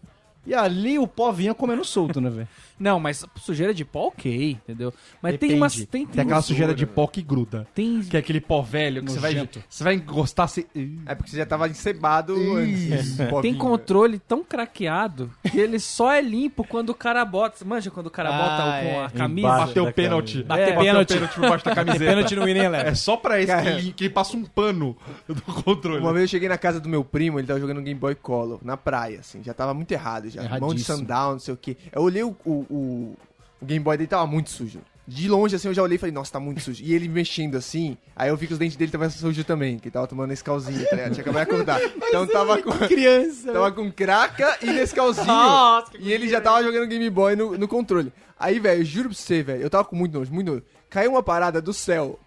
E 0.46 0.54
ali 0.54 0.98
o 0.98 1.06
pó 1.06 1.30
vinha 1.30 1.52
comendo 1.52 1.84
solto, 1.84 2.22
né, 2.22 2.30
velho? 2.30 2.48
Não, 2.78 3.00
mas 3.00 3.24
sujeira 3.36 3.74
de 3.74 3.84
pó, 3.84 4.08
ok, 4.08 4.52
entendeu? 4.52 4.92
Mas 5.22 5.32
Depende. 5.32 5.52
tem 5.52 5.60
umas. 5.60 5.74
Tem, 5.74 5.86
tem, 5.86 6.06
Tem 6.06 6.22
aquela 6.22 6.42
sujeira 6.42 6.74
de 6.74 6.86
pó 6.86 7.06
que 7.06 7.22
gruda. 7.22 7.66
tem 7.74 8.00
Que 8.00 8.16
é 8.16 8.20
aquele 8.20 8.40
pó 8.40 8.62
velho 8.62 9.02
que 9.02 9.10
você 9.12 9.18
vai, 9.18 9.48
você 9.68 9.84
vai 9.84 9.94
encostar... 9.94 10.48
Você... 10.48 10.66
É 11.06 11.14
porque 11.14 11.30
você 11.30 11.38
já 11.38 11.46
tava 11.46 11.68
encebado 11.68 12.34
antes. 12.56 13.16
Tem 13.42 13.54
controle 13.54 14.18
tão 14.18 14.42
craqueado 14.44 15.30
que 15.50 15.58
ele 15.58 15.78
só 15.78 16.12
é 16.12 16.20
limpo 16.20 16.64
quando 16.64 16.90
o 16.90 16.94
cara 16.94 17.24
bota. 17.24 17.64
Manja 17.64 17.90
quando 17.90 18.06
o 18.06 18.10
cara 18.10 18.28
Ah, 18.30 18.38
bota 18.38 18.76
é. 18.76 18.84
com 18.92 19.00
a 19.04 19.10
camisa? 19.10 19.48
Bateu 19.48 19.92
pênalti. 19.92 20.42
Bateu 20.42 20.78
pênalti. 20.78 21.12
o 21.12 21.14
pênalti 21.14 21.34
por 21.34 21.48
baixo 21.48 21.64
da 21.64 21.74
camiseta. 21.74 22.04
Pênalti 22.04 22.36
no 22.36 22.44
Winning 22.44 22.60
É 22.60 22.94
só 22.94 23.16
pra 23.16 23.38
esse 23.38 23.46
Cara. 23.48 23.62
que 23.62 23.68
ele, 23.68 23.92
que 23.92 24.04
ele 24.04 24.14
passa 24.14 24.36
um 24.36 24.44
pano 24.44 24.96
do 25.26 25.42
controle. 25.42 26.00
Uma 26.00 26.12
vez 26.12 26.22
eu 26.24 26.28
cheguei 26.28 26.48
na 26.48 26.58
casa 26.58 26.80
do 26.80 26.88
meu 26.88 27.04
primo, 27.04 27.38
ele 27.38 27.46
tava 27.46 27.60
jogando 27.60 27.80
Game 27.82 27.98
Boy 27.98 28.14
Color, 28.14 28.60
na 28.62 28.76
praia, 28.76 29.20
assim, 29.20 29.42
já 29.42 29.54
tava 29.54 29.74
muito 29.74 29.90
errado 29.92 30.28
já. 30.30 30.58
Mão 30.58 30.74
de 30.74 30.82
sundown, 30.82 31.32
não 31.32 31.38
sei 31.38 31.54
o 31.54 31.56
quê. 31.56 31.76
Eu 31.92 32.02
olhei 32.02 32.22
o, 32.22 32.36
o, 32.44 32.66
o- 32.70 33.14
o 33.60 33.66
Game 33.66 33.82
Boy 33.84 33.96
dele 33.96 34.08
tava 34.08 34.26
muito 34.26 34.50
sujo. 34.50 34.80
De 35.06 35.26
longe, 35.26 35.56
assim, 35.56 35.68
eu 35.68 35.74
já 35.74 35.82
olhei 35.82 35.96
e 35.96 35.98
falei, 35.98 36.12
nossa, 36.12 36.32
tá 36.32 36.38
muito 36.38 36.60
sujo. 36.60 36.84
E 36.84 36.92
ele 36.92 37.08
mexendo 37.08 37.56
assim, 37.56 37.96
aí 38.14 38.28
eu 38.28 38.36
vi 38.36 38.46
que 38.46 38.52
os 38.52 38.58
dentes 38.58 38.76
dele 38.76 38.88
estavam 38.90 39.08
sujos 39.08 39.42
também, 39.46 39.78
que 39.78 39.86
ele 39.88 39.92
tava 39.92 40.06
tomando 40.06 40.32
esse 40.32 40.44
calzinho, 40.44 40.84
tá 40.86 40.96
ligado? 40.96 41.12
Tinha 41.14 41.22
acabado 41.22 41.46
de 41.46 41.50
acordar. 41.54 41.80
Então 42.08 42.26
tava 42.26 42.60
com, 42.62 42.70
Criança. 42.86 43.50
tava 43.52 43.72
com 43.72 43.90
craca 43.90 44.58
e 44.62 44.66
nesse 44.66 44.94
calzinho. 44.94 45.26
Nossa, 45.26 45.90
que 45.92 45.98
e 45.98 46.12
ele 46.12 46.28
já 46.28 46.40
tava 46.42 46.62
jogando 46.62 46.86
Game 46.86 47.08
Boy 47.08 47.34
no, 47.36 47.56
no 47.56 47.66
controle. 47.66 48.12
Aí, 48.38 48.58
velho, 48.60 48.82
eu 48.82 48.84
juro 48.84 49.08
pra 49.08 49.16
você, 49.16 49.42
velho, 49.42 49.62
eu 49.62 49.70
tava 49.70 49.84
com 49.86 49.96
muito 49.96 50.12
nojo, 50.18 50.30
muito 50.32 50.52
nojo. 50.52 50.62
Caiu 50.90 51.12
uma 51.12 51.22
parada 51.22 51.60
do 51.62 51.72
céu, 51.72 52.20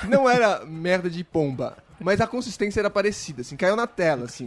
que 0.00 0.06
não 0.08 0.28
era 0.28 0.64
merda 0.66 1.08
de 1.08 1.22
pomba, 1.22 1.76
mas 2.00 2.20
a 2.20 2.26
consistência 2.26 2.80
era 2.80 2.90
parecida, 2.90 3.42
assim, 3.42 3.56
caiu 3.56 3.76
na 3.76 3.86
tela, 3.86 4.24
assim. 4.24 4.44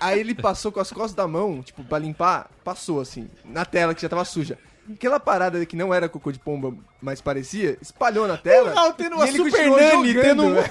Aí 0.00 0.18
ele 0.18 0.34
passou 0.34 0.72
com 0.72 0.80
as 0.80 0.90
costas 0.90 1.14
da 1.14 1.28
mão, 1.28 1.62
tipo, 1.62 1.84
pra 1.84 1.98
limpar, 1.98 2.50
passou, 2.64 3.00
assim, 3.00 3.28
na 3.44 3.64
tela 3.66 3.94
que 3.94 4.00
já 4.02 4.08
tava 4.08 4.24
suja. 4.24 4.58
Aquela 4.92 5.20
parada 5.20 5.64
que 5.66 5.76
não 5.76 5.92
era 5.92 6.08
cocô 6.08 6.32
de 6.32 6.38
pomba, 6.38 6.74
mas 7.00 7.20
parecia, 7.20 7.76
espalhou 7.80 8.26
na 8.26 8.36
tela. 8.36 8.72
Não, 8.74 8.92
tendo 8.92 9.16
uma 9.16 9.26
e 9.26 9.28
ele 9.28 9.38
Super 9.38 9.50
continuou 9.50 9.80
Nani, 9.80 10.08
jogando, 10.08 10.22
tendo 10.22 10.42
um-. 10.44 10.64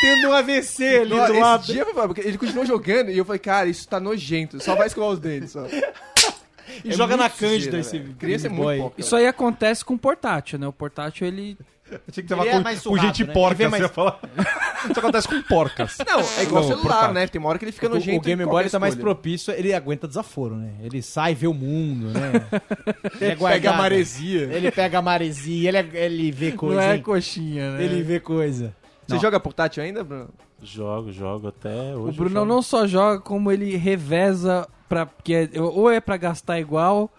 Tendo 0.00 0.28
um 0.28 0.32
AVC 0.32 0.98
ali 0.98 1.10
do 1.10 1.22
esse 1.24 1.40
lado. 1.40 1.64
dia 1.64 1.84
ele 2.18 2.38
continuou 2.38 2.64
jogando 2.64 3.10
e 3.10 3.18
eu 3.18 3.24
falei, 3.24 3.40
cara, 3.40 3.68
isso 3.68 3.88
tá 3.88 3.98
nojento, 3.98 4.62
só 4.62 4.76
vai 4.76 4.86
escovar 4.86 5.10
os 5.10 5.18
dentes, 5.18 5.50
só. 5.50 5.66
E 6.84 6.90
É 6.90 6.92
joga 6.92 7.16
na 7.16 7.28
Cândida 7.28 7.78
esse. 7.78 7.98
Criança 8.18 8.46
é 8.46 8.50
muito 8.50 8.80
Boy. 8.80 8.92
Isso 8.98 9.16
aí 9.16 9.26
acontece 9.26 9.84
com 9.84 9.94
o 9.94 9.98
portátil, 9.98 10.58
né? 10.58 10.66
O 10.66 10.72
portátil, 10.72 11.26
ele. 11.26 11.58
Eu 11.90 12.00
tinha 12.12 12.22
que 12.22 12.28
tava 12.28 12.42
Ele 12.42 12.50
é 12.50 12.52
com, 12.56 12.60
mais 12.62 12.82
gente 13.00 13.24
né? 13.24 13.32
porca, 13.32 13.54
Ele 13.54 13.56
vem 13.56 13.66
você 13.66 13.70
mais- 13.70 13.82
ia 13.82 13.88
falar. 13.88 14.20
Isso 14.90 14.98
acontece 14.98 15.28
com 15.28 15.42
porcas. 15.42 15.96
Não, 16.06 16.20
é 16.20 16.42
igual 16.42 16.62
Não, 16.62 16.68
celular, 16.68 16.82
portátil. 16.82 17.14
né? 17.14 17.26
Tem 17.26 17.38
uma 17.40 17.48
hora 17.48 17.58
que 17.58 17.64
ele 17.64 17.72
fica 17.72 17.86
O, 17.86 17.90
nojento. 17.90 18.18
o 18.18 18.20
Game 18.20 18.42
em 18.42 18.46
Boy 18.46 18.62
ele 18.62 18.70
tá 18.70 18.78
mais 18.78 18.94
propício, 18.94 19.52
ele 19.54 19.72
aguenta 19.74 20.06
desaforo, 20.06 20.54
né? 20.56 20.72
Ele 20.82 21.00
sai, 21.02 21.34
vê 21.34 21.46
o 21.46 21.54
mundo, 21.54 22.08
né? 22.10 22.32
Ele 23.20 23.32
é 23.32 23.36
Pega 23.36 23.70
a 23.70 23.76
maresia. 23.76 24.42
Ele 24.52 24.70
pega 24.70 24.98
a 24.98 25.02
maresia, 25.02 25.68
ele, 25.68 25.78
é- 25.78 26.04
ele 26.04 26.30
vê 26.30 26.52
coisa. 26.52 26.74
não 26.76 26.82
é 26.82 26.96
hein? 26.96 27.02
coxinha, 27.02 27.72
né? 27.72 27.84
Ele 27.84 28.02
vê 28.02 28.20
coisa. 28.20 28.74
Você 29.06 29.18
joga 29.18 29.40
portátil 29.40 29.82
ainda, 29.82 30.04
Bruno? 30.04 30.28
Jogo, 30.62 31.10
jogo 31.12 31.48
até 31.48 31.94
hoje. 31.96 32.10
O 32.10 32.12
Bruno 32.12 32.44
não 32.44 32.60
só 32.62 32.86
joga, 32.86 33.20
como 33.20 33.50
ele 33.50 33.76
reveza 33.76 34.66
pra. 34.88 35.06
Porque 35.06 35.48
é- 35.52 35.60
ou 35.60 35.90
é 35.90 36.00
pra 36.00 36.16
gastar 36.16 36.58
igual, 36.60 37.10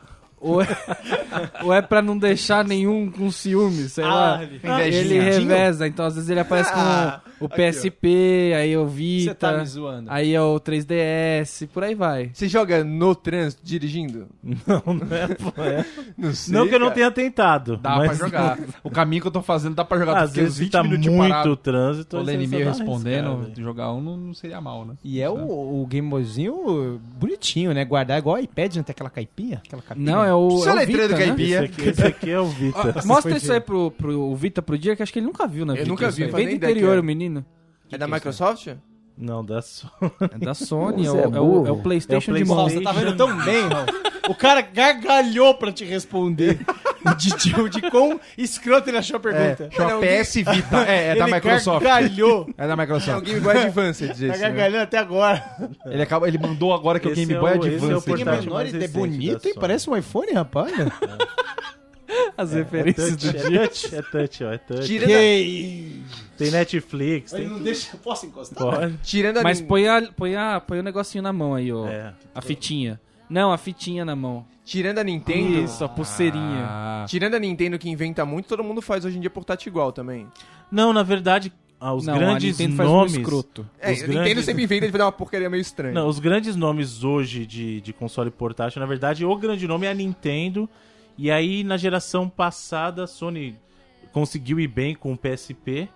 ou 0.41 0.61
é, 0.61 0.67
ou 1.63 1.73
é 1.73 1.81
pra 1.81 2.01
não 2.01 2.17
deixar 2.17 2.63
nenhum 2.65 3.09
com 3.11 3.29
ciúme, 3.31 3.89
sei 3.89 4.05
lá. 4.05 4.37
ele- 4.43 4.59
Ele 4.97 5.19
reveza, 5.55 5.87
então 5.87 6.05
às 6.05 6.15
vezes 6.15 6.29
ele 6.29 6.39
aparece 6.39 6.71
Ah, 6.73 7.21
o 7.39 7.47
PSP, 7.49 8.53
aí 8.55 8.75
o 8.77 8.85
Você 8.87 9.33
tá 9.33 9.49
Vita, 9.51 9.57
me 9.59 9.65
zoando. 9.65 10.11
aí 10.11 10.33
é 10.33 10.41
o 10.41 10.59
3DS, 10.59 11.67
por 11.67 11.83
aí 11.83 11.95
vai. 11.95 12.29
Você 12.33 12.47
joga 12.47 12.83
no 12.83 13.15
trânsito, 13.15 13.61
dirigindo? 13.63 14.27
Não, 14.43 14.93
não 14.93 15.15
é, 15.15 15.27
pô, 15.27 15.61
é. 15.61 15.85
Não 16.17 16.33
sei. 16.33 16.53
Não 16.53 16.67
que 16.67 16.75
eu 16.75 16.79
não 16.79 16.91
tenha 16.91 17.09
tentado. 17.11 17.77
Dá 17.77 17.95
mas 17.97 18.17
pra 18.17 18.27
jogar. 18.27 18.59
O 18.83 18.89
caminho 18.89 19.21
que 19.21 19.27
eu 19.27 19.31
tô 19.31 19.41
fazendo 19.41 19.75
dá 19.75 19.85
pra 19.85 19.97
jogar. 19.97 20.21
Às 20.21 20.33
vezes 20.33 20.53
os 20.53 20.59
20 20.59 20.71
tá 20.71 20.83
muito 20.83 21.11
parado, 21.17 21.55
trânsito. 21.55 22.09
tô 22.09 22.17
aí 22.17 22.25
lendo 22.25 22.43
e-mail 22.43 22.67
respondendo, 22.67 23.51
jogar 23.57 23.91
um 23.93 24.01
não, 24.01 24.17
não 24.17 24.33
seria 24.33 24.59
mal, 24.59 24.85
né? 24.85 24.95
E 25.03 25.21
é 25.21 25.29
o, 25.29 25.81
o 25.81 25.85
Game 25.87 26.07
Boyzinho 26.09 26.99
bonitinho, 27.19 27.73
né? 27.73 27.85
Guardar 27.85 28.17
igual 28.19 28.35
o 28.35 28.39
iPad, 28.39 28.75
né? 28.77 28.83
Tem 28.83 28.91
aquela 28.93 29.09
caipinha. 29.09 29.61
Aquela 29.65 29.81
capinha. 29.81 30.11
Não, 30.11 30.23
é 30.23 30.33
o. 30.33 30.57
Seu 30.59 30.77
é 30.77 30.83
o 30.83 30.87
Vita, 30.87 31.07
do 31.07 31.13
né? 31.15 31.25
Caipira. 31.25 31.65
Esse 31.65 31.73
aqui, 31.73 31.89
esse 31.89 32.03
aqui 32.07 32.29
é 32.31 32.39
o 32.39 32.45
Vita. 32.49 33.01
Mostra 33.05 33.37
isso 33.37 33.51
aí 33.53 33.59
pro, 33.59 33.91
pro 33.91 34.35
Vita 34.35 34.61
pro 34.61 34.77
dia, 34.77 34.95
que 34.95 35.03
acho 35.03 35.11
que 35.13 35.19
ele 35.19 35.25
nunca 35.27 35.47
viu 35.47 35.65
na 35.65 35.73
Eu 35.73 35.77
vida. 35.77 35.89
nunca 35.89 36.07
isso 36.07 36.17
vi, 36.17 36.23
aí. 36.25 36.31
faz 36.31 36.43
Vem 36.43 36.53
do 36.53 36.63
interior, 36.65 36.91
que 36.91 36.97
é. 36.97 36.99
o 36.99 37.03
menino. 37.03 37.28
É 37.91 37.97
da 37.97 38.07
Microsoft? 38.07 38.67
Não, 39.17 39.43
da 39.43 39.61
Sony. 39.61 39.91
É 40.33 40.37
da 40.37 40.53
Sony, 40.53 41.05
é 41.07 41.09
o, 41.09 41.13
Você 41.13 41.17
é 41.17 41.23
é 41.23 41.27
o- 41.27 41.31
burro. 41.31 41.67
é 41.67 41.71
o 41.71 41.77
PlayStation 41.77 42.31
É 42.31 42.33
o 42.35 42.37
de 42.37 42.45
mão. 42.45 42.57
Nossa, 42.57 42.75
você 42.75 42.81
tá 42.81 42.91
vendo 42.93 43.17
tão 43.17 43.37
bem, 43.43 43.67
Ralf. 43.67 43.89
O 44.29 44.35
cara 44.35 44.61
gargalhou 44.61 45.55
pra 45.55 45.71
te 45.73 45.83
responder 45.83 46.59
de, 47.17 47.29
de, 47.35 47.69
de 47.69 47.89
quão 47.89 48.19
escroto 48.37 48.89
ele 48.89 48.97
achou 48.97 49.15
a 49.15 49.19
É, 49.19 49.21
pergunta. 49.55 49.69
chama 49.75 49.89
Não, 49.91 49.99
PS 50.01 50.35
Vita. 50.35 50.77
É, 50.87 51.07
é 51.07 51.15
da 51.15 51.25
ele 51.25 51.33
Microsoft. 51.35 51.83
gargalhou. 51.83 52.47
É 52.57 52.65
da 52.67 52.71
É 52.71 52.75
o 52.75 52.77
Microsoft. 52.77 53.25
Game 53.25 53.39
Boy 53.41 53.57
Advance, 53.57 54.07
Tá 54.07 54.13
isso, 54.13 54.21
né? 54.25 54.37
gargalhando 54.37 54.83
até 54.83 54.97
agora. 54.99 55.43
Ele, 55.87 56.01
acaba, 56.03 56.27
ele 56.27 56.37
mandou 56.37 56.73
agora 56.73 56.99
que 56.99 57.07
o 57.07 57.11
Esse 57.11 57.25
Game 57.25 57.33
é 57.33 57.39
Boy 57.39 57.51
o- 57.51 57.55
esse 57.55 57.67
é 57.67 57.71
o 57.71 57.75
Advance. 57.97 58.05
portátil 58.05 58.25
menor 58.43 58.53
mais 58.53 58.69
ideia. 58.69 58.83
É 58.83 58.87
recente 58.87 58.99
bonito, 58.99 59.27
da 59.27 59.33
hein? 59.33 59.39
Sony. 59.53 59.53
Parece 59.59 59.89
um 59.89 59.97
iPhone, 59.97 60.31
rapaz. 60.31 60.71
As 62.37 62.53
É 62.53 62.57
referências 62.57 63.09
touch, 63.17 63.31
do 63.31 63.37
é 63.55 63.67
touch, 63.67 63.95
é 63.95 64.01
touch, 64.01 64.43
ó, 64.43 64.51
é 64.53 64.57
touch. 64.57 64.85
Tirando, 64.87 65.09
Que... 65.09 66.01
Tem 66.39 66.51
Netflix, 66.51 67.33
Ele 67.33 67.43
tem... 67.43 67.51
não 67.51 67.61
deixa... 67.61 67.95
Posso 67.97 68.25
encostar? 68.25 68.57
Pode. 68.57 68.97
tirando 69.03 69.37
a 69.37 69.43
Mas 69.43 69.61
põe, 69.61 69.87
a, 69.87 70.01
põe, 70.11 70.35
a, 70.35 70.59
põe 70.59 70.79
o 70.79 70.83
negocinho 70.83 71.21
na 71.21 71.31
mão 71.33 71.53
aí, 71.53 71.71
ó. 71.71 71.87
É. 71.87 72.13
A 72.33 72.41
fitinha. 72.41 72.99
Não, 73.29 73.51
a 73.51 73.57
fitinha 73.57 74.03
na 74.03 74.15
mão. 74.15 74.45
tirando 74.65 74.97
a 74.97 75.03
Nintendo. 75.03 75.59
Isso, 75.63 75.83
a 75.83 75.89
pulseirinha. 75.89 76.65
Ah, 76.67 77.05
Tirando 77.07 77.35
a 77.35 77.39
Nintendo 77.39 77.77
que 77.77 77.87
inventa 77.89 78.25
muito, 78.25 78.47
todo 78.47 78.63
mundo 78.63 78.81
faz 78.81 79.05
hoje 79.05 79.17
em 79.17 79.21
dia 79.21 79.29
portátil 79.29 79.69
igual 79.69 79.91
também. 79.91 80.25
Não, 80.71 80.91
na 80.91 81.03
verdade, 81.03 81.53
ah, 81.79 81.93
os 81.93 82.05
Não, 82.07 82.15
a 82.15 82.17
grandes 82.17 82.57
Nintendo 82.57 82.75
faz 82.77 82.89
um 82.89 82.93
nomes... 82.93 83.13
escroto. 83.15 83.69
É, 83.79 83.91
Os 83.91 83.99
a 83.99 84.07
Nintendo 84.07 84.23
grandes- 84.23 84.45
sempre 84.45 84.63
inventa 84.63 84.85
de 84.87 84.91
fazer 84.91 85.03
uma 85.03 85.11
porcaria 85.11 85.49
meio 85.49 85.61
estranha. 85.61 85.93
Não, 85.93 86.07
os 86.07 86.19
grandes 86.19 86.55
nomes 86.55 87.03
hoje 87.03 87.45
de, 87.45 87.79
de 87.81 87.93
console 87.93 88.31
portátil, 88.31 88.79
na 88.79 88.85
verdade, 88.87 89.23
o 89.23 89.35
grande 89.35 89.67
nome 89.67 89.85
é 89.85 89.91
a 89.91 89.93
Nintendo. 89.93 90.67
E 91.17 91.29
aí, 91.29 91.63
na 91.63 91.77
geração 91.77 92.27
passada, 92.27 93.03
a 93.03 93.07
Sony 93.07 93.55
conseguiu 94.11 94.59
ir 94.59 94.67
bem 94.67 94.95
com 94.95 95.13
o 95.13 95.17
PSP. 95.17 95.87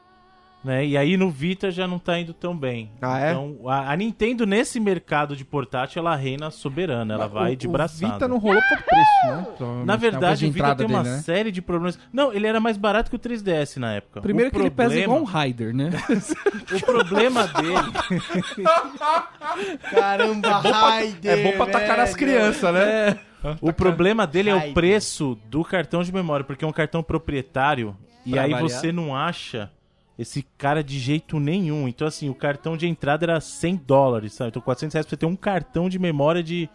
Né? 0.64 0.86
E 0.86 0.95
aí 0.97 1.18
no 1.18 1.30
Vita 1.30 1.70
já 1.70 1.86
não 1.86 1.99
tá 1.99 2.18
indo 2.18 2.34
tão 2.34 2.55
bem. 2.57 2.89
Ah, 3.01 3.20
é? 3.20 3.32
Então, 3.32 3.57
a, 3.70 3.91
a 3.91 3.95
Nintendo, 3.97 4.45
nesse 4.45 4.80
mercado 4.80 5.36
de 5.36 5.43
portátil, 5.43 5.99
ela 5.99 6.16
reina 6.16 6.49
soberana. 6.49 7.16
Ela 7.16 7.28
vai 7.28 7.51
o, 7.51 7.55
de 7.57 7.68
o 7.68 7.72
braçada. 7.72 8.14
Vita 8.14 8.28
não 8.30 8.38
rolou 8.38 8.61
por 8.61 8.78
preço, 8.82 9.66
né? 9.66 9.84
Na 9.86 9.95
É 9.95 9.97
verdade, 9.97 10.39
de 10.39 10.45
o 10.47 10.51
Vita 10.53 10.74
tem 10.76 10.88
uma 10.88 11.03
dele, 11.03 11.16
né? 11.16 11.22
série 11.22 11.51
de 11.51 11.61
problemas. 11.61 11.99
Não, 12.14 12.32
ele 12.32 12.47
era 12.47 12.61
mais 12.61 12.78
barato 12.78 13.09
que 13.09 13.16
o 13.18 13.20
3DS 13.20 13.76
na 13.78 13.95
época. 13.95 14.22
Primeiro 14.22 14.49
O 14.49 14.51
que 14.53 14.57
ele 14.59 14.70
pesa 14.70 14.89
problema- 14.91 15.03
igual 15.03 15.20
um 15.20 15.26
Raider, 15.26 15.76
né? 15.76 15.89
O 16.74 16.80
problema 16.86 17.45
dele... 17.47 18.24
Caramba, 19.91 20.49
Raider, 20.59 21.39
É 21.39 21.43
bom 21.43 21.51
pra 21.57 21.64
atacar 21.66 21.97
nas 21.97 22.14
velho. 22.14 22.18
crianças, 22.18 22.74
né? 22.74 23.20
O 23.61 23.74
problema 23.74 24.26
dele 24.26 24.49
é 24.49 24.55
o 24.55 24.74
preço 24.74 25.38
do 25.49 25.64
cartão 25.64 26.01
de 26.03 26.14
memória, 26.14 26.45
porque 26.45 26.64
é 26.64 26.68
um 26.68 26.72
cartão 26.72 27.03
proprietário 27.03 27.95
e 28.26 28.32
Pra 28.32 28.43
aí 28.43 28.51
variar. 28.51 28.70
você 28.70 28.91
não 28.91 29.14
acha 29.16 29.70
esse 30.18 30.45
cara 30.57 30.84
de 30.84 30.99
jeito 30.99 31.39
nenhum. 31.39 31.88
Então, 31.88 32.07
assim, 32.07 32.30
o 32.30 32.36
cartão 32.36 32.78
de 32.78 32.88
entrada 32.88 33.26
era 33.26 33.39
100 33.41 33.76
dólares, 33.88 34.34
sabe? 34.34 34.49
Então, 34.49 34.61
400 34.61 34.93
reais 34.93 35.05
pra 35.05 35.09
você 35.11 35.18
ter 35.18 35.26
um 35.26 35.36
cartão 35.36 35.89
de 35.89 35.97
memória 35.97 36.43
de, 36.43 36.70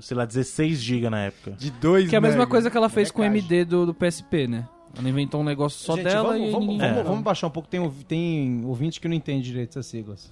sei 0.00 0.16
lá, 0.16 0.24
16 0.24 0.78
GB 0.80 1.10
na 1.10 1.20
época. 1.22 1.52
De 1.52 1.70
dois 1.70 2.08
Que 2.08 2.14
é 2.14 2.18
a 2.18 2.20
mesma 2.20 2.38
mega. 2.38 2.50
coisa 2.50 2.70
que 2.70 2.76
ela 2.76 2.88
fez 2.88 3.10
com 3.10 3.22
o. 3.22 3.24
MD 3.24 3.64
do, 3.64 3.86
do 3.86 3.94
PSP, 3.94 4.46
né? 4.46 4.68
Ela 4.96 5.08
inventou 5.08 5.40
um 5.40 5.44
negócio 5.44 5.80
só 5.84 5.96
Gente, 5.96 6.04
dela 6.04 6.28
vamos, 6.34 6.48
e 6.48 6.50
vamos, 6.52 6.68
ninguém... 6.68 6.88
vamos, 6.88 7.00
É. 7.00 7.02
vamos 7.02 7.24
baixar 7.24 7.48
um 7.48 7.50
pouco. 7.50 7.68
Tem, 7.68 7.90
tem 8.06 8.62
ouvinte 8.64 9.00
que 9.00 9.08
não 9.08 9.14
entende 9.16 9.42
direito 9.44 9.70
essas 9.70 9.86
siglas. 9.86 10.30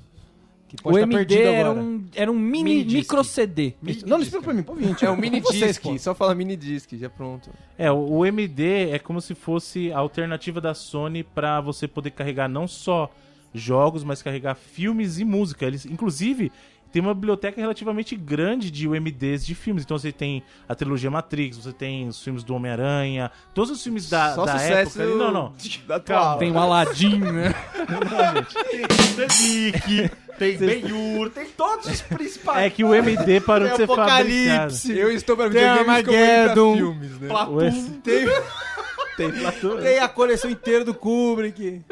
Que 0.73 0.77
O 0.81 0.83
pode 0.85 0.97
estar 0.97 1.07
MD 1.07 1.17
perdido 1.27 1.49
era 1.49 1.71
agora. 1.71 1.85
um, 1.85 2.05
era 2.15 2.33
um 2.33 2.39
mini, 2.39 2.65
Mini 2.65 2.85
disc. 2.85 2.97
micro 2.97 3.23
CD. 3.25 3.75
Não, 3.83 4.17
não 4.17 4.21
explica 4.23 4.43
pra 4.45 4.55
mim, 4.55 4.63
pro 4.63 4.73
ouvinte. 4.73 5.05
É 5.05 5.11
um 5.11 5.17
mini 5.17 5.39
disc, 5.41 5.83
pô. 5.83 5.99
só 5.99 6.15
fala 6.15 6.35
mini 6.35 6.57
disc, 6.57 6.91
já 6.97 7.11
pronto. 7.11 7.51
É, 7.77 7.91
o, 7.93 7.97
o 8.19 8.25
MD 8.27 8.89
é 8.91 8.99
como 8.99 9.21
se 9.21 9.35
fosse 9.35 9.93
a 9.93 9.99
alternativa 9.99 10.63
da 10.63 10.73
Sony 10.73 11.23
pra 11.23 11.61
você 11.61 11.87
poder 11.87 12.13
carregar 12.13 12.49
não 12.49 12.67
só 12.67 13.11
jogos, 13.53 14.03
mas 14.03 14.23
carregar 14.23 14.55
filmes 14.55 15.19
e 15.19 15.25
música. 15.27 15.67
Eles, 15.67 15.85
inclusive, 15.85 16.51
tem 16.91 17.03
uma 17.03 17.13
biblioteca 17.15 17.61
relativamente 17.61 18.15
grande 18.17 18.71
de 18.71 18.89
UMDs 18.89 19.45
de 19.45 19.55
filmes. 19.55 19.83
Então 19.85 19.99
você 19.99 20.11
tem 20.13 20.43
a 20.67 20.75
trilogia 20.75 21.11
Matrix, 21.11 21.57
você 21.59 21.73
tem 21.73 22.09
os 22.09 22.23
filmes 22.23 22.43
do 22.45 22.55
Homem-Aranha, 22.55 23.31
todos 23.55 23.71
os 23.71 23.83
filmes 23.83 24.09
da, 24.09 24.35
Só 24.35 24.45
da 24.47 24.53
sucesso 24.59 25.03
época. 25.03 25.17
Não, 25.19 25.31
não. 25.33 25.53
da 25.87 25.97
atual. 25.97 26.39
Tem 26.39 26.51
o 26.51 26.59
Aladdin, 26.59 27.19
né? 27.19 27.55
Titanic, 28.89 30.11
tem 30.39 30.57
Ben-Hur, 30.57 31.31
tem 31.31 31.47
todos 31.47 31.87
os 31.87 32.03
principais. 32.03 32.65
É 32.67 32.71
que 32.71 32.83
o 32.85 32.95
MD 32.95 33.41
parou 33.41 33.69
de 33.69 33.77
ser 33.77 33.87
fabricado. 33.87 34.11
Apocalipse. 34.21 34.97
Eu 34.99 35.11
estou 35.13 35.41
ele 35.45 35.51
pra 35.51 35.73
Armageddon. 35.75 36.77
filmes, 36.77 37.21
né? 37.21 37.29
O 37.49 37.63
esse- 37.63 37.91
Tem, 38.03 38.27
Tem 39.17 39.31
Platão. 39.33 39.77
tem 39.81 39.99
a 39.99 40.09
coleção 40.09 40.51
inteira 40.51 40.85
do 40.85 40.95
Kubrick. 40.95 41.83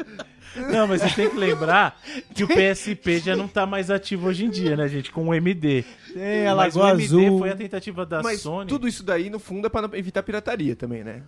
Não, 0.69 0.85
mas 0.87 1.01
você 1.01 1.09
tem 1.15 1.29
que 1.29 1.37
lembrar 1.37 1.97
que 2.35 2.43
o 2.43 2.47
PSP 2.47 3.19
já 3.19 3.35
não 3.37 3.47
tá 3.47 3.65
mais 3.65 3.89
ativo 3.89 4.27
hoje 4.27 4.43
em 4.45 4.49
dia, 4.49 4.75
né, 4.75 4.87
gente? 4.89 5.09
Com 5.11 5.27
o 5.29 5.33
MD. 5.33 5.85
Tem 6.13 6.45
a 6.47 6.53
Mas 6.55 6.75
o 6.75 6.79
Lagoa 6.79 6.93
MD 7.01 7.05
Azul. 7.05 7.39
foi 7.39 7.49
a 7.51 7.55
tentativa 7.55 8.05
da 8.05 8.21
Mas 8.21 8.41
Sony. 8.41 8.67
tudo 8.67 8.85
isso 8.87 9.01
daí, 9.03 9.29
no 9.29 9.39
fundo, 9.39 9.67
é 9.67 9.69
pra 9.69 9.83
não- 9.83 9.95
evitar 9.95 10.21
pirataria 10.23 10.75
também, 10.75 11.03
né? 11.05 11.21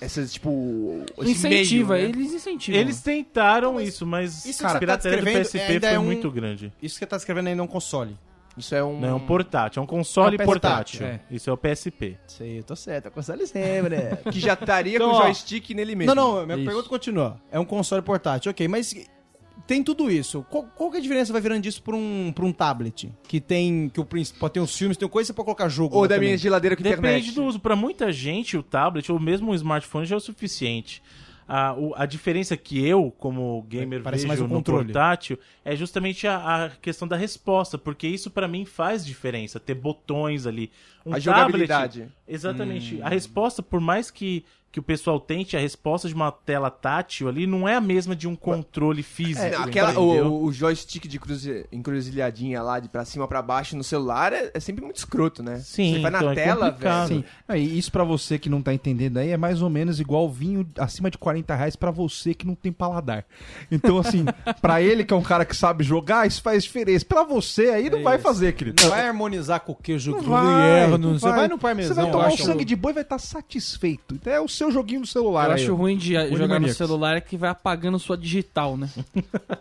Essas, 0.00 0.32
tipo... 0.32 1.04
Incentiva, 1.22 1.94
meio, 1.94 2.08
né? 2.08 2.14
eles 2.18 2.32
incentivam. 2.34 2.80
Eles 2.80 3.00
tentaram 3.00 3.80
isso, 3.80 4.06
mas 4.06 4.44
isso 4.44 4.58
cara, 4.62 4.70
a 4.70 4.74
tá 4.74 4.78
pirataria 4.80 5.18
do 5.18 5.24
descrevendo 5.24 5.44
PSP 5.44 5.72
ainda 5.72 5.86
foi 5.88 5.96
é 5.96 5.98
um- 5.98 6.04
muito 6.04 6.30
grande. 6.30 6.72
Isso 6.82 6.94
que 6.96 6.98
você 7.00 7.06
tá 7.06 7.16
escrevendo 7.16 7.46
ainda 7.48 7.62
é 7.62 7.64
um 7.64 7.68
console. 7.68 8.14
Isso 8.58 8.74
é 8.74 8.82
um... 8.82 8.98
Não 9.00 9.08
é 9.08 9.14
um 9.14 9.20
portátil, 9.20 9.80
é 9.80 9.82
um 9.82 9.86
console 9.86 10.36
É 10.38 10.42
um 10.42 10.46
portátil. 10.46 11.00
portátil, 11.00 11.26
Isso 11.30 11.50
é 11.50 11.52
o 11.52 11.56
PSP. 11.58 12.16
Sei, 12.26 12.58
eu 12.58 12.62
tô 12.64 12.74
certo, 12.74 13.06
é 13.08 13.10
console 13.10 13.46
sempre. 13.46 13.96
Que 14.32 14.40
já 14.40 14.54
estaria 14.54 14.96
Então, 14.96 15.10
com 15.10 15.16
o 15.16 15.22
joystick 15.22 15.70
nele 15.74 15.94
mesmo. 15.94 16.14
Não, 16.14 16.36
não, 16.38 16.46
minha 16.46 16.56
Isso. 16.56 16.64
pergunta 16.66 16.88
continua. 16.88 17.40
É 17.50 17.58
um 17.60 17.64
console 17.66 18.00
portátil, 18.02 18.50
ok, 18.50 18.66
mas 18.68 18.94
tem 19.66 19.82
tudo 19.82 20.10
isso. 20.10 20.44
Qual, 20.50 20.64
qual 20.74 20.90
que 20.90 20.96
é 20.96 21.00
a 21.00 21.02
diferença 21.02 21.32
vai 21.32 21.42
virando 21.42 21.62
disso 21.62 21.82
pra 21.82 21.96
um, 21.96 22.32
pra 22.34 22.44
um 22.44 22.52
tablet? 22.52 23.12
Que 23.26 23.40
tem. 23.40 23.88
Que 23.88 24.00
o 24.00 24.04
principal 24.04 24.48
tem 24.50 24.62
os 24.62 24.76
filmes, 24.76 24.96
tem 24.96 25.08
coisa, 25.08 25.26
você 25.28 25.32
pode 25.32 25.44
colocar 25.46 25.68
jogo. 25.68 25.96
Ou 25.96 26.06
da 26.06 26.14
também. 26.14 26.28
minha 26.28 26.38
geladeira 26.38 26.76
com 26.76 26.82
Depende 26.82 27.00
internet. 27.08 27.32
do 27.34 27.44
uso. 27.44 27.58
Pra 27.60 27.74
muita 27.76 28.12
gente, 28.12 28.56
o 28.56 28.62
tablet 28.62 29.10
ou 29.10 29.18
mesmo 29.18 29.50
o 29.50 29.54
smartphone 29.54 30.06
já 30.06 30.14
é 30.14 30.18
o 30.18 30.20
suficiente. 30.20 31.02
A, 31.48 31.74
o- 31.74 31.94
a 31.94 32.06
diferença 32.06 32.56
que 32.56 32.84
eu, 32.84 33.12
como 33.18 33.62
gamer, 33.68 34.02
Parece 34.02 34.22
vejo 34.22 34.28
mais 34.28 34.40
um 34.40 34.48
no 34.48 34.54
controle. 34.56 34.86
portátil 34.86 35.38
é 35.64 35.76
justamente 35.76 36.26
a, 36.26 36.64
a 36.64 36.70
questão 36.70 37.06
da 37.06 37.16
resposta, 37.16 37.78
porque 37.78 38.08
isso 38.08 38.32
pra 38.32 38.48
mim 38.48 38.64
faz 38.64 39.06
diferença, 39.06 39.60
ter 39.60 39.74
botões 39.74 40.44
ali. 40.44 40.72
Um 41.04 41.10
A 41.10 41.20
tablet- 41.20 41.22
jogabilidade. 41.24 42.08
Exatamente. 42.26 43.00
A 43.00 43.08
resposta, 43.08 43.62
por 43.62 43.80
mais 43.80 44.10
que, 44.10 44.44
que 44.76 44.80
o 44.80 44.82
pessoal 44.82 45.18
tente, 45.18 45.56
a 45.56 45.60
resposta 45.60 46.06
de 46.06 46.12
uma 46.12 46.30
tela 46.30 46.70
tátil 46.70 47.30
ali 47.30 47.46
não 47.46 47.66
é 47.66 47.76
a 47.76 47.80
mesma 47.80 48.14
de 48.14 48.28
um 48.28 48.36
controle 48.36 49.02
físico. 49.02 49.40
É, 49.40 49.56
aquela, 49.56 49.98
o, 49.98 50.44
o 50.44 50.52
joystick 50.52 51.08
de 51.08 51.18
cruze, 51.18 51.64
encruzilhadinha 51.72 52.62
lá, 52.62 52.78
de 52.78 52.86
pra 52.86 53.02
cima 53.06 53.26
pra 53.26 53.40
baixo 53.40 53.74
no 53.74 53.82
celular, 53.82 54.34
é, 54.34 54.50
é 54.52 54.60
sempre 54.60 54.84
muito 54.84 54.98
escroto, 54.98 55.42
né? 55.42 55.60
Sim, 55.60 55.94
Você 55.94 56.00
vai 56.00 56.10
na 56.10 56.18
então 56.18 56.30
é 56.30 56.34
tela, 56.34 56.66
complicado. 56.66 57.08
velho. 57.08 57.20
Sim. 57.22 57.28
Aí, 57.48 57.78
isso 57.78 57.90
pra 57.90 58.04
você 58.04 58.38
que 58.38 58.50
não 58.50 58.60
tá 58.60 58.74
entendendo 58.74 59.16
aí 59.16 59.30
é 59.30 59.36
mais 59.38 59.62
ou 59.62 59.70
menos 59.70 59.98
igual 59.98 60.28
vinho 60.28 60.68
acima 60.78 61.10
de 61.10 61.16
40 61.16 61.54
reais 61.54 61.74
pra 61.74 61.90
você 61.90 62.34
que 62.34 62.46
não 62.46 62.54
tem 62.54 62.70
paladar. 62.70 63.24
Então, 63.72 63.96
assim, 63.96 64.26
pra 64.60 64.82
ele 64.82 65.04
que 65.04 65.14
é 65.14 65.16
um 65.16 65.22
cara 65.22 65.46
que 65.46 65.56
sabe 65.56 65.84
jogar, 65.84 66.26
isso 66.26 66.42
faz 66.42 66.62
diferença. 66.64 67.02
Pra 67.02 67.22
você 67.22 67.70
aí 67.70 67.88
não 67.88 68.02
vai 68.02 68.18
fazer, 68.18 68.52
querido. 68.52 68.82
Não 68.82 68.90
vai 68.90 69.08
harmonizar 69.08 69.60
com 69.60 69.72
o 69.72 69.74
queijo 69.74 70.10
Não 70.10 70.18
gruyère, 70.18 70.98
não 70.98 71.18
Você 71.18 71.30
vai 71.30 71.48
no 71.48 71.56
parmesão. 71.56 71.94
Você 71.94 72.02
vai 72.02 72.10
tomar 72.10 72.26
acho. 72.26 72.44
sangue 72.44 72.62
de 72.62 72.76
boi 72.76 72.92
e 72.92 72.94
vai 72.96 73.02
estar 73.02 73.18
satisfeito. 73.18 74.14
Então 74.14 74.30
é 74.30 74.38
o 74.38 74.46
seu 74.46 74.65
joguinho 74.70 75.00
no 75.00 75.06
celular 75.06 75.46
Eu 75.46 75.52
aí, 75.52 75.62
acho 75.62 75.72
ó. 75.72 75.76
ruim 75.76 75.96
de 75.96 76.14
jogar 76.36 76.60
no 76.60 76.68
celular 76.68 77.20
que 77.20 77.36
vai 77.36 77.50
apagando 77.50 77.98
sua 77.98 78.16
digital, 78.16 78.76
né? 78.76 78.88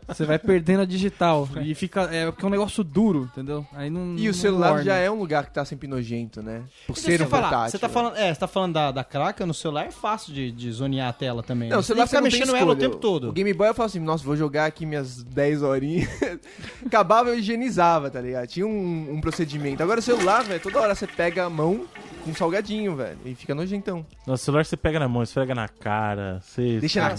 Você 0.07 0.25
vai 0.25 0.39
perdendo 0.39 0.81
a 0.81 0.85
digital. 0.85 1.47
E 1.65 1.73
fica. 1.73 2.03
É 2.11 2.29
porque 2.29 2.45
é 2.45 2.47
um 2.47 2.51
negócio 2.51 2.83
duro, 2.83 3.29
entendeu? 3.31 3.65
Aí 3.73 3.89
não. 3.89 4.15
E 4.17 4.29
o 4.29 4.33
celular 4.33 4.83
já 4.83 4.95
é 4.95 5.09
um 5.09 5.15
lugar 5.15 5.45
que 5.45 5.53
tá 5.53 5.65
sempre 5.65 5.87
nojento, 5.87 6.43
né? 6.43 6.63
Por 6.85 6.93
Deixa 6.93 7.17
ser 7.17 7.21
um 7.23 7.27
falar, 7.27 7.49
portátil. 7.49 7.71
Você 7.71 7.79
tá 7.79 7.89
falando, 7.89 8.17
é, 8.17 8.33
você 8.33 8.39
tá 8.39 8.47
falando 8.47 8.73
da, 8.73 8.91
da 8.91 9.03
craca 9.03 9.45
no 9.45 9.53
celular, 9.53 9.85
é 9.85 9.91
fácil 9.91 10.33
de, 10.33 10.51
de 10.51 10.71
zonear 10.71 11.09
a 11.09 11.13
tela 11.13 11.41
também. 11.41 11.69
Não, 11.69 11.77
né? 11.77 11.79
o 11.79 11.83
celular 11.83 12.07
Você 12.07 12.15
não 12.15 12.29
tem 12.29 12.39
mexendo 12.39 12.55
ela 12.55 12.73
o 12.73 12.75
tempo 12.75 12.97
todo. 12.97 13.29
O 13.29 13.31
Game 13.31 13.51
Boy 13.53 13.69
eu 13.69 13.73
falo 13.73 13.87
assim, 13.87 13.99
nossa, 13.99 14.23
vou 14.23 14.35
jogar 14.35 14.65
aqui 14.65 14.85
minhas 14.85 15.23
10 15.23 15.63
horinhas. 15.63 16.09
Acabava, 16.85 17.29
eu 17.29 17.39
higienizava, 17.39 18.09
tá 18.09 18.21
ligado? 18.21 18.47
Tinha 18.47 18.67
um, 18.67 19.13
um 19.13 19.21
procedimento. 19.21 19.81
Agora 19.81 19.99
o 19.99 20.03
celular, 20.03 20.43
velho, 20.43 20.59
toda 20.59 20.79
hora 20.79 20.93
você 20.93 21.07
pega 21.07 21.45
a 21.45 21.49
mão 21.49 21.85
um 22.27 22.33
salgadinho, 22.35 22.95
velho, 22.95 23.17
e 23.25 23.35
fica 23.35 23.53
nojentão. 23.55 24.05
No 24.25 24.37
celular 24.37 24.65
você 24.65 24.75
pega 24.77 24.99
na 24.99 25.07
mão, 25.07 25.23
esfrega 25.23 25.53
na 25.53 25.67
cara, 25.67 26.39
você... 26.41 26.79
Deixa 26.79 27.01
na 27.01 27.11
é- 27.11 27.17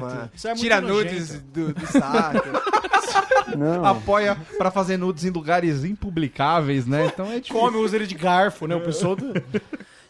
cama, 0.00 0.30
é 0.44 0.54
tira 0.54 0.80
nojento. 0.80 1.12
nudes 1.14 1.40
do, 1.40 1.74
do 1.74 1.86
saco. 1.86 2.48
Não. 3.56 3.84
Apoia 3.84 4.36
pra 4.58 4.70
fazer 4.70 4.96
nudes 4.96 5.24
em 5.24 5.30
lugares 5.30 5.84
impublicáveis, 5.84 6.86
né? 6.86 7.06
Então 7.06 7.26
é 7.26 7.40
difícil. 7.40 7.54
Come, 7.60 7.76
usa 7.76 7.96
ele 7.96 8.06
de 8.06 8.14
garfo, 8.14 8.66
né? 8.66 8.74
O 8.74 8.80
pessoal... 8.80 9.14
do- 9.16 9.32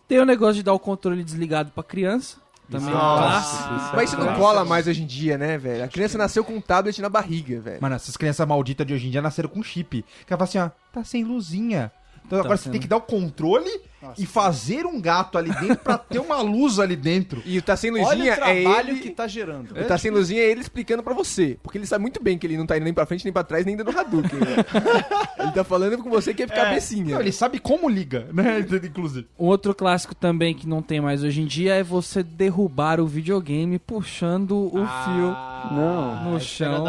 Tem 0.07 0.18
o 0.20 0.24
negócio 0.26 0.55
de 0.57 0.62
dar 0.62 0.74
o 0.74 0.78
controle 0.78 1.24
desligado 1.24 1.70
pra 1.70 1.82
criança. 1.82 2.36
Também 2.70 2.88
é 2.92 2.97
um 2.97 2.99
clássico. 2.99 3.97
Mas 3.97 4.11
isso 4.12 4.18
não 4.20 4.34
cola 4.36 4.64
mais 4.64 4.86
hoje 4.86 5.03
em 5.03 5.07
dia, 5.07 5.36
né, 5.36 5.59
velho? 5.59 5.84
A 5.84 5.88
criança 5.88 6.16
nasceu 6.16 6.45
com 6.45 6.55
um 6.55 6.61
tablet 6.61 7.01
na 7.01 7.09
barriga, 7.09 7.61
velho. 7.61 7.78
Mano, 7.80 7.95
essas 7.95 8.16
crianças 8.16 8.47
malditas 8.47 8.86
de 8.86 8.95
hoje 8.95 9.07
em 9.07 9.11
dia 9.11 9.20
nasceram 9.22 9.49
com 9.49 9.62
chip. 9.62 10.03
Que 10.26 10.32
ela 10.32 10.38
fala 10.38 10.45
assim, 10.45 10.59
ó, 10.59 10.70
tá 10.92 11.05
sem 11.05 11.24
luzinha. 11.24 11.90
Então 12.26 12.38
agora 12.38 12.57
você 12.57 12.64
sendo. 12.64 12.72
tem 12.72 12.80
que 12.80 12.88
dar 12.88 12.97
o 12.97 13.03
controle 13.03 13.70
e 14.18 14.26
fazer 14.26 14.86
um 14.86 15.00
gato 15.00 15.38
ali 15.38 15.50
dentro 15.61 15.78
pra 15.78 15.98
ter 15.98 16.18
uma 16.18 16.40
luz 16.40 16.78
ali 16.78 16.96
dentro. 16.96 17.42
E 17.44 17.59
o 17.59 17.62
Tá 17.62 17.76
Sem 17.76 17.90
Olha 17.92 18.05
Luzinha 18.05 18.32
o 18.32 18.36
trabalho 18.36 18.88
é 18.88 18.92
ele... 18.92 19.00
que 19.00 19.11
tá 19.11 19.26
gerando. 19.26 19.72
O 19.78 19.84
Tá 19.84 19.98
Sem 19.98 20.11
Luzinha 20.11 20.40
é 20.40 20.50
ele 20.50 20.61
explicando 20.61 21.02
pra 21.02 21.14
você. 21.14 21.59
Porque 21.62 21.78
ele 21.78 21.86
sabe 21.86 22.02
muito 22.02 22.22
bem 22.22 22.38
que 22.38 22.46
ele 22.46 22.57
não 22.57 22.66
tá 22.66 22.76
indo 22.76 22.84
nem 22.84 22.94
pra 22.94 23.07
frente, 23.07 23.24
nem 23.24 23.32
pra 23.32 23.44
trás, 23.44 23.64
nem 23.64 23.76
dando 23.76 23.96
Hadouken. 23.96 24.38
né? 24.40 24.64
ele 25.38 25.52
tá 25.52 25.64
falando 25.64 25.98
com 25.98 26.11
você 26.11 26.32
que 26.34 26.42
é 26.42 26.46
cabecinha. 26.46 27.14
Não, 27.14 27.20
ele 27.20 27.32
sabe 27.32 27.59
como 27.59 27.88
liga, 27.88 28.28
né? 28.32 28.61
Inclusive. 28.84 29.26
Um 29.38 29.46
outro 29.46 29.74
clássico 29.74 30.14
também 30.14 30.55
que 30.55 30.66
não 30.68 30.82
tem 30.82 31.00
mais 31.00 31.22
hoje 31.22 31.40
em 31.40 31.46
dia 31.46 31.74
é 31.74 31.82
você 31.82 32.22
derrubar 32.22 33.00
o 33.00 33.07
videogame 33.07 33.78
puxando 33.78 34.52
o 34.52 34.86
fio 34.86 35.36
Não. 35.72 36.32
no 36.32 36.40
chão. 36.40 36.84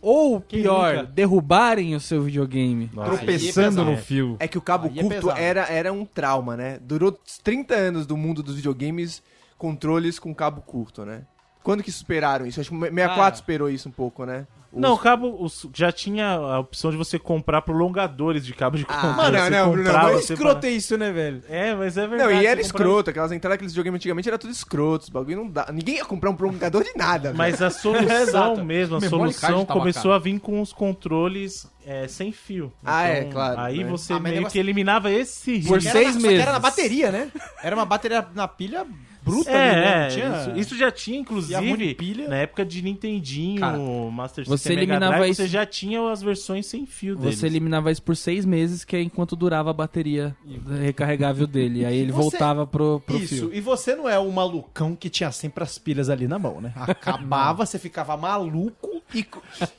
Ou 0.00 0.40
pior, 0.40 0.96
nunca? 0.96 1.06
derrubarem 1.06 1.94
o 1.94 2.00
seu 2.00 2.22
videogame. 2.22 2.90
Nossa, 2.92 3.16
Tropeçando 3.16 3.82
é 3.82 3.84
no 3.84 3.96
fio. 3.96 4.36
É 4.38 4.48
que 4.48 4.58
o 4.58 4.60
cabo 4.60 4.86
é 4.94 5.02
curto 5.02 5.30
era, 5.30 5.66
era 5.70 5.92
um 5.92 6.04
trauma, 6.04 6.55
né? 6.56 6.78
Durou 6.80 7.12
30 7.42 7.74
anos 7.74 8.06
do 8.06 8.16
mundo 8.16 8.42
dos 8.42 8.56
videogames, 8.56 9.22
controles 9.58 10.18
com 10.18 10.34
cabo 10.34 10.60
curto, 10.62 11.04
né? 11.04 11.22
Quando 11.62 11.82
que 11.82 11.90
superaram 11.90 12.46
isso? 12.46 12.60
Acho 12.60 12.70
que 12.70 12.76
o 12.76 12.80
64 12.80 13.16
Cara. 13.16 13.34
superou 13.34 13.68
isso 13.68 13.88
um 13.88 13.92
pouco, 13.92 14.24
né? 14.24 14.46
Os- 14.76 14.80
Não, 14.82 14.94
o 14.94 14.98
cabo 14.98 15.36
os- 15.42 15.66
já 15.74 15.90
tinha 15.90 16.28
a 16.34 16.60
opção 16.60 16.90
de 16.90 16.96
você 16.96 17.18
comprar 17.18 17.62
prolongadores 17.62 18.44
de 18.44 18.52
cabo 18.54 18.76
de 18.76 18.84
controle. 18.84 19.16
Mano, 19.16 19.38
Você 19.38 19.50
não, 19.50 19.70
Bruno, 19.70 19.84
comprava, 19.84 20.12
mas 20.12 20.24
você 20.26 20.32
Escroto 20.34 20.66
é 20.66 20.70
isso, 20.70 20.96
né, 20.98 21.10
velho? 21.10 21.42
É, 21.48 21.74
mas 21.74 21.96
é 21.96 22.02
Não, 22.02 22.08
verdade. 22.10 22.32
e 22.32 22.36
era 22.46 22.60
comprava- 22.60 22.60
escroto, 22.60 23.10
aquelas 23.10 23.32
entradas, 23.32 23.54
aqueles 23.54 23.72
videogames 23.72 23.98
antigamente 23.98 24.28
era 24.28 24.38
tudo 24.38 24.50
escroto, 24.52 25.04
os 25.04 25.08
bagulho 25.08 25.36
não 25.38 25.48
dá. 25.48 25.66
Ninguém 25.72 25.96
ia 25.96 26.04
comprar 26.04 26.30
um 26.30 26.36
prolongador 26.36 26.84
de 26.84 26.92
nada, 26.96 27.28
velho. 27.28 27.38
Mas 27.38 27.60
a 27.62 27.70
solução 28.52 28.64
mesmo, 28.64 28.96
a 28.96 29.00
Memory 29.00 29.32
solução 29.32 29.64
começou 29.64 30.12
a 30.12 30.18
vir 30.18 30.38
com 30.38 30.60
os 30.60 30.72
controles 30.72 31.66
é, 31.86 32.08
sem 32.08 32.32
fio. 32.32 32.72
Ah, 32.84 33.04
é, 33.08 33.24
claro, 33.24 33.60
Aí 33.60 33.84
né? 33.84 33.90
você 33.90 34.12
Ah, 34.12 34.20
meio 34.20 34.34
negócio- 34.36 34.52
que 34.52 34.58
eliminava 34.58 35.10
esse 35.10 35.52
risco. 35.58 35.68
Por 35.68 35.80
Era 35.80 35.90
seis 35.92 36.06
na- 36.06 36.12
só 36.12 36.18
que 36.18 36.22
meses. 36.26 36.42
Era 36.42 36.52
na 36.52 36.58
bateria, 36.58 37.12
né? 37.12 37.30
Era 37.62 37.76
uma 37.76 37.84
bateria 37.86 38.26
na 38.34 38.48
pilha 38.48 38.84
bruta 39.26 39.50
É, 39.50 39.70
ali, 39.70 39.80
né? 39.80 40.06
é, 40.06 40.08
tinha- 40.08 40.36
isso, 40.40 40.58
isso 40.60 40.78
já 40.78 40.90
tinha, 40.90 41.18
E 41.18 41.20
inclusive, 41.20 41.60
monopilha? 41.60 42.28
na 42.28 42.36
época 42.36 42.64
de 42.64 42.80
Nintendinho, 42.82 43.60
Cara, 43.60 43.78
Master 44.10 44.44
você 44.44 44.56
System, 44.58 44.76
Mega 44.76 44.82
eliminava 44.94 45.16
Drive, 45.18 45.30
isso- 45.32 45.42
você 45.42 45.48
já 45.48 45.66
tinha 45.66 46.10
as 46.10 46.22
versões 46.22 46.66
sem 46.66 46.86
fio 46.86 47.16
deles. 47.16 47.38
Você 47.38 47.46
eliminava 47.46 47.90
isso 47.90 48.02
por 48.02 48.16
seis 48.16 48.44
meses, 48.44 48.84
que 48.84 48.96
é 48.96 49.02
enquanto 49.02 49.34
durava 49.36 49.70
a 49.70 49.72
bateria 49.72 50.36
recarregável 50.80 51.46
dele. 51.46 51.84
Aí 51.84 51.96
ele 51.96 52.12
Você- 52.12 52.22
voltava 52.22 52.66
pro, 52.66 53.00
pro 53.04 53.16
Isso, 53.16 53.34
fio. 53.48 53.54
e 53.54 53.60
você 53.60 53.94
não 53.94 54.08
é 54.08 54.18
o 54.18 54.30
malucão 54.30 54.94
que 54.94 55.08
tinha 55.10 55.30
sempre 55.32 55.62
as 55.64 55.78
pilhas 55.78 56.08
ali 56.08 56.28
na 56.28 56.38
mão, 56.38 56.60
né? 56.60 56.72
Acabava, 56.76 57.64
você 57.66 57.78
ficava 57.78 58.16
maluco 58.16 59.02
e 59.14 59.24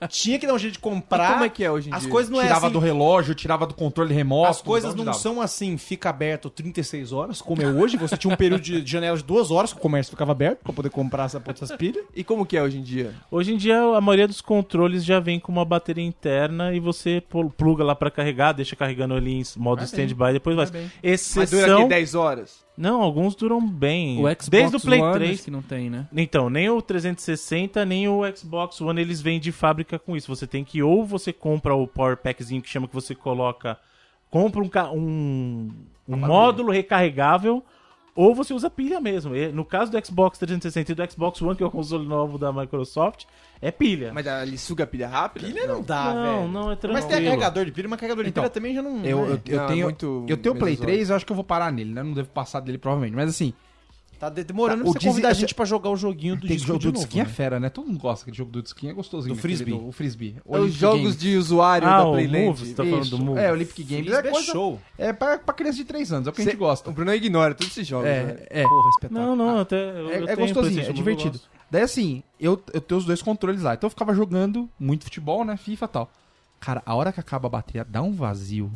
tinha 0.09 0.39
que 0.39 0.47
dar 0.47 0.53
um 0.53 0.59
jeito 0.59 0.73
de 0.73 0.79
comprar. 0.79 1.33
Como 1.33 1.43
é 1.45 1.49
que 1.49 1.63
é 1.63 1.71
hoje 1.71 1.89
em 1.89 1.93
As 1.93 2.01
dia? 2.01 2.09
coisas 2.11 2.31
não 2.31 2.39
é 2.39 2.43
tirava 2.43 2.67
assim. 2.67 2.73
do 2.73 2.79
relógio, 2.79 3.35
tirava 3.35 3.65
do 3.67 3.73
controle 3.73 4.13
remoto. 4.13 4.49
As 4.49 4.61
coisas 4.61 4.95
não 4.95 5.05
dava. 5.05 5.17
são 5.17 5.41
assim, 5.41 5.77
fica 5.77 6.09
aberto 6.09 6.49
36 6.49 7.11
horas, 7.11 7.41
como 7.41 7.61
é 7.61 7.67
hoje. 7.67 7.97
Você 7.97 8.17
tinha 8.17 8.33
um 8.33 8.37
período 8.37 8.61
de 8.61 8.77
de 8.81 8.91
janela 8.91 9.17
de 9.17 9.23
duas 9.23 9.36
horas 9.51 9.71
que 9.71 9.79
o 9.79 9.81
comércio 9.81 10.11
ficava 10.11 10.31
aberto 10.31 10.59
pra 10.63 10.73
poder 10.73 10.89
comprar 10.89 11.25
essa, 11.25 11.41
essas 11.47 11.71
pilhas. 11.73 12.05
E 12.15 12.23
como 12.23 12.45
que 12.45 12.57
é 12.57 12.61
hoje 12.61 12.77
em 12.77 12.81
dia? 12.81 13.13
Hoje 13.31 13.53
em 13.53 13.57
dia, 13.57 13.79
a 13.79 14.01
maioria 14.01 14.27
dos 14.27 14.41
controles 14.41 15.03
já 15.03 15.19
vem 15.19 15.39
com 15.39 15.51
uma 15.51 15.65
bateria 15.65 16.03
interna 16.03 16.73
e 16.73 16.79
você 16.79 17.23
pluga 17.57 17.83
lá 17.83 17.95
pra 17.95 18.11
carregar, 18.11 18.53
deixa 18.53 18.75
carregando 18.75 19.13
ali 19.13 19.39
em 19.39 19.43
modo 19.57 19.83
stand-by, 19.83 20.33
depois 20.33 20.55
vai. 20.55 20.65
Mas 20.65 20.71
dura 20.71 20.91
Exceção... 21.01 21.79
aqui 21.79 21.89
10 21.89 22.15
horas? 22.15 22.67
Não, 22.77 23.01
alguns 23.01 23.35
duram 23.35 23.65
bem. 23.67 24.19
O 24.19 24.29
Xbox 24.29 24.49
Desde 24.49 24.77
o 24.77 24.79
Play 24.79 25.01
One, 25.01 25.13
3. 25.15 25.31
acho 25.31 25.43
que 25.43 25.51
não 25.51 25.63
tem, 25.63 25.89
né? 25.89 26.07
Então, 26.15 26.47
nem 26.47 26.69
o 26.69 26.79
360, 26.79 27.83
nem 27.83 28.07
o 28.07 28.21
Xbox 28.35 28.79
One, 28.79 29.01
eles 29.01 29.19
vêm 29.19 29.39
de 29.39 29.51
fábrica 29.51 29.97
com 29.97 30.15
isso. 30.15 30.33
Você 30.33 30.45
tem 30.45 30.63
que, 30.63 30.83
ou 30.83 31.03
você 31.03 31.33
compra 31.33 31.75
o 31.75 31.87
Power 31.87 32.17
Packzinho 32.17 32.61
que 32.61 32.69
chama 32.69 32.87
que 32.87 32.93
você 32.93 33.15
coloca. 33.15 33.79
Compra 34.29 34.61
um, 34.61 34.69
um, 34.93 35.73
um 36.07 36.17
módulo 36.17 36.71
recarregável, 36.71 37.63
ou 38.17 38.33
você 38.33 38.51
usa 38.51 38.67
pilha 38.67 38.99
mesmo. 38.99 39.35
E 39.35 39.49
no 39.51 39.63
caso 39.63 39.91
do 39.91 40.05
Xbox 40.05 40.39
360 40.39 40.91
e 40.91 40.95
do 40.95 41.11
Xbox 41.11 41.39
One, 41.39 41.55
que 41.55 41.61
é 41.61 41.65
o 41.67 41.69
console 41.69 42.07
novo 42.07 42.39
da 42.39 42.51
Microsoft, 42.51 43.25
é 43.61 43.69
pilha. 43.69 44.11
Mas 44.11 44.25
ele 44.25 44.57
suga 44.57 44.85
a 44.85 44.87
pilha 44.87 45.07
rápida? 45.07 45.45
Pilha 45.45 45.67
não 45.67 45.83
dá, 45.83 46.13
não, 46.15 46.23
velho. 46.23 46.47
não, 46.51 46.71
é 46.71 46.75
tranquilo. 46.75 46.93
Mas 46.93 47.05
tem 47.05 47.23
carregador 47.23 47.63
de 47.65 47.71
pilha, 47.71 47.87
mas 47.87 47.99
carregador 47.99 48.23
de 48.23 48.31
Então, 48.31 48.43
pilha 48.43 48.49
também 48.49 48.73
já 48.73 48.81
não. 48.81 49.05
Eu, 49.05 49.19
eu, 49.19 49.27
né? 49.35 49.41
eu 49.45 49.57
Não, 49.57 49.63
é 49.63 49.67
tenho, 49.67 49.83
muito 49.85 50.25
eu 50.27 50.35
tenho 50.35 50.55
o 50.55 50.57
Play 50.57 50.73
menos 50.73 50.85
3, 50.85 51.09
eu 51.11 51.15
acho 51.15 51.25
que 51.27 51.31
eu 51.31 51.35
vou 51.35 51.45
parar 51.45 51.71
nele, 51.71 51.93
né? 51.93 52.01
Não 52.01 52.13
devo 52.13 52.29
passar 52.29 52.59
dele 52.59 52.79
provavelmente. 52.79 53.15
Mas 53.15 53.29
assim, 53.29 53.53
Tá 54.19 54.29
de- 54.29 54.43
demorando 54.43 54.79
Tá, 54.79 54.83
pra 54.83 54.89
o 54.89 54.93
você 54.93 54.97
Disney- 54.99 55.11
convidar 55.11 55.29
a 55.29 55.33
gente 55.33 55.53
pra 55.53 55.63
jogar 55.65 55.91
o 55.91 55.95
joguinho 55.95 56.35
do 56.35 56.41
tem 56.47 56.55
disco 56.57 56.67
jogo 56.67 56.79
de 56.79 56.87
do 56.87 56.93
novo, 56.93 57.05
skin 57.05 57.19
é 57.19 57.23
né? 57.23 57.29
fera, 57.29 57.59
né? 57.59 57.69
Todo 57.69 57.85
mundo 57.87 57.99
gosta 57.99 58.23
daquele 58.25 58.35
jogo 58.37 58.51
do 58.51 58.63
skin, 58.65 58.89
é 58.89 58.93
gostosinho. 58.93 59.35
Do 59.35 59.37
aquele 59.39 59.55
Frisbee. 59.55 59.73
do- 59.77 59.87
o 59.87 59.91
Frisbee. 59.91 60.35
É 60.49 60.57
os 60.59 60.73
jogos 60.73 61.01
Games. 61.01 61.17
de 61.17 61.37
usuário 61.37 61.87
Ah, 61.87 61.97
da 61.99 62.07
o 62.07 62.11
Playland. 62.13 62.45
Move, 62.47 62.65
você 62.65 62.73
tá 62.73 62.83
falando 62.83 63.09
do 63.09 63.19
Move. 63.19 63.39
É, 63.39 63.51
Olympic 63.51 63.87
Games. 63.87 64.11
É, 64.11 64.15
é 64.17 64.31
coisa, 64.31 64.51
show. 64.51 64.81
é 64.97 65.13
pra, 65.13 65.37
pra 65.37 65.53
criança 65.53 65.77
de 65.77 65.85
3 65.85 66.11
anos, 66.11 66.25
é 66.27 66.29
o 66.31 66.33
que 66.33 66.41
a 66.41 66.43
gente 66.43 66.53
Cê- 66.53 66.57
gosta. 66.57 66.89
O 66.89 66.93
Bruno 66.93 67.13
ignora 67.13 67.53
todos 67.53 67.71
esses 67.71 67.85
jogos. 67.87 68.07
É, 68.07 68.47
é. 68.49 68.63
Porra, 68.63 68.89
espetáculo. 68.89 69.21
Não, 69.21 69.35
não, 69.35 69.59
até. 69.59 69.75
eu- 69.75 70.09
É, 70.09 70.19
eu 70.19 70.23
é 70.23 70.35
tenho 70.35 70.47
gostosinho, 70.47 70.81
é 70.81 70.91
divertido. 70.91 71.39
Daí 71.69 71.83
assim, 71.83 72.23
eu, 72.39 72.59
eu 72.73 72.81
tenho 72.81 72.97
os 72.97 73.05
dois 73.05 73.21
controles 73.21 73.61
lá. 73.61 73.75
Então 73.75 73.85
eu 73.87 73.91
ficava 73.91 74.15
jogando 74.15 74.67
muito 74.79 75.03
futebol, 75.03 75.45
né? 75.45 75.57
FIFA 75.57 75.85
e 75.85 75.89
tal. 75.89 76.11
Cara, 76.59 76.81
a 76.85 76.95
hora 76.95 77.11
que 77.11 77.19
acaba 77.19 77.45
a 77.47 77.51
bateria, 77.51 77.85
dá 77.87 78.01
um 78.01 78.13
vazio. 78.13 78.71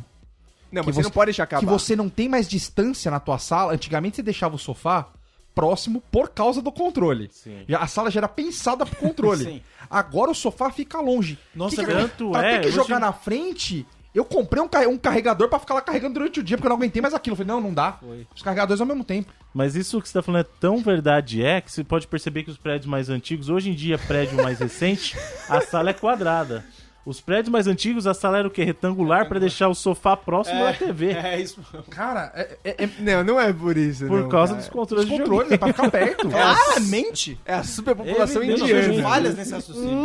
Não, 0.70 0.82
mas 0.84 0.94
você 0.94 1.00
você- 1.00 1.02
não 1.02 1.10
pode 1.10 1.26
deixar 1.26 1.42
acabar. 1.42 1.60
Que 1.60 1.66
você 1.66 1.96
não 1.96 2.08
tem 2.08 2.28
mais 2.28 2.48
distância 2.48 3.10
na 3.10 3.18
tua 3.18 3.38
sala. 3.38 3.74
Antigamente 3.74 4.16
você 4.16 4.22
deixava 4.22 4.54
o 4.54 4.58
sofá 4.58 5.08
próximo 5.54 6.02
por 6.10 6.30
causa 6.30 6.60
do 6.62 6.72
controle. 6.72 7.28
Sim. 7.32 7.64
A 7.78 7.86
sala 7.86 8.10
já 8.10 8.20
era 8.20 8.28
pensada 8.28 8.84
pro 8.86 8.96
controle. 8.96 9.44
Sim. 9.44 9.62
Agora 9.90 10.30
o 10.30 10.34
sofá 10.34 10.70
fica 10.70 11.00
longe. 11.00 11.38
Nossa, 11.54 11.76
Que 11.76 11.84
que- 11.84 11.92
tanto 11.92 12.30
pra 12.30 12.44
é, 12.46 12.58
ter 12.58 12.66
que 12.66 12.70
jogar 12.72 12.98
na 12.98 13.12
frente, 13.12 13.86
eu 14.14 14.24
comprei 14.24 14.62
um, 14.62 14.68
um 14.90 14.98
carregador 14.98 15.48
pra 15.48 15.58
ficar 15.58 15.74
lá 15.74 15.80
carregando 15.80 16.14
durante 16.14 16.40
o 16.40 16.42
dia, 16.42 16.56
porque 16.56 16.66
eu 16.66 16.70
não 16.70 16.76
aguentei 16.76 17.00
mais 17.02 17.14
aquilo. 17.14 17.32
Eu 17.34 17.38
falei, 17.38 17.52
não, 17.52 17.60
não 17.60 17.74
dá. 17.74 17.98
Os 18.34 18.42
carregadores 18.42 18.80
ao 18.80 18.86
mesmo 18.86 19.04
tempo. 19.04 19.32
Mas 19.54 19.74
isso 19.76 20.00
que 20.00 20.08
você 20.08 20.14
tá 20.14 20.22
falando 20.22 20.40
é 20.40 20.48
tão 20.60 20.78
verdade 20.82 21.44
é 21.44 21.60
que 21.60 21.70
você 21.70 21.84
pode 21.84 22.06
perceber 22.06 22.42
que 22.42 22.50
os 22.50 22.56
prédios 22.56 22.86
mais 22.86 23.10
antigos, 23.10 23.48
hoje 23.50 23.70
em 23.70 23.74
dia, 23.74 23.98
prédio 23.98 24.42
mais 24.42 24.58
recente, 24.58 25.14
a 25.48 25.60
sala 25.60 25.90
é 25.90 25.92
quadrada. 25.92 26.64
Os 27.04 27.20
prédios 27.20 27.48
mais 27.50 27.66
antigos, 27.66 28.06
a 28.06 28.14
sala 28.14 28.38
era 28.38 28.46
o 28.46 28.50
quê? 28.50 28.62
Retangular 28.62 29.26
pra 29.28 29.40
deixar 29.40 29.68
o 29.68 29.74
sofá 29.74 30.16
próximo 30.16 30.60
da 30.62 30.72
TV. 30.72 31.12
É 31.22 31.40
isso. 31.40 31.60
Cara, 31.90 32.30
é, 32.34 32.56
é- 32.64 32.84
é 32.84 32.88
Não, 33.00 33.24
não 33.24 33.40
é 33.40 33.52
por 33.52 33.76
isso, 33.76 34.06
Por 34.06 34.20
não, 34.22 34.28
causa 34.28 34.52
cara. 34.54 34.60
dos 34.64 34.68
controles 34.72 35.04
os 35.06 35.10
de 35.10 35.18
controles, 35.18 35.52
é 35.52 35.58
pra 35.58 35.68
ficar 35.68 35.90
perto. 35.90 36.28
Claramente. 36.30 37.40
É 37.44 37.54
a 37.54 37.64
superpopulação 37.64 38.42
indiana. 38.42 38.88
Tem 38.88 39.02
Falhas 39.02 39.36
nesse 39.36 39.52
raciocínio. 39.52 40.04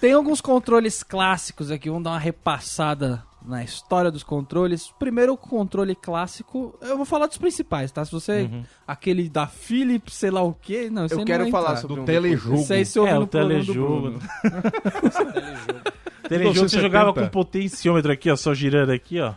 Tem 0.00 0.12
alguns 0.12 0.40
controles 0.40 1.02
clássicos 1.02 1.70
aqui, 1.70 1.88
vamos 1.88 2.04
dar 2.04 2.10
uma 2.10 2.18
repassada 2.18 3.22
na 3.44 3.64
história 3.64 4.10
dos 4.10 4.22
controles. 4.22 4.92
Primeiro, 4.98 5.32
o 5.32 5.36
controle 5.36 5.94
clássico, 5.94 6.76
eu 6.82 6.96
vou 6.96 7.06
falar 7.06 7.26
dos 7.26 7.38
principais, 7.38 7.90
tá? 7.90 8.04
Se 8.04 8.12
você. 8.12 8.50
Aquele 8.86 9.28
da 9.28 9.46
Philips, 9.46 10.14
sei 10.14 10.30
lá 10.30 10.42
o 10.42 10.52
quê. 10.52 10.88
Não, 10.90 11.06
Eu 11.06 11.24
quero 11.24 11.48
falar 11.50 11.76
sobre 11.76 11.96
do 11.96 12.02
um 12.02 12.04
telejogo. 12.04 12.56
Isso 12.60 12.72
aí 12.72 12.84
você 12.84 12.98
ouve 12.98 13.10
É, 13.12 13.14
no 13.14 13.22
o 13.22 13.26
programa 13.26 13.54
do 13.60 13.64
telejogo. 13.66 14.00
Bruno. 14.00 14.18
Telejogo 15.32 15.97
você 16.36 16.38
1970. 16.38 16.80
jogava 16.82 17.12
com 17.12 17.28
potenciômetro 17.28 18.12
aqui, 18.12 18.30
ó, 18.30 18.36
só 18.36 18.54
girando 18.54 18.90
aqui, 18.90 19.20
ó. 19.20 19.34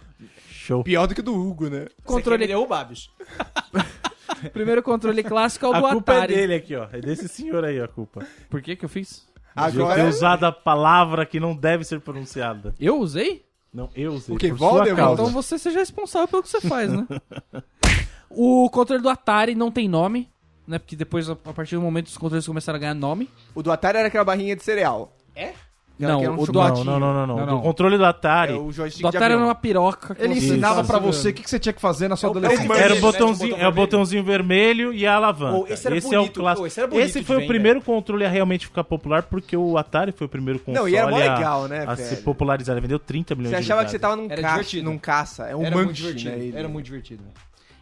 Show. 0.51 0.83
Pior 0.83 1.07
do 1.07 1.13
que 1.15 1.21
o 1.21 1.23
do 1.23 1.33
Hugo, 1.33 1.69
né? 1.69 1.87
Controle, 2.03 2.43
Ele 2.43 2.53
é 2.53 2.57
o 2.57 2.67
Babs. 2.67 3.09
primeiro 4.53 4.81
controle 4.83 5.23
clássico 5.23 5.65
é 5.65 5.69
o 5.69 5.73
A 5.73 5.79
do 5.79 5.87
culpa 5.89 6.13
Atari. 6.13 6.33
é 6.33 6.37
dele 6.37 6.53
aqui, 6.55 6.75
ó. 6.75 6.87
É 6.91 6.99
desse 6.99 7.27
senhor 7.27 7.63
aí 7.65 7.79
a 7.81 7.87
culpa. 7.87 8.25
Por 8.49 8.61
que 8.61 8.75
que 8.75 8.85
eu 8.85 8.89
fiz? 8.89 9.27
De 9.71 9.77
eu 9.77 9.85
ter 9.85 9.91
Agora. 9.93 10.07
usado 10.07 10.45
a 10.45 10.51
palavra 10.51 11.25
que 11.25 11.39
não 11.39 11.55
deve 11.55 11.83
ser 11.83 11.99
pronunciada. 11.99 12.73
Eu 12.79 12.99
usei? 12.99 13.43
Não, 13.73 13.89
eu 13.95 14.13
usei. 14.13 14.35
O 14.35 14.39
por 14.39 14.49
Voldemort? 14.55 14.87
sua 14.87 14.95
causa. 14.95 15.21
Então 15.21 15.33
você 15.33 15.57
seja 15.57 15.79
responsável 15.79 16.27
pelo 16.27 16.43
que 16.43 16.49
você 16.49 16.61
faz, 16.61 16.91
né? 16.91 17.05
o 18.29 18.69
controle 18.69 19.01
do 19.01 19.09
Atari 19.09 19.55
não 19.55 19.71
tem 19.71 19.87
nome, 19.89 20.29
né? 20.67 20.77
Porque 20.79 20.95
depois, 20.95 21.29
a 21.29 21.33
a 21.33 21.53
partir 21.53 21.75
do 21.75 21.81
momento, 21.81 22.07
os 22.07 22.17
controles 22.17 22.45
começaram 22.47 22.77
a 22.77 22.79
ganhar 22.79 22.93
nome. 22.93 23.29
O 23.55 23.61
do 23.63 23.71
Atari 23.71 23.97
era 23.97 24.07
aquela 24.07 24.23
barrinha 24.23 24.55
de 24.55 24.63
cereal. 24.63 25.15
É? 25.35 25.53
Não, 25.99 26.21
era 26.21 26.31
um 26.31 26.39
o 26.39 26.45
do 26.45 26.53
Não, 26.53 26.83
não, 26.83 26.99
não, 26.99 27.13
não, 27.13 27.27
não. 27.27 27.45
Não. 27.45 27.61
controle 27.61 27.97
do 27.97 28.05
Atari. 28.05 28.53
É 28.53 28.55
o 28.55 28.71
joystick 28.71 29.01
Do 29.01 29.07
Atari 29.09 29.33
era 29.33 29.43
uma 29.43 29.53
piroca. 29.53 30.15
Ele 30.19 30.33
você 30.33 30.47
ensinava 30.47 30.83
segurando. 30.83 31.13
você 31.13 31.29
o 31.29 31.33
que, 31.33 31.43
que 31.43 31.49
você 31.49 31.59
tinha 31.59 31.73
que 31.73 31.81
fazer 31.81 32.07
na 32.07 32.15
sua 32.15 32.27
É 32.27 32.31
o 32.31 32.37
adolescência. 32.37 32.73
Era 32.73 32.93
o 32.93 32.95
Né, 32.95 33.01
botãozinho, 33.01 33.55
um 33.55 33.57
é 33.59 33.67
o 33.67 33.71
botão 33.71 33.81
botãozinho 33.83 34.23
vermelho 34.23 34.93
e 34.93 35.05
a 35.05 35.15
alavanca. 35.15 35.57
Oh, 35.57 35.67
esse 35.67 35.87
era 35.87 35.95
é 35.95 36.19
o 36.19 36.29
clássico. 36.31 36.63
oh, 36.63 36.67
esse 36.67 36.79
era 36.79 36.87
bonito 36.87 37.05
esse 37.05 37.23
foi 37.23 37.43
o 37.43 37.47
primeiro 37.47 37.81
controle 37.81 38.25
a 38.25 38.29
realmente 38.29 38.65
ficar 38.65 38.83
popular 38.83 39.23
porque 39.23 39.55
o 39.55 39.77
Atari 39.77 40.11
foi 40.11 40.25
o 40.25 40.29
primeiro 40.29 40.59
console 40.59 40.79
Não, 40.79 40.89
e 40.89 40.95
era 40.95 41.09
mó 41.09 41.17
legal, 41.17 41.67
né, 41.67 41.85
a, 41.87 41.95
se 41.95 42.17
popularizar. 42.17 42.73
Ele 42.73 42.81
vendeu 42.81 42.99
30 42.99 43.35
milhões 43.35 43.51
Você 43.51 43.61
de 43.61 43.63
achava 43.71 43.85
que 43.85 43.91
você 43.91 43.99
tava 43.99 44.15
num, 44.15 44.27
Era 44.29 44.61
num 44.83 44.97
caça. 44.97 45.47
É 45.47 45.55
um 45.55 45.63
Era 45.63 45.75
muito 45.75 45.89
manche, 45.89 46.01
divertido. 46.01 46.31
né? 46.31 46.43
ele. 46.43 46.57
Era 46.57 46.67
muito 46.67 46.85
divertido. 46.85 47.23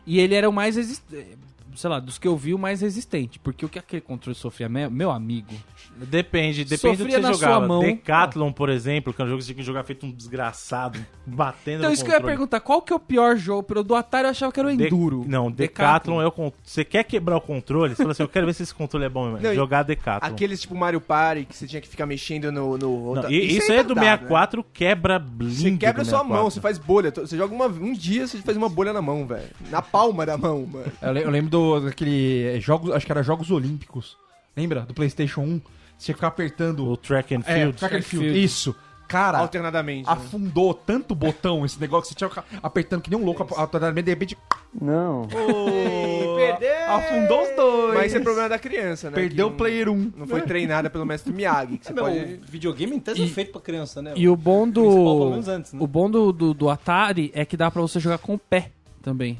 E 0.05 0.19
ele 0.19 0.35
era 0.35 0.49
o 0.49 0.53
mais 0.53 0.75
resistente. 0.75 1.48
Sei 1.75 1.89
lá, 1.89 1.99
dos 1.99 2.17
que 2.17 2.27
eu 2.27 2.35
vi, 2.37 2.53
o 2.53 2.59
mais 2.59 2.81
resistente. 2.81 3.39
Porque 3.39 3.65
o 3.65 3.69
que 3.69 3.79
aquele 3.79 4.01
controle 4.01 4.35
sofria, 4.35 4.67
me- 4.69 4.89
meu 4.89 5.11
amigo. 5.11 5.53
Depende, 5.97 6.63
depende 6.63 6.97
do 6.97 7.05
que 7.05 7.11
você 7.11 7.21
jogava. 7.21 7.37
sua 7.37 7.67
mão. 7.67 7.81
Decathlon, 7.81 8.51
por 8.51 8.69
exemplo, 8.69 9.13
que 9.13 9.21
é 9.21 9.25
um 9.25 9.27
jogo 9.27 9.39
que 9.39 9.43
você 9.45 9.53
tinha 9.53 9.61
que 9.61 9.65
jogar 9.65 9.83
feito 9.83 10.05
um 10.05 10.11
desgraçado, 10.11 10.99
batendo 11.25 11.79
Então, 11.79 11.89
no 11.89 11.93
isso 11.93 12.03
que 12.05 12.11
eu 12.11 12.15
ia 12.15 12.21
perguntar, 12.21 12.59
qual 12.59 12.81
que 12.81 12.93
é 12.93 12.95
o 12.95 12.99
pior 12.99 13.35
jogo? 13.35 13.63
Pelo 13.63 13.83
do 13.83 13.95
Atari 13.95 14.25
eu 14.25 14.31
achava 14.31 14.51
que 14.51 14.59
era 14.59 14.69
o 14.69 14.75
De- 14.77 14.85
Enduro. 14.85 15.25
Não, 15.27 15.51
Decathlon 15.51 16.21
é 16.21 16.27
o 16.27 16.53
Você 16.63 16.83
quer 16.85 17.03
quebrar 17.03 17.37
o 17.37 17.41
controle? 17.41 17.95
Você 17.95 17.97
fala 18.03 18.11
assim, 18.11 18.23
eu 18.23 18.29
quero 18.29 18.45
ver 18.45 18.53
se 18.53 18.63
esse 18.63 18.73
controle 18.73 19.05
é 19.05 19.09
bom 19.09 19.25
mesmo. 19.31 19.39
Não, 19.47 19.53
Jogar 19.55 19.83
Decathlon. 19.83 20.29
Aqueles 20.33 20.61
tipo 20.61 20.75
Mario 20.75 21.01
Party 21.01 21.45
que 21.45 21.55
você 21.55 21.67
tinha 21.67 21.81
que 21.81 21.87
ficar 21.87 22.05
mexendo 22.05 22.51
no. 22.51 22.77
no 22.77 23.15
Não, 23.15 23.29
e- 23.29 23.57
isso, 23.57 23.71
aí 23.71 23.79
é 23.79 23.83
do 23.83 23.93
retardado, 23.93 23.99
né? 23.99 24.11
64, 24.29 24.63
quebra 24.73 25.17
lindo 25.17 25.51
Você 25.53 25.71
quebra 25.77 26.03
sua 26.05 26.19
64. 26.19 26.27
mão, 26.29 26.49
você 26.49 26.61
faz 26.61 26.77
bolha. 26.77 27.11
Você 27.15 27.35
joga 27.37 27.53
uma, 27.53 27.65
um 27.67 27.93
dia, 27.93 28.25
você 28.27 28.37
faz 28.39 28.55
uma 28.57 28.69
bolha 28.69 28.93
na 28.93 29.01
mão, 29.01 29.25
velho. 29.27 29.49
Na 29.69 29.81
palma 29.81 30.25
da 30.25 30.37
mão, 30.37 30.65
mano. 30.65 30.91
Eu 31.01 31.29
lembro 31.29 31.49
do, 31.49 31.58
daquele. 31.85 32.55
eh, 32.55 32.59
Jogos, 32.59 32.91
acho 32.93 33.05
que 33.05 33.11
era 33.11 33.23
Jogos 33.23 33.49
Olímpicos. 33.51 34.17
Lembra? 34.55 34.81
Do 34.81 34.93
PlayStation 34.93 35.41
1. 35.41 35.45
Você 35.45 36.05
tinha 36.05 36.13
que 36.13 36.19
ficar 36.19 36.27
apertando. 36.27 36.87
O 36.87 36.95
Track 36.97 37.35
and 37.35 37.41
É, 37.45 37.55
Field. 37.55 37.77
track 37.77 37.95
and 37.97 38.01
field. 38.01 38.25
Field. 38.27 38.43
Isso. 38.43 38.75
Cara, 39.07 39.39
Alternadamente. 39.39 40.05
né? 40.07 40.13
afundou 40.13 40.71
tanto 40.71 41.13
o 41.13 41.15
botão 41.15 41.65
esse 41.65 41.81
negócio 41.81 42.03
que 42.03 42.09
você 42.09 42.15
tinha 42.15 42.29
que 42.29 42.35
ficar 42.41 42.59
apertando 42.61 43.01
que 43.01 43.09
nem 43.09 43.19
um 43.19 43.25
louco. 43.25 43.41
Alternadamente, 43.55 44.05
de 44.05 44.11
repente. 44.11 44.37
Não. 44.79 45.27
perdeu! 46.37 46.89
Afundou 46.89 47.41
os 47.41 47.55
dois. 47.55 47.93
Mas 47.95 48.05
esse 48.05 48.17
é 48.17 48.19
problema 48.19 48.49
da 48.49 48.59
criança, 48.59 49.09
né? 49.09 49.15
Perdeu 49.15 49.47
o 49.47 49.51
player 49.51 49.89
1. 49.89 50.11
Não 50.15 50.27
foi 50.27 50.41
treinada 50.41 50.89
pelo 50.91 51.05
mestre 51.07 51.33
Miyagi. 51.33 51.79
Que 51.79 51.85
você 51.87 51.91
É, 51.91 51.95
meu, 51.95 52.03
pode... 52.03 52.17
o 52.19 52.39
videogame 52.51 52.95
em 52.95 52.99
tese 52.99 53.23
é 53.23 53.27
feito 53.27 53.51
pra 53.51 53.61
criança, 53.61 53.99
né? 54.01 54.13
E 54.15 54.29
o 54.29 54.35
bom 54.35 54.67
do. 54.69 55.29
menos 55.31 55.47
antes, 55.47 55.73
né? 55.73 55.79
O 55.81 55.87
bom 55.87 56.09
do, 56.09 56.31
do, 56.31 56.53
do 56.53 56.69
Atari 56.69 57.31
é 57.33 57.43
que 57.45 57.57
dá 57.57 57.71
pra 57.71 57.81
você 57.81 57.99
jogar 57.99 58.19
com 58.19 58.35
o 58.35 58.39
pé 58.39 58.71
também. 59.01 59.39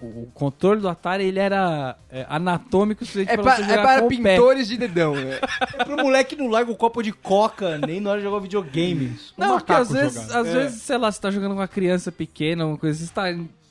O, 0.00 0.30
controle 0.32 0.80
do 0.80 0.88
Atari 0.88 1.24
ele 1.24 1.40
era 1.40 1.96
é, 2.08 2.24
anatômico 2.28 3.04
suficiente 3.04 3.32
É, 3.32 3.34
pra 3.34 3.42
pra, 3.42 3.56
você 3.56 3.62
é 3.72 3.82
para 3.82 4.00
com 4.00 4.06
o 4.06 4.08
pé. 4.22 4.36
pintores 4.36 4.68
de 4.68 4.76
dedão, 4.76 5.14
né? 5.16 5.40
É 5.76 5.82
pro 5.84 5.96
moleque 5.96 6.36
não 6.36 6.46
larga 6.48 6.70
o 6.70 6.76
copo 6.76 7.02
de 7.02 7.10
coca 7.12 7.78
nem 7.78 8.00
na 8.00 8.10
hora 8.10 8.20
de 8.20 8.24
jogar 8.24 8.38
videogame. 8.40 9.18
Não, 9.36 9.58
porque 9.58 9.72
às 9.72 9.90
vezes, 9.90 10.22
jogando. 10.22 10.36
às 10.46 10.52
vezes, 10.52 10.82
sei 10.82 10.98
lá, 10.98 11.10
você 11.10 11.20
tá 11.20 11.30
jogando 11.32 11.50
com 11.52 11.60
uma 11.60 11.66
criança 11.68 12.12
pequena, 12.12 12.64
uma 12.64 12.78
coisa, 12.78 13.04
você 13.04 13.12
tá 13.12 13.24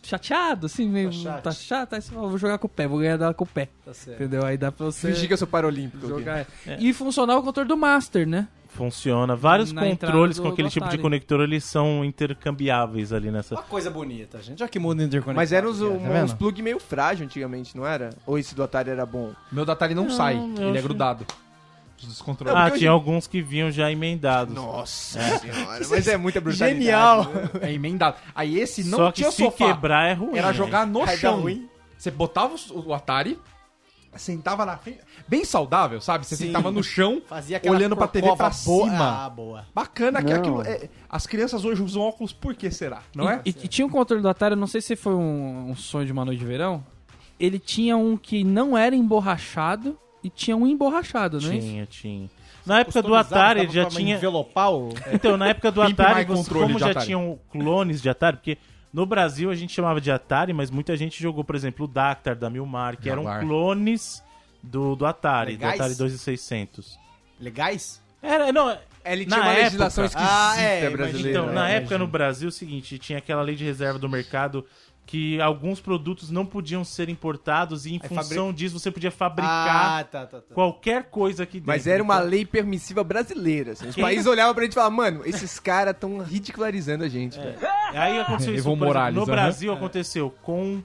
chateado, 0.04 0.66
assim, 0.66 0.88
meio. 0.90 1.12
chato. 1.12 1.44
Tá 1.44 1.52
chato, 1.52 1.94
aí 1.94 2.02
você 2.02 2.12
fala, 2.12 2.28
vou 2.28 2.38
jogar 2.38 2.58
com 2.58 2.68
o 2.68 2.70
pé, 2.70 2.88
vou 2.88 3.00
ganhar 3.00 3.18
dela 3.18 3.34
com 3.34 3.44
o 3.44 3.48
pé. 3.48 3.70
Tá 3.86 3.94
certo. 3.94 4.22
Entendeu? 4.22 4.46
Aí 4.46 4.58
dá 4.58 4.72
pra 4.72 4.86
você 4.86 5.08
Fingir 5.10 5.28
que 5.28 5.34
eu 5.34 5.38
sou 5.38 5.48
paralímpico. 5.48 6.08
jogar. 6.08 6.46
E 6.80 6.94
funcionar 6.94 7.38
o 7.38 7.44
controle 7.44 7.68
do 7.70 7.78
Master, 7.78 8.28
né? 8.28 8.48
Funciona. 8.78 9.36
Vários 9.36 9.72
Na 9.74 9.82
controles 9.84 10.38
do- 10.38 10.44
com 10.44 10.50
aquele 10.50 10.70
tipo 10.70 10.88
de 10.88 10.98
conector, 11.00 11.42
eles 11.42 11.64
são 11.64 12.06
intercambiáveis 12.06 13.12
ali 13.12 13.32
nessa. 13.32 13.56
Uma 13.56 13.64
coisa 13.64 13.90
bonita, 13.90 14.42
gente. 14.42 14.62
Olha 14.62 14.70
que 14.70 14.78
mundo 14.80 15.02
interconectado. 15.02 15.36
Mas 15.36 15.52
eram 15.52 15.70
uns, 15.72 15.82
é, 15.82 15.86
um- 15.86 16.00
tá 16.00 16.24
uns 16.24 16.34
plug 16.34 16.62
meio 16.62 16.80
frágil 16.80 17.26
antigamente, 17.26 17.76
não 17.76 17.86
era? 17.86 18.12
Ou 18.26 18.38
esse 18.38 18.54
do 18.54 18.62
Atari 18.64 18.90
era 18.92 19.06
bom? 19.06 19.32
Meu 19.52 19.66
do 19.66 19.72
Atari 19.72 19.96
não, 19.96 20.04
Não, 20.06 20.12
sai. 20.12 20.36
Ele 20.60 20.78
é 20.78 20.82
grudado. 20.82 21.26
Os 22.08 22.22
controles. 22.22 22.56
Ah, 22.56 22.66
tinha 22.70 22.76
hoje- 22.76 22.88
alguns 22.88 23.26
que 23.26 23.42
vinham 23.42 23.72
já 23.72 23.92
emendados. 23.92 24.54
Nossa 24.54 25.20
senhora, 25.40 25.66
mas 25.90 26.08
é 26.08 26.16
muita 26.16 26.40
brutalidade. 26.40 26.80
Genial! 26.80 27.24
né? 27.26 27.50
É 27.64 27.74
emendado. 27.74 28.18
Aí 28.36 28.60
esse 28.60 28.84
não 28.84 29.00
Só 29.00 29.10
que 29.12 29.16
tinha 29.18 29.32
se 29.32 29.44
sofá. 29.44 29.74
quebrar 29.74 30.08
é 30.08 30.14
ruim. 30.14 30.38
Era 30.38 30.50
né? 30.50 30.54
jogar 30.54 30.86
no 30.86 31.06
chão. 31.08 31.42
ruim. 31.42 31.68
Você 31.98 32.12
botava 32.12 32.54
o, 32.70 32.90
o 32.90 32.94
Atari, 32.94 33.40
sentava 34.16 34.64
na 34.64 34.78
frente. 34.78 35.00
Bem 35.28 35.44
saudável, 35.44 36.00
sabe? 36.00 36.26
Você 36.26 36.36
Sim. 36.36 36.46
sentava 36.48 36.72
no 36.72 36.82
chão, 36.84 37.22
Fazia 37.28 37.58
aquela 37.58 37.76
olhando 37.76 37.96
pra 37.98 38.08
TV 38.08 38.28
pra 38.36 38.50
boa. 38.50 38.52
cima. 38.54 39.26
Ah, 39.26 39.30
boa. 39.30 39.66
Bacana 39.76 40.24
que 40.24 40.32
Não. 40.34 40.40
aquilo. 40.40 40.62
é- 40.64 40.90
as 41.10 41.28
crianças 41.28 41.66
hoje 41.66 41.84
usam 41.84 42.02
óculos, 42.02 42.32
por 42.32 42.56
que 42.56 42.72
será? 42.72 43.02
Não 43.14 43.30
é? 43.30 43.42
E, 43.46 43.50
e 43.50 43.68
tinha 43.68 43.86
um 43.86 43.90
controle 43.90 44.22
do 44.22 44.30
Atari, 44.30 44.54
eu 44.54 44.58
não 44.58 44.68
sei 44.68 44.80
se 44.82 44.96
foi 44.96 45.14
um, 45.14 45.70
um 45.72 45.76
sonho 45.76 46.06
de 46.06 46.12
uma 46.12 46.24
noite 46.24 46.40
de 46.40 46.46
verão. 46.46 46.84
Ele 47.40 47.60
tinha 47.60 47.98
um 47.98 48.16
que 48.18 48.44
não 48.44 48.78
era 48.78 48.96
emborrachado 48.96 49.98
e 50.24 50.30
tinha 50.30 50.56
um 50.56 50.66
emborrachado, 50.66 51.40
não 51.42 51.52
é 51.52 51.58
isso? 51.58 51.68
Tinha, 51.68 51.86
tinha. 51.86 52.30
Na 52.66 52.80
época 52.80 53.02
do 53.02 53.10
Customizado, 53.10 53.36
Atari 53.36 53.60
dava 53.62 53.74
já 53.74 53.82
pra 53.86 53.92
tinha. 53.92 54.16
Envelopar 54.16 54.72
o... 54.74 54.90
Então, 55.14 55.38
na 55.38 55.48
época 55.48 55.72
do 55.72 55.82
Pimp 55.86 56.00
Atari, 56.00 56.20
My 56.20 56.26
você, 56.26 56.36
Controle 56.44 56.66
como 56.68 56.76
de 56.80 56.84
já 56.86 56.92
Atari. 56.92 57.06
tinham 57.06 57.40
clones 57.52 58.02
de 58.02 58.10
Atari, 58.10 58.38
porque 58.38 58.58
no 58.92 59.06
Brasil 59.06 59.50
a 59.52 59.56
gente 59.56 59.74
chamava 59.74 60.02
de 60.02 60.12
Atari, 60.12 60.52
mas 60.54 60.70
muita 60.72 60.98
gente 60.98 61.22
jogou, 61.22 61.44
por 61.44 61.56
exemplo, 61.56 61.86
o 61.86 61.88
Dactar 61.88 62.36
da 62.36 62.50
Milmar, 62.50 62.98
que 62.98 63.10
eram 63.10 63.24
Jaguar. 63.24 63.42
clones 63.42 64.24
do, 64.62 64.96
do 64.96 65.06
Atari, 65.06 65.52
Legais? 65.54 65.74
do 65.78 65.84
Atari 65.84 65.96
2600. 65.96 66.98
Legais? 67.40 68.02
Era, 68.22 68.52
não, 68.52 68.76
Ele 69.06 69.26
Na 69.26 69.36
tinha 69.36 69.42
uma 69.46 69.52
época- 69.52 69.64
legislação 69.64 70.06
esquisita 70.06 70.32
Ah, 70.34 70.60
é, 70.60 70.90
brasileira. 70.90 71.30
Então, 71.40 71.54
na 71.54 71.70
é, 71.70 71.76
época 71.76 71.92
gente. 71.96 72.00
no 72.00 72.08
Brasil, 72.08 72.48
é 72.48 72.50
o 72.50 72.52
seguinte, 72.52 72.98
tinha 73.00 73.20
aquela 73.20 73.42
lei 73.42 73.56
de 73.56 73.64
reserva 73.64 73.98
do 73.98 74.10
mercado 74.10 74.66
que 75.06 75.40
alguns 75.40 75.80
produtos 75.80 76.30
não 76.30 76.46
podiam 76.46 76.84
ser 76.84 77.08
importados 77.08 77.86
e 77.86 77.94
em 77.96 78.00
Aí 78.04 78.10
função 78.10 78.52
disso 78.52 78.78
você 78.78 78.92
podia 78.92 79.10
fabricar 79.10 80.00
Ah, 80.00 80.04
tá, 80.04 80.26
tá, 80.26 80.42
tá. 80.42 80.54
qualquer 80.54 81.04
coisa 81.06 81.44
aqui 81.44 81.60
dentro. 81.60 81.68
Mas 81.68 81.88
era 81.88 82.04
uma 82.04 82.16
Então, 82.18 82.28
lei 82.28 82.46
permissiva 82.46 83.02
brasileira. 83.06 83.72
assim. 83.72 83.88
Os 83.88 83.96
Quem- 83.96 84.04
países 84.04 84.26
olhavam 84.28 84.54
pra 84.54 84.64
gente 84.64 84.74
e 84.74 84.76
falavam, 84.76 84.98
mano, 84.98 85.22
esses 85.26 85.58
caras 85.60 85.96
tão 85.98 86.18
ridicularizando 86.22 87.06
a 87.06 87.08
gente, 87.08 87.40
velho. 87.40 87.56
Aí 87.94 88.20
aconteceu 88.20 88.52
isso, 88.56 88.68
exemplo, 88.68 89.12
no. 89.14 89.26
Brasil 89.26 89.72
aconteceu 89.72 90.30
com 90.42 90.84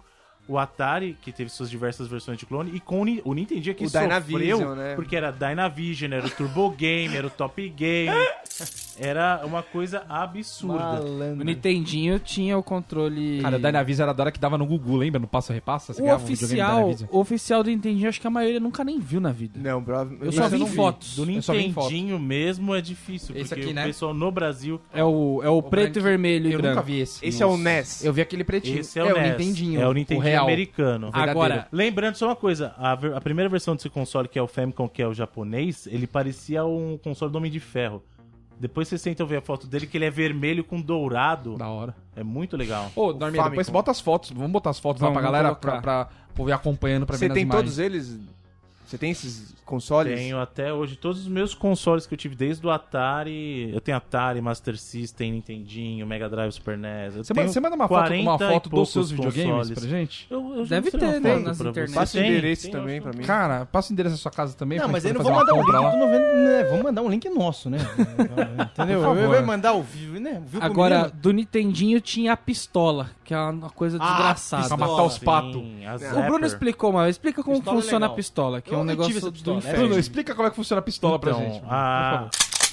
o 0.53 0.59
Atari, 0.59 1.17
que 1.23 1.33
teve 1.33 1.49
suas 1.51 1.71
diversas 1.71 2.07
versões 2.09 2.39
de 2.39 2.45
clone, 2.47 2.71
e 2.75 2.81
com 2.81 3.01
o, 3.01 3.05
Ni- 3.05 3.21
o 3.25 3.33
Nintendo 3.35 3.61
que 3.75 3.85
O 3.85 3.89
sofreu, 3.89 4.75
né? 4.77 4.95
porque 4.95 5.17
era 5.17 5.31
Dynavision, 5.31 6.13
era 6.13 6.27
o 6.27 6.31
Turbo 6.31 6.71
Game, 6.71 7.17
era 7.17 7.27
o 7.27 7.31
Top 7.31 7.69
Game, 7.71 8.11
era 8.99 9.43
uma 9.45 9.63
coisa 9.63 10.03
absurda. 10.09 11.01
O 11.03 11.45
Nintendinho 11.45 12.19
tinha 12.19 12.57
o 12.57 12.63
controle. 12.63 13.41
Cara, 13.41 13.57
o 13.57 13.61
Dynavision 13.61 14.05
era 14.09 14.15
da 14.15 14.23
hora 14.25 14.33
que 14.33 14.39
dava 14.39 14.57
no 14.59 14.67
Gugu, 14.67 14.97
lembra? 14.97 15.21
No 15.21 15.27
Passa 15.27 15.53
Repassa? 15.53 15.93
Você 15.93 16.03
o 16.03 16.07
um 16.07 16.15
oficial, 16.15 16.81
Dynavision. 16.81 17.09
o 17.13 17.19
oficial 17.19 17.63
do 17.63 17.71
Nintendinho, 17.71 18.09
acho 18.09 18.21
que 18.21 18.27
a 18.27 18.31
maioria 18.31 18.61
nunca 18.61 18.85
nem 18.85 18.99
viu 18.99 19.21
na 19.21 19.33
vida. 19.33 19.59
Não, 19.61 19.83
bro. 19.83 20.17
Eu 20.21 20.33
só 20.33 20.47
eu 20.47 20.57
em 20.57 20.59
não 20.61 20.67
vi. 20.67 20.77
fotos. 20.77 21.17
Do 21.17 21.43
só. 21.43 21.53
Nintendinho 21.53 22.19
mesmo 22.19 22.75
é 22.75 22.81
difícil, 22.81 23.35
Esse 23.37 23.49
porque 23.49 23.63
aqui, 23.63 23.73
o 23.73 23.75
né? 23.75 23.85
pessoal 23.87 24.15
no 24.15 24.31
Brasil... 24.31 24.81
É 24.93 25.05
o, 25.05 25.41
é 25.43 25.49
o, 25.49 25.63
preto 25.63 25.99
e 25.99 26.03
branquinho. 26.03 26.05
vermelho 26.05 26.49
e 26.49 26.53
Eu 26.53 26.59
branco. 26.59 26.77
nunca 26.77 26.87
vi 26.87 27.01
esse. 27.01 27.25
Esse 27.25 27.43
é 27.43 27.47
o 27.47 27.57
NES. 27.57 28.05
Eu 28.05 28.13
vi 28.13 28.21
aquele 28.21 28.45
pretinho. 28.45 28.81
Esse 28.81 28.99
é 28.99 29.05
o, 29.05 29.15
NES. 29.19 29.31
Nintendinho. 29.31 29.81
É 29.81 29.89
o 29.89 29.93
Nintendinho 29.93 30.25
real. 30.27 30.45
americano. 30.47 31.11
Agora, 31.13 31.67
Lembrando 31.73 32.17
só 32.17 32.27
uma 32.27 32.37
coisa, 32.37 32.75
a, 32.77 32.93
a 32.93 33.21
primeira 33.21 33.49
versão 33.49 33.75
desse 33.75 33.89
console, 33.89 34.29
que 34.29 34.39
é 34.39 34.43
o 34.43 34.47
Famicom, 34.47 34.89
que 34.89 35.03
é 35.03 35.07
o 35.07 35.15
japonês, 35.15 35.87
ele 35.87 36.07
parecia 36.07 36.65
um 36.65 36.99
console 36.99 37.33
do 37.33 37.39
Homem 37.39 37.51
de 37.51 37.61
Ferro. 37.61 38.03
Depois 38.63 38.87
vocês 38.87 39.03
tentam 39.03 39.27
ver 39.27 39.39
a 39.39 39.41
foto 39.41 39.67
dele, 39.67 39.89
que 39.89 39.99
ele 39.99 40.05
é 40.05 40.11
vermelho 40.11 40.63
com 40.63 40.81
dourado. 40.81 41.57
Da 41.57 41.67
hora. 41.67 41.97
É 42.15 42.23
muito 42.23 42.57
legal. 42.57 42.93
Ô, 42.95 43.13
Famicom. 43.13 43.49
depois 43.51 43.69
bota 43.69 43.91
as 43.91 44.01
fotos. 44.01 44.31
Vamos 44.31 44.53
botar 44.53 44.71
as 44.71 44.79
fotos 44.79 45.01
Vamos, 45.01 45.17
lá 45.17 45.21
pra 45.21 45.31
galera, 45.33 45.55
pra, 45.57 45.81
pra 45.81 46.09
ir 46.47 46.53
acompanhando 46.53 47.05
pra 47.05 47.17
Você 47.17 47.25
ver 47.25 47.29
nas 47.31 47.35
tem 47.35 47.43
imagens. 47.43 47.65
todos 47.65 47.79
eles? 47.81 48.21
Você 48.93 48.99
tem 48.99 49.11
esses 49.11 49.55
consoles? 49.65 50.15
Tenho 50.19 50.39
até 50.39 50.71
hoje 50.71 50.97
todos 50.97 51.23
os 51.23 51.27
meus 51.27 51.55
consoles 51.55 52.07
que 52.07 52.13
eu 52.13 52.19
tive 52.19 52.35
desde 52.35 52.67
o 52.67 52.71
Atari. 52.71 53.71
Eu 53.73 53.81
tenho 53.81 53.97
Atari, 53.97 54.39
Master 54.43 54.77
System, 54.77 55.33
Nintendinho, 55.33 56.07
Mega 56.07 56.29
Drive, 56.29 56.53
Super 56.53 56.77
NES. 56.77 57.17
Eu 57.17 57.25
Você, 57.25 57.33
manda, 57.33 57.49
você 57.49 57.59
manda 57.59 57.75
uma 57.77 57.89
foto, 57.89 58.09
40 58.09 58.23
uma 58.31 58.39
foto 58.39 58.69
dos 58.69 58.93
seus 58.93 59.11
videogames 59.11 59.51
consoles. 59.51 59.71
pra 59.79 59.89
gente? 59.89 60.27
Eu, 60.29 60.57
eu 60.57 60.67
Deve 60.67 60.91
ter, 60.91 61.21
né, 61.23 61.37
nas 61.39 61.59
internet. 61.59 61.95
Passa 61.95 62.19
o 62.19 62.21
endereço 62.21 62.63
tem, 62.65 62.71
também 62.71 62.97
eu- 62.99 63.03
pra 63.03 63.13
mim. 63.15 63.25
Cara, 63.25 63.65
passa 63.65 63.91
o 63.91 63.93
endereço 63.95 64.17
da 64.17 64.21
sua 64.21 64.31
casa 64.31 64.55
também. 64.55 64.77
Não, 64.77 64.85
pra 64.85 64.93
mas 64.93 65.07
aí 65.07 65.13
não 65.15 65.23
vou 65.23 65.33
mandar 65.33 65.55
um 65.55 65.57
link 65.57 65.65
compra 65.65 65.79
do 65.81 65.85
lá. 65.87 65.97
90, 65.97 66.35
né? 66.35 66.65
Vamos 66.65 66.83
mandar 66.83 67.03
um 67.03 67.09
link 67.09 67.31
nosso, 67.31 67.71
né? 67.71 67.79
Entendeu? 68.77 69.01
Favor. 69.01 69.29
Vai 69.29 69.43
mandar 69.43 69.73
o 69.73 69.83
vivo, 69.83 70.21
né? 70.21 70.43
Viu 70.45 70.63
Agora, 70.63 71.11
do 71.15 71.33
Nintendinho 71.33 71.99
tinha 71.99 72.35
a 72.35 72.37
pistola, 72.37 73.11
que 73.33 73.37
é 73.37 73.51
uma 73.67 73.71
coisa 73.71 73.99
Ah, 74.01 74.07
desgraçada. 74.09 74.69
Pra 74.69 74.77
matar 74.77 75.03
os 75.05 75.19
patos. 75.19 75.57
O. 75.57 76.23
Bruno 76.27 76.47
explicou, 76.47 76.93
mas 76.93 77.11
explica 77.11 77.43
como 77.43 77.57
Pistola 77.57 77.79
é 77.79 77.81
funciona 77.83 78.05
legal. 78.07 78.13
a 78.13 78.17
pistola, 78.17 78.61
que 78.63 78.71
é 78.71 78.75
Eu- 78.75 78.79
um 78.79 78.81
eu 78.83 78.85
negócio 78.87 79.31
do 79.31 79.55
inferno. 79.55 79.79
Bruno, 79.79 79.99
explica 79.99 80.35
como 80.35 80.47
é 80.47 80.51
que 80.51 80.57
funciona 80.57 80.81
a 80.81 80.83
pistola 80.83 81.19
pra 81.19 81.31
Então, 81.33 81.43
gente. 81.43 81.61
por 81.61 81.69
a- 81.73 82.13
favor. 82.15 82.31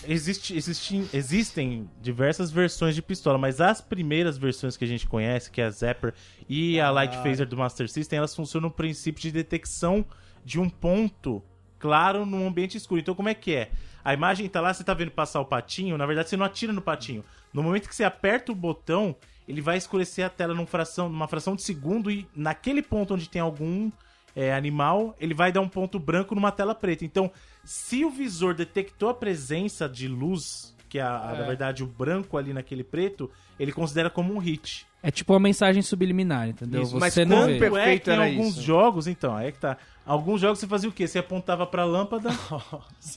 Existe, 0.08 0.56
existe- 0.56 1.10
existem 1.12 1.90
diversas 2.02 2.50
versões 2.50 2.96
de 2.96 3.02
pistola, 3.02 3.38
mas 3.38 3.60
as 3.60 3.82
primeiras 3.82 4.38
versões 4.38 4.78
que 4.78 4.86
a 4.86 4.88
gente 4.88 5.06
conhece, 5.06 5.52
que 5.52 5.60
é 5.62 5.66
a 5.66 5.70
Zapper 5.70 6.14
e 6.48 6.80
a 6.80 6.90
Light 6.90 7.18
Phaser 7.22 7.46
do 7.46 7.58
Master 7.58 7.90
System, 7.90 8.18
elas 8.18 8.34
funcionam 8.34 8.70
no 8.70 8.74
princípio 8.74 9.22
de 9.22 9.30
detecção 9.32 10.06
de 10.46 10.58
um 10.60 10.70
ponto 10.70 11.44
claro 11.78 12.26
num 12.26 12.48
ambiente 12.48 12.78
escuro. 12.78 13.02
Então, 13.02 13.14
como 13.14 13.28
é 13.28 13.34
que 13.34 13.54
é? 13.54 13.72
A 14.04 14.14
imagem 14.14 14.48
tá 14.48 14.62
lá, 14.62 14.74
você 14.74 14.86
tá 14.86 14.94
vendo 14.94 15.12
passar 15.12 15.42
o 15.42 15.46
patinho, 15.46 15.98
na 15.98 16.06
verdade 16.06 16.30
você 16.30 16.38
não 16.38 16.46
atira 16.46 16.72
no 16.72 16.82
patinho. 16.82 17.24
No 17.54 17.62
momento 17.62 17.90
que 17.90 17.96
você 17.96 18.06
aperta 18.06 18.52
o 18.54 18.56
botão, 18.56 19.14
ele 19.50 19.62
vai 19.62 19.78
escurecer 19.78 20.24
a 20.26 20.30
tela 20.30 20.54
num 20.54 20.66
fração, 20.68 21.10
numa 21.10 21.28
fração 21.28 21.56
de 21.56 21.64
segundo 21.64 22.10
e 22.12 22.28
naquele 22.36 22.82
ponto 22.84 23.16
onde 23.16 23.28
tem 23.28 23.42
algum 23.42 23.92
é, 24.36 24.54
animal, 24.54 25.16
ele 25.20 25.34
vai 25.34 25.52
dar 25.52 25.60
um 25.60 25.68
ponto 25.68 25.98
branco 26.00 26.36
numa 26.36 26.52
tela 26.52 26.76
preta. 26.76 27.04
Então, 27.04 27.32
se 27.64 28.06
o 28.06 28.12
visor 28.12 28.54
detectou 28.54 29.10
a 29.10 29.14
presença 29.14 29.90
de 29.90 30.08
luz, 30.08 30.76
que 30.88 31.00
é, 31.00 31.02
a- 31.02 31.08
na 31.40 31.46
verdade 31.48 31.84
o 31.84 31.88
branco 31.88 32.38
ali 32.38 32.54
naquele 32.54 32.84
preto, 32.84 33.30
ele 33.60 33.72
considera 33.72 34.10
como 34.10 34.34
um 34.34 34.38
hit. 34.38 34.86
É 35.02 35.10
tipo 35.10 35.32
uma 35.34 35.40
mensagem 35.40 35.82
subliminar, 35.82 36.50
entendeu? 36.50 36.82
Isso, 36.84 36.92
Você 36.92 37.00
mas 37.00 37.16
não 37.30 37.38
Tanto 37.48 37.52
é 37.52 37.58
perfeito 37.60 38.04
que 38.04 38.12
em 38.12 38.32
alguns 38.32 38.54
isso. 38.56 38.62
jogos, 38.62 39.08
então, 39.08 39.36
aí 39.36 39.52
que 39.52 39.60
tá. 39.60 39.78
Alguns 40.06 40.42
jogos 40.42 40.58
você 40.60 40.66
fazia 40.68 40.90
o 40.90 40.92
quê? 40.92 41.08
Você 41.08 41.20
apontava 41.20 41.68
pra 41.68 41.86
lâmpada 41.86 42.32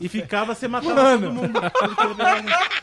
e 0.01 0.09
ficava, 0.09 0.55
você 0.55 0.68
matava 0.68 1.18
todo 1.18 1.33
mundo. 1.33 1.59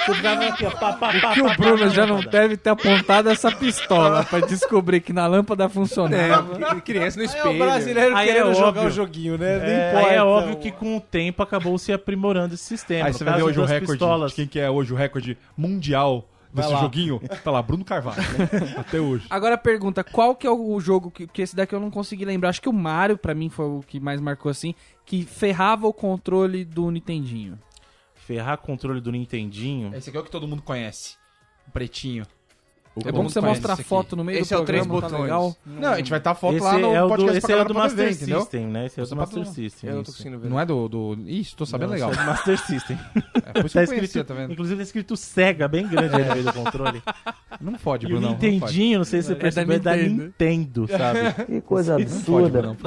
Você 0.06 0.14
ficava 0.16 0.46
aqui, 0.48 0.66
ó, 0.66 0.72
pá, 0.72 0.94
pá, 0.94 1.14
pá, 1.22 1.34
que 1.34 1.44
pá, 1.44 1.54
o 1.54 1.56
Bruno 1.58 1.90
já 1.90 2.06
não 2.08 2.20
deve 2.22 2.58
ter 2.58 2.72
apontado 2.72 3.30
essa 3.30 3.52
pistola 3.52 4.24
pra 4.26 4.40
descobrir 4.40 5.00
que 5.02 5.14
na 5.14 5.28
lâmpada 5.28 5.70
funcionava. 5.70 6.58
É, 6.76 6.82
criança 6.82 7.18
no 7.20 7.24
É 7.24 7.28
o 7.28 7.30
espelho. 7.30 7.60
brasileiro 7.60 8.16
Aí 8.18 8.28
querendo 8.28 8.50
é 8.50 8.54
jogar 8.56 8.68
óbvio. 8.68 8.88
o 8.88 8.92
joguinho, 8.92 9.38
né? 9.38 9.92
É, 9.92 9.96
aí 9.96 10.16
é 10.16 10.24
óbvio 10.24 10.58
que 10.58 10.72
com 10.72 10.98
o 10.98 11.02
tempo 11.02 11.44
acabou 11.44 11.78
se 11.78 11.94
aprimorando 11.94 12.56
esse 12.56 12.64
sistema. 12.64 13.06
Aí 13.08 13.14
você 13.14 13.24
vai 13.24 13.36
ver 13.36 13.44
hoje 13.44 13.60
o 13.60 13.66
recorde. 13.66 13.92
pistolas. 13.92 14.34
Quem 14.34 14.48
que 14.48 14.60
é 14.60 14.70
hoje 14.70 14.92
o 14.92 14.96
recorde 14.96 15.38
mundial 15.56 16.28
desse 16.54 16.70
lá. 16.72 16.80
joguinho? 16.82 17.20
Tá 17.44 17.52
lá, 17.52 17.62
Bruno 17.62 17.86
Carvalho. 17.86 18.22
né? 18.22 18.76
Até 18.78 19.00
hoje. 19.00 19.26
Agora 19.30 19.58
pergunta, 19.58 20.04
qual 20.04 20.36
que 20.36 20.48
é 20.48 20.52
o 20.52 20.80
jogo 20.80 21.12
que, 21.12 21.28
que 21.28 21.42
esse 21.42 21.56
daqui 21.56 21.74
eu 21.74 21.80
não 21.80 21.92
consegui 21.92 22.26
lembrar? 22.26 22.50
Acho 22.50 22.62
que 22.62 22.70
o 22.70 22.74
Mario, 22.74 23.18
pra 23.18 23.34
mim, 23.36 23.50
foi 23.50 23.66
o 23.66 23.84
que 23.86 24.00
mais 24.00 24.20
marcou 24.20 24.50
assim, 24.50 24.74
que 25.06 25.24
ferrava 25.24 25.88
o 25.88 25.94
controle 25.94 26.66
do 26.66 26.90
Nintendinho. 26.90 27.58
Ferrar 28.16 28.58
controle 28.58 29.02
do 29.02 29.12
Nintendinho. 29.12 29.94
Esse 29.96 30.10
aqui 30.10 30.18
é 30.18 30.22
o 30.22 30.24
que 30.24 30.32
todo 30.32 30.48
mundo 30.48 30.62
conhece. 30.62 31.18
O 31.68 31.72
pretinho. 31.72 32.26
O 32.96 33.08
É 33.08 33.12
bom 33.12 33.26
que 33.26 33.32
você 33.32 33.40
mostra 33.40 33.72
a 33.72 33.76
esse 33.76 33.84
foto 33.84 34.16
no 34.16 34.24
meio 34.24 34.40
Esse 34.40 34.54
do 34.54 34.60
é 34.60 34.62
o 34.62 34.66
três 34.66 34.86
programa, 34.86 35.10
tá 35.10 35.18
botões. 35.18 35.30
legal. 35.32 35.56
Não, 35.66 35.94
a 35.94 35.98
gente 35.98 36.10
vai 36.10 36.20
estar 36.20 36.32
a 36.32 36.36
foto 36.36 36.56
Esse 36.56 36.64
lá 36.66 36.78
no 36.78 36.94
é 36.94 37.04
o 37.04 37.08
do, 37.08 37.10
podcast 37.10 37.38
esse 37.38 37.52
é 37.52 37.62
o 37.62 37.66
do 37.66 37.74
Master 37.76 37.96
ver, 38.06 38.12
entendeu? 38.12 38.40
System, 38.42 38.68
né? 38.68 38.86
Esse 38.88 39.00
é 39.00 39.04
o 39.04 39.06
do 39.06 39.16
Master 39.16 39.44
pode- 39.44 39.56
System. 39.56 39.90
Eu 39.90 39.96
não 39.98 40.04
tô 40.04 40.12
conseguindo 40.12 40.40
ver. 40.40 40.50
Não 40.50 40.60
é 40.60 40.66
do, 40.66 40.90
do... 40.90 41.18
Isso, 41.28 41.56
tô 41.56 41.66
sabendo 41.66 41.90
Não, 41.90 41.94
legal. 41.96 42.12
esse 42.12 42.20
é 42.20 42.24
do 42.24 42.28
Master 42.30 42.58
System. 42.66 43.00
É, 43.50 43.54
por 43.54 43.66
isso 43.66 43.74
tá 43.74 43.80
que 43.82 43.86
eu 43.86 43.88
conhecia, 43.88 44.04
escrito, 44.06 44.28
tá 44.28 44.34
vendo? 44.36 44.52
Inclusive 44.54 44.76
tá 44.78 44.84
escrito 44.84 45.18
Sega 45.18 45.68
bem 45.68 45.88
grande 45.88 46.16
aí 46.16 46.24
no 46.26 46.34
meio 46.34 46.44
do 46.46 46.54
controle. 46.54 47.02
Não 47.60 47.80
fode, 47.80 48.06
E 48.06 48.08
o 48.08 48.10
Bruno. 48.12 48.28
não 48.28 48.34
pode. 48.36 48.48
Nintendinho, 48.52 48.98
não 49.00 49.06
sei 49.06 49.22
se 49.24 49.28
você 49.30 49.34
É 49.34 49.36
percebeu, 49.36 49.76
é 49.76 49.80
da 49.80 49.96
Nintendo. 49.96 50.88
Sabe? 50.88 51.46
Que 51.48 51.62
coisa 51.62 51.94
Não 51.98 52.06
pode, 52.06 52.14
absurda. 52.14 52.62
Bruno. 52.62 52.78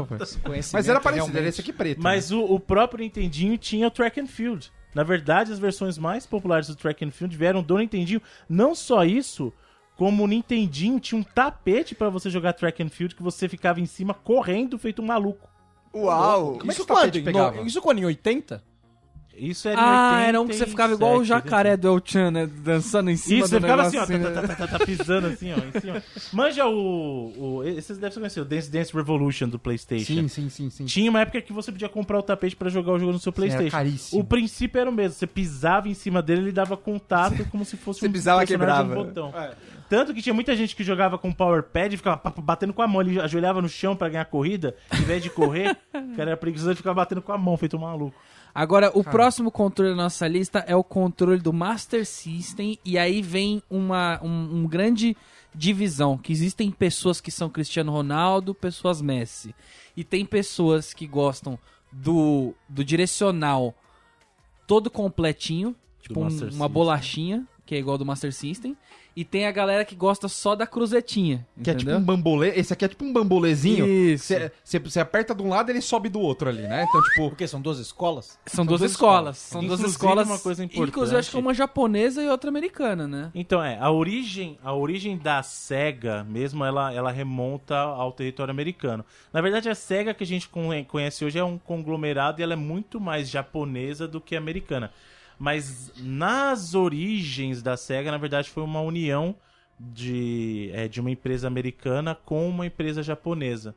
Mas 0.72 0.88
era 0.88 1.00
parecido, 1.00 1.36
era 1.36 1.48
esse 1.48 1.61
aqui 1.61 1.72
preto. 1.72 1.98
né? 1.98 2.03
Mas 2.05 2.30
o, 2.30 2.40
o 2.44 2.61
próprio 2.61 3.03
Nintendinho 3.03 3.57
tinha 3.59 3.88
o 3.88 3.90
Track 3.90 4.20
and 4.20 4.26
Field. 4.26 4.70
Na 4.94 5.03
verdade, 5.03 5.50
as 5.50 5.59
versões 5.59 5.96
mais 5.98 6.26
populares 6.26 6.68
do 6.68 6.76
Track 6.76 7.05
and 7.05 7.11
Field 7.11 7.36
vieram 7.36 7.62
do 7.62 7.78
Nintendinho. 7.78 8.20
Não 8.48 8.74
só 8.74 9.05
isso, 9.05 9.53
como 10.03 10.24
o 10.24 10.26
Nintendinho 10.26 10.98
tinha 10.98 11.16
um 11.16 11.22
tapete 11.22 11.94
pra 11.94 12.09
você 12.11 12.28
jogar 12.28 12.55
Track 12.55 12.82
and 12.82 12.88
Field 12.88 13.14
que 13.14 13.22
você 13.22 13.48
ficava 13.48 13.80
em 13.80 13.86
cima 13.86 14.12
correndo 14.12 14.76
feito 14.76 15.00
um 15.00 15.07
maluco. 15.07 15.48
Uau! 15.94 16.59
Como 16.59 16.62
é 16.62 16.66
que 16.66 16.72
Isso 16.72 16.82
o 16.82 16.86
tapete 16.86 17.20
quando? 17.20 17.24
pegava? 17.24 17.57
No- 17.59 17.66
Isso 17.68 17.80
quando 17.80 18.00
em 18.00 18.05
80? 18.05 18.64
Isso 19.36 19.68
era 19.68 19.80
em 19.80 19.84
Ah, 19.84 20.20
era 20.26 20.40
um 20.40 20.46
que 20.46 20.54
você 20.54 20.64
87, 20.64 20.70
ficava 20.70 20.92
igual 20.94 21.18
o 21.18 21.24
jacaré 21.24 21.76
do 21.76 21.88
El-Chan, 21.88 22.30
né? 22.30 22.46
Dançando 22.46 23.10
em 23.10 23.16
cima 23.16 23.40
Isso, 23.40 23.48
do 23.48 23.50
você 23.50 23.60
ficava 23.60 23.82
assim, 23.82 23.96
ó, 23.98 24.06
tá, 24.06 24.18
né? 24.18 24.30
tá, 24.30 24.42
tá, 24.42 24.54
tá, 24.66 24.78
tá 24.78 24.86
pisando 24.86 25.26
assim, 25.28 25.52
ó, 25.52 25.56
em 25.56 25.80
cima. 25.80 26.02
Manja 26.32 26.66
o, 26.66 27.32
o. 27.58 27.64
Esses 27.64 27.98
devem 27.98 28.16
conhecer, 28.18 28.40
o 28.40 28.44
Dance 28.44 28.70
Dance 28.70 28.92
Revolution 28.94 29.48
do 29.48 29.58
PlayStation. 29.58 30.04
Sim, 30.14 30.28
sim, 30.28 30.48
sim, 30.48 30.70
sim. 30.70 30.84
Tinha 30.84 31.10
uma 31.10 31.20
época 31.20 31.40
que 31.40 31.52
você 31.52 31.72
podia 31.72 31.88
comprar 31.88 32.18
o 32.18 32.22
tapete 32.22 32.54
pra 32.54 32.68
jogar 32.68 32.92
o 32.92 32.98
jogo 32.98 33.12
no 33.12 33.18
seu 33.18 33.32
PlayStation. 33.32 33.70
caríssimo. 33.70 34.20
O 34.20 34.24
princípio 34.24 34.80
era 34.80 34.88
o 34.90 34.92
mesmo, 34.92 35.14
você 35.14 35.26
pisava 35.26 35.88
em 35.88 35.94
cima 35.94 36.20
dele, 36.22 36.42
ele 36.42 36.52
dava 36.52 36.76
contato 36.76 37.44
como 37.50 37.64
se 37.64 37.76
fosse 37.76 38.00
Você 38.00 38.08
um 38.08 38.12
pisava, 38.12 38.44
quebrava. 38.44 38.92
um 38.92 39.04
botão. 39.04 39.32
Tanto 39.88 40.14
que 40.14 40.22
tinha 40.22 40.32
muita 40.34 40.56
gente 40.56 40.74
que 40.74 40.82
jogava 40.82 41.18
com 41.18 41.30
power 41.32 41.62
pad 41.62 41.92
e 41.94 41.98
ficava 41.98 42.20
batendo 42.38 42.72
com 42.72 42.80
a 42.80 42.88
mão, 42.88 43.02
ele 43.02 43.20
ajoelhava 43.20 43.60
no 43.60 43.68
chão 43.68 43.94
pra 43.94 44.08
ganhar 44.08 44.24
corrida, 44.24 44.74
ao 44.90 44.98
invés 44.98 45.22
de 45.22 45.28
correr, 45.28 45.76
o 45.92 46.16
cara 46.16 46.30
era 46.30 46.36
preguiçoso 46.36 46.72
e 46.72 46.76
ficava 46.76 46.94
batendo 46.94 47.20
com 47.20 47.32
a 47.32 47.36
mão, 47.38 47.56
feito 47.56 47.76
um 47.76 47.80
maluco. 47.80 48.14
Agora, 48.55 48.90
o 48.94 49.03
próximo 49.03 49.50
controle 49.50 49.90
da 49.90 49.96
nossa 49.96 50.28
lista 50.28 50.59
é 50.66 50.76
o 50.76 50.84
controle 50.84 51.40
do 51.40 51.53
Master 51.53 52.05
System, 52.05 52.78
e 52.84 52.98
aí 52.98 53.22
vem 53.22 53.62
uma 53.70 54.20
um, 54.22 54.59
um 54.62 54.66
grande 54.66 55.16
divisão, 55.55 56.16
que 56.18 56.32
existem 56.32 56.70
pessoas 56.70 57.20
que 57.20 57.30
são 57.30 57.48
Cristiano 57.48 57.92
Ronaldo, 57.92 58.55
pessoas 58.55 59.00
Messi. 59.00 59.55
E 59.96 60.05
tem 60.05 60.24
pessoas 60.24 60.92
que 60.94 61.07
gostam 61.07 61.59
do, 61.90 62.55
do 62.68 62.84
direcional 62.84 63.74
todo 64.66 64.90
completinho, 64.90 65.74
tipo 66.00 66.20
um- 66.20 66.26
uma 66.55 66.68
bolachinha, 66.68 67.46
que 67.66 67.74
é 67.74 67.78
igual 67.78 67.96
do 67.98 68.05
Master 68.05 68.32
System. 68.32 68.76
E 69.14 69.24
tem 69.24 69.46
a 69.46 69.50
galera 69.52 69.84
que 69.84 69.94
gosta 69.94 70.26
só 70.28 70.54
da 70.54 70.66
cruzetinha, 70.66 71.46
Que 71.62 71.70
é 71.70 71.74
tipo 71.74 71.82
entendeu? 71.90 71.98
um 71.98 72.02
bambolê. 72.04 72.48
Esse 72.58 72.72
aqui 72.72 72.84
é 72.84 72.88
tipo 72.88 73.04
um 73.04 73.12
bambolezinho. 73.12 73.86
Isso. 73.86 74.32
Você- 74.64 74.98
aperta 75.00 75.34
de 75.34 75.42
um 75.42 75.48
lado 75.48 75.70
ele 75.70 75.80
sobe 75.82 76.08
do 76.08 76.18
outro 76.20 76.48
ali, 76.48 76.62
né? 76.62 76.86
Então, 76.88 77.02
tipo. 77.02 77.28
Porque 77.28 77.46
são 77.46 77.60
duas 77.60 77.78
escolas? 77.78 78.38
São 78.46 78.64
duas 78.64 78.80
duas 78.80 78.90
escolas. 78.92 79.36
São 79.38 79.60
duas 79.60 79.80
Inclusive, 79.80 79.90
escolas. 79.90 80.26
uma 80.28 80.38
coisa 80.38 80.64
Inclusive, 80.64 80.88
importante- 80.90 81.16
acho 81.18 81.30
que 81.30 81.36
uma 81.36 81.52
japonesa 81.52 82.22
e 82.22 82.28
outra 82.28 82.48
americana, 82.48 83.06
né? 83.06 83.30
Então, 83.34 83.62
é, 83.62 83.78
a 83.78 83.90
origem, 83.90 84.58
a 84.64 84.72
origem 84.74 85.16
da 85.18 85.42
SEGA 85.42 86.24
mesmo, 86.24 86.64
ela, 86.64 86.92
ela 86.92 87.10
remonta 87.10 87.76
ao 87.76 88.12
território 88.12 88.50
americano. 88.50 89.04
Na 89.32 89.40
verdade, 89.40 89.68
a 89.68 89.74
SEGA 89.74 90.14
que 90.14 90.24
a 90.24 90.26
gente 90.26 90.48
conhe- 90.48 90.84
conhece 90.84 91.24
hoje 91.24 91.38
é 91.38 91.44
um 91.44 91.58
conglomerado 91.58 92.40
e 92.40 92.42
ela 92.42 92.52
é 92.54 92.56
muito 92.56 93.00
mais 93.00 93.28
japonesa 93.28 94.08
do 94.08 94.20
que 94.20 94.34
americana. 94.36 94.90
Mas 95.43 95.90
nas 95.99 96.72
origens 96.72 97.62
da 97.62 97.76
SEGA, 97.76 98.12
na 98.12 98.16
verdade, 98.16 98.49
foi 98.49 98.62
uma 98.62 98.80
união 98.80 99.34
de, 99.78 100.70
é, 100.72 100.86
de 100.86 101.01
uma 101.01 101.11
empresa 101.11 101.49
americana 101.49 102.14
com 102.14 102.49
uma 102.49 102.64
empresa 102.64 103.03
japonesa. 103.03 103.74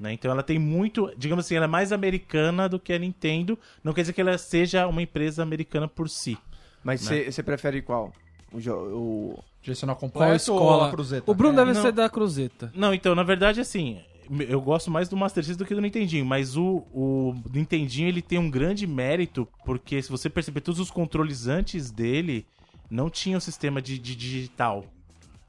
né? 0.00 0.14
Então 0.14 0.30
ela 0.30 0.42
tem 0.42 0.58
muito, 0.58 1.12
digamos 1.16 1.44
assim, 1.44 1.56
ela 1.56 1.66
é 1.66 1.68
mais 1.68 1.92
americana 1.92 2.68
do 2.70 2.80
que 2.80 2.90
a 2.92 2.98
Nintendo. 2.98 3.58
Não 3.82 3.92
quer 3.92 4.00
dizer 4.00 4.12
que 4.14 4.20
ela 4.22 4.38
seja 4.38 4.86
uma 4.86 5.02
empresa 5.02 5.42
americana 5.42 5.86
por 5.86 6.08
si. 6.08 6.38
Mas 6.82 7.06
Né? 7.10 7.30
você 7.30 7.42
prefere 7.42 7.82
qual? 7.82 8.10
O, 8.50 8.56
o- 8.70 9.44
Direcional 9.60 9.96
Qual 9.96 10.10
completo 10.10 10.36
escola? 10.36 10.60
ou 10.76 10.84
a 10.84 10.90
cruzeta? 10.90 11.30
O 11.30 11.34
Bruno 11.34 11.54
É. 11.54 11.64
deve 11.64 11.74
não. 11.74 11.82
ser 11.82 11.92
da 11.92 12.08
Cruzeta. 12.08 12.70
Não, 12.74 12.92
então, 12.94 13.14
na 13.14 13.22
verdade, 13.22 13.60
assim, 13.60 14.00
eu 14.48 14.60
gosto 14.60 14.90
mais 14.90 15.08
do 15.08 15.16
Master 15.16 15.44
System 15.44 15.64
do 15.64 15.68
que 15.68 15.74
do 15.74 15.80
Nintendinho, 15.80 16.24
mas 16.24 16.56
o, 16.56 16.86
o 16.92 17.34
Nintendinho 17.52 18.08
ele 18.08 18.22
tem 18.22 18.38
um 18.38 18.50
grande 18.50 18.86
mérito, 18.86 19.46
porque 19.64 20.00
se 20.02 20.10
você 20.10 20.28
perceber, 20.30 20.60
todos 20.60 20.80
os 20.80 20.90
controles 20.90 21.46
antes 21.46 21.90
dele 21.90 22.46
não 22.90 23.08
tinham 23.10 23.40
sistema 23.40 23.80
de, 23.82 23.98
de 23.98 24.14
digital. 24.14 24.84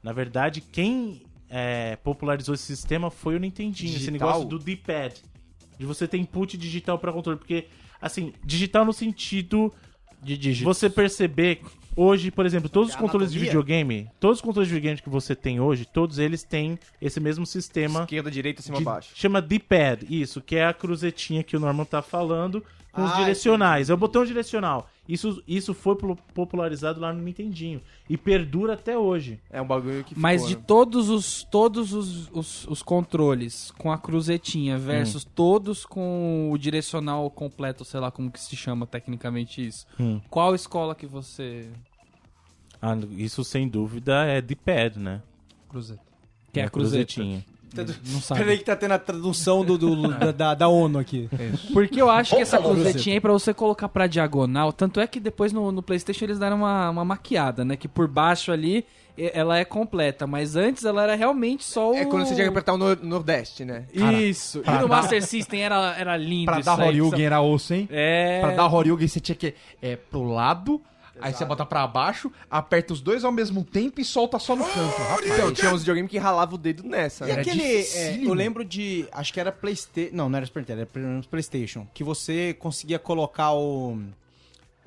Na 0.02 0.12
verdade, 0.12 0.60
quem 0.60 1.22
é, 1.48 1.96
popularizou 1.96 2.54
esse 2.54 2.64
sistema 2.64 3.10
foi 3.10 3.36
o 3.36 3.38
Nintendinho, 3.38 3.90
esse 3.90 3.98
Digital? 4.10 4.28
negócio 4.28 4.48
do 4.48 4.58
D-pad. 4.58 5.14
De 5.78 5.84
você 5.84 6.08
ter 6.08 6.16
input 6.18 6.56
digital 6.56 6.98
para 6.98 7.12
controle, 7.12 7.38
porque, 7.38 7.66
assim, 8.00 8.32
digital 8.44 8.84
no 8.84 8.92
sentido 8.92 9.72
De 10.22 10.36
dígitos. 10.36 10.64
você 10.64 10.88
perceber 10.88 11.60
hoje, 11.96 12.30
por 12.30 12.44
exemplo, 12.46 12.68
todos 12.68 12.90
os 12.90 12.96
controles 12.96 13.32
de 13.32 13.38
videogame, 13.38 14.08
todos 14.20 14.38
os 14.38 14.42
controles 14.42 14.68
de 14.68 14.74
videogame 14.74 15.00
que 15.02 15.08
você 15.08 15.34
tem 15.34 15.58
hoje, 15.58 15.84
todos 15.86 16.18
eles 16.18 16.42
têm 16.44 16.78
esse 17.00 17.18
mesmo 17.18 17.46
sistema. 17.46 18.00
esquerda, 18.02 18.30
direita, 18.30 18.60
cima, 18.62 18.78
de- 18.78 18.84
baixo. 18.84 19.10
Chama 19.14 19.40
D-pad, 19.40 20.06
isso, 20.08 20.40
que 20.40 20.54
é 20.56 20.66
a 20.66 20.74
cruzetinha 20.74 21.42
que 21.42 21.56
o 21.56 21.60
Norman 21.60 21.84
tá 21.84 22.02
falando, 22.02 22.62
com 22.92 23.02
os 23.02 23.10
Ah, 23.12 23.16
direcionais. 23.16 23.90
É 23.90 23.94
o 23.94 23.96
botão 23.96 24.24
direcional. 24.24 24.88
Isso, 25.08 25.42
isso 25.46 25.72
foi 25.72 25.96
popularizado 26.34 27.00
lá 27.00 27.12
no 27.12 27.22
Nintendinho. 27.22 27.80
E 28.08 28.16
perdura 28.16 28.74
até 28.74 28.98
hoje. 28.98 29.40
É 29.50 29.60
um 29.62 29.66
bagulho 29.66 30.02
que 30.04 30.18
Mas 30.18 30.42
ficou, 30.42 30.48
de 30.48 30.56
né? 30.56 30.64
todos 30.66 31.08
os 31.08 31.44
todos 31.44 31.92
os, 31.92 32.28
os, 32.32 32.66
os 32.66 32.82
controles 32.82 33.70
com 33.78 33.90
a 33.92 33.98
cruzetinha 33.98 34.78
versus 34.78 35.24
todos 35.24 35.84
com 35.84 36.50
o 36.52 36.58
direcional 36.58 37.30
completo, 37.30 37.84
sei 37.84 38.00
lá 38.00 38.10
como 38.10 38.30
que 38.30 38.40
se 38.40 38.56
chama 38.56 38.86
tecnicamente 38.86 39.64
isso. 39.64 39.86
Hum. 39.98 40.20
Qual 40.28 40.54
escola 40.54 40.94
que 40.94 41.06
você 41.06 41.68
Ah, 42.80 42.96
isso 43.16 43.44
sem 43.44 43.68
dúvida 43.68 44.24
é 44.24 44.40
D-pad, 44.40 44.98
né? 44.98 45.22
Cruzeta. 45.68 46.02
que 46.52 46.60
é 46.60 46.64
a 46.64 46.70
cruzeta? 46.70 47.22
Não 48.12 48.20
sabe. 48.20 48.40
Peraí 48.40 48.58
que 48.58 48.64
tá 48.64 48.74
tendo 48.76 48.92
a 48.92 48.98
tradução 48.98 49.64
do, 49.64 49.76
do- 49.76 50.08
da, 50.16 50.32
da, 50.32 50.54
da 50.54 50.68
ONU 50.68 50.98
aqui. 50.98 51.28
Porque 51.72 52.00
eu 52.00 52.08
acho 52.08 52.34
que 52.36 52.42
essa 52.42 52.58
cruzetinha 52.58 53.16
aí 53.16 53.20
pra 53.20 53.32
você 53.32 53.52
colocar 53.52 53.88
pra 53.88 54.06
diagonal, 54.06 54.72
tanto 54.72 55.00
é 55.00 55.06
que 55.06 55.20
depois 55.20 55.52
no, 55.52 55.70
no 55.72 55.82
Playstation 55.82 56.24
eles 56.24 56.38
deram 56.38 56.58
uma, 56.58 56.90
uma 56.90 57.04
maquiada, 57.04 57.64
né? 57.64 57.76
Que 57.76 57.88
por 57.88 58.08
baixo 58.08 58.50
ali 58.52 58.84
ela 59.18 59.58
é 59.58 59.64
completa, 59.64 60.26
mas 60.26 60.56
antes 60.56 60.84
ela 60.84 61.02
era 61.02 61.14
realmente 61.14 61.64
só 61.64 61.90
o... 61.90 61.94
É 61.94 62.04
quando 62.04 62.26
você 62.26 62.34
tinha 62.34 62.44
que 62.44 62.50
apertar 62.50 62.74
o 62.74 62.76
nor- 62.76 62.98
Nordeste, 63.02 63.64
né? 63.64 63.84
Isso. 63.90 64.62
E 64.66 64.70
no 64.78 64.88
Master 64.88 65.22
System 65.24 65.62
era, 65.62 65.94
era 65.98 66.16
lindo 66.18 66.44
Pra 66.44 66.60
isso 66.60 66.66
dar 66.66 66.78
Horyugen 66.78 67.24
era 67.24 67.40
osso, 67.40 67.72
hein? 67.72 67.88
É... 67.90 68.40
Pra 68.42 68.50
dar 68.54 68.66
Horyugen 68.66 69.08
você 69.08 69.18
tinha 69.18 69.34
que 69.34 69.54
é 69.80 69.96
pro 69.96 70.22
lado, 70.24 70.82
aí 71.20 71.32
você 71.32 71.44
bota 71.44 71.64
pra 71.64 71.86
baixo, 71.86 72.30
aperta 72.50 72.92
os 72.92 73.00
dois 73.00 73.24
ao 73.24 73.32
mesmo 73.32 73.64
tempo 73.64 74.00
e 74.00 74.04
solta 74.04 74.38
só 74.38 74.54
no 74.56 74.64
canto. 74.64 74.96
Rapaz. 75.02 75.26
Então, 75.26 75.52
tinha 75.52 75.72
uns 75.72 75.80
videogames 75.80 76.10
que 76.10 76.18
ralava 76.18 76.54
o 76.54 76.58
dedo 76.58 76.82
nessa, 76.84 77.24
E 77.24 77.28
né? 77.28 77.32
Era 77.32 77.40
aquele. 77.42 77.62
é, 77.62 78.24
eu 78.24 78.34
lembro 78.34 78.64
de. 78.64 79.06
Acho 79.12 79.32
que 79.32 79.40
era 79.40 79.50
Playstation. 79.52 80.14
Não, 80.14 80.28
não 80.28 80.36
era 80.36 80.46
Super 80.46 80.60
Nintendo, 80.60 80.80
era 80.94 81.22
Playstation. 81.30 81.86
Que 81.94 82.04
você 82.04 82.54
conseguia 82.58 82.98
colocar 82.98 83.52
o. 83.52 83.98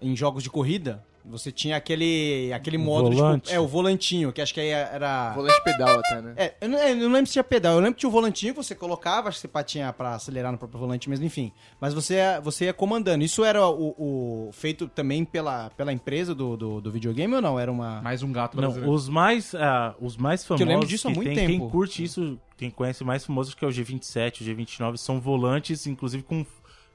Em 0.02 0.16
jogos 0.16 0.44
de 0.44 0.50
corrida, 0.50 1.04
Você 1.26 1.52
tinha 1.52 1.76
aquele, 1.76 2.52
aquele 2.54 2.78
modo, 2.78 3.12
volante. 3.12 3.44
tipo, 3.46 3.56
é, 3.56 3.60
o 3.60 3.68
volantinho, 3.68 4.32
que 4.32 4.42
acho 4.42 4.54
que 4.54 4.60
aí 4.60 4.70
era... 4.70 5.34
Volante 5.34 5.64
pedal 5.64 6.00
até, 6.00 6.22
né? 6.22 6.34
É, 6.38 6.54
eu 6.62 6.70
não, 6.70 6.80
eu 6.80 6.96
não 6.96 7.12
lembro 7.12 7.28
se 7.28 7.34
tinha 7.34 7.44
pedal, 7.44 7.74
eu 7.76 7.80
lembro 7.80 7.94
que 7.96 8.00
tinha 8.00 8.10
o 8.10 8.12
volantinho 8.12 8.54
que 8.54 8.64
você 8.64 8.74
colocava, 8.74 9.30
acho 9.30 9.40
que 9.42 9.48
você 9.48 9.64
tinha 9.64 9.92
pra 9.94 10.16
acelerar 10.16 10.52
no 10.52 10.58
próprio 10.58 10.80
volante 10.80 11.10
mesmo, 11.10 11.26
enfim. 11.26 11.52
Mas 11.80 11.94
você 11.94 12.16
ia, 12.16 12.40
você 12.40 12.66
ia 12.66 12.74
comandando. 12.74 13.24
Isso 13.24 13.44
era 13.44 13.68
o, 13.68 13.96
o- 13.98 14.50
feito 14.54 14.88
também 14.88 15.24
pela, 15.26 15.70
pela 15.72 15.92
empresa 15.94 16.34
do, 16.34 16.56
do, 16.58 16.82
do 16.82 16.92
videogame 16.92 17.36
ou 17.36 17.42
não? 17.42 17.60
Era 17.60 17.72
uma... 17.72 18.02
Mais 18.02 18.24
um 18.24 18.32
gato 18.32 18.56
Não, 18.56 18.62
brasileiro. 18.64 18.92
os 18.92 19.08
mais, 19.10 19.54
ah, 19.56 19.94
os 20.00 20.18
mais 20.18 20.44
famosos. 20.46 20.66
eu 20.66 20.72
lembro 20.74 20.88
disso 20.88 21.08
há 21.08 21.12
que 21.12 21.16
muito 21.18 21.28
tem, 21.28 21.36
tempo. 21.48 21.50
Quem 21.66 21.70
curte 21.70 22.04
isso, 22.04 22.40
quem 22.58 22.70
conhece 22.72 23.04
mais 23.04 23.26
famosos 23.26 23.54
que 23.54 23.64
é 23.64 23.68
o 23.68 23.72
G27, 23.72 24.42
o 24.42 24.46
G29, 24.46 24.98
são 24.98 25.20
volantes, 25.20 25.86
inclusive 25.86 26.24
com 26.24 26.42
o 26.42 26.48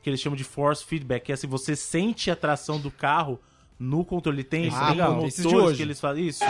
que 0.02 0.10
eles 0.10 0.20
chamam 0.20 0.36
de 0.36 0.44
force 0.44 0.84
feedback, 0.84 1.24
que 1.24 1.32
é 1.32 1.34
assim, 1.34 1.46
você 1.46 1.74
sente 1.76 2.30
a 2.30 2.36
tração 2.36 2.78
do 2.80 2.90
carro 2.90 3.38
no 3.78 4.04
controle. 4.04 4.44
Tem, 4.44 4.68
Ah, 4.72 4.86
tem 4.88 4.96
de 4.96 5.02
motores 5.02 5.44
hoje. 5.46 5.76
que 5.76 5.82
eles 5.82 6.00
fazem 6.00 6.26
isso. 6.26 6.44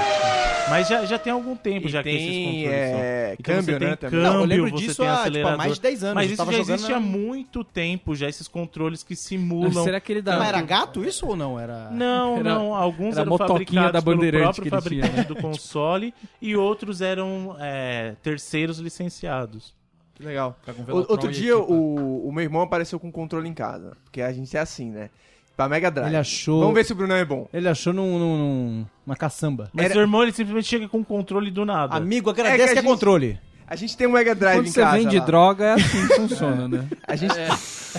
Mas 0.71 0.89
já, 0.89 1.05
já 1.05 1.19
tem 1.19 1.31
algum 1.33 1.55
tempo 1.55 1.89
E 1.89 1.91
já 1.91 2.03
que 2.03 2.09
esses 2.09 2.27
tem, 2.27 2.45
controles 2.45 2.71
é, 2.73 2.89
são. 3.27 3.35
Então 3.39 3.55
câmbio, 3.55 3.65
você 3.75 3.79
tem 3.79 3.89
né, 3.89 3.97
também. 3.97 4.11
câmbio, 4.21 4.33
Não, 4.33 4.41
eu 4.41 4.47
lembro 4.47 4.71
você 4.71 4.77
disso 4.87 4.97
tem 5.03 5.07
há, 5.07 5.11
tipo, 5.11 5.19
há 5.19 5.23
acelerador. 5.23 5.59
mais 5.59 5.75
de 5.75 5.81
10 5.81 6.05
anos. 6.05 6.15
Mas 6.15 6.31
isso 6.31 6.45
já 6.53 6.59
existe 6.59 6.91
na- 6.91 6.97
há 6.97 7.01
muito 7.01 7.65
tempo, 7.65 8.15
já 8.15 8.29
esses 8.29 8.49
controles 8.49 9.03
que 9.03 9.15
simulam 9.15 9.85
Será 9.85 10.01
que 10.01 10.13
ele 10.13 10.23
dá. 10.23 10.39
Mas 10.39 10.49
era 10.49 10.63
gato 10.63 11.05
isso 11.05 11.27
ou 11.27 11.37
não? 11.37 11.61
Era... 11.61 11.91
não, 11.91 12.37
Era- 12.39 12.43
não. 12.55 12.75
Alguns 12.75 13.13
era 13.17 13.23
eram 13.27 13.37
fabricados 13.37 13.93
da 13.93 14.01
pelo 14.03 14.17
Bandeirante 14.17 14.43
próprio 14.63 14.63
que 14.63 14.69
ele 14.75 15.01
tinha, 15.03 15.03
fabricante 15.07 15.29
do 15.35 15.37
console 15.43 16.15
e 16.41 16.57
outros 16.57 17.01
eram 17.03 17.57
é, 17.61 18.15
terceiros 18.23 18.79
licenciados. 18.79 19.75
Que 20.15 20.23
legal. 20.23 20.57
O- 20.89 21.11
outro 21.13 21.31
dia, 21.31 21.59
o, 21.59 22.27
o 22.29 22.33
meu 22.33 22.43
irmão 22.45 22.63
apareceu 22.63 22.99
com 23.01 23.09
um 23.09 23.13
controle 23.13 23.49
em 23.49 23.55
casa. 23.55 23.97
Porque 24.05 24.23
a 24.23 24.33
gente 24.33 24.57
é 24.57 24.61
assim, 24.61 24.91
né? 24.91 25.11
Pra 25.57 25.69
Mega 25.69 25.91
Drive. 25.91 26.09
Ele 26.09 26.17
achou... 26.17 26.61
Vamos 26.61 26.75
ver 26.75 26.85
se 26.85 26.93
o 26.93 26.97
Brunão 26.97 27.15
é 27.17 27.25
bom. 27.25 27.49
Ele 27.53 27.69
achou 27.69 27.93
num, 27.93 28.19
num- 28.19 28.39
num- 28.39 28.87
numa 29.07 29.15
caçamba. 29.17 29.71
Mas 29.73 29.85
Era- 29.85 29.95
seu 29.95 30.03
irmão 30.03 30.23
ele 30.23 30.33
simplesmente 30.33 30.67
chega 30.67 30.89
com 30.89 30.99
o 31.01 31.05
controle 31.05 31.51
do 31.51 31.65
nada. 31.65 31.95
Amigo, 31.95 32.31
É 32.31 32.35
que 32.35 32.41
agradece 32.41 32.73
que 32.73 32.79
é 32.79 32.83
gente- 32.83 32.91
controle. 32.91 33.39
A 33.67 33.77
gente 33.77 33.97
tem 33.97 34.07
um 34.07 34.13
Mega 34.13 34.35
Drive 34.35 34.59
Quando 34.59 34.67
em 34.67 34.71
você 34.71 34.81
casa. 34.81 34.99
vende 34.99 35.19
lá. 35.19 35.25
droga, 35.25 35.65
é 35.65 35.73
assim 35.73 36.07
que 36.07 36.15
funciona, 36.15 36.69
né? 36.69 36.87
A 37.07 37.17
gente... 37.17 37.35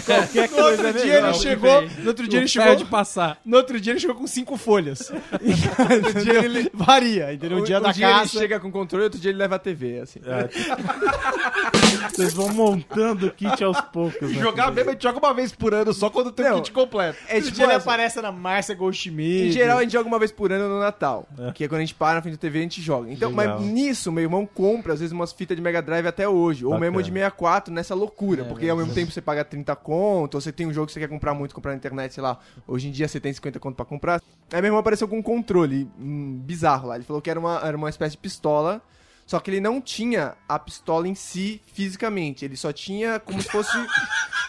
Qualquer 0.03 0.49
coisa 0.49 0.88
outro 0.88 0.88
é 0.88 0.91
dia 0.91 1.18
ele 1.20 1.34
chegou, 1.36 1.82
no 1.99 2.07
outro 2.07 2.28
dia 2.28 2.39
ele 2.39 2.47
chegou, 2.49 2.76
de 2.76 2.84
passar. 2.86 3.38
no 3.45 3.55
outro 3.55 3.80
dia 3.80 3.93
ele 3.93 3.99
chegou 3.99 4.16
com 4.16 4.28
cinco 4.28 4.57
folhas. 4.57 5.09
no 5.32 6.24
dia 6.24 6.43
ele 6.43 6.70
varia, 6.74 7.34
entendeu? 7.34 7.59
Um 7.59 7.63
dia 7.63 7.80
da 7.80 7.91
ele 7.91 8.01
caça. 8.01 8.38
chega 8.39 8.59
com 8.59 8.70
controle, 8.70 9.05
outro 9.05 9.20
dia 9.20 9.32
ele 9.32 9.38
leva 9.38 9.55
a 9.55 9.59
TV, 9.59 9.99
assim. 9.99 10.20
Vocês 12.11 12.34
vão 12.34 12.49
montando 12.49 13.28
o 13.28 13.32
kit 13.32 13.63
aos 13.63 13.80
poucos. 13.82 14.30
Né? 14.30 14.39
Jogar 14.41 14.72
mesmo, 14.72 14.89
a 14.89 14.93
gente 14.93 15.03
joga 15.03 15.18
uma 15.18 15.34
vez 15.34 15.53
por 15.53 15.74
ano, 15.74 15.93
só 15.93 16.09
quando 16.09 16.32
tem 16.32 16.51
o 16.51 16.55
kit 16.55 16.72
completo. 16.72 17.18
É 17.28 17.36
Outro 17.36 17.45
tipo, 17.45 17.55
dia 17.55 17.66
ele 17.66 17.76
aparece 17.76 18.22
na 18.22 18.32
Márcia 18.32 18.76
Goldschmidt. 18.76 19.47
em 19.47 19.51
geral 19.51 19.78
a 19.78 19.82
gente 19.82 19.93
joga 19.93 20.07
uma 20.07 20.20
vez 20.20 20.32
por 20.32 20.51
ano 20.51 20.68
no 20.68 20.80
Natal. 20.80 21.28
Que 21.53 21.63
é 21.63 21.68
quando 21.68 21.80
a 21.80 21.86
gente 21.86 21.95
para 21.95 22.16
na 22.16 22.22
frente 22.22 22.36
da 22.36 22.39
TV 22.39 22.59
a 22.59 22.61
gente 22.63 22.82
joga. 22.82 23.11
Então, 23.11 23.34
Legal. 23.34 23.59
mas 23.59 23.68
nisso, 23.70 24.11
meu 24.11 24.24
irmão 24.24 24.45
compra 24.45 24.93
às 24.93 24.99
vezes 24.99 25.13
umas 25.13 25.32
fitas 25.32 25.55
de 25.56 25.62
Mega 25.62 25.82
Drive 25.82 26.06
até 26.06 26.28
hoje. 26.28 26.66
Ou 26.66 26.72
Bacana. 26.72 26.91
mesmo 26.91 27.03
de 27.03 27.12
64, 27.12 27.74
nessa 27.74 27.95
loucura. 27.95 28.45
porque 28.45 28.68
ao 28.70 28.78
mesmo 28.78 28.93
tempo 28.93 29.12
você 29.12 29.22
paga 29.22 29.43
30 29.43 29.76
conto, 29.76 30.36
ou 30.36 30.41
você 30.41 30.51
tem 30.51 30.68
um 30.68 30.74
jogo 30.74 30.88
que 30.88 30.93
você 30.93 30.99
quer 30.99 31.10
comprar 31.10 31.34
muito, 31.34 31.56
comprar 31.56 31.72
na 31.72 31.78
internet, 31.78 32.14
sei 32.14 32.24
lá. 32.24 32.39
Hoje 32.68 32.88
em 32.88 32.91
dia 32.91 33.08
você 33.08 33.20
tem 33.20 33.34
50 33.34 33.60
conto 33.60 33.76
pra 33.76 33.86
comprar. 33.86 34.22
Aí 34.51 34.62
meu 34.62 34.70
irmão 34.70 34.80
apareceu 34.80 35.08
com 35.08 35.18
um 35.18 35.24
controle 35.24 35.89
hum, 35.99 36.39
bizarro 36.43 36.89
lá. 36.89 36.95
Ele 36.95 37.06
falou 37.06 37.22
que 37.22 37.30
era 37.30 37.39
uma, 37.39 37.60
era 37.64 37.76
uma 37.76 37.89
espécie 37.89 38.12
de 38.12 38.18
pistola. 38.18 38.82
Só 39.26 39.39
que 39.39 39.49
ele 39.49 39.60
não 39.60 39.82
tinha 39.82 40.36
a 40.47 40.60
pistola 40.60 41.08
em 41.08 41.16
si 41.16 41.60
fisicamente. 41.74 42.45
Ele 42.45 42.56
só 42.56 42.72
tinha 42.72 43.20
como 43.20 43.41
se 43.41 43.49
fosse. 43.49 43.72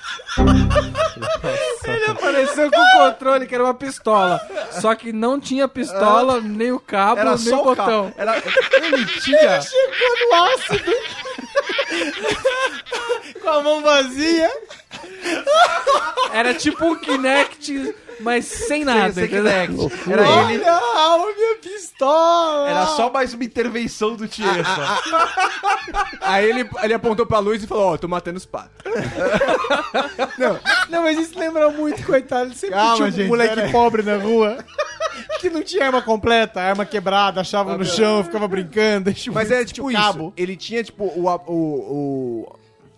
Apareceu 2.10 2.70
com 2.70 2.80
o 2.80 2.92
controle, 2.98 3.46
que 3.46 3.54
era 3.54 3.64
uma 3.64 3.74
pistola. 3.74 4.40
Só 4.72 4.94
que 4.94 5.12
não 5.12 5.40
tinha 5.40 5.66
pistola, 5.68 6.40
nem 6.40 6.72
o 6.72 6.80
cabo, 6.80 7.20
Era 7.20 7.30
nem 7.30 7.38
só 7.38 7.56
o 7.56 7.60
o 7.60 7.64
botão. 7.64 8.12
Era, 8.16 8.36
ele 8.82 9.06
tinha... 9.20 9.60
Com 13.40 13.48
a 13.48 13.62
mão 13.62 13.82
vazia. 13.82 14.50
Era 16.32 16.54
tipo 16.54 16.84
um 16.84 16.94
Kinect, 16.96 17.94
mas 18.20 18.46
sem 18.46 18.84
nada, 18.84 19.12
sem 19.12 19.24
entendeu? 19.24 19.52
Kinect. 19.88 20.10
Era 20.10 20.52
ele... 20.52 20.64
Olha 20.64 21.32
a 21.32 21.36
minha 21.36 21.56
pistola. 21.62 22.68
Era 22.70 22.86
só 22.86 23.12
mais 23.12 23.34
uma 23.34 23.44
intervenção 23.44 24.16
do 24.16 24.26
Tiesa. 24.26 24.52
Aí 26.22 26.48
ele, 26.48 26.68
ele 26.82 26.94
apontou 26.94 27.26
pra 27.26 27.38
luz 27.38 27.62
e 27.62 27.66
falou: 27.66 27.92
Ó, 27.92 27.96
tô 27.96 28.08
matando 28.08 28.38
os 28.38 28.46
patos. 28.46 28.70
Não, 30.90 31.02
mas 31.02 31.18
isso 31.18 31.38
lembra 31.38 31.70
muito, 31.70 32.04
coitado. 32.04 32.46
Ele 32.46 32.54
sempre 32.54 32.76
Calma, 32.76 32.96
tinha 32.96 33.08
um 33.08 33.12
gente, 33.12 33.28
moleque 33.28 33.54
pera 33.54 33.66
aí. 33.66 33.72
pobre 33.72 34.02
na 34.02 34.16
rua. 34.16 34.58
Que 35.40 35.48
não 35.50 35.62
tinha 35.62 35.86
arma 35.86 36.02
completa, 36.02 36.60
arma 36.60 36.84
quebrada, 36.84 37.40
achava 37.40 37.76
no 37.76 37.84
chão, 37.84 38.22
ficava 38.24 38.46
brincando. 38.48 39.04
deixa- 39.06 39.30
Mas 39.32 39.50
é 39.50 39.64
tipo 39.64 39.86
o 39.86 39.90
isso. 39.90 40.00
cabo. 40.00 40.32
Ele 40.36 40.56
tinha, 40.56 40.82
tipo, 40.84 41.04
o. 41.04 41.26
o, 41.26 41.52
o- 41.52 42.56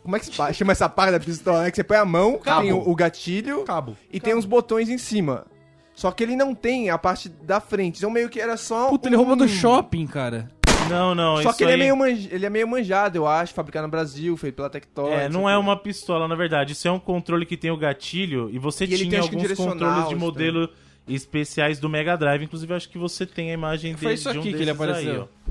como 0.09 0.17
é 0.17 0.21
que 0.21 0.25
se 0.25 0.55
chama 0.55 0.73
essa 0.73 0.89
parte 0.89 1.13
da 1.13 1.21
pistola? 1.21 1.67
É 1.67 1.71
que 1.71 1.77
você 1.77 1.85
põe 1.85 1.99
a 1.99 2.05
mão, 2.07 2.39
Cabo. 2.39 2.63
tem 2.63 2.73
o, 2.73 2.89
o 2.89 2.95
gatilho 2.97 3.63
Cabo. 3.65 3.95
e 4.11 4.19
tem 4.19 4.35
uns 4.35 4.47
botões 4.47 4.89
em 4.89 4.97
cima. 4.97 5.45
Só 5.93 6.11
que 6.11 6.23
ele 6.23 6.35
não 6.35 6.55
tem 6.55 6.89
a 6.89 6.97
parte 6.97 7.29
da 7.29 7.61
frente. 7.61 7.99
Então 7.99 8.11
meio 8.11 8.31
que 8.31 8.41
era 8.41 8.57
só. 8.57 8.89
Puta, 8.89 9.07
ele 9.09 9.17
um- 9.17 9.19
roubou 9.19 9.37
do 9.37 9.47
shopping, 9.47 10.07
cara. 10.07 10.51
Não, 10.89 11.15
não, 11.15 11.43
Só 11.43 11.51
isso 11.51 11.59
que 11.59 11.65
ele 11.65 11.73
é, 11.73 11.75
aí- 11.75 11.81
meio 11.81 11.95
manj- 11.97 12.29
ele 12.33 12.47
é 12.47 12.49
meio 12.49 12.67
manjado, 12.67 13.19
eu 13.19 13.27
acho, 13.27 13.53
fabricado 13.53 13.87
no 13.87 13.91
Brasil, 13.91 14.35
feito 14.39 14.55
pela 14.55 14.71
Tectoy. 14.71 15.13
É, 15.13 15.29
não 15.29 15.47
é 15.47 15.53
lá. 15.53 15.59
uma 15.59 15.77
pistola, 15.77 16.27
na 16.27 16.35
verdade. 16.35 16.73
Isso 16.73 16.89
é 16.89 16.91
um 16.91 16.99
controle 16.99 17.45
que 17.45 17.59
tem 17.59 17.71
o 17.71 17.77
gatilho 17.77 18.49
e 18.51 18.59
você 18.59 18.85
E 18.87 18.95
ele 18.95 18.97
tinha 18.99 19.11
tem, 19.11 19.21
alguns 19.21 19.53
controles 19.53 20.09
de 20.09 20.15
modelo 20.15 20.71
especiais 21.07 21.79
do 21.79 21.89
Mega 21.91 22.17
Drive. 22.17 22.43
Inclusive, 22.43 22.73
eu 22.73 22.77
acho 22.79 22.89
que 22.89 22.97
você 22.97 23.27
tem 23.27 23.51
a 23.51 23.55
imagem 23.55 23.93
Foi 23.95 24.01
dele 24.09 24.15
isso 24.15 24.31
de 24.33 24.39
um 24.39 24.41
aqui 24.41 24.51
que 24.53 24.57
ele 24.63 24.71
aí, 24.71 24.77
apareceu. 24.77 25.29
ó. 25.47 25.51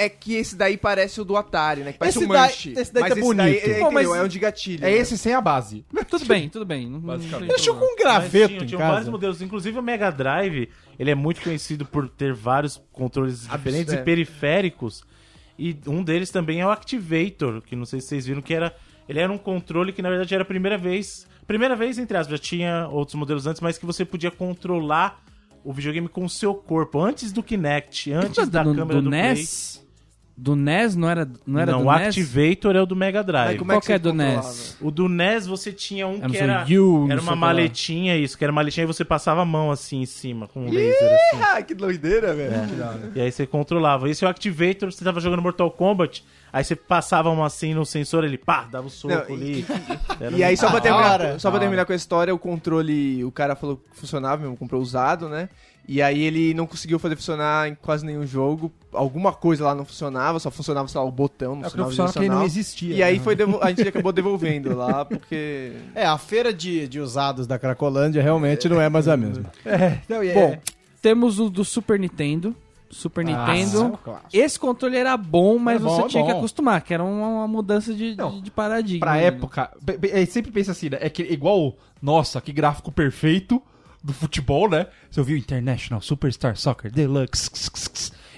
É 0.00 0.08
que 0.08 0.34
esse 0.34 0.54
daí 0.54 0.76
parece 0.76 1.20
o 1.20 1.24
do 1.24 1.36
Atari, 1.36 1.82
né? 1.82 1.92
Que 1.92 1.98
parece 1.98 2.18
Esse 2.18 2.24
um 2.24 2.28
daí- 2.28 2.40
manche. 2.40 2.70
esse 2.70 2.92
daí 2.92 3.02
mas 3.02 3.12
tá 3.14 3.18
esse 3.18 3.34
daí 3.34 3.50
bonito. 3.52 3.70
é, 3.70 3.80
Pô, 3.80 3.90
mas- 3.90 4.08
é 4.08 4.22
um 4.22 4.28
de 4.28 4.38
gatilho. 4.38 4.84
É 4.84 4.90
né? 4.90 4.96
esse 4.96 5.18
sem 5.18 5.34
a 5.34 5.40
base. 5.40 5.84
Tudo 6.08 6.24
bem, 6.24 6.48
tudo 6.48 6.64
bem. 6.64 6.90
Deixou 7.48 7.74
com 7.74 7.84
um 7.84 7.96
graveto 7.96 8.54
Mas 8.54 8.62
em 8.62 8.66
tinham 8.66 8.80
vários 8.80 9.08
modelos. 9.08 9.42
Inclusive, 9.42 9.78
o 9.78 9.82
Mega 9.82 10.10
Drive, 10.10 10.68
ele 10.98 11.10
é 11.10 11.14
muito 11.14 11.40
conhecido 11.40 11.84
por 11.84 12.08
ter 12.08 12.32
vários 12.32 12.80
controles 12.92 13.48
diferentes 13.48 13.92
é. 13.92 14.00
e 14.00 14.02
periféricos. 14.04 15.02
E 15.58 15.76
um 15.86 16.04
deles 16.04 16.30
também 16.30 16.60
é 16.60 16.66
o 16.66 16.70
Activator, 16.70 17.60
que 17.62 17.74
não 17.74 17.84
sei 17.84 18.00
se 18.00 18.06
vocês 18.06 18.26
viram, 18.26 18.40
que 18.40 18.54
era... 18.54 18.74
Ele 19.08 19.18
era 19.18 19.32
um 19.32 19.38
controle 19.38 19.92
que, 19.92 20.02
na 20.02 20.10
verdade, 20.10 20.32
era 20.34 20.42
a 20.42 20.46
primeira 20.46 20.78
vez... 20.78 21.26
Primeira 21.46 21.74
vez, 21.74 21.98
entre 21.98 22.16
aspas, 22.16 22.38
já 22.38 22.42
tinha 22.44 22.88
outros 22.88 23.14
modelos 23.14 23.46
antes, 23.46 23.60
mas 23.60 23.78
que 23.78 23.86
você 23.86 24.04
podia 24.04 24.30
controlar 24.30 25.24
o 25.64 25.72
videogame 25.72 26.08
com 26.08 26.24
o 26.24 26.28
seu 26.28 26.54
corpo. 26.54 27.00
Antes 27.00 27.32
do 27.32 27.42
Kinect, 27.42 28.12
antes 28.12 28.48
da 28.48 28.62
do, 28.62 28.74
câmera 28.74 29.00
do 29.00 29.04
do, 29.04 29.10
Play. 29.10 29.34
Do 30.40 30.54
NES 30.54 30.94
não 30.94 31.10
era, 31.10 31.28
não 31.44 31.58
era 31.58 31.72
não, 31.72 31.82
do 31.82 31.88
o 31.88 31.92
NES? 31.98 32.06
Activator 32.16 32.76
é 32.76 32.80
o 32.80 32.86
do 32.86 32.94
Mega 32.94 33.24
Drive. 33.24 33.56
É 33.56 33.58
Qual 33.58 33.80
que 33.80 33.86
que 33.88 33.92
é 33.92 33.96
você 33.96 33.98
do 33.98 34.10
controlava? 34.12 34.46
NES? 34.46 34.76
O 34.80 34.90
do 34.92 35.08
NES 35.08 35.46
você 35.48 35.72
tinha 35.72 36.06
um 36.06 36.18
Era 36.18 36.28
que 36.30 36.38
um 36.38 36.40
era, 36.40 36.64
You, 36.68 37.04
não 37.06 37.10
era 37.10 37.20
uma 37.20 37.30
lá. 37.32 37.36
maletinha, 37.36 38.16
isso, 38.16 38.38
que 38.38 38.44
era 38.44 38.52
maletinha 38.52 38.84
e 38.84 38.86
você 38.86 39.04
passava 39.04 39.42
a 39.42 39.44
mão 39.44 39.72
assim 39.72 40.00
em 40.02 40.06
cima, 40.06 40.46
com 40.46 40.60
um 40.66 40.70
laser 40.70 41.10
assim. 41.12 41.64
Que 41.66 41.74
doideira, 41.74 42.32
velho. 42.34 42.52
E 43.16 43.20
aí 43.20 43.32
você 43.32 43.48
controlava. 43.48 44.08
Esse 44.08 44.24
é 44.24 44.28
o 44.28 44.30
Activator, 44.30 44.92
você 44.92 45.04
tava 45.04 45.18
jogando 45.18 45.42
Mortal 45.42 45.72
Kombat, 45.72 46.24
aí 46.52 46.62
você 46.62 46.76
passava 46.76 47.32
a 47.32 47.34
mão 47.34 47.44
assim 47.44 47.74
no 47.74 47.84
sensor, 47.84 48.22
ele 48.22 48.38
pá, 48.38 48.68
dava 48.70 48.86
o 48.86 48.90
soco 48.90 49.12
Não, 49.12 49.34
ali. 49.34 49.66
Era 50.20 50.36
E 50.36 50.44
aí, 50.44 50.56
só 50.56 50.70
pra 50.70 50.80
terminar, 50.80 51.20
hora, 51.20 51.38
só 51.40 51.50
pra 51.50 51.58
terminar 51.58 51.84
com 51.84 51.92
a 51.92 51.96
história, 51.96 52.32
o 52.32 52.38
controle, 52.38 53.24
o 53.24 53.32
cara 53.32 53.56
falou 53.56 53.78
que 53.78 53.98
funcionava 53.98 54.42
mesmo, 54.42 54.56
comprou 54.56 54.80
usado, 54.80 55.28
né? 55.28 55.48
E 55.88 56.02
aí 56.02 56.20
ele 56.22 56.52
não 56.52 56.66
conseguiu 56.66 56.98
fazer 56.98 57.16
funcionar 57.16 57.66
em 57.66 57.74
quase 57.74 58.04
nenhum 58.04 58.26
jogo. 58.26 58.70
Alguma 58.92 59.32
coisa 59.32 59.64
lá 59.64 59.74
não 59.74 59.86
funcionava, 59.86 60.38
só 60.38 60.50
funcionava, 60.50 60.86
sei 60.86 61.00
lá, 61.00 61.06
o 61.06 61.10
botão, 61.10 61.56
não 61.56 61.66
É 61.66 61.70
que 61.70 61.78
não 61.78 61.86
funcionava 61.86 62.12
funciona 62.12 62.26
porque 62.26 62.28
não 62.28 62.44
existia. 62.44 62.94
E 62.94 63.02
aí 63.02 63.16
né? 63.16 63.24
foi 63.24 63.34
devo- 63.34 63.58
a 63.62 63.70
gente 63.70 63.82
acabou 63.88 64.12
devolvendo 64.12 64.76
lá, 64.76 65.06
porque... 65.06 65.72
É, 65.94 66.04
a 66.04 66.18
feira 66.18 66.52
de, 66.52 66.86
de 66.86 67.00
usados 67.00 67.46
da 67.46 67.58
Cracolândia 67.58 68.22
realmente 68.22 68.68
não 68.68 68.78
é 68.78 68.90
mais 68.90 69.08
a 69.08 69.16
mesma. 69.16 69.46
Não, 70.06 70.22
e 70.22 70.28
é- 70.28 70.34
Bom, 70.34 70.58
temos 71.00 71.40
o 71.40 71.48
do 71.48 71.64
Super 71.64 71.98
Nintendo. 71.98 72.54
Super 72.90 73.24
Nintendo. 73.24 73.98
claro. 74.04 74.20
Esse 74.32 74.58
controle 74.58 74.96
era 74.96 75.16
bom, 75.16 75.58
mas 75.58 75.76
É 75.80 75.84
bom, 75.84 75.88
você 75.90 76.02
é 76.02 76.08
tinha 76.08 76.24
que 76.26 76.32
bom. 76.32 76.38
acostumar, 76.38 76.82
que 76.82 76.92
era 76.92 77.02
uma, 77.02 77.28
uma 77.28 77.48
mudança 77.48 77.94
de, 77.94 78.14
Não, 78.16 78.30
de, 78.32 78.42
de 78.42 78.50
paradigma. 78.50 79.06
pra 79.06 79.14
né? 79.16 79.24
época, 79.24 79.70
é, 80.10 80.24
sempre 80.26 80.50
pensa 80.50 80.72
assim, 80.72 80.90
né? 80.90 80.98
É 81.00 81.08
que 81.10 81.22
igual, 81.22 81.74
nossa, 82.02 82.40
que 82.42 82.52
gráfico 82.52 82.90
perfeito 82.92 83.62
do 84.02 84.12
futebol, 84.12 84.68
né? 84.68 84.86
Você 85.10 85.20
ouviu 85.20 85.36
International 85.36 86.00
Superstar 86.00 86.56
Soccer 86.56 86.90
Deluxe. 86.90 87.50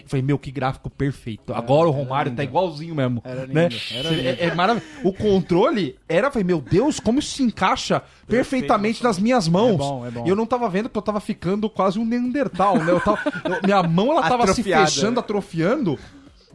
Falei, 0.07 0.23
meu, 0.25 0.39
que 0.39 0.51
gráfico 0.51 0.91
perfeito. 0.91 1.55
Agora 1.55 1.87
o 1.89 1.93
Romário 1.93 2.35
tá 2.35 2.43
igualzinho 2.43 2.95
mesmo. 2.97 3.23
Era 3.25 3.47
né? 3.47 3.69
lindo, 3.69 3.81
era 3.95 4.09
É, 4.13 4.47
é 4.47 4.55
maravilhoso. 4.55 4.91
O 5.05 5.13
controle 5.13 5.97
era, 6.09 6.31
falei, 6.33 6.43
meu 6.43 6.61
Deus, 6.61 6.99
como 6.99 7.21
isso 7.21 7.37
se 7.37 7.45
encaixa 7.45 8.03
perfeitamente 8.27 9.05
nas 9.05 9.21
minhas 9.21 9.47
mãos. 9.47 9.75
É 9.75 9.77
bom, 9.79 10.07
é 10.07 10.11
bom. 10.11 10.27
E 10.27 10.29
eu 10.29 10.35
não 10.35 10.47
tava 10.47 10.69
vendo 10.69 10.89
que 10.89 10.99
eu 10.99 11.03
tava 11.03 11.21
ficando 11.21 11.71
quase 11.71 11.99
um 11.99 12.05
Neandertal, 12.05 12.79
né? 12.83 12.91
Eu 12.91 13.01
tava, 13.01 13.21
eu- 13.45 13.61
minha 13.63 13.83
mão, 13.85 14.11
ela 14.11 14.23
tava 14.23 14.43
Atrofiada. 14.45 14.87
se 14.89 14.95
fechando, 14.97 15.21
atrofiando. 15.21 15.97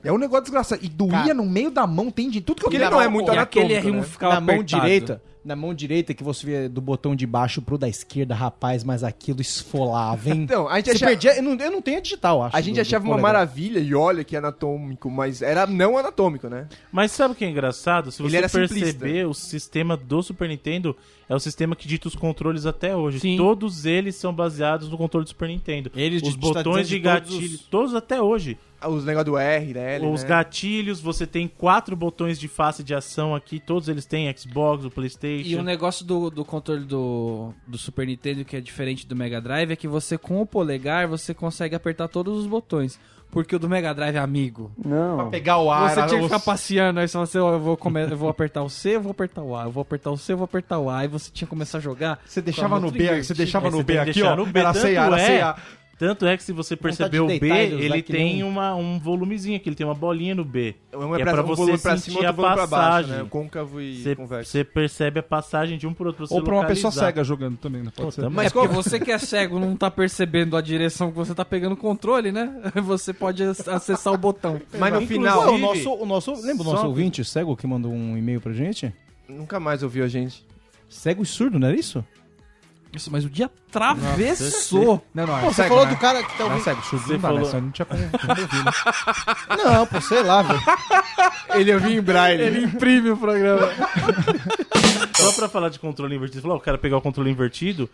É 0.03 0.11
um 0.11 0.17
negócio 0.17 0.43
desgraçado. 0.43 0.83
E 0.83 0.89
doía 0.89 1.11
Cara, 1.11 1.33
no 1.33 1.45
meio 1.45 1.71
da 1.71 1.87
mão, 1.87 2.11
tem 2.11 2.29
de 2.29 2.41
tudo 2.41 2.57
que 2.57 2.61
eu 2.63 2.65
Porque 2.65 2.75
ele 2.77 2.83
queria 2.83 2.95
não 2.97 3.01
é 3.01 3.07
muito 3.07 3.31
E 3.33 3.37
aquele 3.37 3.73
anatômico, 3.75 3.97
R1 3.97 4.01
né? 4.01 4.03
ficava 4.03 4.33
na 4.35 4.41
mão 4.41 4.55
apertado. 4.55 4.81
direita, 4.83 5.21
na 5.45 5.55
mão 5.55 5.73
direita 5.75 6.13
que 6.13 6.23
você 6.23 6.45
via 6.45 6.67
do 6.67 6.81
botão 6.81 7.15
de 7.15 7.27
baixo 7.27 7.61
pro 7.61 7.77
da 7.77 7.87
esquerda, 7.87 8.33
rapaz, 8.33 8.83
mas 8.83 9.03
aquilo 9.03 9.41
esfolava, 9.41 10.29
hein? 10.29 10.41
Então, 10.49 10.67
a 10.67 10.77
gente 10.77 10.85
Você 10.87 10.91
achava, 11.05 11.11
perdia, 11.11 11.35
eu, 11.37 11.43
não, 11.43 11.53
eu 11.63 11.71
não 11.71 11.81
tenho 11.81 11.97
a 11.97 12.01
digital, 12.01 12.41
acho. 12.43 12.55
a 12.57 12.61
gente 12.61 12.73
do- 12.73 12.77
do 12.77 12.81
achava 12.81 13.05
uma 13.05 13.11
polegar. 13.11 13.33
maravilha, 13.33 13.79
e 13.79 13.93
olha 13.93 14.23
que 14.23 14.35
anatômico, 14.35 15.09
mas 15.09 15.41
era 15.41 15.67
não 15.67 15.97
anatômico, 15.97 16.49
né? 16.49 16.67
Mas 16.91 17.11
sabe 17.11 17.33
o 17.33 17.35
que 17.37 17.45
é 17.45 17.49
engraçado? 17.49 18.11
Se 18.11 18.21
Ele 18.23 18.29
você 18.31 18.37
era 18.37 18.49
perceber, 18.49 18.91
simplista. 18.91 19.27
o 19.27 19.33
sistema 19.33 19.95
do 19.95 20.23
Super 20.23 20.49
Nintendo 20.49 20.95
é 21.27 21.35
o 21.35 21.39
sistema 21.39 21.75
que 21.75 21.87
dita 21.87 22.07
os 22.07 22.15
controles 22.15 22.65
até 22.65 22.95
hoje. 22.95 23.19
Sim. 23.19 23.37
Todos 23.37 23.85
eles 23.85 24.15
são 24.15 24.33
baseados 24.33 24.89
no 24.89 24.97
controle 24.97 25.23
do 25.25 25.29
Super 25.29 25.47
Nintendo. 25.49 25.91
Eles 25.95 26.21
os 26.21 26.35
tá 26.35 26.39
botões 26.39 26.87
de 26.87 26.99
de 26.99 27.03
todos 27.03 27.31
gatilho, 27.33 27.55
os- 27.55 27.61
todos 27.67 27.95
até 27.95 28.21
hoje. 28.21 28.57
Os 28.87 29.03
negócios 29.03 29.25
do 29.31 29.37
R, 29.37 29.73
da 29.73 29.79
L, 29.81 30.05
Os 30.07 30.21
né? 30.21 30.29
gatilhos, 30.29 30.99
você 31.01 31.25
tem 31.25 31.47
quatro 31.47 31.95
botões 31.95 32.37
de 32.37 32.47
face 32.47 32.83
de 32.83 32.93
ação 32.93 33.33
aqui, 33.33 33.59
todos 33.59 33.89
eles 33.89 34.05
têm 34.05 34.31
Xbox, 34.37 34.85
o 34.85 34.91
PlayStation. 34.91 35.49
E 35.49 35.55
o 35.55 35.63
negócio 35.63 36.05
do, 36.05 36.29
do 36.29 36.45
controle 36.45 36.85
do, 36.85 37.51
do 37.65 37.77
Super 37.79 38.05
Nintendo 38.05 38.45
que 38.45 38.55
é 38.55 38.61
diferente 38.61 39.07
do 39.07 39.15
Mega 39.15 39.41
Drive 39.41 39.71
é 39.71 39.75
que 39.75 39.87
você 39.87 40.19
com 40.19 40.39
o 40.39 40.45
polegar 40.45 41.07
você 41.07 41.33
consegue 41.33 41.73
apertar 41.73 42.07
todos 42.09 42.37
os 42.37 42.45
botões. 42.45 42.99
Porque 43.35 43.53
o 43.55 43.59
do 43.59 43.67
Mega 43.67 43.93
Drive, 43.93 44.15
amigo, 44.17 44.71
Pra 45.17 45.25
pegar 45.25 45.57
o 45.57 45.69
ar. 45.69 45.89
você 45.89 45.95
tinha 46.07 46.07
que 46.07 46.15
os- 46.25 46.31
ficar 46.31 46.39
passeando, 46.39 46.99
aí 47.01 47.07
você 47.07 47.17
assim, 47.17 47.37
ó, 47.37 47.51
eu 47.53 47.59
vou, 47.59 47.75
come- 47.75 48.03
eu 48.03 48.15
vou 48.17 48.29
apertar 48.29 48.63
o 48.63 48.69
C, 48.69 48.95
eu 48.95 49.01
vou 49.01 49.11
apertar 49.11 49.41
o 49.41 49.53
A, 49.55 49.65
eu 49.65 49.71
vou 49.71 49.81
apertar 49.81 50.09
o 50.11 50.17
C, 50.17 50.31
eu 50.31 50.37
vou 50.37 50.45
apertar 50.45 50.79
o 50.79 50.89
A, 50.89 51.03
e 51.03 51.07
você 51.09 51.29
tinha 51.31 51.45
que 51.45 51.49
começar 51.49 51.79
a 51.79 51.81
jogar. 51.81 52.17
Você 52.25 52.41
deixava 52.41 52.79
no 52.79 52.89
B, 52.91 53.21
você 53.21 53.33
deixava 53.33 53.69
no 53.69 53.83
B 53.83 53.97
aqui, 53.97 54.23
ó. 54.23 54.35
no 54.37 54.45
B, 54.45 54.59
Era 54.61 54.73
C, 54.73 54.93
era 54.95 55.19
é- 55.21 55.25
C, 55.25 55.41
A. 55.41 55.55
Tanto 55.97 56.25
é 56.25 56.35
que 56.35 56.43
se 56.43 56.51
você 56.51 56.75
perceber 56.75 57.21
o 57.21 57.27
B, 57.27 57.39
ele 57.49 58.01
tem 58.03 58.33
nem- 58.35 58.43
uma, 58.43 58.75
um 58.75 58.99
volumezinho 58.99 59.55
aqui, 59.55 59.69
ele 59.69 59.77
tem 59.77 59.85
uma 59.87 59.95
bolinha 59.95 60.35
no 60.35 60.43
B. 60.43 60.75
Um 60.93 61.15
é 61.15 61.21
é 61.21 61.23
pra, 61.23 61.31
pra 61.33 61.43
um 61.43 61.47
você 61.47 61.61
volume 61.61 61.77
pra 61.77 61.97
sentir 61.97 62.17
cima, 62.17 62.29
a 62.29 62.33
pra 62.33 62.43
baixo, 62.55 62.69
passagem. 62.69 63.11
né? 63.23 63.27
Côncavo 63.29 63.79
e 63.79 64.03
Você, 64.03 64.13
convexo. 64.15 64.51
você 64.51 64.63
percebe 64.65 65.19
a 65.21 65.23
passagem 65.23 65.77
de 65.77 65.87
um 65.87 65.93
pro 65.93 66.07
outro 66.07 66.25
Ou 66.29 66.43
pra 66.43 66.53
uma 66.53 66.65
pessoa 66.65 66.91
cega 66.91 67.23
jogando 67.23 67.55
também, 67.57 67.81
né? 67.81 67.91
Pode 67.95 68.07
Pô, 68.07 68.11
ser. 68.11 68.21
também. 68.23 68.35
Mas 68.35 68.47
é 68.47 68.49
porque 68.53 68.67
você 68.67 68.99
que 68.99 69.09
é 69.09 69.17
cego 69.17 69.57
não 69.57 69.73
tá 69.77 69.89
percebendo 69.89 70.57
a 70.57 70.61
direção 70.61 71.11
que 71.11 71.15
você 71.17 71.33
tá 71.33 71.45
pegando 71.45 71.73
o 71.73 71.77
controle, 71.77 72.29
né? 72.31 72.53
Você 72.83 73.13
pode 73.13 73.41
ac- 73.43 73.69
acessar 73.69 74.11
o 74.13 74.17
botão. 74.17 74.59
Mas 74.77 74.93
no 74.93 75.01
final, 75.07 75.53
o 75.53 75.57
nosso, 75.57 75.93
o 75.93 76.05
nosso, 76.05 76.31
lembra 76.45 76.61
o 76.63 76.65
Só- 76.65 76.71
nosso 76.73 76.87
ouvinte 76.87 77.23
cego 77.23 77.55
que 77.55 77.65
mandou 77.65 77.91
um 77.93 78.17
e-mail 78.17 78.41
pra 78.41 78.51
gente? 78.51 78.93
nunca 79.29 79.59
mais 79.61 79.81
ouviu 79.81 80.03
a 80.03 80.07
gente. 80.09 80.45
Cego 80.89 81.23
e 81.23 81.25
surdo, 81.25 81.57
não 81.57 81.67
era 81.69 81.77
isso? 81.79 82.03
Isso, 82.95 83.11
mas 83.11 83.25
o 83.25 83.29
dia 83.29 83.49
atravessou. 83.69 85.05
Não, 85.13 85.27
não, 85.27 85.37
é 85.37 85.41
Pô, 85.41 85.47
você 85.47 85.55
cego, 85.63 85.69
falou 85.69 85.85
né? 85.85 85.91
do 85.91 85.97
cara 85.97 86.23
que 86.23 86.37
tá 86.37 86.43
Não, 86.43 86.51
ouvindo. 86.51 86.63
cego, 86.63 86.81
não 86.91 86.99
dá, 86.99 87.13
né? 87.13 87.19
falou- 87.19 87.61
não 87.61 87.71
tinha 87.71 87.85
como 87.85 88.01
ouvir, 88.01 88.63
né? 88.65 88.71
Não, 89.63 89.85
pô, 89.87 90.01
sei 90.01 90.23
lá, 90.23 90.41
velho. 90.41 90.61
Ele 91.55 91.73
ouviu 91.73 91.91
em 91.91 92.01
braille. 92.01 92.41
Ele 92.43 92.63
imprime 92.65 93.09
o 93.11 93.17
programa. 93.17 93.69
Só 95.15 95.31
pra 95.33 95.49
falar 95.49 95.69
de 95.69 95.79
controle 95.79 96.15
invertido, 96.15 96.37
você 96.37 96.41
falou, 96.41 96.57
"Ah, 96.57 96.59
eu 96.59 96.63
quero 96.63 96.77
pegar 96.77 96.97
o 96.97 97.01
controle 97.01 97.29
invertido. 97.29 97.89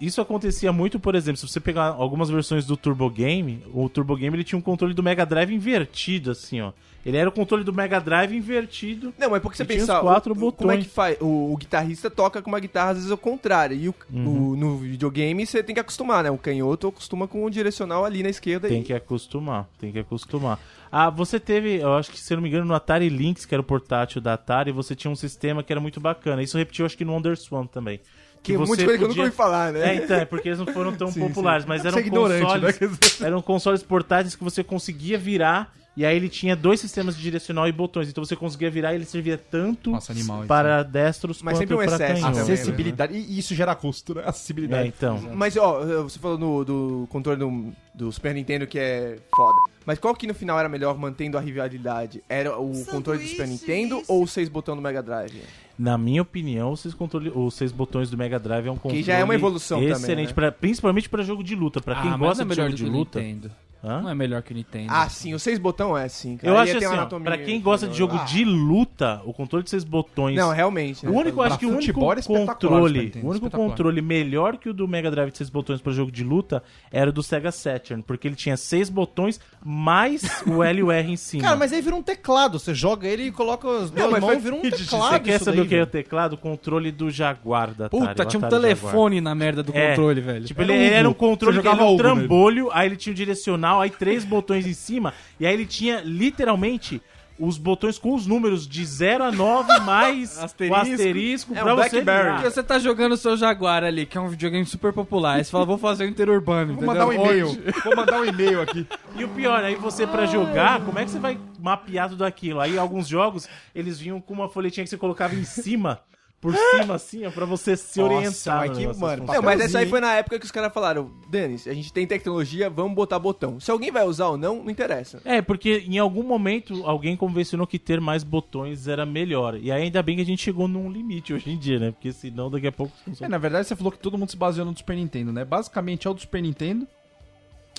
Isso 0.00 0.20
acontecia 0.20 0.72
muito, 0.72 0.98
por 0.98 1.14
exemplo, 1.14 1.36
se 1.38 1.46
você 1.46 1.60
pegar 1.60 1.84
algumas 1.88 2.30
versões 2.30 2.64
do 2.64 2.76
Turbo 2.76 3.10
Game, 3.10 3.62
o 3.74 3.88
Turbo 3.88 4.16
Game 4.16 4.34
ele 4.34 4.44
tinha 4.44 4.58
um 4.58 4.62
controle 4.62 4.94
do 4.94 5.02
Mega 5.02 5.26
Drive 5.26 5.52
invertido, 5.54 6.30
assim, 6.30 6.60
ó. 6.62 6.72
Ele 7.04 7.16
era 7.16 7.28
o 7.28 7.32
controle 7.32 7.64
do 7.64 7.72
Mega 7.72 7.98
Drive 7.98 8.34
invertido. 8.36 9.12
Não, 9.18 9.34
é 9.34 9.40
porque 9.40 9.56
você 9.56 9.64
pensa, 9.64 9.98
quatro 10.00 10.34
o- 10.34 10.36
o- 10.36 10.52
como 10.52 10.70
é 10.70 10.74
botões. 10.76 10.86
que 10.86 10.92
faz? 10.92 11.16
O, 11.20 11.52
o 11.52 11.56
guitarrista 11.56 12.10
toca 12.10 12.42
com 12.42 12.50
uma 12.50 12.60
guitarra 12.60 12.90
às 12.90 12.96
vezes 12.98 13.10
ao 13.10 13.16
contrário. 13.16 13.74
E 13.76 13.88
o, 13.88 13.94
Uhum. 14.12 14.50
o- 14.52 14.56
no 14.56 14.76
videogame 14.76 15.46
você 15.46 15.62
tem 15.62 15.74
que 15.74 15.80
acostumar, 15.80 16.22
né? 16.24 16.30
O 16.30 16.36
canhoto 16.36 16.88
acostuma 16.88 17.26
com 17.26 17.42
o 17.44 17.50
direcional 17.50 18.04
ali 18.04 18.22
na 18.22 18.28
esquerda. 18.28 18.68
Tem 18.68 18.82
e... 18.82 18.84
que 18.84 18.92
acostumar, 18.92 19.66
tem 19.78 19.90
que 19.92 19.98
acostumar. 19.98 20.58
Ah, 20.92 21.08
você 21.08 21.38
teve, 21.38 21.76
eu 21.76 21.94
acho 21.94 22.10
que 22.10 22.18
se 22.18 22.34
não 22.34 22.42
me 22.42 22.48
engano, 22.48 22.64
no 22.64 22.74
Atari 22.74 23.08
Lynx, 23.08 23.44
que 23.44 23.54
era 23.54 23.60
o 23.60 23.64
portátil 23.64 24.20
da 24.20 24.34
Atari, 24.34 24.72
você 24.72 24.96
tinha 24.96 25.10
um 25.10 25.16
sistema 25.16 25.62
que 25.62 25.72
era 25.72 25.80
muito 25.80 26.00
bacana. 26.00 26.42
Isso 26.42 26.58
repetiu, 26.58 26.84
acho 26.84 26.96
que 26.96 27.04
no 27.04 27.12
Wonderswan 27.12 27.66
também. 27.66 28.00
Que 28.42 28.56
monte 28.56 28.78
de 28.78 28.84
coisa 28.84 28.98
que 28.98 29.04
eu 29.04 29.08
nunca 29.08 29.20
ouvi 29.20 29.32
falar, 29.32 29.72
né? 29.72 29.90
É, 29.90 29.94
então, 29.96 30.16
é 30.16 30.24
porque 30.24 30.48
eles 30.48 30.58
não 30.58 30.66
foram 30.66 30.92
tão 30.96 31.12
populares, 31.14 31.64
mas 31.66 31.84
eram 31.84 31.92
Você 31.92 32.00
é 32.00 32.06
ignorante, 32.06 32.44
consoles, 32.44 33.20
eram 33.20 33.42
consoles 33.42 33.82
portáteis 33.82 34.34
que 34.34 34.42
você 34.42 34.64
conseguia 34.64 35.18
virar 35.18 35.74
e 35.96 36.04
aí 36.06 36.16
ele 36.16 36.28
tinha 36.28 36.54
dois 36.56 36.80
sistemas 36.80 37.16
de 37.16 37.22
direcional 37.22 37.66
e 37.68 37.72
botões, 37.72 38.08
então 38.08 38.24
você 38.24 38.36
conseguia 38.36 38.70
virar 38.70 38.92
e 38.92 38.96
ele 38.96 39.04
servia 39.04 39.36
tanto 39.36 39.90
Nossa, 39.90 40.12
animal 40.12 40.38
isso. 40.40 40.46
para 40.48 40.82
destros 40.82 41.42
Mas 41.42 41.54
quanto 41.54 41.58
sempre 41.58 41.74
um 41.74 41.78
para 41.78 41.86
excesso 41.94 42.20
também, 42.22 42.34
né? 42.36 42.40
Acessibilidade. 42.42 43.14
E 43.16 43.38
isso 43.38 43.54
gera 43.54 43.74
custo, 43.74 44.14
né? 44.14 44.22
É, 44.24 44.28
Acessibilidade. 44.28 44.88
então. 44.88 45.18
Mas, 45.34 45.56
ó, 45.56 45.84
você 46.02 46.18
falou 46.18 46.38
no- 46.38 46.64
do 46.64 47.06
controle 47.10 47.38
do, 47.38 47.72
do 47.94 48.12
Super 48.12 48.34
Nintendo 48.34 48.66
que 48.66 48.78
é 48.78 49.18
foda. 49.34 49.58
Mas 49.84 49.98
qual 49.98 50.14
que 50.14 50.26
no 50.26 50.34
final 50.34 50.58
era 50.58 50.68
melhor 50.68 50.96
mantendo 50.96 51.36
a 51.36 51.40
rivalidade? 51.40 52.22
Era 52.28 52.56
o 52.58 52.84
controle 52.86 53.18
do 53.18 53.26
Super 53.28 53.48
Nintendo 53.48 54.02
ou 54.06 54.22
os 54.22 54.30
seis 54.30 54.48
botões 54.48 54.76
do 54.76 54.82
Mega 54.82 55.02
Drive? 55.02 55.42
Na 55.78 55.96
minha 55.96 56.20
opinião, 56.22 56.72
os 56.72 56.80
seis, 56.80 56.94
controle, 56.94 57.32
os 57.34 57.54
seis 57.54 57.72
botões 57.72 58.10
do 58.10 58.16
Mega 58.16 58.38
Drive 58.38 58.66
é 58.66 58.70
um 58.70 58.76
controle 58.76 59.02
já 59.02 59.14
é 59.14 59.24
uma 59.24 59.34
evolução 59.34 59.78
também, 59.80 59.92
excelente, 59.92 60.28
né? 60.28 60.34
pra- 60.34 60.52
principalmente 60.52 61.08
para 61.08 61.22
jogo 61.22 61.42
de 61.42 61.54
luta. 61.54 61.80
Para 61.80 62.02
quem 62.02 62.10
Ah, 62.10 62.16
gosta 62.16 62.42
é 62.42 62.44
de 62.44 62.48
melhor 62.50 62.64
jogo 62.66 62.76
de 62.76 62.84
que 62.84 62.90
luta. 62.90 63.20
Nintendo. 63.20 63.50
Hã? 63.82 64.02
Não 64.02 64.10
é 64.10 64.14
melhor 64.14 64.42
que 64.42 64.52
o 64.52 64.54
Nintendo. 64.54 64.88
Ah, 64.90 65.08
sim, 65.08 65.32
os 65.32 65.42
seis 65.42 65.58
botões 65.58 66.04
é 66.04 66.08
sim. 66.08 66.36
cara. 66.36 66.52
Eu 66.52 66.58
Aí 66.58 66.70
acho 66.70 66.78
tem 66.78 66.80
uma 66.82 66.86
assim, 66.88 66.96
ó, 66.96 67.00
anatomia 67.00 67.24
pra 67.24 67.38
quem 67.38 67.60
gosta 67.60 67.88
de 67.88 67.96
jogo 67.96 68.12
melhor. 68.12 68.26
de 68.26 68.44
luta, 68.44 69.22
o 69.24 69.32
controle 69.32 69.64
de 69.64 69.70
seis 69.70 69.84
botões. 69.84 70.36
Não, 70.36 70.50
realmente. 70.52 71.04
né? 71.04 71.10
o 71.10 71.14
único, 71.14 71.36
Pra 71.38 71.46
acho 71.46 71.58
que 71.58 71.64
o 71.64 71.70
único 71.70 71.82
futebol 71.86 72.10
era 72.12 72.20
espetacular 72.20 72.50
o 72.50 72.52
Super 72.60 72.68
controle, 72.68 73.00
Nintendo, 73.04 73.26
o 73.26 73.30
único 73.30 73.46
espetacular. 73.46 73.70
controle 73.70 74.02
melhor 74.02 74.56
que 74.58 74.68
o 74.68 74.74
do 74.74 74.86
Mega 74.86 75.10
Drive 75.10 75.30
de 75.30 75.38
seis 75.38 75.48
botões 75.48 75.80
para 75.80 75.92
jogo 75.92 76.10
de 76.12 76.22
luta 76.22 76.62
era 76.92 77.08
o 77.08 77.12
do 77.12 77.22
Sega 77.22 77.50
Saturn, 77.50 78.02
porque 78.02 78.28
ele 78.28 78.36
tinha 78.36 78.56
seis 78.56 78.90
botões 78.90 79.40
mais 79.64 80.22
o 80.46 80.62
L 80.64 80.78
e 80.78 80.82
o 80.82 80.92
R 80.92 81.10
em 81.12 81.16
cima. 81.16 81.42
Cara, 81.44 81.56
mas 81.56 81.72
aí 81.72 81.80
vira 81.80 81.96
um 81.96 82.02
teclado. 82.02 82.58
Você 82.58 82.74
joga 82.74 83.08
ele 83.08 83.24
e 83.28 83.32
coloca 83.32 83.66
as 83.66 83.90
duas 83.90 84.10
mas 84.10 84.20
mãos, 84.20 84.30
faz 84.32 84.42
vira 84.42 84.54
um 84.56 84.60
teclado. 84.60 85.12
Você 85.14 85.20
quer 85.20 85.36
isso 85.36 85.44
saber 85.44 85.56
daí, 85.58 85.66
o 85.66 85.68
que 85.68 85.74
é 85.74 85.78
o 85.78 85.80
velho. 85.80 85.90
teclado? 85.90 86.32
O 86.34 86.38
controle 86.38 86.92
do 86.92 87.10
Jaguar 87.10 87.72
da 87.72 87.86
Atari. 87.86 88.06
Puta, 88.08 88.22
o 88.22 88.26
tinha 88.26 88.40
um 88.40 88.44
Atari 88.46 88.62
telefone 88.62 89.20
na 89.20 89.34
merda 89.34 89.62
do 89.62 89.74
É, 89.74 89.90
controle, 89.90 90.20
velho. 90.20 90.44
Tipo, 90.44 90.60
ele 90.62 90.74
era 90.74 91.08
um 91.08 91.14
controle 91.14 91.56
Você 91.56 91.62
que 91.62 91.68
era 91.68 91.76
jogava 91.76 91.90
um 91.90 91.94
Hugo 91.94 92.02
nele. 92.02 92.16
trambolho, 92.18 92.68
aí 92.72 92.86
ele 92.88 92.96
tinha 92.96 93.12
o 93.12 93.16
direcional, 93.16 93.69
aí 93.78 93.90
três 93.90 94.24
botões 94.24 94.66
em 94.66 94.72
cima, 94.72 95.12
e 95.38 95.46
aí 95.46 95.52
ele 95.52 95.66
tinha 95.66 96.00
literalmente 96.02 97.02
os 97.38 97.56
botões 97.56 97.98
com 97.98 98.14
os 98.14 98.26
números 98.26 98.68
de 98.68 98.84
0 98.84 99.24
a 99.24 99.32
9 99.32 99.80
mais 99.80 100.38
Asterisco. 100.38 100.76
o 100.76 100.80
asterisco 100.80 101.54
É 101.54 101.62
pra 101.62 101.74
um 101.74 101.76
você 101.76 102.00
virar. 102.00 102.34
Porque 102.34 102.50
você 102.50 102.62
tá 102.62 102.78
jogando 102.78 103.12
o 103.12 103.16
seu 103.16 103.34
Jaguar 103.36 103.82
ali, 103.82 104.04
que 104.04 104.18
é 104.18 104.20
um 104.20 104.28
videogame 104.28 104.66
super 104.66 104.92
popular. 104.92 105.36
Aí 105.36 105.44
você 105.44 105.50
fala, 105.50 105.64
vou 105.64 105.78
fazer 105.78 106.04
o 106.04 106.08
interurbano. 106.08 106.74
Vou 106.74 106.84
mandar 106.84 107.06
um 107.06 107.12
e-mail. 107.12 107.46
Vou 107.82 107.96
mandar 107.96 108.20
um 108.20 108.24
e-mail 108.26 108.60
aqui. 108.60 108.86
E 109.16 109.24
o 109.24 109.28
pior, 109.28 109.64
aí 109.64 109.74
você 109.74 110.06
pra 110.06 110.26
jogar, 110.26 110.84
como 110.84 110.98
é 110.98 111.04
que 111.04 111.10
você 111.10 111.18
vai 111.18 111.38
mapear 111.58 112.10
tudo 112.10 112.24
aquilo? 112.26 112.60
Aí 112.60 112.78
alguns 112.78 113.08
jogos, 113.08 113.48
eles 113.74 113.98
vinham 113.98 114.20
com 114.20 114.34
uma 114.34 114.48
folhetinha 114.48 114.84
que 114.84 114.90
você 114.90 114.98
colocava 114.98 115.34
em 115.34 115.44
cima, 115.44 116.00
por 116.40 116.54
cima 116.54 116.94
assim, 116.94 117.26
ó, 117.26 117.30
pra 117.30 117.44
você 117.44 117.76
se 117.76 118.00
Nossa, 118.00 118.14
orientar. 118.14 118.68
mas 118.68 118.78
que- 118.78 118.86
mano, 119.00 119.24
assim. 119.24 119.32
Não, 119.34 119.42
mas 119.42 119.60
essa 119.60 119.78
aí 119.78 119.86
foi 119.86 120.00
na 120.00 120.14
época 120.14 120.38
que 120.38 120.44
os 120.46 120.50
caras 120.50 120.72
falaram, 120.72 121.10
Denis, 121.28 121.68
a 121.68 121.74
gente 121.74 121.92
tem 121.92 122.06
tecnologia, 122.06 122.70
vamos 122.70 122.94
botar 122.94 123.18
botão. 123.18 123.60
Se 123.60 123.70
alguém 123.70 123.90
vai 123.90 124.04
usar 124.04 124.28
ou 124.28 124.38
não, 124.38 124.62
não 124.62 124.70
interessa. 124.70 125.20
É, 125.24 125.42
porque 125.42 125.84
em 125.86 125.98
algum 125.98 126.22
momento 126.22 126.82
alguém 126.86 127.14
convencionou 127.16 127.66
que 127.66 127.78
ter 127.78 128.00
mais 128.00 128.24
botões 128.24 128.88
era 128.88 129.04
melhor. 129.04 129.56
E 129.56 129.70
aí 129.70 129.82
ainda 129.82 130.02
bem 130.02 130.16
que 130.16 130.22
a 130.22 130.26
gente 130.26 130.42
chegou 130.42 130.66
num 130.66 130.90
limite 130.90 131.34
hoje 131.34 131.50
em 131.50 131.58
dia, 131.58 131.78
né? 131.78 131.90
Porque 131.90 132.10
senão 132.12 132.50
daqui 132.50 132.66
a 132.66 132.72
pouco... 132.72 132.92
É, 133.20 133.28
na 133.28 133.38
verdade, 133.38 133.66
você 133.68 133.76
falou 133.76 133.92
que 133.92 133.98
todo 133.98 134.16
mundo 134.16 134.30
se 134.30 134.36
baseou 134.36 134.64
no 134.64 134.72
do 134.72 134.78
Super 134.78 134.96
Nintendo, 134.96 135.32
né? 135.32 135.44
Basicamente 135.44 136.06
é 136.06 136.10
o 136.10 136.14
do 136.14 136.20
Super 136.20 136.40
Nintendo 136.42 136.86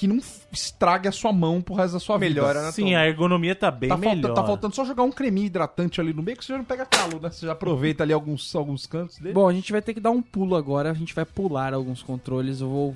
que 0.01 0.07
não 0.07 0.17
estrague 0.51 1.07
a 1.07 1.11
sua 1.11 1.31
mão 1.31 1.61
pro 1.61 1.75
resto 1.75 1.93
da 1.93 1.99
sua 1.99 2.17
Melhora 2.17 2.53
vida. 2.55 2.65
na 2.65 2.71
Sim, 2.71 2.95
a 2.95 3.05
ergonomia 3.07 3.53
tá 3.53 3.69
bem 3.69 3.87
Tá, 3.87 3.95
melhor. 3.95 4.15
falta, 4.23 4.33
tá 4.33 4.43
faltando 4.47 4.75
só 4.75 4.83
jogar 4.83 5.03
um 5.03 5.11
creminho 5.11 5.45
hidratante 5.45 6.01
ali 6.01 6.11
no 6.11 6.23
meio 6.23 6.35
que 6.35 6.43
você 6.43 6.53
já 6.53 6.57
não 6.57 6.65
pega 6.65 6.87
calo, 6.87 7.19
né? 7.21 7.29
Você 7.29 7.45
já 7.45 7.51
aproveita 7.51 8.01
ali 8.01 8.11
alguns, 8.11 8.55
alguns 8.55 8.87
cantos 8.87 9.19
dele. 9.19 9.35
Bom, 9.35 9.47
a 9.47 9.53
gente 9.53 9.71
vai 9.71 9.79
ter 9.79 9.93
que 9.93 9.99
dar 9.99 10.09
um 10.09 10.19
pulo 10.19 10.55
agora. 10.55 10.89
A 10.89 10.93
gente 10.95 11.13
vai 11.13 11.23
pular 11.23 11.71
alguns 11.75 12.01
controles. 12.01 12.61
Eu 12.61 12.67
vou. 12.69 12.95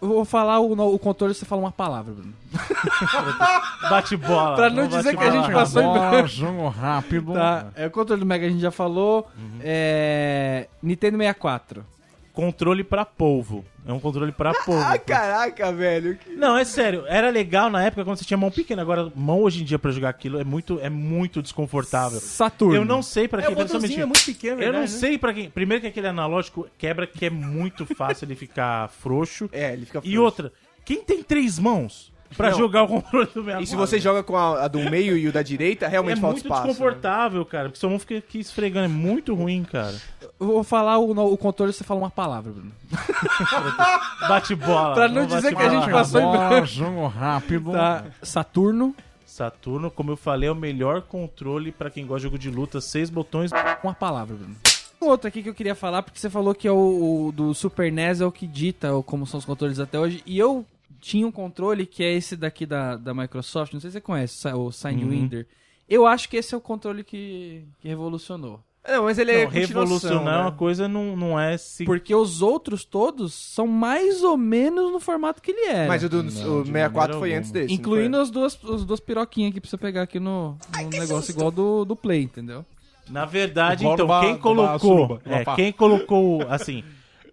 Eu 0.00 0.08
vou 0.08 0.24
falar 0.24 0.60
o, 0.60 0.94
o 0.94 0.98
controle 1.00 1.34
você 1.34 1.44
fala 1.44 1.60
uma 1.62 1.72
palavra, 1.72 2.14
Bruno. 2.14 2.32
Bate 3.90 4.16
bola. 4.16 4.54
Pra 4.54 4.70
não 4.70 4.88
vamos 4.88 4.96
dizer 4.96 5.16
que 5.16 5.24
a 5.24 5.30
gente 5.30 5.42
bola. 5.42 5.52
passou 5.54 5.82
em 5.82 5.92
branco. 5.92 6.28
jogo 6.30 6.68
rápido. 6.68 7.32
Tá, 7.32 7.66
é 7.74 7.86
o 7.86 7.90
controle 7.90 8.20
do 8.20 8.26
Mega 8.26 8.46
a 8.46 8.48
gente 8.48 8.60
já 8.62 8.70
falou. 8.70 9.28
É. 9.60 10.68
Nintendo 10.80 11.18
64. 11.18 11.84
Controle 12.34 12.82
pra 12.84 13.04
polvo. 13.04 13.64
É 13.86 13.92
um 13.92 14.00
controle 14.00 14.32
pra 14.32 14.52
polvo. 14.52 14.82
Ah, 14.82 14.98
caraca, 14.98 15.70
velho. 15.72 16.16
que- 16.18 16.30
Não, 16.34 16.56
é 16.58 16.64
sério. 16.64 17.04
Era 17.06 17.30
legal 17.30 17.70
na 17.70 17.84
época 17.84 18.04
quando 18.04 18.16
você 18.18 18.24
tinha 18.24 18.36
mão 18.36 18.50
pequena. 18.50 18.82
Agora, 18.82 19.10
mão 19.14 19.40
hoje 19.42 19.62
em 19.62 19.64
dia 19.64 19.78
pra 19.78 19.92
jogar 19.92 20.08
aquilo 20.08 20.40
é 20.40 20.44
muito, 20.44 20.80
é 20.82 20.90
muito 20.90 21.40
desconfortável. 21.40 22.18
Saturno. 22.18 22.74
Eu 22.74 22.84
não 22.84 23.02
sei 23.02 23.28
pra 23.28 23.40
É, 23.40 23.46
quem. 23.46 23.54
o 23.54 23.56
botãozinho 23.56 24.02
é 24.02 24.06
muito 24.06 24.24
pequeno, 24.24 24.54
Eu 24.60 24.72
não 24.72 24.80
verdade, 24.80 24.92
né? 24.92 24.98
sei 24.98 25.16
pra 25.16 25.32
quem. 25.32 25.48
Primeiro 25.48 25.80
que 25.82 25.86
aquele 25.86 26.08
analógico 26.08 26.66
quebra 26.76 27.06
que 27.06 27.24
é 27.26 27.30
muito 27.30 27.86
fácil 27.86 28.24
ele 28.26 28.34
ficar 28.34 28.88
frouxo. 28.88 29.48
É, 29.52 29.72
ele 29.72 29.86
fica 29.86 29.98
E 30.00 30.02
frouxo. 30.02 30.22
outra, 30.22 30.52
quem 30.84 31.04
tem 31.04 31.22
três 31.22 31.56
mãos 31.58 32.12
pra 32.36 32.50
Não. 32.50 32.58
jogar 32.58 32.82
o 32.84 32.88
controle 32.88 33.28
do 33.34 33.42
meu 33.44 33.60
E 33.60 33.66
se 33.66 33.74
você 33.76 33.98
joga 33.98 34.22
com 34.22 34.36
a, 34.36 34.64
a 34.64 34.68
do 34.68 34.78
meio 34.90 35.16
e 35.16 35.28
o 35.28 35.32
da 35.32 35.42
direita, 35.42 35.86
é 35.86 35.88
realmente 35.88 36.20
falta 36.20 36.34
muito 36.34 36.44
espaço. 36.46 36.62
né? 36.62 36.68
desconfortável, 36.68 37.44
cara. 37.44 37.68
Porque 37.68 37.78
sua 37.78 37.90
mão 37.90 37.98
fica 37.98 38.18
aqui 38.18 38.38
esfregando. 38.40 38.86
É 38.86 38.88
muito 38.88 39.34
ruim, 39.34 39.64
cara. 39.64 39.94
Eu 40.40 40.46
vou 40.48 40.64
falar 40.64 40.98
o, 40.98 41.10
o 41.32 41.36
controle 41.36 41.72
você 41.72 41.84
fala 41.84 42.00
uma 42.00 42.10
palavra, 42.10 42.52
Bruno. 42.52 42.72
Bate 44.28 44.54
bola. 44.54 44.94
Pra 44.94 45.08
não 45.08 45.22
bate 45.26 45.34
dizer 45.36 45.54
que 45.54 45.62
a 45.62 45.68
bola. 45.68 45.80
gente 45.80 45.90
passou 45.92 46.20
em 46.20 46.30
branco. 46.30 46.66
jogo 46.66 47.06
rápido. 47.06 47.72
Tá. 47.72 48.04
Saturno. 48.22 48.94
Saturno, 49.26 49.90
como 49.90 50.12
eu 50.12 50.16
falei, 50.16 50.48
é 50.48 50.52
o 50.52 50.54
melhor 50.54 51.02
controle 51.02 51.72
pra 51.72 51.90
quem 51.90 52.06
gosta 52.06 52.20
de 52.20 52.24
jogo 52.24 52.38
de 52.38 52.50
luta. 52.50 52.80
Seis 52.80 53.10
botões. 53.10 53.50
Uma 53.82 53.94
palavra, 53.94 54.36
Bruno. 54.36 54.54
um 55.02 55.06
outro 55.06 55.26
aqui 55.28 55.42
que 55.42 55.48
eu 55.48 55.54
queria 55.54 55.74
falar, 55.74 56.02
porque 56.02 56.18
você 56.20 56.30
falou 56.30 56.54
que 56.54 56.68
é 56.68 56.70
o, 56.72 57.26
o 57.28 57.32
do 57.32 57.52
Super 57.52 57.90
NES 57.90 58.20
é 58.20 58.26
o 58.26 58.30
que 58.32 58.46
dita 58.46 58.90
como 59.04 59.26
são 59.26 59.38
os 59.38 59.44
controles 59.44 59.80
até 59.80 59.98
hoje. 59.98 60.22
E 60.24 60.38
eu 60.38 60.64
tinha 61.04 61.26
um 61.26 61.30
controle 61.30 61.84
que 61.84 62.02
é 62.02 62.14
esse 62.14 62.34
daqui 62.34 62.64
da, 62.64 62.96
da 62.96 63.12
Microsoft, 63.12 63.74
não 63.74 63.80
sei 63.80 63.90
se 63.90 63.94
você 63.94 64.00
conhece, 64.00 64.48
o 64.48 64.72
Sidewinder. 64.72 65.46
Eu 65.86 66.06
acho 66.06 66.30
que 66.30 66.38
esse 66.38 66.54
é 66.54 66.56
o 66.56 66.60
controle 66.62 67.04
que, 67.04 67.62
que 67.78 67.88
revolucionou. 67.88 68.58
Não, 68.88 69.04
mas 69.04 69.18
ele 69.18 69.32
é 69.32 69.44
Não, 69.44 69.50
revolucionar 69.50 70.24
né? 70.24 70.40
uma 70.40 70.52
coisa 70.52 70.88
não, 70.88 71.14
não 71.14 71.38
é 71.38 71.58
se... 71.58 71.84
Porque 71.84 72.14
os 72.14 72.40
outros 72.40 72.86
todos 72.86 73.34
são 73.34 73.66
mais 73.66 74.22
ou 74.22 74.38
menos 74.38 74.92
no 74.92 74.98
formato 74.98 75.42
que 75.42 75.50
ele 75.50 75.66
era. 75.66 75.88
Mas 75.88 76.02
o 76.04 76.08
do 76.08 76.22
Não, 76.22 76.60
o 76.60 76.64
de 76.64 76.72
64 76.72 76.72
maneira 76.72 77.18
foi 77.18 77.28
alguma. 77.28 77.38
antes 77.38 77.50
desse. 77.50 77.74
Incluindo 77.74 78.16
as 78.16 78.30
duas, 78.30 78.58
as 78.64 78.84
duas 78.84 79.00
piroquinhas 79.00 79.50
aqui 79.50 79.60
pra 79.60 79.68
você 79.70 79.76
pegar 79.76 80.02
aqui 80.02 80.18
no, 80.18 80.56
no 80.82 80.90
negócio 80.98 81.30
igual 81.32 81.50
do, 81.50 81.84
do 81.84 81.94
Play, 81.94 82.22
entendeu? 82.22 82.64
Na 83.10 83.26
verdade, 83.26 83.86
então, 83.86 84.08
quem 84.22 84.38
colocou. 84.38 85.20
é, 85.26 85.44
quem 85.54 85.70
colocou, 85.70 86.46
assim. 86.48 86.82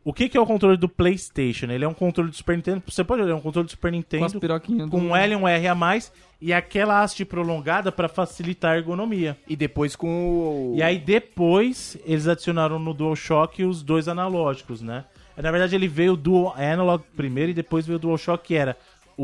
O 0.03 0.11
que, 0.11 0.27
que 0.27 0.35
é 0.35 0.41
o 0.41 0.45
controle 0.45 0.77
do 0.77 0.89
PlayStation? 0.89 1.67
Ele 1.67 1.85
é 1.85 1.87
um 1.87 1.93
controle 1.93 2.31
do 2.31 2.35
Super 2.35 2.55
Nintendo. 2.55 2.81
Você 2.87 3.03
pode 3.03 3.21
olhar, 3.21 3.33
é 3.33 3.35
um 3.35 3.41
controle 3.41 3.67
do 3.67 3.71
Super 3.71 3.91
Com 3.91 4.25
as 4.25 4.33
Nintendo 4.33 4.89
com 4.89 4.99
do... 4.99 5.05
um 5.05 5.15
L 5.15 5.33
e 5.33 5.35
um 5.35 5.47
R 5.47 5.67
a 5.67 5.75
mais 5.75 6.11
e 6.41 6.51
aquela 6.51 7.01
haste 7.01 7.23
prolongada 7.23 7.91
para 7.91 8.09
facilitar 8.09 8.73
a 8.73 8.77
ergonomia. 8.77 9.37
E 9.47 9.55
depois 9.55 9.95
com 9.95 10.07
o... 10.07 10.75
E 10.75 10.81
aí 10.81 10.97
depois 10.97 11.97
eles 12.03 12.27
adicionaram 12.27 12.79
no 12.79 12.95
DualShock 12.95 13.63
os 13.63 13.83
dois 13.83 14.07
analógicos, 14.07 14.81
né? 14.81 15.05
Na 15.37 15.51
verdade 15.51 15.75
ele 15.75 15.87
veio 15.87 16.15
do 16.15 16.49
Analog 16.49 17.03
primeiro 17.15 17.51
e 17.51 17.53
depois 17.53 17.85
veio 17.85 17.97
o 17.97 17.99
DualShock 17.99 18.47
que 18.47 18.55
era 18.55 18.75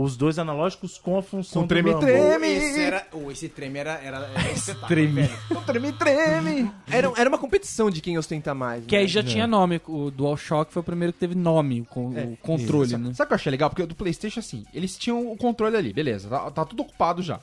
os 0.02 0.16
dois 0.18 0.38
analógicos 0.40 0.98
com 0.98 1.18
a 1.18 1.22
função 1.22 1.62
Com 1.64 1.68
do 1.68 1.70
treme, 1.70 1.92
Rumble. 1.92 2.06
treme. 2.08 2.48
Esse, 2.48 2.82
era, 2.82 3.08
oh, 3.14 3.32
esse 3.32 3.50
treme 3.50 3.80
era. 3.80 3.94
era, 4.04 4.18
era 4.36 4.52
espetáculo, 4.52 4.88
velho. 5.14 5.30
Treme, 5.66 5.92
treme. 5.94 6.72
Era, 6.90 7.12
era 7.18 7.30
uma 7.30 7.38
competição 7.38 7.90
de 7.90 8.02
quem 8.02 8.18
ostenta 8.18 8.54
mais. 8.54 8.86
Que 8.86 8.96
né? 8.96 9.02
aí 9.02 9.08
já 9.08 9.24
tinha 9.24 9.46
nome. 9.48 9.82
O 9.88 10.10
DualShock 10.12 10.72
foi 10.72 10.82
o 10.82 10.84
primeiro 10.84 11.14
que 11.14 11.20
teve 11.20 11.36
nome, 11.36 11.82
o, 11.82 11.86
con- 11.86 12.10
o 12.12 12.38
controle, 12.38 12.96
né? 12.98 13.14
Sabe 13.14 13.26
o 13.26 13.28
que 13.28 13.34
eu 13.34 13.36
achei 13.36 13.52
legal? 13.52 13.70
Porque 13.70 13.86
do 13.86 13.96
PlayStation, 13.96 14.40
assim, 14.40 14.66
eles 14.74 14.98
tinham 14.98 15.32
o 15.32 15.36
controle 15.38 15.76
ali, 15.76 15.92
beleza, 15.94 16.30
tá, 16.30 16.52
tá 16.52 16.66
tudo 16.66 16.82
ocupado 16.84 17.22
já. 17.22 17.40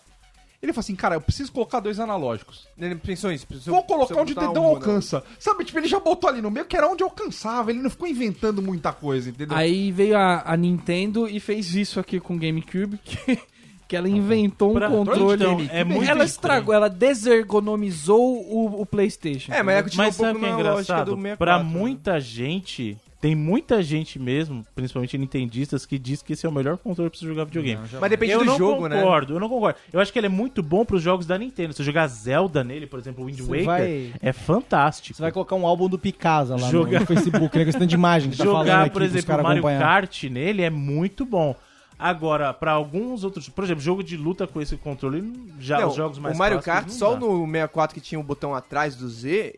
Ele 0.64 0.72
falou 0.72 0.80
assim, 0.80 0.96
cara, 0.96 1.14
eu 1.16 1.20
preciso 1.20 1.52
colocar 1.52 1.78
dois 1.78 2.00
analógicos. 2.00 2.66
Ele 2.78 2.94
pensou 2.94 3.30
isso. 3.30 3.46
Vou 3.66 3.82
colocar 3.82 4.18
onde 4.22 4.32
o 4.32 4.34
dedão 4.34 4.64
um, 4.64 4.68
alcança. 4.68 5.22
Sabe, 5.38 5.62
tipo, 5.62 5.78
ele 5.78 5.86
já 5.86 6.00
botou 6.00 6.30
ali 6.30 6.40
no 6.40 6.50
meio, 6.50 6.64
que 6.64 6.74
era 6.74 6.88
onde 6.88 7.02
alcançava. 7.02 7.70
Ele 7.70 7.82
não 7.82 7.90
ficou 7.90 8.08
inventando 8.08 8.62
muita 8.62 8.90
coisa, 8.90 9.28
entendeu? 9.28 9.54
Aí 9.54 9.92
veio 9.92 10.16
a, 10.16 10.42
a 10.44 10.56
Nintendo 10.56 11.28
e 11.28 11.38
fez 11.38 11.74
isso 11.74 12.00
aqui 12.00 12.18
com 12.18 12.34
o 12.34 12.38
GameCube, 12.38 12.96
que, 13.04 13.38
que 13.86 13.94
ela 13.94 14.08
inventou 14.08 14.70
um 14.70 14.74
Pra- 14.74 14.88
controle. 14.88 15.34
Então, 15.34 15.66
é 15.70 15.84
muito 15.84 16.10
ela 16.10 16.24
estragou, 16.24 16.74
ela 16.74 16.88
desergonomizou 16.88 18.22
o, 18.50 18.80
o 18.80 18.86
PlayStation. 18.86 19.52
É, 19.52 19.62
mas 19.62 19.76
é 19.76 19.82
que 19.82 19.96
Mas 19.96 20.18
um 20.18 20.22
sabe 20.24 20.38
o 20.38 20.40
pouco 20.40 20.40
que 20.40 20.60
é 20.60 20.64
na 20.64 20.70
lógica 20.72 20.92
engraçado? 20.92 21.10
do 21.16 21.22
64. 21.22 21.36
Pra 21.38 21.58
né? 21.58 21.64
muita 21.64 22.20
gente, 22.20 22.96
tem 23.25 23.35
muita 23.35 23.83
gente 23.83 24.18
mesmo, 24.18 24.62
principalmente 24.75 25.16
nintendistas, 25.16 25.87
que 25.87 25.99
diz 25.99 26.20
que 26.20 26.35
esse 26.35 26.45
é 26.45 26.49
o 26.49 26.53
melhor 26.53 26.77
controle 26.77 27.09
pra 27.09 27.18
você 27.18 27.25
jogar 27.25 27.45
videogame. 27.45 27.81
Mas 27.99 28.11
depende 28.11 28.33
eu 28.33 28.41
do 28.41 28.45
não 28.45 28.59
jogo, 28.59 28.87
né? 28.87 29.01
concordo, 29.01 29.33
eu 29.37 29.41
não 29.41 29.49
concordo. 29.49 29.79
Eu 29.91 29.99
acho 29.99 30.12
que 30.12 30.18
ele 30.18 30.27
é 30.27 30.29
muito 30.29 30.62
bom 30.62 30.85
pros 30.85 31.01
jogos 31.01 31.25
da 31.25 31.39
Nintendo. 31.39 31.72
Se 31.72 31.79
você 31.79 31.85
jogar 31.85 32.07
Zelda 32.07 32.62
nele, 32.62 32.87
por 32.87 32.99
exemplo, 32.99 33.25
Wind 33.25 33.39
Você 33.41 33.64
Waker, 33.64 33.64
vai- 33.64 34.12
é 34.20 34.31
fantástico. 34.31 35.16
Você 35.16 35.22
vai 35.22 35.33
colocar 35.33 35.57
um 35.57 35.66
álbum 35.66 35.89
do 35.89 35.99
Picasa 35.99 36.55
lá 36.55 36.68
Jogar- 36.68 37.01
no, 37.01 37.07
Facebook, 37.07 37.57
né? 37.57 37.64
Questão 37.64 37.87
de 37.87 37.95
imagem 37.95 38.31
que 38.31 38.37
tá 38.37 38.45
Jogar, 38.45 38.83
aqui 38.83 38.91
por 38.91 39.01
exemplo, 39.01 39.35
Mario 39.43 39.53
acompanhar. 39.53 39.81
Kart 39.81 40.25
nele 40.25 40.61
é 40.61 40.68
muito 40.68 41.25
bom. 41.25 41.57
Agora, 41.99 42.53
pra 42.53 42.72
alguns 42.72 43.25
outros, 43.25 43.49
por 43.49 43.64
exemplo, 43.64 43.83
jogo 43.83 44.05
de 44.05 44.18
luta 44.18 44.47
com 44.47 44.61
esse 44.61 44.77
controle, 44.77 45.33
já 45.59 45.81
Não, 45.81 45.89
os 45.89 45.95
jogos 45.95 46.18
mais 46.18 46.35
o 46.35 46.39
Mario 46.39 46.61
Kart, 46.61 46.89
não 46.89 46.93
só 46.93 47.16
no 47.16 47.47
64 47.47 47.95
que 47.95 48.03
tinha 48.03 48.20
o 48.20 48.22
botão 48.22 48.55
atrás 48.55 48.95
do 48.97 49.09
Z, 49.09 49.55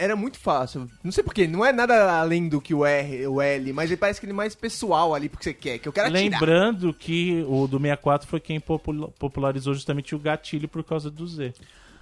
era 0.00 0.16
muito 0.16 0.38
fácil. 0.38 0.88
Não 1.04 1.12
sei 1.12 1.22
porquê, 1.22 1.46
não 1.46 1.64
é 1.64 1.72
nada 1.72 2.18
além 2.20 2.48
do 2.48 2.60
que 2.60 2.72
o 2.74 2.84
R, 2.84 3.26
o 3.26 3.40
L, 3.40 3.72
mas 3.72 3.90
ele 3.90 3.96
parece 3.98 4.18
que 4.18 4.26
ele 4.26 4.32
é 4.32 4.34
mais 4.34 4.54
pessoal 4.54 5.14
ali 5.14 5.28
porque 5.28 5.44
você 5.44 5.52
quer, 5.54 5.78
que 5.78 5.86
eu 5.86 5.92
quero 5.92 6.08
atirar. 6.08 6.40
Lembrando 6.40 6.92
que 6.94 7.44
o 7.48 7.66
do 7.66 7.78
64 7.78 8.26
foi 8.28 8.40
quem 8.40 8.58
popula- 8.58 9.08
popularizou 9.18 9.74
justamente 9.74 10.14
o 10.14 10.18
gatilho 10.18 10.68
por 10.68 10.82
causa 10.82 11.10
do 11.10 11.26
Z. 11.26 11.52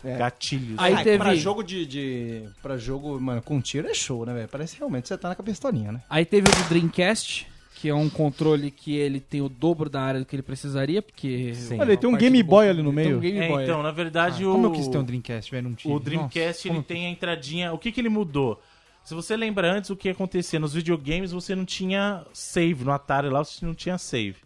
É. 0.05 0.17
Gatilhos. 0.17 0.79
Aí 0.79 0.95
Ah, 0.95 1.03
teve- 1.03 1.19
Pra 1.19 1.35
jogo 1.35 1.63
de, 1.65 1.85
de. 1.85 2.45
Pra 2.63 2.77
jogo, 2.77 3.21
mano, 3.21 3.43
com 3.43 3.61
tiro 3.61 3.89
é 3.89 3.95
show, 3.95 4.25
né, 4.25 4.33
velho? 4.33 4.49
Parece 4.49 4.77
realmente 4.79 5.03
que 5.03 5.09
você 5.09 5.19
tá 5.19 5.29
na 5.29 5.35
pistolinha, 5.35 5.91
né? 5.91 6.01
Aí 6.09 6.25
teve 6.25 6.49
o 6.49 6.53
do 6.55 6.69
Dreamcast, 6.69 7.49
que 7.81 7.89
é 7.89 7.95
um 7.95 8.09
controle 8.11 8.71
que 8.73 8.97
ele 8.97 9.21
tem 9.21 9.41
o 9.41 9.49
dobro 9.49 9.89
da 9.89 10.01
área 10.01 10.19
do 10.21 10.27
que 10.27 10.35
ele 10.35 10.43
precisaria, 10.43 11.01
porque... 11.01 11.55
Sim. 11.55 11.79
Olha, 11.79 11.91
ele 11.91 11.97
tem 11.97 12.11
um 12.11 12.17
Game 12.17 12.43
Boy 12.43 12.69
ali 12.69 12.83
no 12.83 12.93
Tem 12.93 13.05
meio. 13.05 13.17
um 13.19 13.21
Game 13.21 13.39
É, 13.39 13.49
Boy. 13.49 13.63
então, 13.63 13.83
na 13.83 13.93
verdade, 13.93 14.45
o, 14.45 14.51
Como 14.53 14.67
eu 14.67 14.73
quis 14.73 14.89
ter 14.89 14.99
um 14.99 15.05
Dreamcast, 15.05 15.51
velho? 15.51 15.69
Não 15.69 15.75
tinha. 15.77 15.95
o 15.95 16.01
Dreamcast 16.01 16.67
Nossa, 16.69 16.79
ele 16.79 16.85
tem 16.85 17.07
a 17.07 17.11
entradinha. 17.11 17.73
O 17.73 17.79
que, 17.79 17.93
que 17.93 18.01
ele 18.01 18.09
mudou? 18.09 18.61
Se 19.05 19.15
você 19.15 19.37
lembra 19.37 19.73
antes 19.73 19.91
o 19.91 19.97
que 19.97 20.09
acontecia 20.09 20.59
nos 20.59 20.75
videogames, 20.75 21.31
você 21.31 21.55
não 21.55 21.65
tinha 21.65 22.27
save. 22.33 22.85
No 22.85 22.91
Atari 22.93 23.29
lá 23.29 23.45
você 23.45 23.65
não 23.65 23.75
tinha 23.75 23.97
save. 23.97 24.37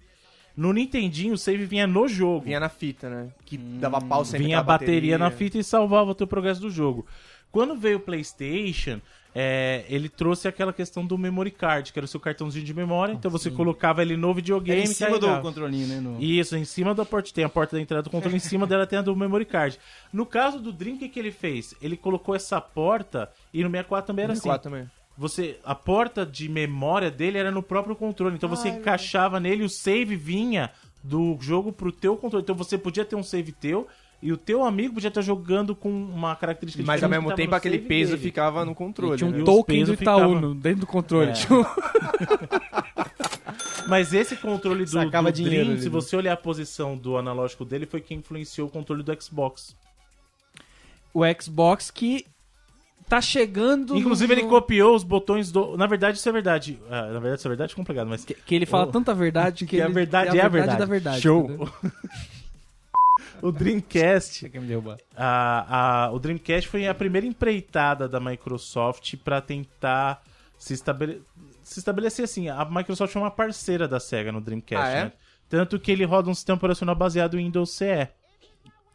No 0.54 0.72
Nintendinho, 0.72 1.32
o 1.32 1.38
save 1.38 1.64
vinha 1.64 1.86
no 1.86 2.06
jogo. 2.06 2.44
Vinha 2.44 2.60
na 2.60 2.68
fita, 2.68 3.08
né? 3.08 3.28
Que 3.46 3.56
dava 3.56 4.00
pau 4.00 4.24
sempre 4.24 4.44
vinha 4.44 4.58
a 4.58 4.60
aquela 4.60 4.78
bateria, 4.78 5.16
na 5.16 5.30
fita 5.30 5.58
e 5.58 5.64
salvava 5.64 6.10
o 6.10 6.14
teu 6.14 6.26
progresso 6.26 6.60
do 6.60 6.70
jogo. 6.70 7.06
Quando 7.50 7.74
veio 7.74 7.96
o 7.96 8.00
PlayStation, 8.00 9.00
é, 9.34 9.84
ele 9.88 10.08
trouxe 10.08 10.46
aquela 10.46 10.72
questão 10.72 11.06
do 11.06 11.16
memory 11.16 11.50
card, 11.50 11.92
que 11.92 11.98
era 11.98 12.04
o 12.04 12.08
seu 12.08 12.20
cartãozinho 12.20 12.64
de 12.64 12.74
memória. 12.74 13.12
Então 13.12 13.30
você 13.30 13.50
colocava 13.50 14.02
ele 14.02 14.16
no 14.16 14.30
É 14.30 14.34
videogame 14.34 14.80
em 14.82 14.84
e 14.84 14.88
cima 14.88 15.18
do 15.18 15.40
controlinho, 15.40 15.86
né? 15.86 16.00
No... 16.00 16.20
Isso, 16.20 16.56
em 16.56 16.64
cima 16.64 16.94
da 16.94 17.04
porta. 17.04 17.32
Tem 17.32 17.44
a 17.44 17.48
porta 17.48 17.76
da 17.76 17.82
entrada 17.82 18.02
do 18.02 18.10
controle, 18.10 18.36
em 18.36 18.40
cima 18.40 18.66
dela 18.66 18.86
tem 18.86 18.98
a 18.98 19.02
do 19.02 19.16
memory 19.16 19.46
card. 19.46 19.78
No 20.12 20.26
caso 20.26 20.58
do 20.58 20.72
Dream, 20.72 20.96
o 20.96 20.98
que, 20.98 21.18
ele 21.18 21.30
fez? 21.30 21.74
Ele 21.80 21.96
colocou 21.96 22.34
essa 22.34 22.60
porta, 22.60 23.30
e 23.54 23.62
no 23.62 23.70
64 23.70 24.06
também 24.06 24.24
era 24.24 24.32
assim. 24.32 24.42
64 24.42 24.70
também. 24.70 24.90
Você, 25.16 25.58
a 25.64 25.74
porta 25.74 26.26
de 26.26 26.48
memória 26.48 27.10
dele 27.10 27.38
era 27.38 27.50
no 27.50 27.62
próprio 27.62 27.94
controle. 27.94 28.34
Então 28.34 28.48
você 28.48 28.68
encaixava 28.68 29.38
nele 29.38 29.62
e 29.62 29.66
o 29.66 29.68
save 29.68 30.16
vinha 30.16 30.70
do 31.02 31.36
jogo 31.40 31.72
pro 31.72 31.92
teu 31.92 32.16
controle. 32.16 32.42
Então 32.42 32.54
você 32.54 32.76
podia 32.78 33.04
ter 33.04 33.16
um 33.16 33.22
save 33.22 33.52
teu 33.52 33.86
e 34.22 34.32
o 34.32 34.36
teu 34.36 34.64
amigo 34.64 34.94
podia 34.94 35.08
estar 35.08 35.20
jogando 35.20 35.74
com 35.74 35.90
uma 35.90 36.36
característica 36.36 36.84
Mas 36.86 37.02
ao 37.02 37.10
mesmo 37.10 37.34
tempo 37.34 37.54
aquele 37.56 37.78
peso 37.80 38.12
dele. 38.12 38.22
ficava 38.22 38.64
no 38.64 38.72
controle. 38.74 39.18
Tinha 39.18 39.28
um 39.28 39.32
né? 39.38 39.44
token 39.44 39.84
do 39.84 39.94
Itaú 39.94 40.40
no- 40.40 40.54
dentro 40.54 40.80
do 40.82 40.86
controle. 40.86 41.30
É. 41.30 41.52
Um- 41.52 41.64
Mas 43.88 44.14
esse 44.14 44.36
controle 44.36 44.84
do, 44.84 44.90
do 45.10 45.32
dinheiro 45.32 45.64
Dream, 45.66 45.78
se 45.78 45.84
né? 45.86 45.90
você 45.90 46.14
olhar 46.16 46.34
a 46.34 46.36
posição 46.36 46.96
do 46.96 47.16
analógico 47.16 47.64
dele, 47.64 47.84
foi 47.84 48.00
quem 48.00 48.18
influenciou 48.18 48.68
o 48.68 48.70
controle 48.70 49.02
do 49.02 49.20
Xbox. 49.22 49.74
o 51.12 51.22
Xbox 51.40 51.90
que 51.90 52.24
tá 53.08 53.20
chegando... 53.20 53.96
Inclusive, 53.96 54.32
no- 54.34 54.40
ele 54.40 54.48
copiou 54.48 54.94
os 54.94 55.02
botões 55.02 55.50
do. 55.50 55.76
Na 55.76 55.88
verdade, 55.88 56.16
isso 56.18 56.28
é 56.28 56.32
verdade. 56.32 56.78
Ah, 56.88 57.06
na 57.08 57.18
verdade, 57.18 57.40
isso 57.40 57.48
é 57.48 57.50
verdade 57.50 57.72
é 57.72 57.76
complicado, 57.76 58.06
mas. 58.08 58.24
Que, 58.24 58.34
que 58.34 58.54
ele 58.54 58.66
fala 58.66 58.84
Oh. 58.86 58.92
tanta 58.92 59.12
verdade 59.12 59.66
que, 59.66 59.76
Que 59.76 59.82
a 59.82 59.86
ele- 59.86 59.94
verdade 59.94 60.38
é 60.38 60.42
a 60.42 60.48
verdade. 60.48 60.78
da 60.78 60.86
verdade. 60.86 61.20
Show. 61.20 61.50
O 63.42 63.50
Dreamcast. 63.52 64.48
Quer 64.48 64.60
me 64.60 64.66
derrubar? 64.68 64.98
a, 65.16 66.04
a- 66.06 66.10
o 66.12 66.18
Dreamcast 66.18 66.68
foi 66.68 66.86
a 66.86 66.94
primeira 66.94 67.26
empreitada 67.26 68.08
da 68.08 68.20
Microsoft 68.20 69.16
para 69.24 69.40
tentar 69.40 70.22
se, 70.56 70.72
estabele- 70.74 71.22
se 71.62 71.78
estabelecer 71.80 72.24
assim. 72.24 72.48
A 72.48 72.64
Microsoft 72.64 73.14
é 73.14 73.18
uma 73.18 73.30
parceira 73.30 73.88
da 73.88 73.98
Sega 74.00 74.30
no 74.32 74.40
Dreamcast, 74.40 74.86
Ah, 74.86 74.90
é? 74.90 75.04
né? 75.06 75.12
Tanto 75.48 75.78
que 75.78 75.90
ele 75.92 76.04
roda 76.04 76.30
um 76.30 76.34
sistema 76.34 76.56
operacional 76.56 76.94
baseado 76.94 77.38
em 77.38 77.44
Windows 77.44 77.70
CE. 77.72 78.08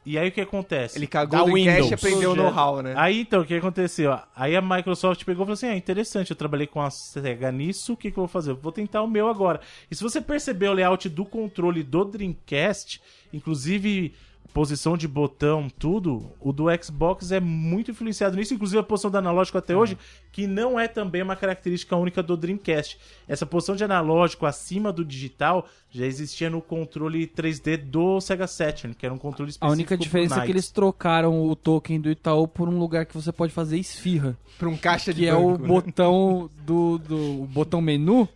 E 0.06 0.18
aí 0.18 0.30
o 0.30 0.32
que 0.32 0.40
acontece? 0.40 0.98
Ele 0.98 1.06
cagou 1.06 1.38
Da 1.38 1.44
o 1.44 1.52
Dreamcast 1.52 1.80
e 1.80 1.84
Windows. 1.84 1.94
aprendeu 2.06 2.32
o 2.32 2.34
Projeto. 2.34 2.56
know-how, 2.56 2.82
né? 2.82 2.94
Aí 2.96 3.20
então, 3.20 3.42
o 3.42 3.46
que 3.46 3.54
aconteceu? 3.56 4.18
Aí 4.34 4.56
a 4.56 4.62
Microsoft 4.62 5.26
pegou 5.26 5.44
e 5.44 5.46
falou 5.46 5.54
assim: 5.54 5.68
ah, 5.68 5.76
interessante, 5.76 6.32
eu 6.32 6.36
trabalhei 6.38 6.66
com 6.66 6.82
a 6.82 6.90
SEGA 6.90 7.52
nisso, 7.52 7.92
o 7.94 7.98
que, 7.98 8.10
que 8.10 8.18
eu 8.18 8.22
vou 8.22 8.28
fazer? 8.30 8.52
Eu 8.52 8.56
vou 8.56 8.72
tentar 8.72 9.02
o 9.02 9.08
meu 9.08 9.28
agora. 9.28 9.60
E 9.92 9.96
se 9.96 10.02
você 10.02 10.22
perceber 10.22 10.70
o 10.70 10.74
layout 10.74 11.10
do 11.10 11.26
controle 11.26 11.84
do 11.84 12.06
Dreamcast, 12.06 13.02
inclusive 13.34 14.16
posição 14.58 14.98
de 14.98 15.08
botão, 15.08 15.68
tudo, 15.78 16.32
o 16.42 16.52
do 16.52 16.66
Xbox 16.84 17.32
é 17.32 17.40
muito 17.40 17.92
influenciado 17.92 18.36
nisso, 18.36 18.56
inclusive 18.56 18.80
a 18.80 18.84
posição 18.84 19.12
do 19.12 19.18
analógico 19.20 19.56
até 19.56 19.76
hoje, 19.76 19.96
que 20.32 20.48
não 20.48 20.80
é 20.80 20.88
também 20.88 21.22
uma 21.22 21.36
característica 21.36 21.96
única 21.96 22.24
do 22.24 22.36
Dreamcast. 22.36 22.98
Essa 23.28 23.46
posição 23.46 23.76
de 23.76 23.84
analógico 23.84 24.48
acima 24.48 24.92
do 24.92 25.06
digital 25.06 25.68
já 25.92 26.08
existia 26.08 26.50
no 26.50 26.60
controle 26.60 27.28
3D 27.28 27.78
do 27.78 28.20
Sega 28.20 28.48
Saturn, 28.48 28.96
que 28.96 29.06
era 29.06 29.14
um 29.14 29.20
controle 29.20 29.50
A 29.50 29.52
específico 29.52 29.74
única 29.74 29.96
pro 29.96 30.04
diferença 30.04 30.42
é 30.42 30.46
que 30.48 30.52
eles 30.52 30.72
trocaram 30.72 31.40
o 31.48 31.56
token 31.56 32.02
do 32.02 32.10
Itaú 32.10 32.48
por 32.48 32.68
um 32.68 32.80
lugar 32.80 33.06
que 33.06 33.14
você 33.14 33.32
pode 33.32 33.54
fazer 33.54 33.78
esfirra. 33.78 34.36
Pra 34.58 34.68
um 34.68 34.76
caixa 34.76 35.14
de 35.14 35.22
Que 35.22 35.28
é 35.28 35.36
o 35.36 35.52
banco, 35.52 35.62
né? 35.62 35.68
botão 35.68 36.50
do, 36.66 36.98
do 36.98 37.44
o 37.44 37.46
botão 37.46 37.80
menu. 37.80 38.28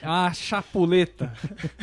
É 0.00 0.06
uma 0.06 0.32
chapuleta. 0.32 1.32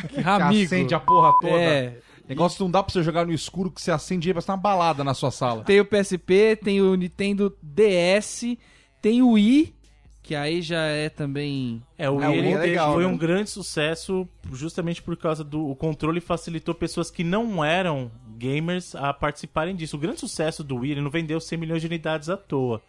Que 0.08 0.16
Que 0.22 0.28
amigo. 0.28 0.64
acende 0.64 0.94
a 0.94 1.00
porra 1.00 1.30
toda. 1.42 1.52
É. 1.52 1.98
Negócio 2.28 2.62
não 2.62 2.70
dá 2.70 2.82
pra 2.82 2.92
você 2.92 3.02
jogar 3.02 3.26
no 3.26 3.32
escuro 3.32 3.70
que 3.70 3.80
você 3.80 3.90
acende 3.90 4.28
aí, 4.28 4.34
parece 4.34 4.50
uma 4.50 4.56
balada 4.56 5.02
na 5.02 5.14
sua 5.14 5.30
sala. 5.30 5.64
Tem 5.64 5.80
o 5.80 5.84
PSP, 5.84 6.56
tem 6.62 6.80
o 6.80 6.94
Nintendo 6.94 7.54
DS, 7.62 8.56
tem 9.00 9.22
o 9.22 9.32
Wii, 9.32 9.74
que 10.22 10.34
aí 10.36 10.62
já 10.62 10.82
é 10.82 11.08
também. 11.08 11.82
É, 11.98 12.08
o 12.08 12.22
É, 12.22 12.28
o 12.28 12.30
Wii 12.30 12.40
é 12.40 12.46
ele 12.46 12.54
legal, 12.54 12.94
foi 12.94 13.04
né? 13.04 13.08
um 13.10 13.16
grande 13.16 13.50
sucesso 13.50 14.26
justamente 14.52 15.02
por 15.02 15.16
causa 15.16 15.42
do 15.42 15.68
o 15.68 15.74
controle 15.74 16.20
facilitou 16.20 16.74
pessoas 16.74 17.10
que 17.10 17.24
não 17.24 17.64
eram 17.64 18.10
gamers 18.38 18.94
a 18.94 19.12
participarem 19.12 19.74
disso. 19.74 19.96
O 19.96 20.00
grande 20.00 20.20
sucesso 20.20 20.62
do 20.62 20.76
Wii, 20.76 20.92
ele 20.92 21.00
não 21.00 21.10
vendeu 21.10 21.40
100 21.40 21.58
milhões 21.58 21.80
de 21.82 21.88
unidades 21.88 22.28
à 22.28 22.36
toa. 22.36 22.80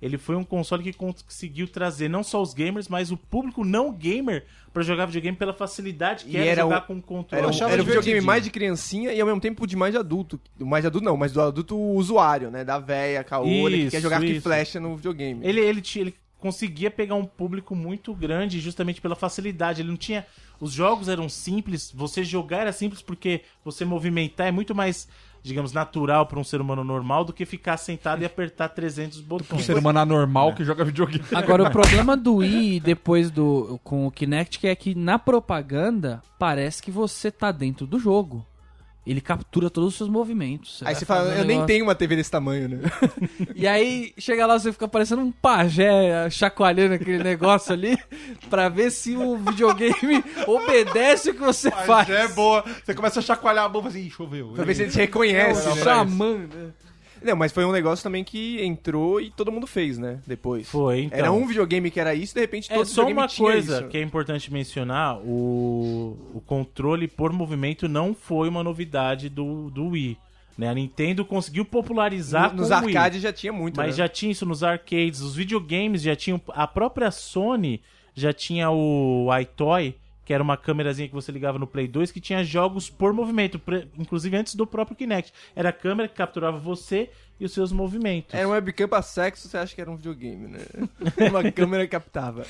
Ele 0.00 0.16
foi 0.18 0.34
um 0.36 0.44
console 0.44 0.82
que 0.82 0.92
conseguiu 0.92 1.68
trazer 1.68 2.08
não 2.08 2.22
só 2.22 2.40
os 2.40 2.54
gamers, 2.54 2.88
mas 2.88 3.10
o 3.10 3.16
público 3.16 3.64
não 3.64 3.92
gamer 3.92 4.44
pra 4.72 4.82
jogar 4.82 5.06
videogame 5.06 5.36
pela 5.36 5.52
facilidade 5.52 6.24
que 6.24 6.32
E 6.32 6.36
era, 6.36 6.46
era 6.50 6.62
jogar 6.62 6.78
o- 6.78 6.86
com 6.86 7.00
controle. 7.02 7.44
Era, 7.44 7.52
um, 7.52 7.68
era 7.70 7.82
um 7.82 7.84
videogame 7.84 8.20
mais 8.20 8.44
de 8.44 8.50
criancinha 8.50 9.12
e 9.12 9.20
ao 9.20 9.26
mesmo 9.26 9.40
tempo 9.40 9.66
de 9.66 9.76
mais 9.76 9.92
de 9.92 9.98
adulto. 9.98 10.40
Mais 10.58 10.82
de 10.82 10.86
adulto 10.86 11.04
não, 11.04 11.16
mas 11.16 11.32
do 11.32 11.40
adulto 11.40 11.76
usuário, 11.76 12.50
né? 12.50 12.64
Da 12.64 12.78
véia, 12.78 13.22
caolha, 13.24 13.76
que 13.76 13.90
quer 13.90 14.00
jogar 14.00 14.20
que 14.20 14.26
isso. 14.26 14.42
flecha 14.42 14.78
no 14.80 14.96
videogame. 14.96 15.46
Ele, 15.46 15.60
ele, 15.60 15.80
tinha- 15.80 16.02
ele 16.04 16.14
conseguia 16.38 16.90
pegar 16.90 17.16
um 17.16 17.24
público 17.26 17.74
muito 17.76 18.14
grande 18.14 18.60
justamente 18.60 19.00
pela 19.00 19.14
facilidade. 19.14 19.82
Ele 19.82 19.90
não 19.90 19.96
tinha. 19.96 20.24
Os 20.58 20.72
jogos 20.72 21.08
eram 21.08 21.28
simples, 21.28 21.90
você 21.94 22.22
jogar 22.22 22.58
era 22.60 22.72
simples 22.72 23.02
porque 23.02 23.42
você 23.64 23.84
movimentar 23.84 24.46
é 24.46 24.50
muito 24.50 24.74
mais, 24.74 25.08
digamos, 25.42 25.72
natural 25.72 26.26
para 26.26 26.38
um 26.38 26.44
ser 26.44 26.60
humano 26.60 26.84
normal 26.84 27.24
do 27.24 27.32
que 27.32 27.44
ficar 27.44 27.76
sentado 27.76 28.22
e 28.22 28.24
apertar 28.24 28.68
300 28.68 29.20
Um 29.20 29.24
botões. 29.24 29.64
ser 29.64 29.76
humano 29.76 29.98
anormal 29.98 30.54
que 30.54 30.64
joga 30.64 30.84
videogame. 30.84 31.24
Agora, 31.34 31.64
o 31.64 31.70
problema 31.70 32.16
do 32.16 32.36
Wii 32.36 32.80
depois 32.80 33.30
do 33.30 33.80
com 33.82 34.06
o 34.06 34.10
Kinect 34.10 34.66
é 34.66 34.74
que 34.74 34.94
na 34.94 35.18
propaganda 35.18 36.22
parece 36.38 36.82
que 36.82 36.90
você 36.90 37.30
tá 37.30 37.52
dentro 37.52 37.86
do 37.86 37.98
jogo. 37.98 38.44
Ele 39.06 39.20
captura 39.20 39.70
todos 39.70 39.90
os 39.90 39.96
seus 39.96 40.10
movimentos. 40.10 40.82
Aí 40.82 40.92
vai 40.92 40.94
você 40.94 41.06
fala, 41.06 41.30
eu 41.30 41.38
nem 41.38 41.46
negócio. 41.46 41.66
tenho 41.66 41.84
uma 41.84 41.94
TV 41.94 42.16
desse 42.16 42.30
tamanho, 42.30 42.68
né? 42.68 42.78
E 43.54 43.66
aí 43.66 44.12
chega 44.18 44.46
lá, 44.46 44.58
você 44.58 44.72
fica 44.72 44.86
parecendo 44.86 45.22
um 45.22 45.32
pajé 45.32 46.28
chacoalhando 46.30 46.94
aquele 46.94 47.22
negócio 47.22 47.72
ali 47.72 47.98
pra 48.48 48.68
ver 48.68 48.90
se 48.90 49.16
o 49.16 49.38
videogame 49.38 50.22
obedece 50.46 51.30
o 51.30 51.34
que 51.34 51.40
você 51.40 51.70
faz. 51.70 52.08
Já 52.08 52.20
é 52.20 52.28
boa. 52.28 52.64
Você 52.84 52.94
começa 52.94 53.20
a 53.20 53.22
chacoalhar 53.22 53.64
a 53.64 53.68
mão 53.68 53.80
e 53.80 53.84
fala 53.84 53.94
assim, 53.96 54.10
choveu. 54.10 54.52
Pra 54.54 54.64
ver 54.64 54.74
se 54.74 54.82
ele 54.82 54.90
te 54.90 54.98
reconhece. 54.98 55.66
É 55.66 55.72
o 55.72 55.74
né? 55.74 55.82
xamã, 55.82 56.38
né? 56.38 56.70
Não, 57.22 57.36
mas 57.36 57.52
foi 57.52 57.64
um 57.64 57.72
negócio 57.72 58.02
também 58.02 58.24
que 58.24 58.62
entrou 58.64 59.20
e 59.20 59.30
todo 59.30 59.52
mundo 59.52 59.66
fez, 59.66 59.98
né? 59.98 60.20
Depois. 60.26 60.68
Foi, 60.68 61.02
então. 61.02 61.18
Era 61.18 61.32
um 61.32 61.46
videogame 61.46 61.90
que 61.90 62.00
era 62.00 62.14
isso, 62.14 62.34
de 62.34 62.40
repente 62.40 62.70
É 62.72 62.74
todo 62.74 62.86
só 62.86 63.04
videogame 63.04 63.20
uma 63.20 63.28
coisa 63.28 63.78
isso. 63.80 63.88
que 63.88 63.98
é 63.98 64.02
importante 64.02 64.52
mencionar: 64.52 65.18
o, 65.18 66.16
o 66.34 66.40
controle 66.46 67.06
por 67.08 67.32
movimento 67.32 67.88
não 67.88 68.14
foi 68.14 68.48
uma 68.48 68.62
novidade 68.64 69.28
do, 69.28 69.70
do 69.70 69.88
Wii. 69.88 70.16
Né? 70.58 70.68
A 70.68 70.74
Nintendo 70.74 71.24
conseguiu 71.24 71.64
popularizar 71.64 72.50
No- 72.54 72.62
nos 72.62 72.70
arcades 72.72 73.22
já 73.22 73.32
tinha 73.32 73.52
muito, 73.52 73.76
Mas 73.76 73.88
né? 73.96 74.04
já 74.04 74.08
tinha 74.08 74.32
isso 74.32 74.44
nos 74.44 74.62
arcades, 74.62 75.20
os 75.20 75.34
videogames 75.34 76.02
já 76.02 76.14
tinham. 76.16 76.40
A 76.48 76.66
própria 76.66 77.10
Sony 77.10 77.80
já 78.14 78.32
tinha 78.32 78.70
o 78.70 79.28
iToy, 79.40 79.94
que 80.30 80.34
era 80.34 80.44
uma 80.44 80.56
câmerazinha 80.56 81.08
que 81.08 81.14
você 81.14 81.32
ligava 81.32 81.58
no 81.58 81.66
Play 81.66 81.88
2, 81.88 82.12
que 82.12 82.20
tinha 82.20 82.44
jogos 82.44 82.88
por 82.88 83.12
movimento, 83.12 83.60
inclusive 83.98 84.36
antes 84.36 84.54
do 84.54 84.64
próprio 84.64 84.96
Kinect. 84.96 85.32
Era 85.56 85.70
a 85.70 85.72
câmera 85.72 86.08
que 86.08 86.14
capturava 86.14 86.56
você 86.56 87.10
e 87.40 87.44
os 87.44 87.50
seus 87.50 87.72
movimentos. 87.72 88.32
Era 88.32 88.46
um 88.46 88.52
webcam 88.52 88.86
pra 88.86 89.02
sexo, 89.02 89.48
você 89.48 89.58
acha 89.58 89.74
que 89.74 89.80
era 89.80 89.90
um 89.90 89.96
videogame, 89.96 90.46
né? 90.46 90.60
uma 91.28 91.50
câmera 91.50 91.84
captava. 91.88 92.46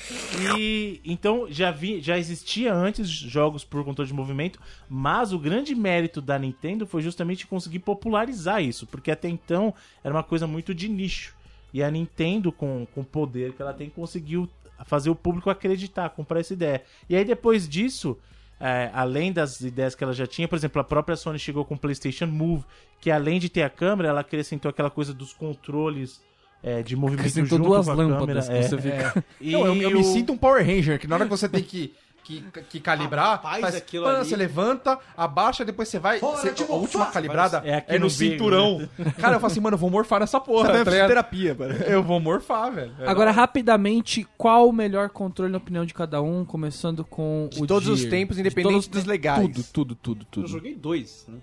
E 0.59 1.01
então 1.03 1.47
já 1.49 1.71
vi, 1.71 1.99
já 2.01 2.19
existia 2.19 2.71
antes 2.71 3.07
jogos 3.07 3.63
por 3.63 3.83
controle 3.83 4.07
de 4.07 4.13
movimento, 4.13 4.59
mas 4.87 5.33
o 5.33 5.39
grande 5.39 5.73
mérito 5.73 6.21
da 6.21 6.37
Nintendo 6.37 6.85
foi 6.85 7.01
justamente 7.01 7.47
conseguir 7.47 7.79
popularizar 7.79 8.61
isso, 8.61 8.85
porque 8.85 9.09
até 9.09 9.27
então 9.27 9.73
era 10.03 10.13
uma 10.13 10.21
coisa 10.21 10.45
muito 10.45 10.71
de 10.75 10.87
nicho. 10.87 11.33
E 11.73 11.81
a 11.81 11.89
Nintendo, 11.89 12.51
com, 12.51 12.85
com 12.93 13.01
o 13.01 13.05
poder 13.05 13.53
que 13.53 13.61
ela 13.63 13.73
tem, 13.73 13.89
conseguiu 13.89 14.47
fazer 14.85 15.09
o 15.09 15.15
público 15.15 15.49
acreditar, 15.49 16.09
comprar 16.09 16.39
essa 16.39 16.53
ideia. 16.53 16.81
E 17.09 17.15
aí 17.15 17.23
depois 17.25 17.67
disso, 17.67 18.17
é, 18.59 18.89
além 18.93 19.31
das 19.31 19.61
ideias 19.61 19.95
que 19.95 20.03
ela 20.03 20.13
já 20.13 20.27
tinha, 20.27 20.47
por 20.47 20.55
exemplo, 20.55 20.79
a 20.81 20.83
própria 20.83 21.15
Sony 21.15 21.39
chegou 21.39 21.65
com 21.65 21.75
o 21.75 21.77
PlayStation 21.77 22.27
Move, 22.27 22.63
que 22.99 23.09
além 23.09 23.39
de 23.39 23.49
ter 23.49 23.63
a 23.63 23.69
câmera, 23.69 24.09
ela 24.09 24.21
acrescentou 24.21 24.69
aquela 24.69 24.89
coisa 24.89 25.13
dos 25.13 25.33
controles 25.33 26.21
é, 26.63 26.83
de 26.83 26.95
movimento 26.95 27.21
Acrescentou 27.21 27.57
junto 27.57 27.67
duas 27.69 27.85
com 27.87 27.91
a 27.91 27.95
lâmpadas 27.95 28.47
câmera. 28.47 28.59
que 28.59 28.65
é. 28.65 28.69
você 28.69 28.77
fica... 28.81 29.25
E 29.41 29.51
Não, 29.51 29.65
eu, 29.65 29.75
eu 29.81 29.89
me 29.91 30.01
o- 30.01 30.03
sinto 30.03 30.31
um 30.33 30.37
Power 30.37 30.63
Ranger, 30.65 30.99
que 30.99 31.07
na 31.07 31.15
hora 31.15 31.25
que 31.25 31.31
você 31.31 31.49
tem 31.49 31.63
que, 31.63 31.93
que, 32.23 32.43
que 32.69 32.79
calibrar, 32.79 33.31
Rapaz, 33.31 33.61
faz, 33.61 33.75
aquilo 33.75 34.05
pã, 34.05 34.17
ali- 34.19 34.29
você 34.29 34.35
levanta, 34.35 34.97
abaixa, 35.17 35.65
depois 35.65 35.89
você 35.89 35.99
vai. 35.99 36.19
você- 36.19 36.53
a 36.69 36.73
última 36.73 37.05
calibrada 37.07 37.61
É 37.65 37.75
aqui 37.75 37.91
é 37.95 37.99
no, 37.99 38.05
no 38.05 38.09
cinturão. 38.09 38.87
Cara, 39.19 39.35
eu 39.35 39.39
falo 39.39 39.51
assim, 39.51 39.59
mano, 39.59 39.75
eu 39.75 39.79
vou 39.79 39.89
morfar 39.89 40.19
nessa 40.19 40.39
porra. 40.39 40.69
Tá 40.71 40.85
tá 40.85 41.07
terapia, 41.07 41.55
cara. 41.55 41.73
eu 41.89 42.01
vou 42.03 42.19
morfar, 42.19 42.71
velho. 42.71 42.93
Agora, 43.05 43.31
rapidamente, 43.31 44.27
qual 44.37 44.69
o 44.69 44.73
melhor 44.73 45.09
controle 45.09 45.51
na 45.51 45.57
opinião 45.57 45.85
de 45.85 45.93
cada 45.93 46.21
um? 46.21 46.45
Começando 46.45 47.03
com 47.03 47.49
De 47.51 47.61
o 47.63 47.67
todos 47.67 47.87
os 47.89 48.05
tempos, 48.05 48.35
De 48.35 48.41
independente 48.41 48.75
os 48.77 48.87
dos 48.87 49.03
te- 49.03 49.09
legais. 49.09 49.41
Tudo, 49.41 49.63
tudo, 49.63 49.95
tudo, 49.95 50.21
Eu 50.21 50.27
tudo. 50.31 50.47
joguei 50.47 50.75
dois, 50.75 51.25
né? 51.27 51.37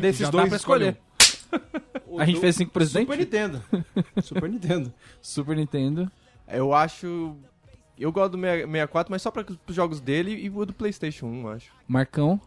Desses 0.00 0.20
Já 0.20 0.26
dá 0.26 0.30
dois, 0.32 0.48
pra 0.48 0.56
escolhe 0.56 0.88
escolher. 0.88 2.02
O 2.06 2.18
A 2.20 2.24
gente 2.24 2.36
do- 2.36 2.40
fez 2.40 2.56
cinco 2.56 2.70
presidentes? 2.72 3.06
Super 3.08 3.18
Nintendo. 3.18 3.62
Super 4.22 4.48
Nintendo. 4.50 4.92
Super 5.20 5.56
Nintendo. 5.56 6.10
Eu 6.48 6.74
acho. 6.74 7.36
Eu 8.02 8.10
gosto 8.10 8.36
do 8.36 8.40
64, 8.40 9.12
mas 9.12 9.22
só 9.22 9.30
para 9.30 9.46
os 9.48 9.74
jogos 9.74 10.00
dele 10.00 10.34
e 10.34 10.50
o 10.50 10.66
do 10.66 10.72
PlayStation 10.72 11.26
1, 11.26 11.40
eu 11.42 11.48
acho. 11.50 11.72
Marcão. 11.86 12.40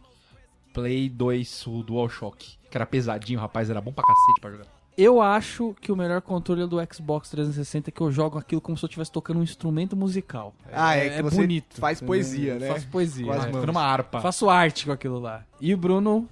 Play 0.74 1.08
2, 1.08 1.66
o 1.68 1.82
DualShock. 1.82 2.58
Que 2.70 2.76
era 2.76 2.84
pesadinho, 2.84 3.40
rapaz, 3.40 3.70
era 3.70 3.80
bom 3.80 3.90
pra 3.90 4.04
cacete 4.04 4.40
pra 4.40 4.50
jogar. 4.50 4.66
Eu 4.98 5.22
acho 5.22 5.74
que 5.80 5.90
o 5.90 5.96
melhor 5.96 6.20
controle 6.20 6.62
é 6.62 6.66
do 6.66 6.76
Xbox 6.92 7.30
360, 7.30 7.90
que 7.90 8.00
eu 8.00 8.12
jogo 8.12 8.38
aquilo 8.38 8.60
como 8.60 8.76
se 8.76 8.84
eu 8.84 8.86
estivesse 8.86 9.10
tocando 9.10 9.40
um 9.40 9.42
instrumento 9.42 9.96
musical. 9.96 10.54
Ah, 10.70 10.94
é, 10.94 11.16
que 11.16 11.22
você 11.22 11.36
bonito. 11.36 11.80
faz 11.80 12.02
poesia, 12.02 12.58
né? 12.58 12.68
Faço 12.68 12.88
poesia. 12.88 13.32
As 13.32 13.46
é. 13.46 13.66
numa 13.66 13.82
harpa. 13.82 14.20
Faço 14.20 14.50
arte 14.50 14.84
com 14.84 14.92
aquilo 14.92 15.18
lá. 15.18 15.42
E 15.58 15.72
o 15.72 15.76
Bruno, 15.78 16.28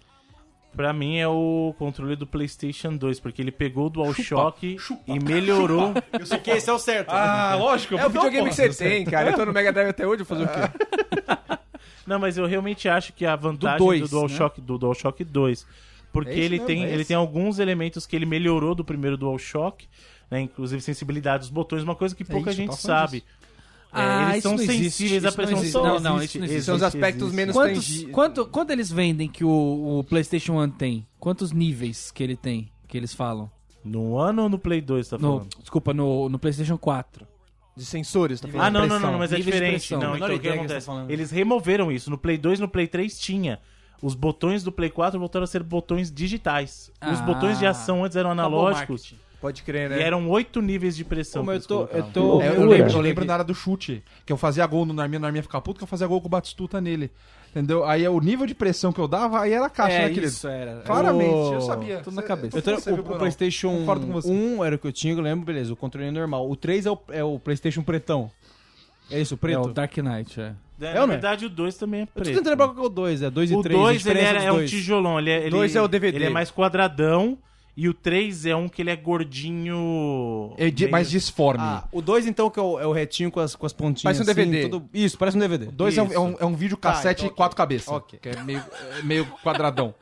Pra 0.77 0.93
mim 0.93 1.19
é 1.19 1.29
o 1.29 1.75
controle 1.79 2.17
do 2.17 2.27
PlayStation 2.27 2.97
2, 2.97 3.21
porque 3.21 3.41
ele 3.41 3.53
pegou 3.53 3.87
o 3.87 3.91
DualShock 3.91 4.77
e 5.07 5.19
melhorou. 5.21 5.95
Eu 6.13 6.27
sei 6.27 6.39
que 6.39 6.51
esse 6.51 6.69
é 6.69 6.73
o 6.73 6.79
certo. 6.79 7.11
Ah, 7.11 7.55
lógico. 7.57 7.97
É 7.97 8.07
o 8.07 8.11
videogame 8.11 8.49
que 8.49 8.57
você 8.57 8.69
tem, 8.71 9.05
cara. 9.05 9.31
Eu 9.31 9.37
tô 9.37 9.45
no 9.47 9.53
Mega 9.53 9.73
Drive 9.73 9.91
até 9.91 10.07
hoje, 10.07 10.25
vou 10.25 10.37
fazer 10.37 10.45
o 10.45 10.49
quê? 10.49 11.55
Não, 12.07 12.19
mas 12.19 12.37
eu 12.37 12.47
realmente 12.47 12.89
acho 12.89 13.13
que 13.13 13.25
a 13.25 13.35
vantagem 13.35 13.79
do, 13.79 13.85
dois, 13.85 14.01
né? 14.03 14.09
DualShock 14.09 14.61
do 14.61 14.79
DualShock 14.79 15.25
2, 15.25 15.67
porque 16.13 16.31
É 16.31 16.33
isso 16.35 16.43
ele 16.43 16.55
mesmo, 16.57 16.67
tem 16.67 16.85
é 16.85 16.93
ele 16.93 17.05
tem 17.05 17.17
alguns 17.17 17.59
elementos 17.59 18.07
que 18.07 18.15
ele 18.15 18.27
melhorou 18.27 18.75
do 18.75 18.85
primeiro 18.85 19.17
DualShock, 19.17 19.89
né, 20.31 20.41
inclusive 20.41 20.83
sensibilidade 20.83 21.41
dos 21.41 21.51
botões, 21.51 21.83
uma 21.83 21.95
coisa 21.95 22.15
que 22.15 22.25
pouca 22.25 22.51
isso, 22.51 22.61
eu 22.61 22.67
gente 22.67 22.77
sabe. 22.77 23.19
É, 23.19 23.44
Ah, 23.95 24.23
eles 24.25 24.35
isso 24.39 24.43
são 24.49 24.57
não 24.57 24.63
existe, 24.63 24.83
sensíveis 24.91 25.25
à 25.25 25.29
não 25.29 25.35
pressão 25.37 25.57
existe. 25.59 25.73
solar. 25.73 25.93
Não, 25.95 26.01
não, 26.17 26.23
isso 26.23 26.39
não 26.39 26.45
existe. 26.47 26.63
São 26.65 26.77
os 26.77 26.83
aspectos 26.83 27.33
menos 27.33 27.55
quantos, 27.55 27.87
tangi- 27.87 28.07
quanto, 28.07 28.47
quanto 28.47 28.71
eles 28.71 28.91
vendem 28.91 29.29
que 29.29 29.45
o, 29.45 29.99
o 30.01 30.05
PlayStation 30.05 30.61
1 30.63 30.71
tem? 30.71 31.07
Quantos 31.21 31.53
níveis 31.53 32.11
que 32.11 32.23
ele 32.23 32.37
tem? 32.37 32.71
Que 32.89 32.97
eles 32.97 33.15
falam? 33.15 33.51
No 33.85 34.17
ano 34.19 34.43
ou 34.45 34.49
no 34.49 34.59
Play 34.59 34.81
2, 34.81 35.09
tá 35.09 35.17
No, 35.19 35.23
falando? 35.39 35.49
desculpa, 35.61 35.93
no, 35.95 36.29
no 36.29 36.39
PlayStation 36.39 36.79
4. 36.79 37.27
De 37.77 37.85
sensores, 37.85 38.41
tá 38.41 38.49
Ah, 38.49 38.53
falando? 38.53 38.73
não, 38.73 38.81
não, 38.83 38.89
pressão, 38.89 39.13
não, 39.13 39.19
mas 39.19 39.33
é 39.33 39.37
níveis 39.37 39.45
de 39.57 39.61
diferente. 39.61 39.93
Não, 39.97 40.17
então 40.17 40.29
o 40.29 40.31
que 40.33 40.39
que 40.39 40.49
você 40.49 40.55
acontece? 40.55 40.87
tá 40.87 40.93
falando. 40.93 41.11
Eles 41.11 41.31
removeram 41.31 41.91
isso. 41.93 42.09
No 42.11 42.17
Play 42.17 42.39
2 42.39 42.59
e 42.61 42.63
no 42.63 42.69
Play 42.69 42.87
3 42.87 43.19
tinha. 43.19 43.59
Os 44.03 44.15
botões 44.15 44.63
do 44.63 44.71
Play 44.71 44.91
4 44.91 45.19
voltaram 45.19 45.45
a 45.45 45.47
ser 45.47 45.63
botões 45.63 46.11
digitais. 46.13 46.91
Os 47.13 47.21
Ah. 47.21 47.23
botões 47.23 47.59
de 47.59 47.67
ação 47.67 48.05
antes 48.05 48.17
eram 48.17 48.31
analógicos. 48.31 49.15
Pode 49.45 49.63
crer, 49.63 49.91
né? 49.91 49.99
E 49.99 50.03
eram 50.03 50.27
oito 50.31 50.63
níveis 50.63 50.97
de 50.97 51.05
pressão. 51.05 51.45
Pô, 51.45 51.51
que 51.51 51.57
eu 51.59 51.61
tô- 51.61 51.83
eu 51.93 52.03
tô- 52.05 52.41
É, 52.41 52.49
eu, 52.49 52.55
Eu 52.55 52.65
lembro, 52.67 52.93
eu 52.95 53.01
lembro 53.03 53.25
na 53.27 53.35
área 53.35 53.45
do 53.45 53.55
chute, 53.55 54.03
que 54.25 54.33
eu 54.33 54.39
fazia 54.39 54.67
gol 54.67 54.87
no 54.87 54.95
Narminha, 54.95 55.19
o 55.19 55.21
Narminha 55.21 55.43
ficava 55.43 55.61
puto, 55.61 55.77
que 55.77 55.85
eu 55.85 55.89
fazia 55.89 56.07
gol 56.07 56.19
com 56.19 56.29
o 56.29 56.31
Batistuta 56.31 56.81
nele. 56.81 57.11
Entendeu? 57.51 57.85
Aí 57.85 58.09
o 58.09 58.19
nível 58.21 58.47
de 58.47 58.55
pressão 58.55 58.91
que 58.91 58.99
eu 58.99 59.07
dava, 59.07 59.41
aí 59.43 59.53
era 59.53 59.67
a 59.67 59.71
caixa, 59.71 59.99
né, 59.99 60.09
querido? 60.09 60.49
era. 60.49 60.81
Claramente, 60.81 61.31
O- 61.35 61.53
eu 61.53 61.61
sabia. 61.61 61.99
Tudo 61.99 62.17
na 62.17 62.23
cabeça. 62.23 62.57
Eu 62.57 62.63
você 62.63 62.91
o, 62.91 62.95
o? 62.95 63.19
PlayStation 63.19 63.69
Concordo 63.81 64.07
com 64.07 64.13
você. 64.15 64.31
1 64.31 64.65
era 64.65 64.77
o 64.77 64.79
que 64.79 64.87
eu 64.87 64.93
tinha, 64.93 65.13
eu 65.13 65.21
lembro, 65.21 65.45
beleza. 65.45 65.73
O 65.75 65.77
controle 65.77 66.09
é 66.09 66.11
normal. 66.11 66.51
O 66.51 66.57
3 66.57 66.87
é 66.87 66.91
o, 66.91 66.99
é 67.11 67.23
o 67.23 67.39
PlayStation 67.39 67.83
pretão. 67.83 68.31
É 69.11 69.21
isso, 69.21 69.35
o 69.35 69.37
É 69.37 69.39
preto? 69.39 69.69
o 69.69 69.73
Dark 69.75 69.95
Knight, 69.99 70.41
é. 70.41 70.55
É, 70.81 70.87
É 70.87 70.95
na 70.95 71.03
é? 71.03 71.07
verdade, 71.07 71.45
o 71.45 71.51
2 71.51 71.77
também 71.77 72.01
é 72.01 72.03
Eu 72.05 72.07
tô 72.07 72.13
preto. 72.15 72.29
tentando 72.29 72.49
lembrar 72.49 72.67
qual 72.69 72.75
que 72.77 72.81
é 72.81 72.85
o 72.85 72.89
2, 72.89 73.23
é 73.23 73.31
2 73.31 73.51
e 73.51 73.55
O 73.55 73.61
3. 73.63 73.79
2 73.79 74.07
ele 74.07 74.21
era- 74.21 74.43
é 74.43 74.51
um 74.51 74.65
tijolão. 74.65 75.19
Ele, 75.21 75.31
é- 75.31 75.41
ele, 75.43 75.51
Dois 75.51 75.77
é 75.77 75.83
o 75.83 75.87
DVD. 75.87 76.17
Ele 76.17 76.25
é 76.25 76.31
mais 76.31 76.51
quadradão. 76.51 77.37
E 77.77 77.89
o 77.89 77.95
3 77.95 78.47
é 78.47 78.55
um 78.55 78.69
que 78.69 78.83
ele 78.83 78.91
é 78.91 78.97
gordinho. 78.97 80.55
É 80.57 80.71
de- 80.71 80.85
meio- 80.85 80.93
mais 80.93 81.11
disforme. 81.11 81.63
Ah, 81.63 81.85
o 81.91 82.01
2 82.01 82.27
então 82.27 82.49
que 82.49 82.59
é 82.59 82.63
o, 82.63 82.79
é 82.79 82.87
o 82.87 82.93
retinho 82.93 83.31
com 83.31 83.41
as, 83.41 83.57
com 83.57 83.67
as 83.67 83.73
pontinhas. 83.73 84.03
Parece 84.03 84.21
um 84.21 84.23
assim, 84.25 84.35
DVD. 84.51 84.69
todo- 84.69 84.89
Isso, 84.95 85.19
parece 85.19 85.37
um 85.37 85.41
DVD. 85.41 85.67
Dois 85.67 85.99
é 85.99 86.03
um, 86.03 86.13
é, 86.13 86.19
um, 86.19 86.37
é 86.41 86.45
um 86.45 86.55
vídeo 86.55 86.77
cassete 86.77 87.23
então, 87.23 87.27
ok. 87.29 87.37
quatro 87.37 87.57
cabeças. 87.57 87.89
Ok. 87.89 88.19
Que 88.21 88.29
é 88.29 88.43
meio, 88.43 88.63
é 88.99 89.03
meio 89.03 89.27
quadradão. 89.43 89.95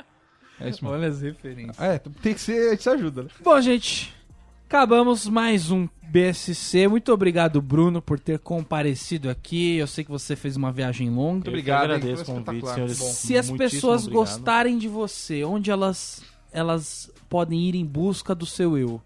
É 0.60 0.68
isso 0.68 0.84
mesmo. 0.84 0.96
Olha 0.96 1.08
as 1.08 1.22
referências. 1.22 1.80
É, 1.80 1.98
tem 1.98 2.34
que 2.34 2.40
ser, 2.40 2.68
a 2.68 2.70
gente 2.72 2.82
se 2.82 2.90
ajuda, 2.90 3.22
né? 3.22 3.28
Bom, 3.42 3.58
gente, 3.60 4.14
acabamos 4.66 5.26
mais 5.26 5.70
um 5.70 5.88
BSC. 6.02 6.86
Muito 6.88 7.10
obrigado, 7.12 7.60
Bruno, 7.62 8.02
por 8.02 8.20
ter 8.20 8.38
comparecido 8.38 9.30
aqui. 9.30 9.76
Eu 9.78 9.86
sei 9.86 10.04
que 10.04 10.10
você 10.10 10.36
fez 10.36 10.56
uma 10.56 10.70
viagem 10.70 11.08
longa. 11.08 11.38
Eu 11.38 11.42
que 11.44 11.48
Obrigado, 11.48 11.90
hein? 11.90 11.96
agradeço 11.96 12.22
o 12.30 12.44
convite, 12.44 12.68
senhores. 12.68 12.98
Bom. 12.98 13.06
Se 13.06 13.36
as 13.38 13.50
pessoas 13.50 14.02
obrigado. 14.02 14.12
gostarem 14.20 14.76
de 14.78 14.88
você, 14.88 15.42
onde 15.42 15.70
elas, 15.70 16.22
elas 16.52 17.10
podem 17.28 17.60
ir 17.60 17.74
em 17.74 17.84
busca 17.84 18.34
do 18.34 18.46
seu 18.46 18.76
eu? 18.76 19.00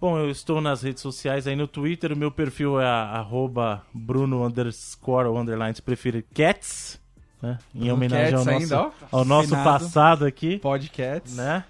Bom, 0.00 0.16
eu 0.16 0.30
estou 0.30 0.60
nas 0.60 0.82
redes 0.82 1.02
sociais 1.02 1.46
aí 1.48 1.56
no 1.56 1.66
Twitter. 1.66 2.12
O 2.12 2.16
meu 2.16 2.30
perfil 2.30 2.80
é 2.80 2.86
arroba 2.86 3.82
Bruno 3.92 4.46
underscore 4.46 5.28
underline 5.28 5.74
se 5.74 5.82
preferir 5.82 6.24
Cats. 6.32 7.00
Né? 7.42 7.58
Em 7.74 7.78
Bruno 7.78 7.94
homenagem 7.94 8.34
ao 8.34 8.44
nosso, 8.44 8.50
ainda, 8.50 8.92
ao 9.10 9.24
nosso 9.24 9.50
passado 9.50 10.24
aqui. 10.24 10.58
Podcasts. 10.58 11.36
né? 11.36 11.64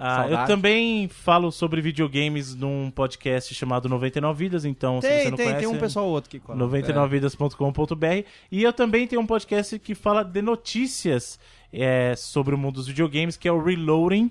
Ah, 0.00 0.28
eu 0.28 0.46
também 0.46 1.08
falo 1.08 1.50
sobre 1.50 1.80
videogames 1.80 2.54
num 2.54 2.88
podcast 2.88 3.52
chamado 3.52 3.88
99 3.88 4.44
Vidas, 4.44 4.64
então 4.64 5.00
se 5.00 5.08
você 5.08 5.12
Tem, 5.12 5.30
não 5.30 5.36
tem, 5.36 5.46
conhece... 5.46 5.66
tem 5.66 5.76
um 5.76 5.80
pessoal 5.80 6.06
ou 6.06 6.12
outro 6.12 6.30
que 6.30 6.38
cola. 6.38 6.56
99vidas.com.br 6.56 8.28
e 8.52 8.62
eu 8.62 8.72
também 8.72 9.08
tenho 9.08 9.20
um 9.20 9.26
podcast 9.26 9.76
que 9.80 9.96
fala 9.96 10.22
de 10.22 10.40
notícias 10.40 11.40
é, 11.72 12.14
sobre 12.16 12.54
o 12.54 12.58
mundo 12.58 12.76
dos 12.76 12.86
videogames, 12.88 13.36
que 13.36 13.48
é 13.48 13.52
o 13.52 13.62
Reloading. 13.62 14.30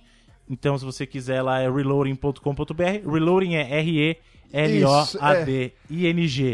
Então, 0.50 0.78
se 0.78 0.86
você 0.86 1.06
quiser 1.06 1.42
lá, 1.42 1.60
é 1.60 1.70
reloading.com.br. 1.70 3.12
Reloading 3.12 3.56
é 3.56 3.80
R-E-L-O-A-D-I-N-G. 3.80 4.37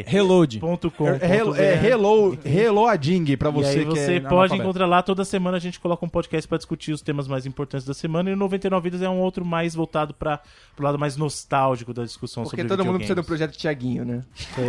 Reload. 0.05 0.59
ponto 0.59 0.89
com 0.91 1.07
É, 1.07 1.19
ponto 1.19 1.55
é 1.55 1.77
BR. 1.77 1.85
hello, 1.85 2.37
reloading 2.43 3.37
pra 3.37 3.49
E 3.49 3.51
você 3.51 3.79
aí 3.79 3.85
que 3.85 3.91
você 3.91 4.15
é 4.15 4.19
pode 4.19 4.55
encontrar 4.55 4.85
lá 4.85 5.01
toda 5.01 5.23
semana 5.25 5.57
a 5.57 5.59
gente 5.59 5.79
coloca 5.79 6.05
um 6.05 6.09
podcast 6.09 6.47
pra 6.47 6.57
discutir 6.57 6.91
os 6.91 7.01
temas 7.01 7.27
mais 7.27 7.45
importantes 7.45 7.85
da 7.85 7.93
semana 7.93 8.29
e 8.29 8.33
o 8.33 8.37
99 8.37 8.83
Vidas 8.83 9.01
é 9.01 9.09
um 9.09 9.19
outro 9.19 9.45
mais 9.45 9.75
voltado 9.75 10.13
para 10.13 10.39
pro 10.75 10.85
lado 10.85 10.97
mais 10.97 11.15
nostálgico 11.17 11.93
da 11.93 12.03
discussão 12.03 12.43
Porque 12.43 12.57
sobre 12.57 12.69
todo 12.69 12.85
mundo 12.85 12.97
precisa 12.97 13.15
do 13.15 13.23
projeto 13.23 13.55
Tiaguinho, 13.57 14.05
né? 14.05 14.21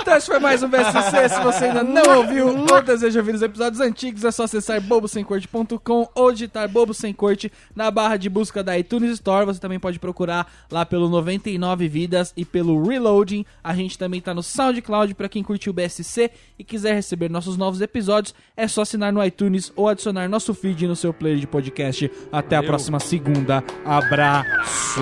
Então 0.00 0.16
esse 0.16 0.26
foi 0.26 0.38
mais 0.38 0.62
um 0.62 0.68
BSC. 0.68 1.28
Se 1.28 1.40
você 1.42 1.64
ainda 1.66 1.82
não 1.82 2.18
ouviu 2.18 2.48
ou 2.70 2.82
deseja 2.82 3.20
ouvir 3.20 3.34
os 3.34 3.42
episódios 3.42 3.80
antigos, 3.80 4.24
é 4.24 4.30
só 4.30 4.44
acessar 4.44 4.80
bobosemcorte.com 4.80 6.08
ou 6.14 6.32
digitar 6.32 6.68
Bobo 6.68 6.94
Sem 6.94 7.12
Corte 7.12 7.50
na 7.74 7.90
barra 7.90 8.16
de 8.16 8.28
busca 8.28 8.62
da 8.62 8.78
iTunes 8.78 9.10
Store. 9.12 9.46
Você 9.46 9.60
também 9.60 9.78
pode 9.78 9.98
procurar 9.98 10.50
lá 10.70 10.84
pelo 10.84 10.93
99 10.98 11.88
Vidas 11.88 12.32
e 12.36 12.44
pelo 12.44 12.82
Reloading. 12.86 13.44
A 13.62 13.74
gente 13.74 13.98
também 13.98 14.20
tá 14.20 14.32
no 14.32 14.42
SoundCloud 14.42 15.14
para 15.14 15.28
quem 15.28 15.42
curtiu 15.42 15.70
o 15.70 15.74
BSC 15.74 16.30
e 16.58 16.64
quiser 16.64 16.94
receber 16.94 17.30
nossos 17.30 17.56
novos 17.56 17.80
episódios. 17.80 18.34
É 18.56 18.66
só 18.68 18.82
assinar 18.82 19.12
no 19.12 19.24
iTunes 19.24 19.72
ou 19.76 19.88
adicionar 19.88 20.28
nosso 20.28 20.54
feed 20.54 20.86
no 20.86 20.96
seu 20.96 21.12
player 21.12 21.38
de 21.38 21.46
podcast. 21.46 22.10
Até 22.32 22.56
a 22.56 22.62
próxima 22.62 23.00
segunda. 23.00 23.62
Abraço! 23.84 25.00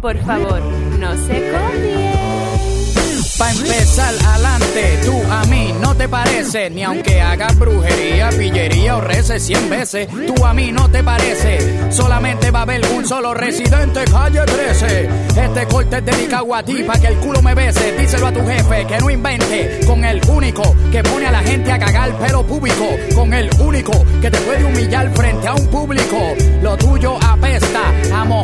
Por 0.00 0.16
favor, 0.16 0.60
no 0.98 1.16
se. 1.16 2.23
Pa' 3.38 3.50
empezar 3.50 4.14
adelante, 4.26 5.00
tú 5.04 5.20
a 5.28 5.44
mí 5.46 5.74
no 5.80 5.96
te 5.96 6.08
parece, 6.08 6.70
ni 6.70 6.84
aunque 6.84 7.20
hagas 7.20 7.58
brujería, 7.58 8.30
pillería 8.30 8.96
o 8.96 9.00
reces 9.00 9.42
cien 9.42 9.68
veces, 9.68 10.06
tú 10.26 10.44
a 10.44 10.54
mí 10.54 10.70
no 10.70 10.88
te 10.88 11.02
parece, 11.02 11.92
solamente 11.92 12.52
va 12.52 12.60
a 12.60 12.62
haber 12.62 12.80
un 12.94 13.04
solo 13.04 13.34
residente 13.34 14.04
calle 14.04 14.40
13. 14.40 15.08
Este 15.36 15.66
corte 15.66 15.96
es 15.98 16.04
dedicado 16.04 16.54
a 16.54 16.62
ti 16.62 16.84
pa' 16.84 16.98
que 17.00 17.08
el 17.08 17.16
culo 17.16 17.42
me 17.42 17.54
bese, 17.54 17.96
díselo 17.98 18.28
a 18.28 18.32
tu 18.32 18.46
jefe 18.46 18.86
que 18.86 18.98
no 18.98 19.10
invente, 19.10 19.80
con 19.84 20.04
el 20.04 20.20
único 20.28 20.62
que 20.92 21.02
pone 21.02 21.26
a 21.26 21.32
la 21.32 21.40
gente 21.40 21.72
a 21.72 21.78
cagar 21.78 22.16
pelo 22.18 22.46
público, 22.46 22.86
con 23.16 23.34
el 23.34 23.50
único 23.58 23.92
que 24.20 24.30
te 24.30 24.38
puede 24.38 24.64
humillar 24.64 25.12
frente 25.12 25.48
a 25.48 25.54
un 25.54 25.66
público, 25.66 26.18
lo 26.62 26.76
tuyo 26.76 27.16
apesta 27.20 27.80
a 28.14 28.24
mojón 28.24 28.43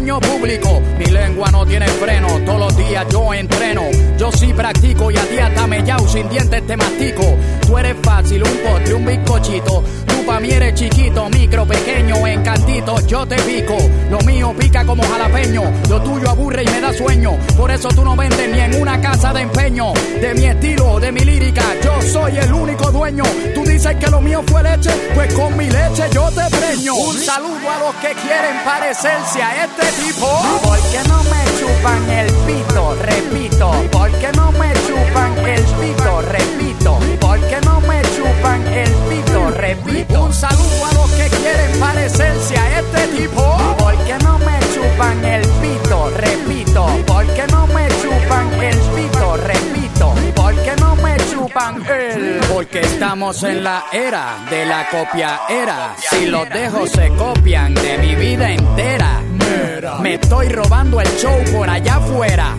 baño 0.00 0.18
público, 0.18 0.80
mi 0.98 1.04
lengua 1.06 1.50
no 1.50 1.66
tiene 1.66 1.86
freno, 1.86 2.28
todos 2.46 2.58
los 2.58 2.76
días 2.76 3.06
yo 3.12 3.34
entreno, 3.34 3.82
yo 4.18 4.32
sí 4.32 4.52
practico 4.54 5.10
y 5.10 5.16
a 5.18 5.22
ti 5.28 5.38
hasta 5.38 5.66
me 5.66 5.82
llao 5.82 6.08
sin 6.08 6.28
dientes 6.30 6.66
te 6.66 6.76
mastico. 6.76 7.36
Tú 7.66 7.76
eres 7.76 7.96
fácil, 8.02 8.42
un 8.42 8.58
postre, 8.58 8.94
un 8.94 9.04
bizcochito. 9.04 9.84
Pa' 10.30 10.38
mí 10.38 10.48
eres 10.48 10.74
chiquito, 10.74 11.28
micro, 11.28 11.66
pequeño, 11.66 12.24
encantito, 12.24 13.04
yo 13.04 13.26
te 13.26 13.34
pico. 13.42 13.76
Lo 14.08 14.20
mío 14.20 14.54
pica 14.56 14.86
como 14.86 15.02
jalapeño, 15.02 15.64
lo 15.88 16.00
tuyo 16.02 16.30
aburre 16.30 16.62
y 16.62 16.66
me 16.68 16.80
da 16.80 16.92
sueño. 16.92 17.36
Por 17.56 17.72
eso 17.72 17.88
tú 17.88 18.04
no 18.04 18.14
vendes 18.14 18.48
ni 18.48 18.60
en 18.60 18.80
una 18.80 19.00
casa 19.00 19.32
de 19.32 19.40
empeño. 19.40 19.92
De 20.20 20.32
mi 20.34 20.44
estilo, 20.44 21.00
de 21.00 21.10
mi 21.10 21.22
lírica, 21.22 21.64
yo 21.82 22.00
soy 22.00 22.36
el 22.36 22.52
único 22.52 22.92
dueño. 22.92 23.24
Tú 23.56 23.64
dices 23.64 23.96
que 23.96 24.06
lo 24.06 24.20
mío 24.20 24.44
fue 24.46 24.62
leche, 24.62 24.90
pues 25.16 25.34
con 25.34 25.56
mi 25.56 25.68
leche 25.68 26.04
yo 26.12 26.30
te 26.30 26.48
preño. 26.56 26.94
Un 26.94 27.18
saludo 27.18 27.68
a 27.68 27.80
los 27.80 27.94
que 27.96 28.14
quieren 28.22 28.62
parecerse 28.64 29.42
a 29.42 29.64
este 29.64 29.86
tipo. 30.00 30.28
¿Por 30.62 30.78
qué 30.92 31.08
no 31.08 31.24
me 31.24 31.42
chupan 31.58 32.08
el 32.08 32.32
pito? 32.46 32.96
Repito, 33.02 33.72
¿por 33.90 34.08
qué 34.12 34.30
no 34.36 34.52
me 34.52 34.72
chupan 34.86 35.36
el 35.44 35.64
pito? 35.64 36.22
Repito, 36.22 36.98
¿por 37.18 37.40
qué 37.48 37.60
no 37.64 37.80
me 37.80 38.00
chupan 38.02 38.64
el 38.68 38.90
pito? 38.92 39.09
Repito. 39.60 40.24
Un 40.24 40.32
saludo 40.32 40.86
a 40.86 40.94
los 40.94 41.10
que 41.10 41.28
quieren 41.28 41.78
parecerse 41.78 42.56
a 42.56 42.80
este 42.80 43.18
tipo. 43.18 43.42
¿Por 43.78 43.94
qué 44.04 44.16
no 44.24 44.38
me 44.38 44.58
chupan 44.74 45.22
el 45.22 45.42
pito? 45.42 46.10
Repito, 46.16 46.86
¿por 47.06 47.26
qué 47.26 47.46
no 47.48 47.66
me 47.66 47.86
chupan 47.88 48.62
el 48.62 48.78
pito? 48.78 49.36
Repito, 49.36 50.14
¿por 50.34 50.54
qué 50.62 50.76
no 50.80 50.96
me 50.96 51.16
chupan 51.30 51.86
el? 51.90 52.40
Porque 52.50 52.80
estamos 52.80 53.42
en 53.42 53.62
la 53.62 53.84
era 53.92 54.38
de 54.48 54.64
la 54.64 54.88
copia 54.88 55.40
era. 55.50 55.94
Si 55.98 56.24
los 56.24 56.48
dejo 56.48 56.86
se 56.86 57.08
copian 57.10 57.74
de 57.74 57.98
mi 57.98 58.14
vida 58.14 58.50
entera. 58.50 59.20
Me 60.02 60.14
estoy 60.14 60.48
robando 60.48 61.00
el 61.00 61.08
show 61.16 61.36
por 61.52 61.68
allá 61.68 61.96
afuera. 61.96 62.56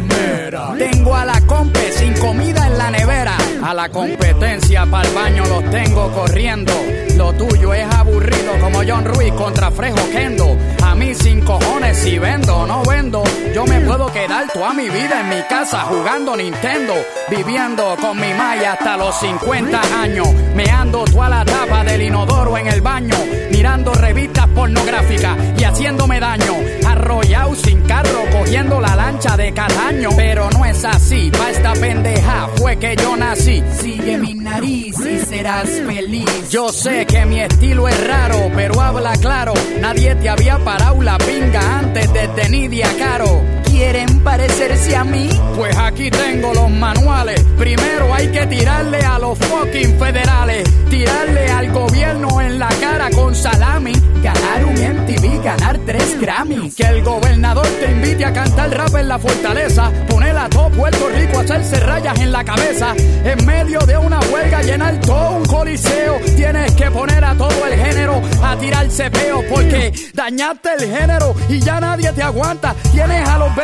Tengo 0.78 1.16
a 1.16 1.26
la 1.26 1.42
compe 1.42 1.92
sin 1.92 2.14
comida 2.14 2.68
en 2.68 2.78
la 2.78 2.92
nevera. 2.92 3.38
A 3.64 3.74
la 3.74 3.90
competencia 3.90 4.86
para 4.86 5.08
el 5.08 5.16
baño 5.16 5.44
los 5.46 5.70
tengo 5.72 6.12
corriendo. 6.12 6.74
Lo 7.16 7.34
tuyo 7.34 7.74
es 7.74 7.86
aburrido 7.94 8.54
como 8.60 8.82
John 8.88 9.06
Ruiz 9.06 9.34
contra 9.34 9.72
Frejo 9.72 10.00
Kendo. 10.12 10.58
Sin 11.02 11.42
cojones 11.42 11.98
si 11.98 12.20
vendo 12.20 12.56
o 12.56 12.66
no 12.66 12.84
vendo. 12.84 13.24
Yo 13.54 13.66
me 13.66 13.82
puedo 13.82 14.06
quedar 14.14 14.48
toda 14.54 14.72
mi 14.74 14.88
vida 14.88 15.20
en 15.20 15.30
mi 15.30 15.42
casa 15.50 15.82
jugando 15.82 16.38
Nintendo. 16.38 16.94
Viviendo 17.30 17.98
con 18.00 18.18
mi 18.18 18.34
maya 18.34 18.74
hasta 18.74 18.96
los 18.96 19.20
50 19.20 19.82
años. 20.02 20.34
Meando 20.56 21.04
toda 21.04 21.28
la 21.28 21.44
tapa 21.44 21.84
del 21.84 22.04
inodoro 22.04 22.58
en 22.58 22.68
el 22.68 22.80
baño. 22.82 23.16
Mirando 23.52 23.94
revistas 23.94 24.48
pornográficas 24.50 25.38
y 25.58 25.64
haciéndome 25.64 26.20
daño. 26.20 26.56
Arrollado 26.88 27.56
sin 27.56 27.82
carro, 27.82 28.24
cogiendo 28.32 28.80
la 28.80 28.96
lancha 28.96 29.36
de 29.36 29.54
Cataño. 29.54 30.12
Pero 30.16 30.50
no 30.52 30.64
es 30.66 30.86
así, 30.86 31.30
pa' 31.32 31.50
esta 31.50 31.74
pendeja 31.74 32.48
fue 32.56 32.78
que 32.78 32.96
yo 32.96 33.18
nací. 33.18 33.62
Sigue 33.82 34.18
mi 34.18 34.34
nariz 34.36 34.96
y 35.00 35.20
serás 35.20 35.68
feliz. 35.68 36.50
Yo 36.50 36.70
sé 36.70 37.06
que 37.06 37.26
mi 37.26 37.42
estilo 37.42 37.88
es 37.90 38.08
raro, 38.08 38.50
pero 38.56 38.80
habla 38.80 39.14
claro. 39.18 39.54
Nadie 39.82 40.16
te 40.16 40.30
había 40.30 40.58
parado 40.60 40.91
la 41.00 41.18
pinga 41.18 41.80
antes 41.80 42.12
de 42.14 42.50
Nidia 42.50 42.90
Caro. 42.98 43.61
¿Quieren 43.82 44.20
parecerse 44.20 44.96
a 44.96 45.04
mí? 45.04 45.28
Pues 45.56 45.76
aquí 45.76 46.12
tengo 46.12 46.54
los 46.54 46.70
manuales. 46.70 47.44
Primero 47.58 48.14
hay 48.14 48.28
que 48.28 48.46
tirarle 48.46 49.00
a 49.00 49.18
los 49.18 49.40
fucking 49.40 49.98
federales. 49.98 50.70
Tirarle 50.88 51.50
al 51.50 51.72
gobierno 51.72 52.42
en 52.42 52.60
la 52.60 52.70
cara 52.80 53.10
con 53.10 53.34
salami. 53.34 53.94
Ganar 54.22 54.66
un 54.66 54.76
MTV, 54.76 55.44
ganar 55.44 55.80
tres 55.84 56.16
Grammys. 56.22 56.76
Que 56.76 56.84
el 56.84 57.04
gobernador 57.04 57.66
te 57.80 57.92
invite 57.92 58.24
a 58.24 58.32
cantar 58.32 58.70
rap 58.70 58.94
en 58.98 59.08
la 59.08 59.18
fortaleza. 59.18 59.92
Poner 60.08 60.38
a 60.38 60.48
todo 60.48 60.70
Puerto 60.70 61.10
Rico 61.10 61.40
a 61.40 61.42
hacerse 61.42 61.80
rayas 61.80 62.20
en 62.20 62.32
la 62.32 62.44
cabeza. 62.44 62.94
En 63.26 63.44
medio 63.48 63.80
de 63.80 63.98
una 63.98 64.20
huelga, 64.32 64.62
llenar 64.62 65.00
todo 65.00 65.38
un 65.38 65.46
coliseo. 65.46 66.20
Tienes 66.36 66.72
que 66.76 66.92
poner 66.92 67.26
a 67.26 67.34
todo 67.34 67.66
el 67.66 67.80
género 67.80 68.22
a 68.44 68.56
tirarse 68.58 69.10
peo. 69.10 69.44
Porque 69.50 69.92
dañaste 70.14 70.70
el 70.78 70.96
género 70.96 71.34
y 71.50 71.60
ya 71.60 71.80
nadie 71.80 72.12
te 72.14 72.22
aguanta. 72.22 72.76
Tienes 72.92 73.28
a 73.28 73.40
los 73.40 73.56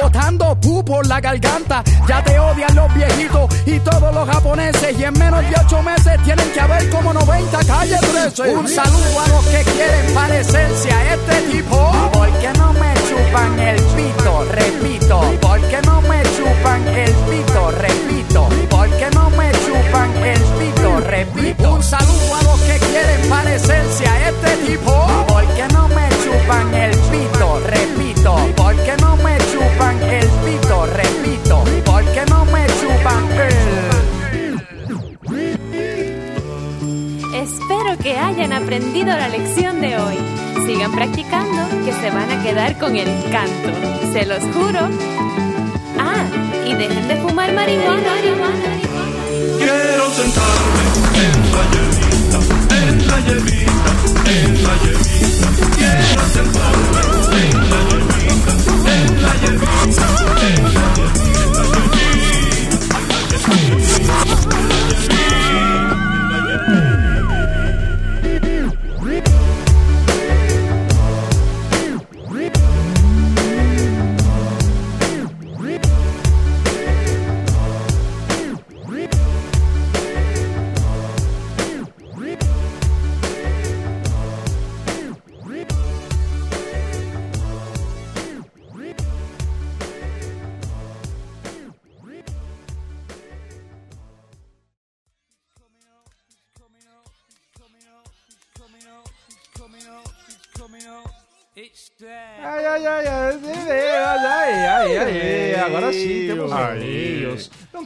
botando 0.00 0.54
pu 0.60 0.84
por 0.84 1.06
la 1.06 1.20
garganta. 1.20 1.82
Ya 2.08 2.22
te 2.22 2.38
odian 2.38 2.74
los 2.74 2.92
viejitos 2.94 3.48
y 3.66 3.78
todos 3.80 4.14
los 4.14 4.28
japoneses. 4.28 4.98
Y 4.98 5.04
en 5.04 5.18
menos 5.18 5.40
de 5.42 5.54
ocho 5.64 5.82
meses 5.82 6.22
tienen 6.24 6.50
que 6.52 6.60
haber 6.60 6.90
como 6.90 7.12
90 7.12 7.58
calle 7.64 7.96
13. 7.98 8.56
Un 8.56 8.68
saludo 8.68 9.20
a 9.20 9.28
los 9.28 9.44
que 9.46 9.62
quieren 9.62 10.14
parecerse 10.14 10.92
a 10.92 11.14
este 11.14 11.52
tipo. 11.52 11.92
¿Por 12.12 12.28
qué 12.40 12.52
no 12.58 12.72
me 12.72 12.94
chupan 13.08 13.58
el 13.60 13.82
pito? 13.96 14.44
Repito. 14.50 15.20
¿Por 15.40 15.60
qué 15.68 15.82
no 15.82 16.00
me 16.02 16.22
chupan 16.22 16.88
el 16.88 17.12
pito? 17.12 17.70
Repito. 17.70 18.48
¿Por 18.70 18.88
qué 18.90 19.10
no 19.14 19.30
me 19.30 19.52
chupan 19.52 20.10
el 20.24 20.42
pito? 20.42 21.00
Repito. 21.00 21.74
Un 21.74 21.82
saludo 21.82 22.34
a 22.34 22.42
los 22.42 22.60
que 22.60 22.78
quieren 22.78 23.28
parecerse 23.28 24.06
a 24.06 24.28
este 24.28 24.56
tipo. 24.66 25.06
¿Por 25.28 25.44
qué 25.54 25.66
no 25.72 25.88
me 25.88 26.08
chupan 26.22 26.74
el 26.74 26.98
pito? 26.98 27.60
Repito. 27.66 28.36
¿Por 28.56 28.74
qué 28.76 28.96
no 29.00 29.13
hayan 38.34 38.52
aprendido 38.52 39.06
la 39.06 39.28
lección 39.28 39.80
de 39.80 39.96
hoy. 39.96 40.16
Sigan 40.66 40.90
practicando, 40.92 41.68
que 41.84 41.92
se 41.92 42.10
van 42.10 42.28
a 42.30 42.42
quedar 42.42 42.76
con 42.78 42.96
el 42.96 43.08
canto. 43.30 43.70
Se 44.12 44.26
los 44.26 44.42
juro. 44.52 44.80
Ah, 45.98 46.24
y 46.66 46.74
dejen 46.74 47.06
de 47.06 47.16
fumar 47.16 47.52
marihuana. 47.52 48.02
Quiero 49.58 50.10
sentarme 50.10 50.82
en 51.22 51.34
la 51.52 51.62
hierbita, 51.70 52.38
en 52.74 53.06
la 53.06 53.20
hierbita, 53.20 53.92
en 54.26 54.62
la 54.64 54.74
hierbita. 54.82 55.46
Quiero 55.76 56.24
sentarme 56.32 57.00
en 57.40 57.54
la 57.70 57.78
hierbita, 57.88 58.52
en 58.94 59.22
la 59.22 59.32
hierbita, 59.40 60.06
en 60.42 60.64
la 60.64 60.80
hierbita. 60.80 61.34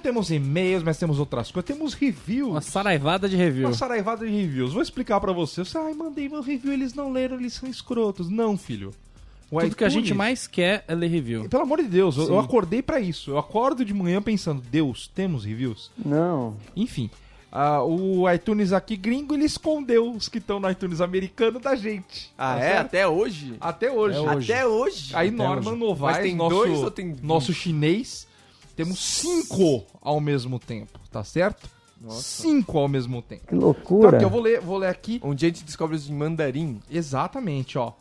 Temos 0.09 0.31
e-mails, 0.31 0.83
mas 0.83 0.99
temos 0.99 1.19
outras 1.19 1.51
coisas. 1.51 1.67
Temos 1.67 1.95
reviews. 1.95 2.51
Uma 2.53 2.61
saraivada 2.61 3.29
de 3.29 3.37
review. 3.37 3.69
Uma 3.69 3.75
saraivada 3.75 4.27
de 4.27 4.33
reviews. 4.33 4.73
Vou 4.73 4.83
explicar 4.83 5.21
pra 5.21 5.33
você. 5.33 5.65
Você, 5.65 5.77
ai, 5.79 5.93
mandei 5.95 6.29
meu 6.29 6.41
review, 6.43 6.73
eles 6.73 6.95
não 6.95 7.13
leram, 7.13 7.37
eles 7.37 7.53
são 7.55 7.69
escrotos. 7.69 8.29
Não, 8.31 8.57
filho. 8.57 8.93
O 9.51 9.61
Tudo 9.61 9.77
que 9.77 9.85
a 9.85 9.89
gente 9.89 10.05
iTunes- 10.07 10.17
mais 10.19 10.47
quer 10.47 10.85
é 10.87 10.95
ler 10.95 11.09
review. 11.09 11.49
Pelo 11.49 11.63
amor 11.63 11.79
de 11.83 11.89
Deus, 11.89 12.17
eu, 12.19 12.27
Sim. 12.27 12.33
eu 12.33 12.39
acordei 12.39 12.83
pra 12.83 13.01
isso. 13.01 13.31
Eu 13.31 13.39
acordo 13.39 13.83
de 13.85 13.95
manhã 13.95 14.21
pensando, 14.21 14.61
Deus, 14.71 15.11
temos 15.15 15.45
reviews? 15.47 15.91
Não. 16.05 16.55
Enfim, 16.77 17.09
ah, 17.51 17.83
o 17.83 18.31
iTunes 18.31 18.75
aqui 18.75 18.95
gringo, 18.95 19.33
ele 19.35 19.45
escondeu 19.47 20.13
os 20.13 20.29
que 20.29 20.37
estão 20.37 20.61
no 20.61 20.71
iTunes 20.71 21.01
americano 21.01 21.59
da 21.59 21.75
gente. 21.75 22.31
Ah, 22.37 22.57
Tá 22.57 22.59
é? 22.59 22.69
certo? 22.73 22.87
Até 22.89 23.09
hoje? 23.09 23.55
Até 23.59 23.91
hoje. 23.91 24.27
Até 24.27 24.67
hoje? 24.67 25.17
Aí 25.17 25.29
Até 25.29 25.37
Norman 25.39 25.71
hoje. 25.71 25.81
Novaes, 25.81 26.17
Mas 26.19 26.27
tem 26.27 26.37
nosso, 26.37 26.55
dois 26.55 26.79
ou 26.81 26.91
tem 26.91 27.17
nosso 27.23 27.55
chinês, 27.55 28.28
temos 28.79 29.01
cinco 29.01 29.85
ao 30.01 30.21
mesmo 30.21 30.57
tempo, 30.57 31.01
tá 31.11 31.25
certo? 31.25 31.69
Cinco 32.11 32.79
ao 32.79 32.87
mesmo 32.87 33.21
tempo. 33.21 33.49
Que 33.49 33.55
loucura. 33.57 34.07
Então 34.07 34.19
aqui, 34.19 34.25
eu 34.25 34.31
vou 34.31 34.41
ler, 34.41 34.61
vou 34.61 34.79
ler 34.79 34.87
aqui. 34.87 35.19
Onde 35.21 35.45
a 35.45 35.49
gente 35.49 35.65
descobre 35.65 35.97
os 35.97 36.09
em 36.09 36.15
mandarim. 36.15 36.81
Exatamente, 36.89 37.77
ó. 37.77 37.93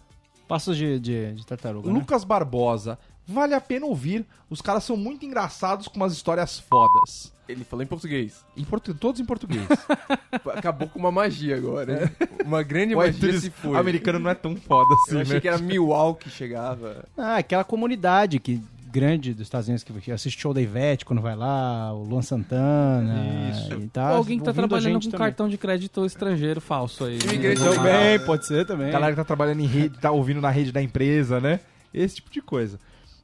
Passos 0.48 0.78
de, 0.78 1.00
de, 1.00 1.34
de 1.34 1.46
tartaruga, 1.48 1.92
né? 1.92 1.98
Lucas 1.98 2.24
Barbosa. 2.24 3.00
Vale 3.26 3.56
a 3.56 3.60
pena 3.60 3.88
ouvir. 3.88 4.24
Os 4.52 4.62
caras 4.62 4.84
são 4.84 4.96
muito 4.96 5.26
engraçados 5.26 5.88
com 5.88 5.96
umas 5.96 6.14
histórias 6.14 6.60
fodas. 6.60 7.34
Ele 7.50 7.64
falou 7.64 7.82
em 7.82 7.88
português. 7.88 8.46
Em 8.56 8.64
portu... 8.64 8.94
Todos 8.94 9.20
em 9.20 9.26
português. 9.26 9.66
Acabou 10.54 10.88
com 10.88 11.00
uma 11.00 11.12
magia 11.12 11.58
agora, 11.58 12.04
hein? 12.04 12.28
Uma 12.46 12.62
grande 12.62 12.94
o 12.94 13.00
magia 13.00 13.40
se 13.40 13.50
foi. 13.50 13.76
americano 13.76 14.20
não 14.20 14.30
é 14.30 14.36
tão 14.36 14.56
foda 14.56 14.94
assim, 14.94 15.16
Eu 15.16 15.22
achei 15.22 15.34
né? 15.34 15.42
que 15.42 15.48
era 15.48 15.58
Milwaukee 15.58 16.26
que 16.26 16.30
chegava. 16.30 17.04
Ah, 17.18 17.38
aquela 17.38 17.64
comunidade 17.64 18.40
que 18.40 18.62
grande 18.92 19.34
dos 19.34 19.44
Estados 19.44 19.68
Unidos 19.68 19.84
que 19.84 20.12
assiste 20.12 20.40
show 20.40 20.54
da 20.54 20.62
Ivete 20.62 21.06
quando 21.06 21.22
vai 21.22 21.36
lá, 21.36 21.94
o 21.94 22.04
Luan 22.04 22.22
Santana 22.22 23.52
Isso. 23.52 23.72
e 23.74 23.76
Ou 23.84 23.90
tá 23.90 24.08
alguém 24.10 24.40
que 24.40 24.46
tá 24.46 24.54
trabalhando 24.54 24.94
com 24.96 25.00
também. 25.02 25.18
cartão 25.18 25.50
de 25.50 25.58
crédito 25.58 26.06
estrangeiro 26.06 26.62
falso 26.62 27.06
aí. 27.06 27.20
Imigrante 27.20 27.62
né? 27.62 27.76
Também, 27.76 28.20
pode 28.26 28.46
ser 28.48 28.66
também. 28.66 28.92
Galera 28.92 29.12
que 29.12 29.18
tá 29.18 29.26
trabalhando 29.26 29.60
em 29.62 29.66
rede, 29.68 29.98
tá 30.00 30.12
ouvindo 30.12 30.42
na 30.42 30.50
rede 30.50 30.72
da 30.72 30.82
empresa, 30.82 31.40
né? 31.40 31.60
Esse 31.94 32.16
tipo 32.16 32.30
de 32.32 32.42
coisa. 32.42 32.80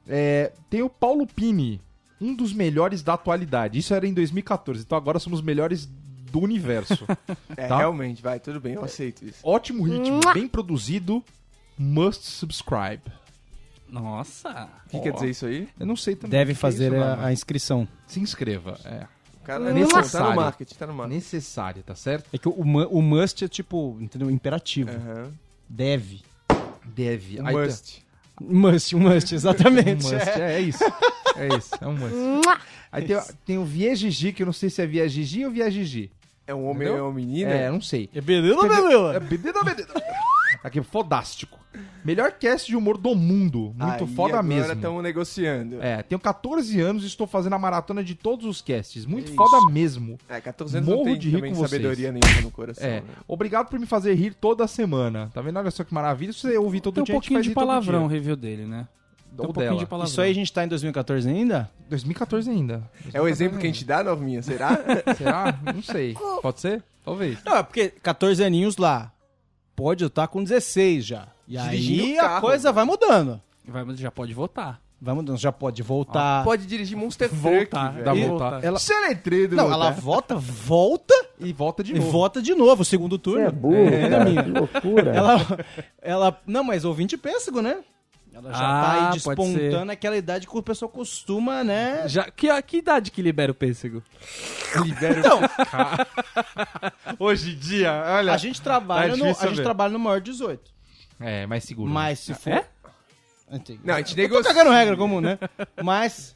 É, 0.07 0.51
tem 0.69 0.81
o 0.81 0.89
Paulo 0.89 1.25
Pini, 1.25 1.79
um 2.19 2.35
dos 2.35 2.53
melhores 2.53 3.01
da 3.01 3.13
atualidade. 3.13 3.77
Isso 3.79 3.93
era 3.93 4.05
em 4.07 4.13
2014, 4.13 4.81
então 4.81 4.97
agora 4.97 5.19
somos 5.19 5.39
os 5.39 5.45
melhores 5.45 5.85
do 6.31 6.39
universo. 6.39 7.05
É, 7.55 7.67
Tá. 7.67 7.77
realmente, 7.77 8.21
vai, 8.21 8.39
tudo 8.39 8.59
bem, 8.59 8.73
eu 8.73 8.83
aceito 8.83 9.23
isso. 9.23 9.37
Ótimo 9.43 9.83
ritmo, 9.83 10.19
bem 10.33 10.47
produzido. 10.47 11.23
Must 11.77 12.23
subscribe. 12.25 13.01
Nossa. 13.93 14.69
O 14.87 14.89
que 14.89 14.99
quer 14.99 15.13
dizer 15.13 15.29
isso 15.29 15.45
aí? 15.45 15.67
Eu 15.79 15.85
não 15.85 15.95
sei 15.95 16.15
também. 16.15 16.31
Deve 16.31 16.51
o 16.51 16.55
que 16.55 16.59
é 16.59 16.61
fazer 16.61 16.91
isso, 16.93 17.01
a, 17.03 17.25
a 17.27 17.33
inscrição. 17.33 17.87
Se 18.07 18.19
inscreva, 18.19 18.77
é. 18.85 19.05
O 19.41 19.45
cara 19.45 19.71
Necessário. 19.73 20.09
tá 20.11 20.29
no 20.29 20.35
marketing, 20.35 20.75
tá 20.75 20.87
no 20.87 20.93
marketing. 20.93 21.15
Necessário, 21.15 21.83
tá 21.83 21.95
certo? 21.95 22.29
É 22.33 22.37
que 22.37 22.47
o, 22.47 22.51
o 22.53 23.01
must 23.01 23.43
é 23.43 23.47
tipo, 23.47 23.97
entendeu? 23.99 24.31
Imperativo. 24.31 24.89
Aham. 24.89 25.31
Deve. 25.67 26.21
Deve. 26.85 27.41
Um 27.41 27.47
Aí 27.47 27.53
tá- 27.53 27.61
must. 27.61 28.03
Must, 28.41 28.95
um 28.95 28.99
must, 28.99 29.35
exatamente. 29.35 30.05
Um 30.07 30.11
must, 30.11 30.29
É. 30.29 30.39
é, 30.39 30.53
é 30.53 30.59
isso. 30.61 30.83
É 31.35 31.47
isso, 31.57 31.71
é 31.79 31.87
um 31.87 31.93
must. 31.97 32.15
Aí 32.91 33.05
tem, 33.05 33.17
tem 33.45 33.57
o 33.57 33.65
Via 33.65 33.95
Gigi, 33.95 34.31
que 34.33 34.43
eu 34.43 34.45
não 34.45 34.53
sei 34.53 34.69
se 34.69 34.81
é 34.81 34.85
Via 34.87 35.07
Gigi 35.09 35.45
ou 35.45 35.51
Via 35.51 35.69
Gigi. 35.69 36.11
É 36.47 36.53
um 36.53 36.67
homem 36.67 36.87
ou 36.89 36.97
é 36.97 37.01
uma 37.01 37.13
menina? 37.13 37.49
É, 37.51 37.69
não 37.71 37.81
sei. 37.81 38.09
É 38.13 38.21
beleza 38.21 38.55
ou 38.55 38.65
É 38.65 38.69
beleza? 38.69 39.19
bebida 39.19 39.59
ou 39.59 39.65
bebida? 39.65 39.93
Aqui, 40.63 40.81
fodástico. 40.81 41.59
Melhor 42.03 42.33
cast 42.33 42.69
de 42.69 42.75
humor 42.75 42.97
do 42.97 43.15
mundo. 43.15 43.73
Muito 43.77 44.03
Aí, 44.03 44.15
foda 44.15 44.33
agora 44.33 44.43
mesmo. 44.43 44.73
estamos 44.73 45.01
negociando. 45.01 45.81
É, 45.81 46.03
tenho 46.03 46.19
14 46.19 46.79
anos 46.81 47.03
e 47.03 47.07
estou 47.07 47.25
fazendo 47.25 47.53
a 47.53 47.59
maratona 47.59 48.03
de 48.03 48.13
todos 48.13 48.45
os 48.45 48.61
casts. 48.61 49.05
Muito 49.05 49.27
Isso. 49.27 49.35
foda 49.35 49.71
mesmo. 49.71 50.19
É, 50.27 50.41
14 50.41 50.77
anos 50.77 50.89
Morro 50.89 50.99
não 50.99 51.05
tem 51.05 51.17
de 51.17 51.29
rir 51.29 51.41
com 51.41 51.53
vocês. 51.53 51.69
sabedoria 51.69 52.11
nenhuma 52.11 52.41
no 52.41 52.51
coração. 52.51 52.85
É, 52.85 53.01
né? 53.01 53.03
obrigado 53.27 53.69
por 53.69 53.79
me 53.79 53.85
fazer 53.85 54.13
rir 54.15 54.33
toda 54.33 54.67
semana. 54.67 55.31
Tá 55.33 55.41
vendo? 55.41 55.57
Olha 55.57 55.71
só 55.71 55.83
que 55.83 55.93
maravilha. 55.93 56.33
Se 56.33 56.39
você 56.39 56.57
ouvir 56.57 56.81
todo 56.81 56.95
Tem 56.95 57.03
um 57.03 57.05
dia, 57.05 57.13
a 57.13 57.15
gente 57.15 57.29
pouquinho 57.29 57.41
de 57.41 57.51
palavrão 57.51 58.03
o 58.03 58.07
review 58.07 58.35
dele, 58.35 58.65
né? 58.65 58.87
Ou 59.37 59.45
um 59.45 59.47
pouquinho 59.47 59.65
dela. 59.67 59.79
de 59.79 59.85
palavrão. 59.85 60.11
Isso 60.11 60.21
aí 60.21 60.29
a 60.29 60.35
gente 60.35 60.51
tá 60.51 60.63
em 60.63 60.67
2014 60.67 61.27
ainda? 61.27 61.69
2014 61.89 62.49
ainda. 62.49 62.89
É 63.13 63.21
o 63.21 63.27
exemplo 63.27 63.57
que 63.57 63.65
a 63.65 63.69
gente 63.69 63.85
dá, 63.85 64.03
Novinha? 64.03 64.41
Será? 64.41 64.77
Será? 65.17 65.59
Não 65.73 65.81
sei. 65.81 66.15
Pode 66.41 66.59
ser? 66.59 66.83
Talvez. 67.03 67.39
Não, 67.43 67.57
é 67.57 67.63
porque 67.63 67.89
14 67.89 68.43
aninhos 68.43 68.77
lá. 68.77 69.11
Pode 69.75 70.03
eu 70.03 70.07
estar 70.07 70.27
com 70.27 70.43
16 70.43 71.05
já. 71.05 71.32
E 71.47 71.57
Dirigindo 71.57 72.03
aí 72.03 72.13
o 72.13 72.17
carro, 72.17 72.37
a 72.37 72.41
coisa 72.41 72.71
vai 72.71 72.85
mudando. 72.85 73.41
Vai, 73.67 73.85
já 73.95 74.11
pode 74.11 74.33
votar. 74.33 74.79
Vai 75.01 75.13
mudando. 75.13 75.37
Já 75.37 75.51
pode 75.51 75.83
voltar. 75.83 76.43
Pode 76.45 76.65
dirigir 76.65 76.95
Monster 76.97 77.29
Voltar, 77.29 77.89
Truck, 77.91 78.03
Dá 78.05 78.13
velho. 78.13 78.25
E- 78.25 78.29
voltar. 78.29 78.63
ela- 78.63 78.79
Se 78.79 78.93
ela 78.93 79.09
é 79.11 79.15
tredo, 79.15 79.53
Não, 79.55 79.71
ela 79.71 79.91
volta, 79.91 80.35
volta 80.35 81.13
E 81.39 81.51
volta 81.51 81.83
de 81.83 81.91
e 81.93 81.99
novo. 81.99 82.09
volta 82.11 82.41
de 82.41 82.55
novo, 82.55 82.83
o 82.83 82.85
segundo 82.85 83.19
turno. 83.19 83.41
Você 83.41 83.47
é 83.47 83.51
burro, 83.51 83.75
É, 83.75 84.09
cara. 84.09 84.25
Que 84.43 84.49
loucura. 84.49 85.11
Ela, 85.13 85.35
ela. 86.01 86.41
Não, 86.47 86.63
mas 86.63 86.85
ouvinte 86.85 87.17
pêssego, 87.17 87.61
né? 87.61 87.79
Ela 88.33 88.51
já 88.51 88.57
Ah, 88.57 88.81
tá 88.81 88.93
aí 88.93 88.99
pode 89.21 89.37
despontando 89.45 89.91
aquela 89.91 90.17
idade 90.17 90.47
que 90.47 90.57
o 90.57 90.63
pessoal 90.63 90.89
costuma, 90.89 91.63
né? 91.63 92.07
Já, 92.07 92.31
que, 92.31 92.61
que 92.63 92.77
idade 92.77 93.11
que 93.11 93.21
libera 93.21 93.51
o 93.51 93.55
pêssego? 93.55 94.01
Libera 94.83 95.19
Então, 95.19 95.39
Hoje 97.19 97.51
em 97.51 97.55
dia, 97.57 97.91
olha. 98.17 98.33
a 98.33 98.37
gente 98.37 98.61
trabalha, 98.61 99.11
Tá 99.11 99.17
no, 99.17 99.23
difícil 99.25 99.45
a 99.45 99.49
gente 99.53 99.61
trabalha 99.63 99.93
no 99.93 99.99
maior 99.99 100.19
18. 100.21 100.72
É, 101.23 101.45
mais 101.47 101.63
seguro. 101.63 101.89
Mas 101.91 102.19
se 102.19 102.33
for. 102.33 102.49
É? 102.53 102.65
Entendi. 103.51 103.79
Não, 103.83 103.93
a 103.95 103.97
gente 103.97 104.11
Eu 104.11 104.15
tô 104.15 104.21
negocia. 104.35 104.53
cagando 104.53 104.71
regra 104.75 104.97
comum, 104.97 105.21
né? 105.21 105.37
Mas. 105.83 106.35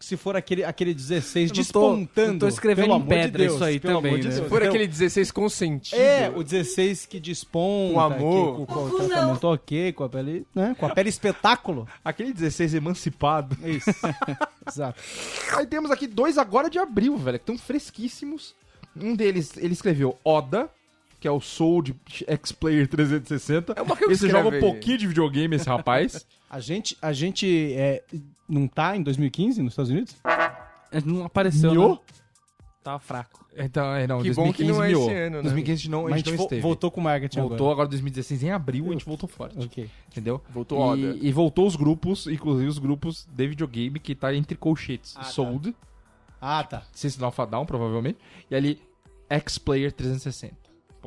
Se 0.00 0.16
for 0.16 0.36
aquele, 0.36 0.62
aquele 0.62 0.94
16 0.94 1.50
Eu 1.50 1.56
não 1.56 1.64
tô- 1.64 1.90
despontando. 1.90 2.32
não 2.34 2.38
tô 2.38 2.46
escrevendo 2.46 2.84
pelo 2.84 2.92
em 2.98 3.00
amor 3.02 3.08
de 3.08 3.14
pedra 3.16 3.42
Deus, 3.42 3.54
isso 3.56 3.64
aí 3.64 3.80
também, 3.80 4.20
de 4.20 4.28
né? 4.28 4.34
Se 4.34 4.42
for 4.42 4.58
Então, 4.62 4.68
aquele 4.68 4.86
16 4.86 5.32
consentido. 5.32 6.00
É, 6.00 6.30
o 6.36 6.44
16 6.44 7.04
que 7.04 7.18
desponta, 7.18 7.94
Com 7.94 8.00
amor. 8.00 8.60
que- 8.60 8.72
com, 8.72 8.84
o 8.84 8.90
tratamento 9.08 9.44
ok, 9.48 9.92
com 9.94 10.04
a 10.04 10.08
pele, 10.08 10.46
né? 10.54 10.76
Com 10.78 10.86
a 10.86 10.90
pele 10.94 11.08
espetáculo. 11.08 11.84
Aquele 12.04 12.32
16 12.32 12.74
emancipado. 12.74 13.56
Isso. 13.68 13.90
Exato. 14.68 15.00
Aí 15.56 15.66
temos 15.66 15.90
aqui 15.90 16.06
dois 16.06 16.38
agora 16.38 16.70
de 16.70 16.78
abril, 16.78 17.16
velho, 17.16 17.36
que 17.40 17.42
estão 17.50 17.58
fresquíssimos. 17.58 18.54
Um 18.96 19.16
deles, 19.16 19.56
ele 19.56 19.72
escreveu 19.72 20.16
Oda, 20.24 20.70
que 21.20 21.26
é 21.26 21.30
o 21.30 21.40
Soul 21.40 21.82
de 21.82 21.96
X-Player 22.26 22.86
360. 22.88 23.72
É 23.76 23.82
uma 23.82 23.96
que 23.96 24.04
eu 24.04 24.10
Esse 24.10 24.28
joga 24.28 24.56
um 24.56 24.60
pouquinho 24.60 24.98
de 24.98 25.06
videogame, 25.06 25.56
esse 25.56 25.68
rapaz. 25.68 26.26
A 26.50 26.60
gente, 26.60 26.96
a 27.02 27.12
gente 27.12 27.74
é, 27.74 28.02
não 28.48 28.66
tá 28.66 28.96
em 28.96 29.02
2015 29.02 29.60
nos 29.62 29.72
Estados 29.72 29.90
Unidos? 29.90 30.16
É, 30.90 30.98
Não 31.04 31.26
apareceu, 31.26 31.72
Miou? 31.72 31.90
né? 31.90 31.98
Tava 32.82 32.98
fraco. 32.98 33.46
Então, 33.54 33.94
é, 33.94 34.06
não, 34.06 34.22
Que 34.22 34.30
bom 34.32 34.44
2015 34.44 34.56
que 34.56 34.64
não 34.72 34.82
é 34.82 34.88
miou. 34.88 35.02
esse 35.10 35.14
ano, 35.14 35.36
né? 35.36 35.42
2015 35.42 35.72
a 35.72 35.76
gente 35.76 35.90
não, 35.90 36.00
a 36.00 36.02
Mas 36.04 36.12
a 36.12 36.16
gente 36.16 36.26
gente 36.30 36.36
não 36.38 36.44
esteve. 36.44 36.62
voltou 36.62 36.90
com 36.90 37.02
o 37.02 37.04
marketing 37.04 37.40
Voltou 37.40 37.56
agora. 37.66 37.72
agora 37.72 37.88
2016, 37.88 38.44
em 38.44 38.50
abril, 38.50 38.86
a 38.88 38.92
gente 38.92 39.04
voltou 39.04 39.28
forte. 39.28 39.58
Ok. 39.62 39.90
Entendeu? 40.10 40.40
Voltou. 40.48 40.96
E, 40.96 41.26
e 41.26 41.32
voltou 41.32 41.66
os 41.66 41.76
grupos, 41.76 42.26
inclusive 42.26 42.66
os 42.66 42.78
grupos 42.78 43.26
de 43.30 43.46
videogame, 43.46 44.00
que 44.00 44.14
tá 44.14 44.32
entre 44.34 44.56
colchetes. 44.56 45.12
Ah, 45.16 45.20
tá. 45.20 45.26
Sold, 45.26 45.76
Ah, 46.40 46.64
tá. 46.64 46.82
System 46.92 47.26
Alpha 47.26 47.44
Down, 47.46 47.66
provavelmente. 47.66 48.16
E 48.50 48.54
ali, 48.56 48.80
X-Player 49.28 49.92
360. 49.92 50.56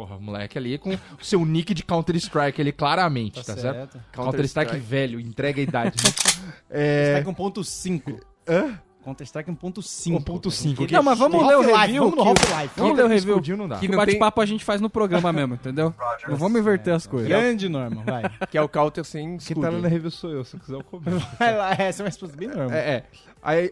Porra, 0.01 0.17
moleque 0.19 0.57
ali 0.57 0.79
com 0.79 0.89
o 0.95 0.99
seu 1.21 1.45
nick 1.45 1.75
de 1.75 1.83
Counter-Strike 1.83 2.59
ali, 2.59 2.71
claramente, 2.71 3.45
tá, 3.45 3.55
certo? 3.55 3.99
Counter-Strike 4.11 4.77
velho, 4.77 5.19
entrega 5.19 5.59
a 5.59 5.63
idade. 5.63 5.95
né? 6.03 6.53
é... 6.71 7.21
Counter-Strike 7.23 8.01
1.5. 8.09 8.19
Hã? 8.49 8.79
Counter-Strike 9.03 9.51
1.5. 9.51 10.23
1.5. 10.23 10.91
Não, 10.91 11.03
mas 11.03 11.19
vamos 11.19 11.45
ler 11.45 11.55
o 11.57 11.61
review. 11.61 12.09
Vamos 12.09 12.17
no 12.17 12.23
que- 12.23 12.29
Half-Life. 12.51 12.73
Vamos 12.77 12.97
ler 12.97 13.03
o 13.03 13.07
review. 13.07 13.29
Escudinho 13.35 13.57
não 13.57 13.67
dá. 13.67 13.77
Que 13.77 13.87
o 13.87 13.95
bate-papo 13.95 14.41
a 14.41 14.45
gente 14.47 14.65
faz 14.65 14.81
no 14.81 14.89
programa 14.89 15.31
mesmo, 15.31 15.53
entendeu? 15.53 15.93
Não 16.27 16.35
vamos 16.35 16.59
inverter 16.59 16.95
as 16.95 17.05
coisas. 17.05 17.29
Grande 17.29 17.69
norma, 17.69 18.03
vai. 18.03 18.23
Que 18.49 18.57
é 18.57 18.61
o 18.61 18.67
counter 18.67 19.03
sem 19.05 19.27
Quem 19.27 19.35
escudo. 19.37 19.61
tá 19.61 19.69
lendo 19.69 19.85
a 19.85 19.87
review 19.89 20.09
sou 20.09 20.31
eu, 20.31 20.43
se 20.43 20.55
eu 20.55 20.59
quiser 20.59 20.73
eu 20.73 20.83
comento. 20.83 21.27
Vai 21.37 21.55
lá, 21.55 21.73
essa 21.73 22.01
é 22.01 22.03
uma 22.03 22.09
resposta 22.09 22.35
bem 22.35 22.47
normal. 22.47 22.71
É, 22.71 22.89
é. 22.89 23.03
Aí, 23.43 23.71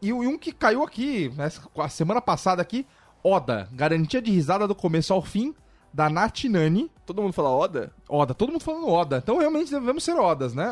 e, 0.00 0.10
um 0.12 0.38
que 0.38 0.52
caiu 0.52 0.82
aqui, 0.82 1.30
essa- 1.36 1.62
a 1.78 1.88
semana 1.90 2.22
passada 2.22 2.62
aqui, 2.62 2.86
Oda, 3.24 3.68
garantia 3.72 4.22
de 4.22 4.30
risada 4.30 4.68
do 4.68 4.74
começo 4.74 5.12
ao 5.12 5.20
fim, 5.20 5.52
da 5.96 6.10
Nath 6.10 6.44
Nani. 6.44 6.90
Todo 7.06 7.22
mundo 7.22 7.32
fala 7.32 7.48
Oda? 7.48 7.90
Oda, 8.06 8.34
todo 8.34 8.52
mundo 8.52 8.60
falando 8.60 8.86
Oda. 8.86 9.16
Então 9.16 9.38
realmente 9.38 9.70
devemos 9.70 10.04
ser 10.04 10.14
Odas, 10.14 10.52
né? 10.52 10.66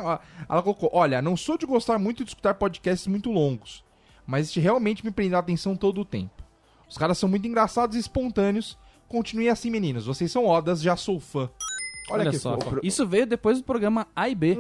Ela 0.46 0.62
colocou: 0.62 0.90
Olha, 0.92 1.22
não 1.22 1.34
sou 1.34 1.56
de 1.56 1.64
gostar 1.64 1.98
muito 1.98 2.22
de 2.22 2.30
escutar 2.30 2.55
podcasts 2.55 3.06
muito 3.06 3.32
longos, 3.32 3.82
mas 4.26 4.48
este 4.48 4.60
realmente 4.60 5.02
me 5.02 5.10
prendeu 5.10 5.38
a 5.38 5.40
atenção 5.40 5.74
todo 5.74 6.02
o 6.02 6.05
tempo. 6.05 6.44
Os 6.86 6.98
caras 6.98 7.16
são 7.16 7.28
muito 7.28 7.48
engraçados 7.48 7.96
e 7.96 8.01
espontâneos. 8.01 8.76
Continuem 9.09 9.48
assim, 9.48 9.70
meninos. 9.70 10.05
Vocês 10.05 10.30
são 10.30 10.44
Odas, 10.44 10.82
já 10.82 10.94
sou 10.94 11.18
fã. 11.18 11.48
Olha, 12.10 12.20
Olha, 12.20 12.30
que 12.30 12.38
só. 12.38 12.59
Isso 12.82 13.06
veio 13.06 13.26
depois 13.26 13.56
do 13.59 13.64
programa 13.64 14.06
A 14.14 14.28
e 14.28 14.34
B. 14.34 14.59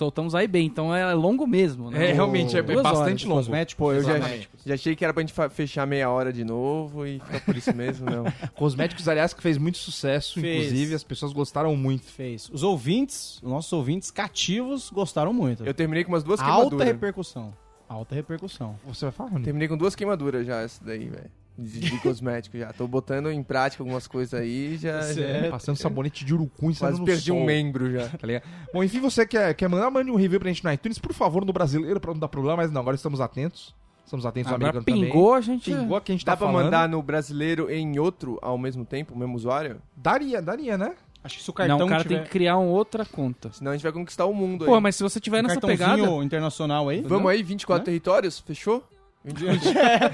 soltamos 0.00 0.34
aí 0.34 0.48
bem, 0.48 0.66
então 0.66 0.94
é 0.94 1.12
longo 1.12 1.46
mesmo, 1.46 1.90
né? 1.90 2.08
É, 2.08 2.12
realmente, 2.12 2.56
é 2.56 2.62
Duas 2.62 2.82
bastante 2.82 3.04
horas. 3.06 3.22
longo. 3.24 3.36
Cosméticos. 3.40 3.78
Pô, 3.78 3.92
eu 3.92 4.02
já, 4.02 4.18
já 4.64 4.74
achei 4.74 4.96
que 4.96 5.04
era 5.04 5.12
pra 5.12 5.22
gente 5.22 5.34
fechar 5.50 5.86
meia 5.86 6.08
hora 6.08 6.32
de 6.32 6.42
novo 6.42 7.06
e 7.06 7.20
ficar 7.20 7.40
por 7.42 7.54
isso 7.54 7.76
mesmo, 7.76 8.10
não. 8.10 8.24
Cosméticos, 8.56 9.06
aliás, 9.06 9.34
que 9.34 9.42
fez 9.42 9.58
muito 9.58 9.76
sucesso, 9.76 10.40
Fez. 10.40 10.64
inclusive, 10.66 10.94
as 10.94 11.04
pessoas 11.04 11.34
gostaram 11.34 11.76
muito. 11.76 12.04
Fez. 12.06 12.48
Os 12.50 12.62
ouvintes, 12.62 13.36
os 13.42 13.50
nossos 13.50 13.70
ouvintes 13.74 14.10
cativos 14.10 14.88
gostaram 14.90 15.34
muito. 15.34 15.66
Eu 15.66 15.74
terminei 15.74 16.02
com 16.02 16.12
umas 16.12 16.24
duas 16.24 16.40
Alta 16.40 16.52
queimaduras. 16.54 16.86
repercussão. 16.88 17.52
Alta 17.86 18.14
repercussão. 18.14 18.76
Você 18.86 19.04
vai 19.04 19.12
falar, 19.12 19.30
Rony? 19.30 19.44
Terminei 19.44 19.68
com 19.68 19.76
duas 19.76 19.94
queimaduras 19.94 20.46
já, 20.46 20.62
essa 20.62 20.82
daí, 20.82 21.08
velho. 21.08 21.30
De, 21.58 21.78
de 21.80 21.98
cosmético 22.00 22.56
já. 22.56 22.72
Tô 22.72 22.86
botando 22.88 23.30
em 23.30 23.42
prática 23.42 23.82
algumas 23.82 24.06
coisas 24.06 24.32
aí 24.40 24.78
já. 24.78 25.02
já 25.12 25.50
Passando 25.50 25.76
sabonete 25.76 26.24
de 26.24 26.32
urucum 26.34 26.70
e 26.70 26.74
quase 26.74 26.98
no 26.98 27.04
perdi 27.04 27.30
um 27.32 27.36
sol. 27.36 27.44
membro 27.46 27.90
já. 27.92 28.08
Tá 28.08 28.26
ligado? 28.26 28.44
Bom, 28.72 28.82
enfim, 28.82 28.98
você 29.00 29.26
quer, 29.26 29.52
quer 29.54 29.68
mandar, 29.68 29.90
mande 29.90 30.10
um 30.10 30.16
review 30.16 30.40
pra 30.40 30.48
gente 30.48 30.64
no 30.64 30.72
iTunes, 30.72 30.98
por 30.98 31.12
favor, 31.12 31.44
no 31.44 31.52
brasileiro, 31.52 32.00
pra 32.00 32.12
não 32.12 32.20
dar 32.20 32.28
problema, 32.28 32.56
mas 32.58 32.70
não, 32.72 32.80
agora 32.80 32.96
estamos 32.96 33.20
atentos. 33.20 33.74
Estamos 34.06 34.24
atentos 34.26 34.50
ao 34.50 34.56
americano 34.56 34.84
pingou, 34.84 35.34
a 35.34 35.40
também. 35.40 35.58
gente... 35.58 35.70
Pingou 35.70 35.96
a 35.96 36.00
que 36.00 36.10
a 36.10 36.14
gente 36.14 36.24
Dá 36.24 36.32
tá 36.32 36.36
pra 36.38 36.46
falando. 36.46 36.64
mandar 36.64 36.88
no 36.88 37.02
brasileiro 37.02 37.70
e 37.70 37.74
em 37.76 37.98
outro 37.98 38.38
ao 38.42 38.56
mesmo 38.58 38.84
tempo, 38.84 39.14
o 39.14 39.18
mesmo 39.18 39.36
usuário? 39.36 39.80
Daria, 39.96 40.40
daria, 40.42 40.76
né? 40.78 40.94
Acho 41.22 41.36
que 41.36 41.44
se 41.44 41.50
o 41.50 41.52
cartão 41.52 41.78
Não, 41.78 41.86
o 41.86 41.88
cara 41.88 42.02
tiver... 42.02 42.14
tem 42.16 42.24
que 42.24 42.30
criar 42.30 42.56
uma 42.56 42.70
outra 42.70 43.04
conta. 43.04 43.52
Senão 43.52 43.72
a 43.72 43.74
gente 43.74 43.82
vai 43.82 43.92
conquistar 43.92 44.24
o 44.24 44.32
mundo 44.32 44.64
Pô, 44.64 44.74
aí. 44.74 44.80
mas 44.80 44.96
se 44.96 45.02
você 45.02 45.20
tiver 45.20 45.40
um 45.40 45.42
nessa 45.42 45.60
cartãozinho 45.60 45.96
pegada... 45.98 46.24
internacional 46.24 46.88
aí. 46.88 47.02
Vamos 47.02 47.30
aí, 47.30 47.42
24 47.42 47.82
Né? 47.82 47.84
territórios? 47.84 48.40
Fechou? 48.40 48.82
24. 49.22 50.10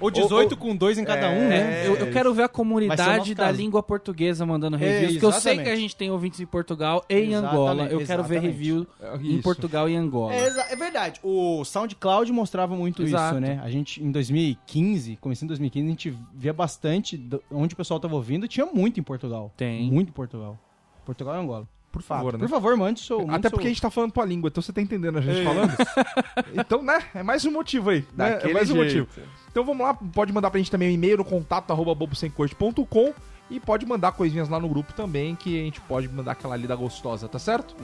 Ou 0.00 0.10
18 0.10 0.56
com 0.56 0.74
dois 0.74 0.98
em 0.98 1.04
cada 1.04 1.28
um, 1.30 1.48
né? 1.48 1.84
É, 1.84 1.86
Eu, 1.88 1.94
eu 1.96 2.10
quero 2.10 2.32
ver 2.34 2.42
a 2.42 2.46
Vai 2.46 2.48
ser 2.48 2.52
o 2.52 2.56
comunidade 2.56 3.18
nosso 3.18 3.34
da 3.34 3.44
caso. 3.46 3.58
língua 3.58 3.82
portuguesa 3.82 4.44
mandando 4.46 4.76
É, 4.76 4.78
reviews, 4.78 5.12
porque 5.12 5.26
eu 5.26 5.32
sei 5.32 5.38
exatamente. 5.52 5.64
que 5.66 5.70
a 5.70 5.76
gente 5.76 5.96
tem 5.96 6.10
ouvintes 6.10 6.40
em 6.40 6.46
Portugal 6.46 7.04
e 7.08 7.14
em 7.14 7.28
Exatamente, 7.32 7.54
Angola. 7.54 7.82
Eu 7.84 7.98
quero 8.04 8.22
ver 8.24 8.34
exatamente. 8.36 8.40
review 8.40 8.86
em 9.20 9.32
Isso. 9.34 9.42
Portugal 9.42 9.88
e 9.88 9.94
Angola. 9.96 10.34
É, 10.34 10.46
exa- 10.46 10.66
é 10.70 10.76
verdade. 10.76 11.20
O 11.22 11.64
SoundCloud 11.64 12.32
mostrava 12.32 12.74
muito 12.74 13.02
Exato. 13.02 13.36
isso, 13.36 13.40
né? 13.40 13.60
A 13.62 13.70
gente, 13.70 14.02
em 14.02 14.10
2015, 14.10 15.16
começando 15.20 15.44
em 15.44 15.48
2015, 15.48 15.86
a 15.86 15.90
gente 15.90 16.18
via 16.34 16.52
bastante 16.52 17.16
do- 17.16 17.42
onde 17.50 17.74
o 17.74 17.76
pessoal 17.76 18.00
tava 18.00 18.14
ouvindo. 18.14 18.48
Tinha 18.48 18.66
muito 18.66 18.98
em 18.98 19.02
Portugal. 19.02 19.52
Tem. 19.56 19.90
Muito 19.90 20.08
em 20.08 20.12
Portugal. 20.12 20.58
Portugal 21.04 21.34
e 21.36 21.38
Angola. 21.38 21.68
Por 21.92 22.02
favor, 22.02 22.32
Fato. 22.32 22.40
né? 22.40 22.48
Por 22.48 22.50
favor, 22.50 22.76
mande 22.76 23.00
seu... 23.00 23.18
mande 23.18 23.34
Até 23.34 23.42
seu- 23.42 23.50
porque 23.50 23.66
a 23.66 23.70
gente 23.70 23.82
tá 23.82 23.90
falando 23.90 24.10
tua 24.12 24.24
língua, 24.24 24.48
então 24.48 24.62
você 24.62 24.72
tá 24.72 24.80
entendendo 24.80 25.18
a 25.18 25.20
gente 25.20 25.44
falando. 25.44 25.72
então, 26.58 26.82
né? 26.82 26.98
É 27.14 27.22
mais 27.22 27.44
um 27.44 27.52
motivo 27.52 27.90
aí. 27.90 28.04
Né? 28.16 28.40
É 28.42 28.52
mais 28.52 28.70
um 28.70 28.76
jeito. 28.82 29.06
motivo. 29.08 29.28
Então 29.50 29.62
vamos 29.64 29.86
lá, 29.86 29.92
pode 29.92 30.32
mandar 30.32 30.50
pra 30.50 30.58
gente 30.58 30.70
também 30.70 30.88
um 30.88 30.92
e-mail 30.92 31.18
no 31.18 31.24
contato 31.24 31.70
arroba 31.70 31.94
bobosemcorte.com 31.94 33.12
e 33.50 33.60
pode 33.60 33.84
mandar 33.84 34.12
coisinhas 34.12 34.48
lá 34.48 34.58
no 34.58 34.68
grupo 34.68 34.94
também, 34.94 35.34
que 35.36 35.60
a 35.60 35.64
gente 35.64 35.80
pode 35.82 36.08
mandar 36.08 36.32
aquela 36.32 36.56
lida 36.56 36.74
gostosa, 36.74 37.28
tá 37.28 37.38
certo? 37.38 37.76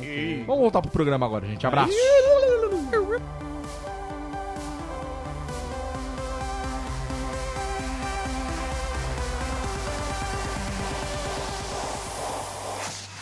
Vamos 0.46 0.62
voltar 0.62 0.80
pro 0.80 0.90
programa 0.90 1.26
agora, 1.26 1.46
gente. 1.46 1.66
Abraço. 1.66 1.92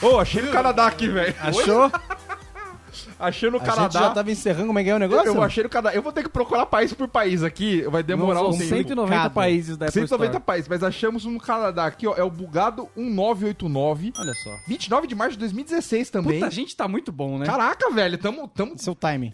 Ô, 0.03 0.19
achei 0.19 0.43
no 0.43 0.51
Canadá 0.53 0.87
aqui, 0.87 1.09
velho. 1.09 1.35
Achou? 1.41 1.91
Achei 3.19 3.49
no 3.51 3.57
A 3.57 3.61
gente 3.61 3.75
Canadá. 3.75 3.99
já 4.01 4.11
tava 4.11 4.31
encerrando 4.31 4.67
como 4.67 4.79
é 4.79 4.85
que 4.85 4.91
é 4.91 4.95
o 4.95 4.99
negócio? 4.99 5.27
Eu 5.29 5.43
achei 5.43 5.63
no 5.63 5.71
Canadá. 5.71 5.95
Eu 5.97 6.03
vou 6.03 6.13
ter 6.13 6.23
que 6.23 6.29
procurar 6.29 6.67
país 6.67 6.93
por 6.93 7.09
país 7.09 7.43
aqui. 7.43 7.81
Vai 7.83 8.03
demorar 8.03 8.41
São 8.41 8.49
um 8.51 8.53
tempo. 8.59 8.69
190 8.69 9.17
cada. 9.17 9.31
países 9.31 9.77
da 9.77 9.87
Apple 9.87 10.01
190 10.03 10.31
Store. 10.33 10.45
países, 10.45 10.69
mas 10.69 10.83
achamos 10.83 11.25
um 11.25 11.31
no 11.33 11.41
Canadá 11.41 11.87
aqui, 11.87 12.07
ó. 12.07 12.15
É 12.15 12.23
o 12.23 12.31
Bugado 12.31 12.89
1989. 12.95 14.13
Olha 14.19 14.35
só. 14.35 14.51
29 14.67 15.07
de 15.07 15.15
março 15.15 15.33
de 15.33 15.39
2016 15.39 16.11
também. 16.11 16.35
Puta, 16.41 16.47
a 16.47 16.51
gente 16.51 16.77
tá 16.77 16.87
muito 16.87 17.11
bom, 17.11 17.39
né? 17.39 17.47
Caraca, 17.47 17.91
velho. 17.91 18.19
Tamo, 18.19 18.49
tamo, 18.49 18.79
Seu 18.79 18.95
timing. 18.95 19.33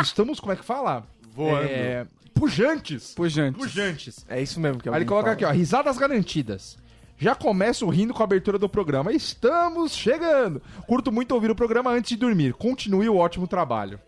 estamos, 0.00 0.38
como 0.38 0.52
é 0.52 0.56
que 0.56 0.64
fala? 0.64 1.04
Voando. 1.34 1.66
É, 1.68 2.06
pujantes. 2.34 3.14
Pujante. 3.14 3.58
Pujantes. 3.58 4.24
É 4.28 4.40
isso 4.40 4.60
mesmo 4.60 4.80
que 4.80 4.88
Aí 4.88 4.94
ele 4.96 5.04
coloca 5.04 5.24
fala. 5.30 5.34
aqui, 5.34 5.44
ó. 5.44 5.50
Risadas 5.50 5.98
garantidas. 5.98 6.76
Já 7.24 7.34
começo 7.34 7.88
rindo 7.88 8.12
com 8.12 8.22
a 8.22 8.24
abertura 8.24 8.58
do 8.58 8.68
programa. 8.68 9.10
Estamos 9.10 9.96
chegando. 9.96 10.60
Curto 10.86 11.10
muito 11.10 11.32
ouvir 11.32 11.50
o 11.50 11.54
programa 11.54 11.90
antes 11.90 12.10
de 12.10 12.16
dormir. 12.16 12.52
Continue 12.52 13.08
o 13.08 13.16
ótimo 13.16 13.48
trabalho. 13.48 13.98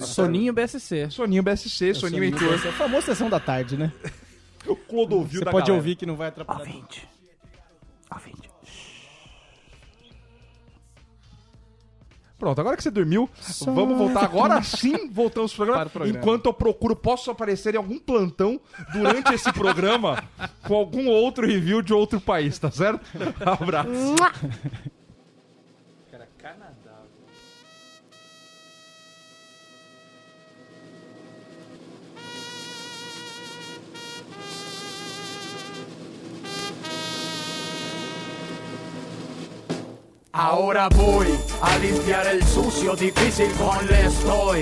Soninho 0.00 0.52
BSC. 0.52 1.08
Soninho 1.10 1.42
BSC, 1.42 1.94
Soninho 1.94 2.22
Heitor. 2.22 2.52
É 2.62 2.68
a 2.68 2.72
famosa 2.72 3.06
sessão 3.06 3.30
da 3.30 3.40
tarde, 3.40 3.78
né? 3.78 3.90
O 4.66 4.76
Clodovil 4.76 5.38
Você 5.38 5.44
da 5.46 5.50
pode 5.50 5.68
galera. 5.68 5.80
ouvir 5.80 5.96
que 5.96 6.04
não 6.04 6.16
vai 6.16 6.28
atrapalhar. 6.28 6.60
Ouvinte. 6.60 7.08
Ouvinte. 8.12 8.49
Pronto, 12.40 12.58
agora 12.58 12.74
que 12.74 12.82
você 12.82 12.90
dormiu, 12.90 13.28
vamos 13.66 13.98
voltar 13.98 14.24
agora 14.24 14.62
sim, 14.64 15.10
voltamos 15.10 15.52
pro 15.52 15.66
programa, 15.66 15.84
Para 15.84 15.88
o 15.88 15.92
programa. 15.92 16.18
Enquanto 16.18 16.46
eu 16.46 16.54
procuro, 16.54 16.96
posso 16.96 17.30
aparecer 17.30 17.74
em 17.74 17.76
algum 17.76 17.98
plantão 17.98 18.58
durante 18.94 19.34
esse 19.34 19.52
programa 19.52 20.24
com 20.66 20.74
algum 20.74 21.06
outro 21.08 21.46
review 21.46 21.82
de 21.82 21.92
outro 21.92 22.18
país, 22.18 22.58
tá 22.58 22.70
certo? 22.70 23.04
Abraço. 23.44 24.16
Ahora 40.32 40.88
voy 40.90 41.26
a 41.60 41.76
limpiar 41.78 42.24
el 42.28 42.46
sucio 42.46 42.94
difícil 42.94 43.50
con 43.54 43.84
le 43.88 44.06
estoy. 44.06 44.60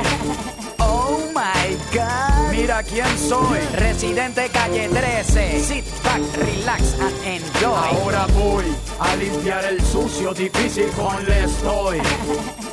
Oh 0.78 1.18
my 1.34 1.76
god. 1.92 2.50
Mira 2.50 2.82
quién 2.82 3.06
soy. 3.18 3.58
Residente 3.74 4.48
calle 4.48 4.88
13. 4.88 5.60
Sit 5.60 5.84
back, 6.02 6.22
relax 6.36 6.98
and 7.00 7.14
enjoy. 7.22 8.00
Ahora 8.00 8.26
voy 8.28 8.64
a 8.98 9.14
limpiar 9.16 9.66
el 9.66 9.84
sucio 9.84 10.32
difícil 10.32 10.88
con 10.92 11.22
le 11.26 11.44
estoy. 11.44 11.98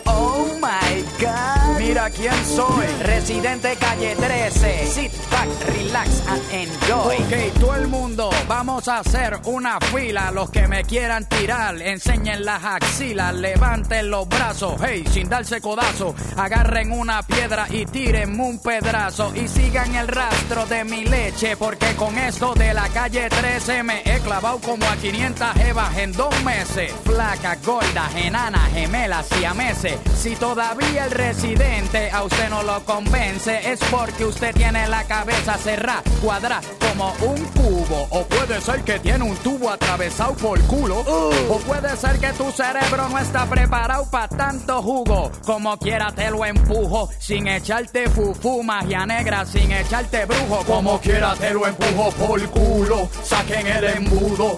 Oh 0.06 0.48
my 0.62 1.04
god. 1.20 1.65
Mira 1.88 2.10
quién 2.10 2.34
soy. 2.46 2.88
Residente 3.04 3.76
calle 3.76 4.16
13. 4.16 4.88
Sit 4.88 5.12
back, 5.30 5.48
relax 5.68 6.28
and 6.28 6.42
enjoy. 6.52 7.16
Ok, 7.16 7.60
todo 7.60 7.76
el 7.76 7.88
mundo, 7.88 8.32
vamos 8.48 8.88
a 8.88 9.00
hacer 9.00 9.40
una 9.44 9.80
fila. 9.80 10.32
Los 10.32 10.50
que 10.50 10.68
me 10.68 10.84
quieran 10.84 11.30
tirar, 11.30 11.80
enseñen 11.80 12.44
las 12.44 12.64
axilas, 12.64 13.36
levanten 13.36 14.10
los 14.10 14.28
brazos. 14.28 14.82
Hey, 14.84 15.06
sin 15.12 15.30
darse 15.30 15.62
codazo, 15.62 16.16
agarren 16.36 16.92
una 16.92 17.22
piedra 17.22 17.68
y 17.70 17.86
tírenme 17.86 18.44
un 18.44 18.58
pedazo. 18.58 19.32
Y 19.36 19.48
sigan 19.48 19.94
el 19.94 20.08
rastro 20.08 20.66
de 20.66 20.84
mi 20.86 21.06
leche, 21.06 21.56
porque 21.56 21.94
con 21.96 22.18
esto 22.18 22.56
de 22.56 22.74
la 22.74 22.90
calle 22.90 23.30
13 23.30 23.84
me 23.84 24.02
he 24.06 24.20
clavado 24.22 24.60
como 24.60 24.88
a 24.88 24.96
500 24.96 25.54
jevas 25.54 25.96
en 26.00 26.14
dos 26.14 26.34
meses. 26.44 26.92
Flacas, 27.04 27.64
gordas, 27.64 28.16
enanas, 28.16 28.72
gemelas 28.74 29.28
y 29.40 29.46
a 29.46 29.54
meses. 29.54 30.00
Si 30.18 30.36
todavía 30.36 31.06
el 31.06 31.12
residente 31.12 31.75
a 32.12 32.24
usted 32.24 32.50
no 32.50 32.64
lo 32.64 32.86
convence, 32.86 33.72
es 33.72 33.80
porque 33.92 34.24
usted 34.24 34.56
tiene 34.56 34.88
la 34.88 35.04
cabeza 35.04 35.58
cerrada, 35.58 36.02
cuadrada 36.22 36.62
como 36.80 37.14
un 37.22 37.44
cubo. 37.48 38.08
O 38.12 38.24
puede 38.24 38.62
ser 38.62 38.82
que 38.84 38.98
tiene 39.00 39.26
un 39.26 39.36
tubo 39.38 39.70
atravesado 39.70 40.34
por 40.36 40.60
culo. 40.62 41.00
O 41.00 41.60
puede 41.66 41.96
ser 41.98 42.18
que 42.20 42.32
tu 42.34 42.50
cerebro 42.52 43.10
no 43.10 43.20
está 43.20 43.46
preparado 43.46 44.10
para 44.10 44.30
tanto 44.30 44.82
jugo. 44.82 45.32
Como 45.46 45.78
quiera 45.78 46.14
te 46.14 46.32
lo 46.32 46.46
empujo, 46.46 47.10
sin 47.20 47.48
echarte 47.48 48.10
fufu, 48.10 48.64
magia 48.64 49.06
negra, 49.06 49.46
sin 49.46 49.72
echarte 49.72 50.26
brujo. 50.26 50.64
Como 50.66 51.00
quiera 51.02 51.36
te 51.36 51.54
lo 51.54 51.68
empujo 51.68 52.10
por 52.12 52.42
culo, 52.52 53.10
saquen 53.22 53.68
el 53.68 53.84
embudo. 53.84 54.58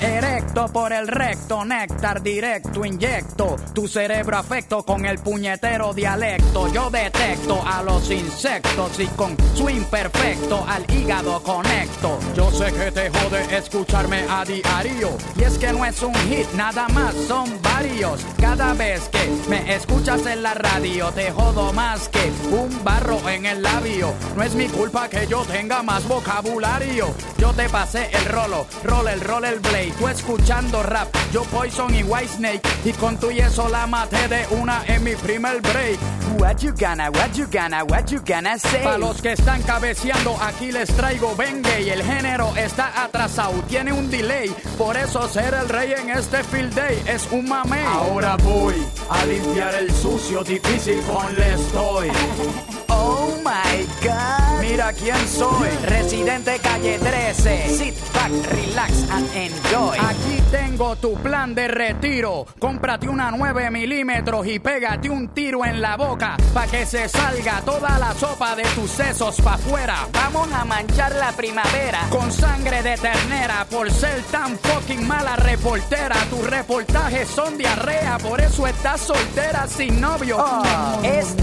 Erecto 0.00 0.66
por 0.72 0.92
el 0.92 1.06
recto, 1.06 1.64
néctar 1.64 2.20
directo, 2.20 2.84
inyecto 2.84 3.56
tu 3.72 3.86
cerebro 3.86 4.36
afecto 4.36 4.84
con 4.84 5.04
el 5.04 5.18
puñetero 5.18 5.94
dialecto. 5.94 6.47
Yo 6.72 6.90
detecto 6.90 7.62
a 7.64 7.82
los 7.82 8.10
insectos 8.10 8.98
y 8.98 9.06
con 9.06 9.36
su 9.54 9.70
imperfecto 9.70 10.64
al 10.68 10.84
hígado 10.92 11.40
conecto. 11.42 12.18
Yo 12.34 12.50
sé 12.50 12.72
que 12.72 12.90
te 12.90 13.10
jode 13.10 13.56
escucharme 13.56 14.24
a 14.28 14.44
diario. 14.44 15.16
Y 15.36 15.44
es 15.44 15.56
que 15.56 15.72
no 15.72 15.84
es 15.84 16.02
un 16.02 16.14
hit, 16.14 16.46
nada 16.54 16.88
más 16.88 17.14
son 17.26 17.60
varios. 17.62 18.20
Cada 18.40 18.74
vez 18.74 19.08
que 19.08 19.30
me 19.48 19.74
escuchas 19.74 20.26
en 20.26 20.42
la 20.42 20.54
radio, 20.54 21.10
te 21.12 21.30
jodo 21.30 21.72
más 21.72 22.08
que 22.08 22.30
un 22.50 22.84
barro 22.84 23.28
en 23.28 23.46
el 23.46 23.62
labio. 23.62 24.12
No 24.36 24.42
es 24.42 24.54
mi 24.54 24.66
culpa 24.66 25.08
que 25.08 25.26
yo 25.26 25.42
tenga 25.42 25.82
más 25.82 26.06
vocabulario. 26.06 27.14
Yo 27.38 27.52
te 27.52 27.68
pasé 27.68 28.10
el 28.12 28.24
rolo, 28.26 28.66
roll 28.84 29.08
el 29.08 29.20
roll 29.20 29.44
el 29.44 29.60
blade. 29.60 29.94
Tú 29.98 30.08
escuchando 30.08 30.82
rap, 30.82 31.08
yo 31.32 31.44
Poison 31.44 31.94
y 31.94 32.02
White 32.02 32.34
Snake. 32.36 32.68
Y 32.84 32.92
con 32.92 33.16
tu 33.16 33.30
y 33.30 33.38
eso 33.38 33.68
la 33.68 33.86
maté 33.86 34.28
de 34.28 34.46
una 34.50 34.84
en 34.86 35.04
mi 35.04 35.14
primer 35.14 35.60
break. 35.60 35.98
What 36.38 36.62
you 36.62 36.72
gonna, 36.72 37.10
what 37.10 37.36
you 37.36 37.46
gonna, 37.46 37.84
what 37.84 38.12
you 38.12 38.20
gonna 38.20 38.58
say? 38.58 38.82
Para 38.84 38.98
los 38.98 39.20
que 39.20 39.32
están 39.32 39.60
cabeceando, 39.62 40.36
aquí 40.40 40.70
les 40.70 40.88
traigo 40.88 41.34
Bengue 41.34 41.82
y 41.82 41.90
el 41.90 42.02
género 42.02 42.54
está 42.56 43.02
atrasado, 43.02 43.54
tiene 43.68 43.92
un 43.92 44.08
delay. 44.08 44.48
Por 44.76 44.96
eso 44.96 45.26
ser 45.28 45.52
el 45.54 45.68
rey 45.68 45.94
en 45.94 46.10
este 46.10 46.44
field 46.44 46.74
day 46.74 47.02
es 47.06 47.28
un 47.32 47.48
mame. 47.48 47.82
Ahora 47.82 48.36
voy 48.36 48.74
a 49.10 49.24
limpiar 49.26 49.74
el 49.74 49.92
sucio, 49.92 50.44
difícil 50.44 51.00
con 51.02 51.34
le 51.34 51.54
estoy. 51.54 52.08
Oh 52.88 53.34
my 53.44 53.84
god. 54.02 54.60
Mira 54.60 54.92
quién 54.92 55.16
soy. 55.28 55.68
Residente 55.84 56.58
calle 56.62 56.98
13. 56.98 57.68
Sit 57.68 57.94
back, 58.12 58.30
relax 58.50 59.10
and 59.10 59.28
enjoy. 59.34 59.98
Aquí 59.98 60.42
tengo 60.50 60.96
tu 60.96 61.14
plan 61.14 61.54
de 61.54 61.68
retiro. 61.68 62.46
Cómprate 62.58 63.08
una 63.08 63.30
9 63.30 63.70
milímetros 63.70 64.46
y 64.46 64.58
pégate 64.58 65.10
un 65.10 65.28
tiro 65.28 65.64
en 65.64 65.80
la 65.80 65.96
boca. 65.96 66.17
Pa' 66.18 66.66
que 66.66 66.84
se 66.84 67.08
salga 67.08 67.60
toda 67.64 67.96
la 67.96 68.12
sopa 68.12 68.56
de 68.56 68.64
tus 68.74 68.90
sesos 68.90 69.40
pa' 69.40 69.54
afuera. 69.54 70.08
Vamos 70.12 70.52
a 70.52 70.64
manchar 70.64 71.14
la 71.14 71.30
primavera. 71.30 72.00
Con 72.10 72.32
sangre 72.32 72.82
de 72.82 72.96
ternera. 72.96 73.64
Por 73.70 73.88
ser 73.90 74.20
tan 74.24 74.58
fucking 74.58 75.06
mala 75.06 75.36
reportera. 75.36 76.16
Tus 76.28 76.44
reportajes 76.44 77.28
son 77.28 77.56
diarrea. 77.56 78.18
Por 78.18 78.40
eso 78.40 78.66
estás 78.66 79.00
soltera 79.00 79.68
sin 79.68 80.00
novio. 80.00 80.38
es 81.04 81.36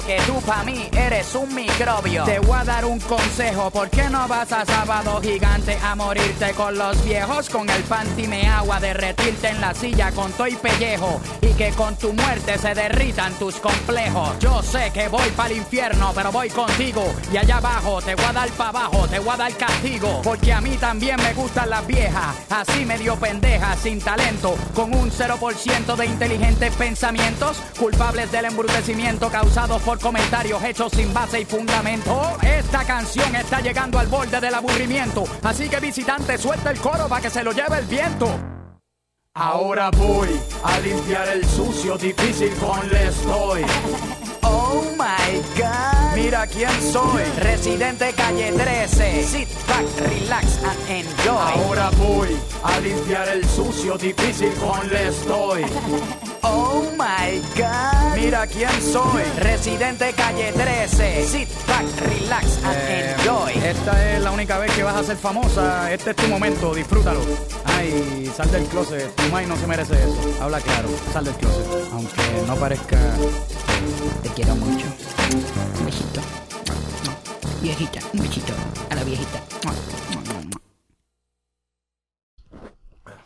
que 0.00 0.16
tú 0.26 0.40
pa' 0.40 0.62
mí 0.62 0.88
eres 0.96 1.34
un 1.34 1.54
microbio. 1.54 2.24
Te 2.24 2.38
voy 2.38 2.58
a 2.58 2.64
dar 2.64 2.84
un 2.84 2.98
consejo. 3.00 3.70
¿Por 3.70 3.90
qué 3.90 4.08
no 4.08 4.26
vas 4.26 4.50
a 4.52 4.64
sábado 4.64 5.20
gigante 5.20 5.76
a 5.82 5.94
morirte 5.94 6.52
con 6.52 6.78
los 6.78 7.04
viejos? 7.04 7.50
Con 7.50 7.68
el 7.68 7.82
panty 7.82 8.26
me 8.26 8.48
agua, 8.48 8.80
derretirte 8.80 9.48
en 9.48 9.60
la 9.60 9.74
silla 9.74 10.10
con 10.12 10.32
toy 10.32 10.54
pellejo. 10.54 11.20
Y 11.42 11.52
que 11.54 11.70
con 11.72 11.96
tu 11.96 12.12
muerte 12.14 12.56
se 12.58 12.74
derritan 12.74 13.34
tus 13.34 13.56
complejos. 13.56 14.38
Yo 14.38 14.62
sé 14.62 14.90
que 14.94 15.08
voy 15.08 15.28
para 15.36 15.50
el 15.50 15.58
infierno, 15.58 16.12
pero 16.14 16.32
voy 16.32 16.48
contigo. 16.48 17.04
Y 17.30 17.36
allá 17.36 17.58
abajo 17.58 18.00
te 18.00 18.14
voy 18.14 18.24
a 18.24 18.32
dar 18.32 18.48
para 18.50 18.70
abajo, 18.70 19.06
te 19.08 19.18
voy 19.18 19.34
a 19.34 19.36
dar 19.36 19.52
castigo. 19.56 20.22
Porque 20.22 20.52
a 20.52 20.60
mí 20.60 20.76
también 20.78 21.16
me 21.16 21.34
gustan 21.34 21.68
las 21.68 21.86
viejas. 21.86 22.34
Así 22.48 22.86
medio 22.86 23.16
pendejas, 23.16 23.78
sin 23.80 24.00
talento. 24.00 24.56
Con 24.74 24.94
un 24.94 25.10
0% 25.10 25.96
de 25.96 26.06
inteligentes 26.06 26.74
pensamientos. 26.76 27.58
Culpables 27.78 28.32
del 28.32 28.46
embrutecimiento 28.46 29.28
causado 29.28 29.81
por 29.84 29.98
comentarios 29.98 30.62
hechos 30.64 30.92
sin 30.92 31.12
base 31.12 31.40
y 31.40 31.44
fundamento. 31.44 32.38
Esta 32.42 32.84
canción 32.84 33.34
está 33.36 33.60
llegando 33.60 33.98
al 33.98 34.06
borde 34.06 34.40
del 34.40 34.54
aburrimiento. 34.54 35.24
Así 35.42 35.68
que 35.68 35.80
visitante, 35.80 36.38
suelta 36.38 36.70
el 36.70 36.78
coro 36.78 37.08
para 37.08 37.22
que 37.22 37.30
se 37.30 37.42
lo 37.42 37.52
lleve 37.52 37.78
el 37.78 37.86
viento. 37.86 38.28
Ahora 39.34 39.90
voy 39.90 40.28
a 40.62 40.78
limpiar 40.80 41.26
el 41.28 41.44
sucio 41.46 41.96
difícil 41.96 42.54
con 42.56 42.86
le 42.90 43.08
estoy. 43.08 43.62
Oh 44.42 44.82
my 44.98 45.40
god. 45.56 46.14
Mira 46.14 46.46
quién 46.46 46.70
soy. 46.92 47.22
Residente 47.38 48.12
calle 48.12 48.52
13. 48.52 49.24
Sit 49.24 49.48
back, 49.66 49.86
relax 49.98 50.62
and 50.64 50.90
enjoy. 50.90 51.64
Ahora 51.64 51.90
voy 51.96 52.36
a 52.62 52.78
limpiar 52.80 53.28
el 53.28 53.48
sucio 53.48 53.96
difícil 53.96 54.52
con 54.54 54.86
le 54.90 55.08
estoy. 55.08 55.64
Oh 56.42 56.82
my 56.98 57.40
god. 57.56 58.16
Mira 58.16 58.46
quién 58.46 58.70
soy. 58.82 59.22
Residente 59.38 60.12
calle 60.12 60.52
13. 60.52 61.24
Sit 61.26 61.48
back, 61.66 61.84
relax 62.00 62.58
and 62.64 63.20
enjoy. 63.20 63.52
Esta 63.64 64.14
es 64.14 64.22
la 64.22 64.30
única 64.32 64.58
vez 64.58 64.72
que 64.72 64.82
vas 64.82 64.96
a 64.96 65.04
ser 65.04 65.16
famosa. 65.16 65.92
Este 65.92 66.10
es 66.10 66.16
tu 66.16 66.26
momento, 66.28 66.74
disfrútalo. 66.74 67.20
Ay, 67.64 68.30
sal 68.36 68.50
del 68.50 68.64
closet. 68.64 69.14
Tu 69.14 69.22
mai 69.30 69.46
no 69.46 69.56
se 69.56 69.66
merece 69.66 69.94
eso. 69.94 70.42
Habla 70.42 70.60
claro, 70.60 70.88
sal 71.12 71.24
del 71.24 71.34
closet. 71.34 71.66
Aunque 71.92 72.22
no 72.46 72.56
parezca. 72.56 72.98
Te 74.22 74.28
quiero 74.30 74.54
mucho. 74.56 74.86
Un 75.78 75.86
besito. 75.86 76.20
Viejita, 77.60 78.00
un 78.12 78.20
besito. 78.20 78.52
A 78.90 78.94
la 78.96 79.04
viejita. 79.04 79.40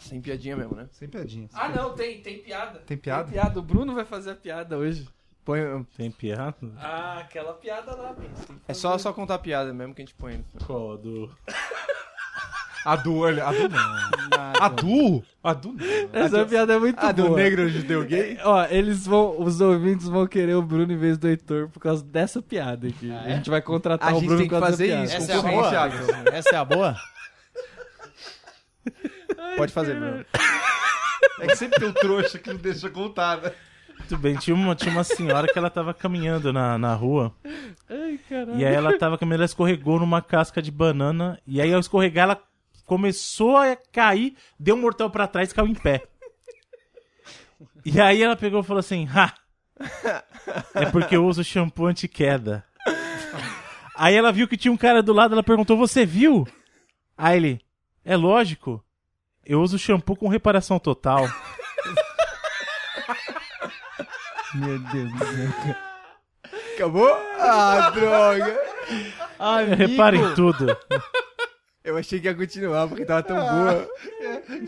Sem 0.09 0.21
piadinha 0.21 0.57
mesmo, 0.57 0.77
né? 0.77 0.87
Sem 0.93 1.09
piadinha. 1.09 1.49
Ah, 1.53 1.69
não, 1.69 1.95
tem, 1.95 2.21
tem 2.21 2.39
piada. 2.39 2.79
Tem 2.81 2.97
piada? 2.97 3.25
Tem 3.25 3.33
piada. 3.33 3.59
O 3.59 3.63
Bruno 3.63 3.95
vai 3.95 4.05
fazer 4.05 4.31
a 4.31 4.35
piada 4.37 4.79
hoje. 4.79 5.09
Põe, 5.45 5.61
Tem 5.97 6.11
piada? 6.11 6.57
Ah, 6.77 7.19
aquela 7.21 7.53
piada 7.55 7.95
lá, 7.95 8.17
é 8.67 8.75
só, 8.75 8.99
só 8.99 9.13
contar 9.13 9.39
piada 9.39 9.73
mesmo 9.73 9.95
que 9.95 10.03
a 10.03 10.05
gente 10.05 10.15
põe. 10.15 10.45
Qual? 10.67 10.99
Do... 10.99 11.31
A 12.85 12.97
do, 12.97 13.15
olha, 13.19 13.45
a 13.47 13.53
do 13.53 13.69
não. 13.69 13.97
A 14.61 14.69
do? 14.69 15.23
A 15.45 15.53
do 15.53 15.73
não. 15.73 15.81
Essa 16.13 16.45
piada 16.47 16.73
é 16.75 16.79
muito 16.81 16.99
Ah, 16.99 17.13
do 17.13 17.27
boa. 17.29 17.37
negro 17.37 17.69
judeu 17.69 18.05
gay? 18.05 18.39
Ó, 18.43 18.65
eles 18.67 19.07
vão, 19.07 19.41
os 19.41 19.61
ouvintes 19.61 20.09
vão 20.09 20.27
querer 20.27 20.55
o 20.55 20.63
Bruno 20.63 20.93
em 20.93 20.97
vez 20.99 21.17
do 21.17 21.29
Heitor 21.29 21.69
por 21.69 21.79
causa 21.79 22.03
dessa 22.03 22.43
piada 22.43 22.89
aqui. 22.89 23.13
A 23.13 23.29
gente 23.37 23.49
vai 23.49 23.63
contratar 23.63 24.09
A 24.11 24.17
o 24.17 24.19
gente 24.19 24.27
Bruno 24.27 24.41
tem 24.41 24.49
que 24.49 24.59
fazer 24.59 25.05
isso. 25.05 25.15
Essa 25.15 25.33
é 25.33 25.37
a 25.37 25.43
boa? 25.43 25.73
Essa 26.33 26.51
é 26.51 26.57
a 26.57 26.65
boa? 26.65 26.97
Pode 29.57 29.73
fazer, 29.73 29.95
Bruno. 29.95 30.25
É 31.39 31.47
que 31.49 31.57
sempre 31.57 31.79
tem 31.79 31.89
um 31.89 31.93
trouxa 31.93 32.39
que 32.39 32.51
não 32.51 32.57
deixa 32.57 32.89
contar, 32.89 33.39
né? 33.39 33.53
Muito 33.99 34.17
bem, 34.17 34.37
tinha 34.37 34.55
uma, 34.55 34.75
tinha 34.75 34.91
uma 34.91 35.05
senhora 35.05 35.47
que 35.47 35.59
ela 35.59 35.69
tava 35.69 35.93
caminhando 35.93 36.53
na, 36.53 36.79
na 36.79 36.95
rua. 36.95 37.35
E 38.57 38.65
aí 38.65 38.75
ela 38.75 38.97
tava 38.97 39.19
caminhando, 39.19 39.41
ela 39.41 39.47
escorregou 39.47 39.99
numa 39.99 40.23
casca 40.23 40.63
de 40.63 40.71
banana. 40.71 41.39
E 41.47 41.61
aí 41.61 41.73
ao 41.73 41.81
escorregar, 41.81 42.25
ela 42.25 42.43
começou 42.87 43.57
a 43.57 43.77
cair, 43.93 44.35
deu 44.59 44.77
um 44.77 44.81
mortal 44.81 45.11
pra 45.11 45.27
trás 45.27 45.51
e 45.51 45.55
caiu 45.55 45.69
em 45.69 45.75
pé. 45.75 46.05
E 47.85 48.01
aí 48.01 48.23
ela 48.23 48.37
pegou 48.37 48.61
e 48.61 48.65
falou 48.65 48.81
assim: 48.81 49.07
Ha! 49.09 49.35
É 50.75 50.87
porque 50.87 51.17
eu 51.17 51.27
uso 51.27 51.45
shampoo 51.45 51.87
anti-queda. 51.87 52.65
Aí 53.95 54.15
ela 54.15 54.33
viu 54.33 54.47
que 54.49 54.57
tinha 54.57 54.73
um 54.73 54.77
cara 54.77 55.03
do 55.03 55.13
lado, 55.13 55.33
ela 55.35 55.43
perguntou: 55.43 55.77
Você 55.77 56.05
viu? 56.07 56.47
Aí 57.17 57.37
ele: 57.37 57.61
É 58.05 58.17
lógico. 58.17 58.83
Eu 59.47 59.61
uso 59.63 59.79
shampoo 59.79 60.17
com 60.17 60.29
reparação 60.29 60.79
total. 60.79 61.25
Meu 64.55 64.79
Deus 64.79 65.13
do 65.13 65.19
céu. 65.19 65.77
Acabou? 66.75 67.09
Ah, 67.39 67.91
droga. 67.95 68.59
Repare 69.77 70.19
em 70.19 70.35
tudo. 70.35 70.77
Eu 71.85 71.97
achei 71.97 72.19
que 72.19 72.27
ia 72.27 72.35
continuar 72.35 72.89
porque 72.89 73.05
tava 73.05 73.23
tão 73.23 73.37
boa. 73.37 73.89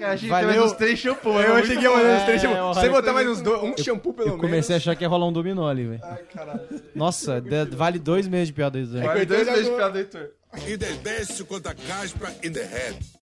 A 0.06 0.14
gente 0.16 0.28
Valeu. 0.30 0.48
tem 0.50 0.58
mais 0.58 0.70
uns 0.72 0.76
três 0.76 0.98
shampoos. 0.98 1.44
Eu 1.44 1.56
achei 1.56 1.76
que 1.76 1.82
ia 1.82 1.90
mandar 1.90 2.16
uns 2.18 2.22
três 2.24 2.44
É, 2.44 2.46
shampoos. 2.48 2.60
o 2.70 2.74
Você 2.74 2.80
Raio- 2.80 2.92
botar 2.92 3.12
mais 3.12 3.28
uns 3.28 3.40
dois, 3.42 3.62
um 3.62 3.76
shampoo 3.82 4.12
pelo 4.14 4.28
Eu 4.28 4.38
comecei 4.38 4.74
a 4.74 4.78
menos. 4.78 4.82
achar 4.88 4.94
que 4.96 5.04
ia 5.04 5.08
rolar 5.08 5.26
um 5.26 5.32
dominó 5.32 5.68
ali, 5.68 5.86
velho. 5.86 6.00
Nossa, 6.94 7.40
de- 7.40 7.64
vale 7.76 7.98
dois 7.98 8.28
meses 8.28 8.48
de 8.48 8.52
piada 8.54 8.78
isso 8.78 8.94
aí. 8.96 9.02
Vai 9.02 9.26
dois 9.26 9.46
vezes 9.46 9.68
piada, 9.68 9.98
Heitor. 9.98 10.28
In 10.66 10.78
the 10.78 10.92
best 11.02 11.42
contra 11.44 11.74
caspa 11.74 12.30
in 12.42 12.52
the 12.52 12.62
head. 12.64 12.98